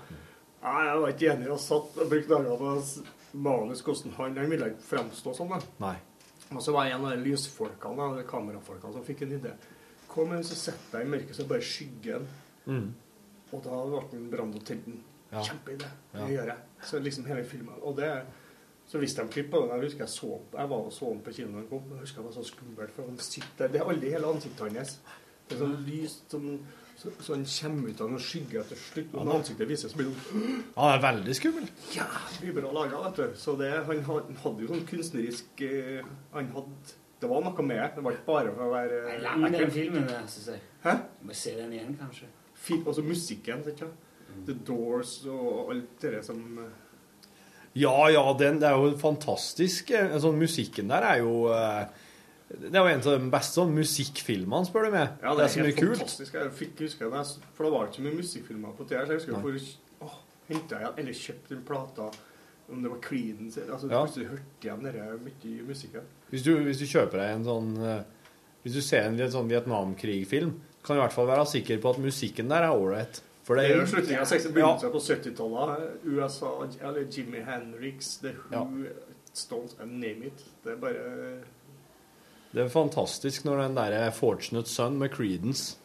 Nei, 0.65 0.83
jeg 0.89 1.01
var 1.01 1.13
ikke 1.15 1.31
enig. 1.33 1.47
Jeg 1.49 1.61
satt 1.65 1.97
og 2.01 2.11
brukte 2.13 2.37
dager 2.37 2.61
på 2.61 2.75
manus 3.45 3.83
hvordan 3.85 4.13
han 4.19 4.37
Han 4.39 4.51
ville 4.53 4.69
ikke 4.73 4.87
fremstå 4.91 5.35
sånn. 5.37 5.49
da. 5.53 5.59
Nei. 5.81 5.97
Og 6.55 6.61
så 6.63 6.73
var 6.77 6.85
jeg 6.87 6.99
en 6.99 7.05
av 7.09 7.17
de 7.17 7.25
lysfolkene, 7.25 8.11
de 8.19 8.25
kamerafolkene, 8.29 8.93
som 8.93 9.05
fikk 9.05 9.23
en 9.25 9.33
idé. 9.39 9.53
Kom 10.15 10.31
igjen, 10.33 10.45
så 10.47 10.55
setter 10.61 11.01
jeg 11.03 11.09
i 11.09 11.11
mørket, 11.17 11.35
så 11.37 11.47
bare 11.51 11.65
skyggen. 11.67 12.29
Mm. 12.71 12.89
Og 13.53 13.65
da 13.65 13.81
ble 13.91 14.03
den 14.13 14.29
Brando 14.31 14.61
til 14.67 14.79
den. 14.87 15.01
Ja. 15.33 15.43
Kjempeidé. 15.43 15.89
Det 16.13 16.21
Ja. 16.21 16.27
gjør 16.31 16.47
jeg. 16.53 16.59
Så 16.87 17.01
liksom 17.03 17.25
hele 17.27 17.45
filmen. 17.45 17.75
Og 17.83 17.97
det 17.97 18.11
så 18.87 18.99
viste 19.01 19.23
de 19.25 19.29
klipp 19.33 19.51
på 19.51 19.61
den. 19.65 19.71
Jeg 19.75 19.89
husker 19.89 20.05
jeg 20.05 20.09
så 20.13 20.41
Jeg 20.53 20.69
var 20.71 20.77
og 20.87 20.93
så 20.93 21.09
den 21.11 21.21
på 21.25 21.33
kino 21.35 21.53
da 21.53 21.59
den 21.63 21.69
kom. 21.69 21.83
Jeg 21.91 22.01
husker 22.05 22.23
det 22.23 22.29
var 22.31 22.37
så 22.43 22.45
skummelt, 22.51 22.91
for 22.95 23.03
han 23.09 23.19
sitter 23.19 23.69
Det 23.69 23.81
er 23.81 23.85
aldri 23.91 24.11
hele 24.15 24.27
ansiktet 24.31 24.73
hans. 24.77 24.99
Det 25.49 25.57
er 25.57 25.65
sånn 25.65 25.85
lyst 25.87 26.31
sånn, 26.31 26.59
så, 26.97 27.11
så 27.21 27.35
han 27.35 27.45
kommer 27.45 27.89
ut 27.91 28.01
av 28.01 28.09
noen 28.11 28.21
skygge 28.23 28.61
etter 28.61 28.77
slutt. 28.81 29.15
Og 29.15 29.27
når 29.27 29.41
ansiktet 29.41 29.69
vises, 29.69 29.91
så 29.93 29.97
blir 29.99 30.07
det 30.13 30.23
sånn 30.31 30.63
Han 30.77 30.93
er 30.95 31.03
veldig 31.03 31.35
skummel. 31.37 31.67
jævlig 31.93 32.55
bra 32.55 32.71
laga, 32.73 33.03
vet 33.09 33.17
du. 33.17 33.37
Så 33.37 33.57
det, 33.59 33.73
han, 33.85 34.05
had- 34.07 34.29
han 34.31 34.37
hadde 34.45 34.61
jo 34.63 34.69
sånn 34.69 34.87
kunstnerisk 34.87 35.61
eh, 35.67 36.05
Han 36.33 36.53
hadde 36.55 36.95
Det 37.25 37.31
var 37.31 37.41
noe 37.41 37.63
med 37.65 37.79
det. 37.81 37.91
Det 37.97 38.03
var 38.05 38.13
ikke 38.13 38.27
bare 38.29 38.51
for 38.53 38.67
å 38.67 38.73
være 38.75 39.19
Lang 39.25 39.45
den 39.49 39.71
filmen, 39.73 40.03
der, 40.05 40.25
synes 40.29 40.49
jeg. 40.53 40.65
Hæ? 40.85 40.93
Du 41.21 41.29
må 41.31 41.37
se 41.41 41.55
den 41.57 41.71
igjen, 41.73 41.95
kanskje. 41.97 42.27
Fil, 42.67 42.83
altså 42.85 43.05
musikken, 43.07 43.63
ikke 43.65 43.87
sant? 43.87 44.03
The 44.45 44.57
Doors 44.67 45.13
og 45.31 45.71
alt 45.73 46.03
det 46.03 46.21
som 46.27 46.43
eh, 46.59 46.73
Ja, 47.81 47.95
ja, 48.13 48.25
den, 48.39 48.59
det 48.61 48.69
er 48.69 48.77
jo 48.77 48.91
fantastisk. 49.01 49.95
Sånn, 50.21 50.37
musikken 50.41 50.93
der 50.93 51.07
er 51.07 51.23
jo 51.23 51.47
eh, 51.55 51.87
Det 52.51 52.75
er 52.75 52.81
jo 52.83 52.93
en 52.93 53.07
av 53.07 53.09
de 53.15 53.33
beste 53.33 53.61
sånn, 53.61 53.73
musikkfilmene, 53.79 54.69
spør 54.69 54.91
du 54.91 54.99
meg. 54.99 55.17
Ja, 55.25 55.33
det, 55.39 55.47
er 55.47 55.55
så 55.55 55.63
mye 55.63 55.71
helt 55.71 55.81
kult. 55.81 55.97
fantastisk. 56.03 56.37
Jeg 56.37 56.55
fikk 56.61 56.85
huske 56.85 57.09
det, 57.15 57.25
for 57.57 57.69
det 57.71 57.73
var 57.79 57.89
ikke 57.89 58.03
så 58.03 58.07
mye 58.11 58.21
musikkfilmer 58.21 58.77
på 58.77 58.89
tida. 58.91 59.07
Så 59.09 59.17
jeg 59.17 59.23
husker 59.23 59.49
hvor 59.49 60.09
åh, 60.11 60.21
hentet 60.53 60.77
jeg 60.77 60.95
eller 61.07 61.21
kjøpte 61.25 61.55
den 61.57 61.65
plata 61.73 62.13
om 62.73 62.83
det 62.83 62.91
var 62.91 62.99
Creedence 63.01 63.61
eller- 63.61 63.73
altså, 63.75 63.91
Ja. 63.91 64.05
Plutselig 64.05 64.29
hørte 64.29 64.43
jeg 64.63 64.79
denne 64.83 65.19
mye 65.25 65.63
musikken. 65.69 66.01
Hvis 66.31 66.43
du, 66.45 66.57
hvis 66.65 66.79
du 66.79 66.85
kjøper 66.87 67.19
deg 67.19 67.31
en 67.35 67.45
sånn 67.45 67.77
eh, 67.85 68.03
Hvis 68.65 68.73
du 68.75 68.81
ser 68.81 69.03
en 69.05 69.21
en 69.21 69.31
sånn 69.31 69.49
Vietnamkrigfilm, 69.49 70.55
kan 70.83 70.97
du 70.97 71.01
i 71.03 71.05
hvert 71.05 71.13
fall 71.13 71.27
være 71.27 71.45
sikker 71.47 71.79
på 71.83 71.91
at 71.91 71.99
musikken 72.01 72.49
der 72.49 72.63
er 72.63 72.71
ålreit. 72.73 73.21
For 73.45 73.57
Det 73.57 73.71
er 73.71 73.77
jo 73.77 73.87
slutningen 73.87 74.21
av 74.21 74.27
60 74.27 74.47
Ja. 74.49 74.53
begynnelsen 74.55 74.91
på 74.91 75.01
70-tallet. 75.01 75.91
USA, 76.05 76.67
eller 76.81 77.05
Jimmy 77.11 77.43
Henriks, 77.45 78.17
The 78.23 78.33
Who, 78.51 78.87
Stones, 79.35 79.77
and 79.81 79.93
name 80.01 80.25
it. 80.27 80.43
Det 80.65 80.73
er 80.73 80.77
bare 80.77 81.41
Det 82.55 82.63
er 82.65 82.69
fantastisk 82.69 83.45
når 83.45 83.57
den 83.67 83.75
der 83.77 84.11
Fortunate 84.11 84.69
Son 84.69 84.97
med 84.99 85.11
Creedence 85.11 85.77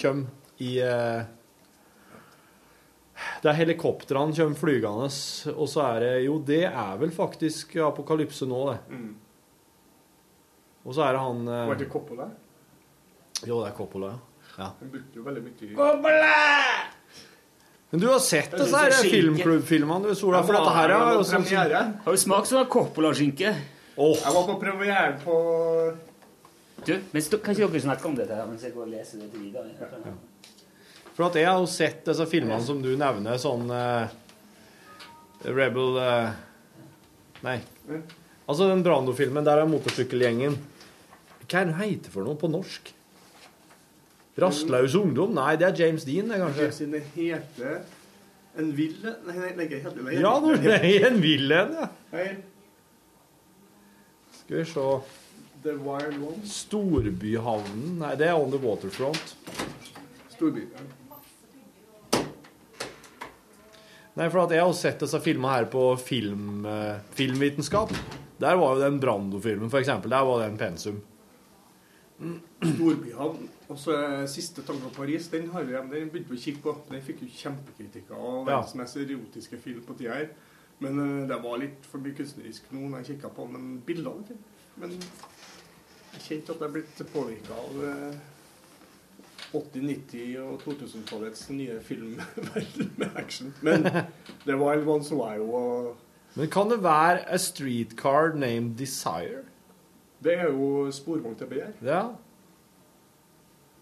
kommer 0.00 0.26
i 0.60 0.78
eh, 0.78 1.22
Der 3.44 3.56
helikoptrene 3.56 4.36
kommer 4.36 4.58
flygende, 4.58 5.08
og 5.54 5.68
så 5.68 5.84
er 5.86 6.00
det 6.04 6.12
Jo, 6.26 6.38
det 6.46 6.64
er 6.68 7.00
vel 7.00 7.12
faktisk 7.14 7.76
apokalypse 7.86 8.48
nå, 8.48 8.62
det. 8.72 8.78
mm. 8.96 9.10
Og 10.84 10.94
så 10.96 11.04
er 11.04 11.12
det 11.16 11.20
han 11.20 11.48
eh, 11.48 11.66
Var 11.68 11.80
det 11.80 11.88
Coppola? 11.92 12.30
Jo, 13.44 13.60
det 13.60 13.66
er 13.70 13.74
Coppola, 13.76 14.14
ja. 14.14 14.46
ja. 14.56 14.70
Han 14.80 14.92
brukte 14.94 15.20
jo 15.20 15.26
veldig 15.26 15.44
mye 15.44 15.74
Coppola! 15.76 16.32
Men 17.90 18.00
du 18.00 18.06
har 18.06 18.20
sett 18.22 18.52
det, 18.52 18.60
disse 18.62 18.80
det 18.86 18.94
er 18.94 19.10
filmklubbfilmene, 19.10 20.12
du, 20.12 20.14
Sola? 20.14 20.44
For 20.46 20.54
dette 20.54 20.74
her 20.76 20.92
er 20.94 21.16
jo 21.16 21.24
sånn 21.26 21.42
premiere. 21.42 21.80
Har 22.04 22.14
du 22.14 22.22
smakt 22.22 22.50
sånn 22.50 22.68
Coppola-skinke? 22.70 23.54
Jeg 24.00 24.34
var 24.36 24.44
på 24.46 24.54
premieren 24.62 25.18
på 25.24 25.36
Du, 26.86 26.94
men 27.12 27.24
kan 27.42 27.52
ikke 27.52 27.66
dere 27.66 27.82
snakke 27.84 28.06
om 28.08 28.14
dette 28.16 28.36
her 28.38 28.46
mens 28.48 28.62
jeg 28.64 28.72
går 28.72 28.86
og 28.86 28.92
leser 28.94 29.20
dette 29.20 29.40
videre? 29.42 30.14
For 31.16 31.26
at 31.28 31.36
jeg 31.38 31.48
har 31.48 31.58
jo 31.60 31.68
sett 31.70 32.04
disse 32.06 32.26
filmene 32.30 32.60
som 32.64 32.80
du 32.82 32.92
nevner, 32.98 33.36
sånn 33.40 33.66
uh, 33.72 34.08
Rebel 35.44 35.98
uh, 35.98 36.30
Nei. 37.44 37.58
Altså 38.50 38.66
den 38.68 38.82
Brando-filmen 38.84 39.46
der 39.46 39.62
er 39.62 39.68
motorsykkelgjengen. 39.70 40.56
Hva 41.46 41.62
er 41.62 41.70
den 41.70 41.78
heter 41.80 42.12
for 42.12 42.26
noe 42.26 42.38
på 42.38 42.50
norsk? 42.50 42.92
Rastløs 44.40 44.94
ungdom? 44.98 45.32
Nei, 45.36 45.54
det 45.60 45.66
er 45.68 45.80
James 45.84 46.04
Dean, 46.06 46.28
det, 46.30 46.38
kanskje. 46.40 46.68
James 46.68 46.78
Dean 46.80 47.08
heter 47.16 47.80
En 48.58 48.70
ville 48.74 49.14
Nei, 49.26 49.34
nei, 49.36 49.50
nei, 49.58 49.66
ikke 49.66 49.92
det 49.94 50.14
Ja, 50.18 50.32
det 50.42 50.76
er 50.76 51.08
en 51.10 51.18
vill 51.22 51.52
en, 51.54 51.74
ja. 51.80 51.88
Hei. 52.14 52.28
Skal 54.40 54.62
vi 54.62 54.64
se 54.70 54.86
The 55.62 55.76
Wild 55.76 56.22
One. 56.24 56.40
Storbyhavnen? 56.48 57.98
Nei, 58.00 58.14
det 58.18 58.30
er 58.30 58.38
On 58.38 58.50
the 58.50 58.60
Waterfront. 58.62 59.36
Storby. 60.32 60.64
Nei, 64.18 64.26
for 64.28 64.50
jeg 64.50 64.62
har 64.64 64.72
sett 64.74 64.98
disse 65.04 65.20
filmene 65.22 65.52
her 65.54 65.68
på 65.70 65.84
film, 66.02 66.64
eh, 66.66 66.98
filmvitenskap. 67.14 67.92
Der 68.40 68.56
var 68.58 68.74
jo 68.74 68.80
den 68.82 68.98
Brando-filmen, 69.00 69.70
eksempel. 69.70 70.10
Der 70.10 70.24
var 70.26 70.40
det 70.40 70.48
en 70.50 70.58
pensum. 70.58 71.00
Storbyene, 72.60 73.48
så 73.70 73.76
siste 73.76 74.28
Siste 74.34 74.62
tango 74.66 74.90
Paris. 74.92 75.28
Den 75.32 75.48
har 75.50 75.64
vi 75.64 75.72
den 75.72 76.10
begynte 76.10 76.28
vi 76.30 76.36
å 76.36 76.42
kikke 76.42 76.62
på. 76.62 76.74
Den 76.90 77.02
fikk 77.02 77.22
jo 77.22 77.28
kjempekritikker 77.28 78.14
av 78.16 78.46
Ja. 78.48 78.60
verdens 78.60 78.74
mest 78.74 78.96
erotiske 78.96 79.58
film 79.60 79.80
på 79.86 79.96
tida 79.96 80.14
her. 80.14 80.28
Men 80.80 80.98
eh, 80.98 81.28
det 81.28 81.42
var 81.42 81.58
litt 81.58 81.84
for 81.86 81.98
mye 81.98 82.14
kunstnerisk 82.16 82.62
nå 82.72 82.88
når 82.90 82.98
jeg 83.04 83.16
kikka 83.16 83.28
på. 83.36 83.46
Men 83.50 83.80
bildene. 83.86 84.36
Men 84.76 84.90
jeg 84.90 86.20
kjente 86.26 86.50
at 86.50 86.60
jeg 86.60 86.72
ble 86.72 86.82
påvirka 87.14 87.52
av 87.56 87.84
eh, 87.84 88.16
80-, 89.52 89.82
90- 90.12 90.40
og 90.44 90.60
2000-tallets 90.64 91.48
nye 91.50 91.80
filmverden 91.82 92.92
med 93.00 93.16
action. 93.18 93.54
Men 93.62 93.88
The 94.46 94.56
Wild 94.56 94.88
Ones 94.88 95.10
var 95.10 95.36
jo 95.40 95.94
Men 96.36 96.50
kan 96.50 96.70
det 96.70 96.82
være 96.82 97.24
A 97.26 97.38
Streetcar 97.38 98.34
Named 98.38 98.76
Desire? 98.78 99.42
Det 100.22 100.36
er 100.36 100.50
jo 100.52 100.90
sporvogn 100.92 101.34
til 101.34 101.48
begjær. 101.50 101.72
Ja. 101.82 102.02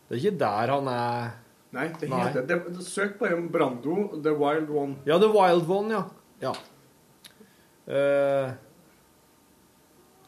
Det 0.09 0.17
er 0.17 0.23
ikke 0.23 0.39
der 0.41 0.73
han 0.73 0.89
er 0.89 1.37
Nei, 1.69 1.89
det 2.01 2.09
Nei. 2.09 2.23
heter 2.25 2.47
det, 2.49 2.81
Søk 2.87 3.19
bare 3.21 3.37
om 3.37 3.49
Brando, 3.53 4.07
The 4.25 4.33
Wild 4.33 4.71
One. 4.73 4.97
Ja, 5.05 5.19
The 5.21 5.29
Wild 5.29 5.69
One, 5.69 5.93
ja. 5.93 6.03
ja. 6.41 6.55
Uh, 7.89 8.55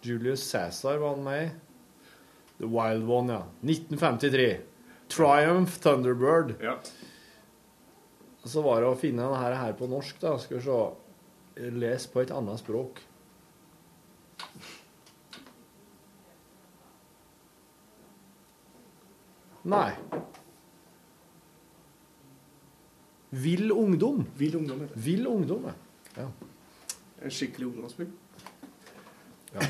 Julius 0.05 0.45
Cæsar 0.51 0.99
var 1.01 1.15
han 1.15 1.25
med 1.25 1.47
i. 1.47 1.51
The 2.59 2.69
Wild 2.69 3.09
One, 3.09 3.33
ja. 3.33 3.41
1953. 3.65 4.70
Triumph 5.11 5.81
Thunderbird. 5.83 6.55
Ja. 6.63 6.79
Så 8.45 8.63
var 8.65 8.81
det 8.81 8.89
å 8.89 8.97
finne 8.99 9.27
denne 9.27 9.41
her, 9.43 9.59
her 9.59 9.77
på 9.77 9.89
norsk, 9.91 10.21
da. 10.23 10.37
Skal 10.41 10.61
vi 10.61 10.65
se. 10.65 10.81
Les 11.75 12.07
på 12.09 12.23
et 12.23 12.31
annet 12.33 12.63
språk. 12.63 13.03
Nei. 19.69 19.91
Vill 23.31 23.73
ungdom. 23.73 24.25
Vill 24.39 24.57
ungdom. 24.57 24.89
Vill 24.95 25.27
ungdom, 25.27 25.69
ja. 26.17 26.31
En 27.21 27.31
skikkelig 27.31 27.67
ungdomsfilm. 27.67 28.17
Ja. 29.53 29.67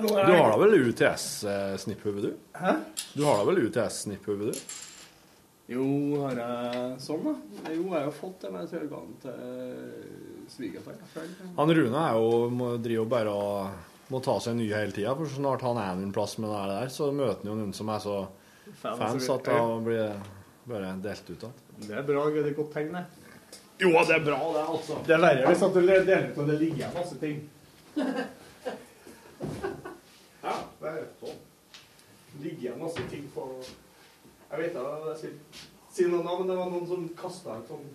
Du 0.00 0.08
har 0.14 0.50
da 0.50 0.56
vel 0.56 0.74
UTS-snipphue, 0.74 2.20
du? 2.20 2.32
Hæ? 2.52 2.74
Du 3.14 3.24
har 3.24 3.38
da 3.38 3.44
vel 3.44 3.58
UTS-snipphue, 3.66 4.36
du? 4.52 4.52
Jo, 5.72 5.84
har 6.24 6.38
jeg 6.40 6.96
sånn, 7.00 7.26
da? 7.26 7.34
Jo, 7.72 7.84
jeg 7.84 7.92
har 7.92 8.06
jo 8.06 8.14
fått 8.16 8.42
det, 8.42 8.50
men 8.52 8.64
jeg 8.64 8.70
tror 8.70 8.80
jeg 8.80 8.90
ga 8.92 9.00
den 9.04 9.18
til 9.22 10.48
svigerfar. 10.52 10.96
Han 11.58 11.74
Rune 11.76 12.04
er 12.08 12.18
jo, 12.18 12.30
må, 12.52 12.70
driver 12.82 13.02
jo 13.02 13.06
bare 13.12 13.36
og 13.36 14.12
må 14.12 14.20
ta 14.24 14.38
seg 14.42 14.56
en 14.56 14.62
ny 14.62 14.68
hele 14.72 14.96
tida, 14.96 15.14
for 15.16 15.28
så 15.28 15.38
snart 15.38 15.64
han 15.64 15.80
er 15.80 16.02
en 16.02 16.12
plass 16.12 16.36
med 16.40 16.50
det 16.52 16.64
der, 16.72 16.92
så 16.92 17.12
møter 17.14 17.40
han 17.44 17.52
jo 17.52 17.58
noen 17.60 17.76
som 17.76 17.92
er 17.92 18.02
så 18.04 18.16
fans, 18.80 18.98
fans 18.98 19.12
altså, 19.12 19.38
at 19.38 19.48
det 19.48 19.60
blir 19.86 20.12
bare 20.72 20.92
delt 21.04 21.30
ut 21.30 21.36
igjen. 21.36 21.56
Det 21.86 21.96
er 22.00 22.04
bra, 22.08 22.26
det 22.32 22.44
er 22.48 22.58
godt 22.58 22.76
tegn, 22.76 22.96
det. 22.96 23.04
Jo, 23.82 23.94
det 23.96 24.18
er 24.18 24.24
bra, 24.26 24.40
det, 24.56 24.66
altså. 24.76 25.00
Det 25.06 25.16
er 25.16 25.24
verre 25.24 25.48
hvis 25.48 25.64
at 25.68 25.76
du 25.76 25.80
deler 25.82 26.28
ut 26.28 26.42
og 26.42 26.52
det 26.52 26.60
ligger 26.60 26.82
igjen 26.82 26.96
masse 26.96 27.20
ting. 27.22 27.42
Ja, 30.42 30.54
det 30.80 30.90
er 30.90 31.02
sånn. 31.20 31.36
Det 32.31 32.31
ligger 32.42 32.66
igjen 32.66 32.82
masse 32.82 33.04
ting 33.10 33.28
på 33.34 33.46
Jeg 33.62 34.60
vet 34.60 34.74
da, 34.74 34.82
jeg 35.08 35.18
skal 35.18 35.30
ikke 35.32 35.62
si 35.92 36.08
noen 36.08 36.26
navn, 36.26 36.42
men 36.42 36.50
det 36.50 36.58
var 36.58 36.72
noen 36.72 36.88
som 36.88 37.06
kasta 37.16 37.56
ut 37.60 37.70
sånn 37.72 37.86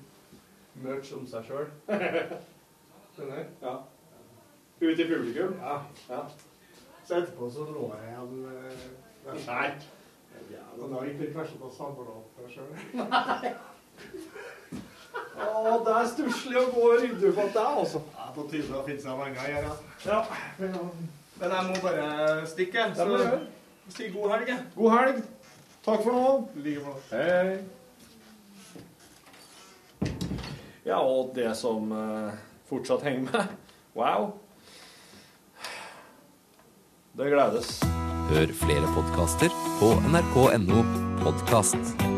merch 0.84 1.12
om 1.18 1.26
seg 1.30 1.46
sjøl. 1.48 1.68
Skjønner? 3.18 3.46
Ja. 3.62 3.76
Ut 4.82 5.00
i 5.00 5.08
publikum? 5.10 5.56
Ja. 5.62 5.80
ja. 6.10 6.24
Så 7.08 7.22
etterpå 7.22 7.50
så 7.50 7.66
lå 7.70 7.92
jeg 7.94 8.12
igjen 8.12 8.34
der. 9.26 9.40
Nei. 9.48 9.70
Og 10.78 10.92
da 10.92 11.04
gikk 11.08 11.22
det 11.24 11.32
kanskje 11.34 11.58
på 11.62 11.72
opp 11.72 12.28
for 12.38 12.52
sjøl. 12.54 12.70
Å, 15.38 15.74
det 15.86 15.94
er 15.94 16.10
stusslig 16.12 16.58
å 16.60 16.68
gå 16.74 16.84
og 16.86 17.02
rydde 17.02 17.32
opp 17.32 17.40
etter 17.42 17.58
det, 17.58 17.68
altså. 17.82 18.02
Ja, 18.18 18.30
på 18.36 18.46
tide 18.52 18.78
å 18.78 18.86
finne 18.86 19.04
seg 19.04 19.20
venner 19.22 19.44
å 19.44 19.52
gjøre. 19.54 19.76
Ja. 20.06 20.20
Men 21.38 21.56
jeg 21.56 21.70
må 21.70 21.82
bare 21.84 22.08
stikke. 22.50 22.90
Gjøre. 22.98 23.40
Si 23.90 24.10
god 24.14 24.32
helg. 24.32 24.48
jeg. 24.52 24.64
God 24.76 24.92
helg. 24.98 25.22
Takk 25.86 26.04
for 26.04 26.12
nå. 26.12 26.50
Like 26.64 26.84
bra. 26.84 26.96
Hei. 27.12 27.58
Ja, 30.88 31.00
og 31.04 31.34
det 31.36 31.50
som 31.60 31.92
eh, 31.92 32.36
fortsatt 32.70 33.04
henger 33.08 33.28
med 33.28 33.48
Wow. 33.98 34.30
Det 37.18 37.32
gledes. 37.34 37.80
Hør 38.30 38.54
flere 38.60 38.92
podkaster 38.94 39.50
på 39.80 39.96
nrk.no 40.12 40.84
podkast. 41.24 42.17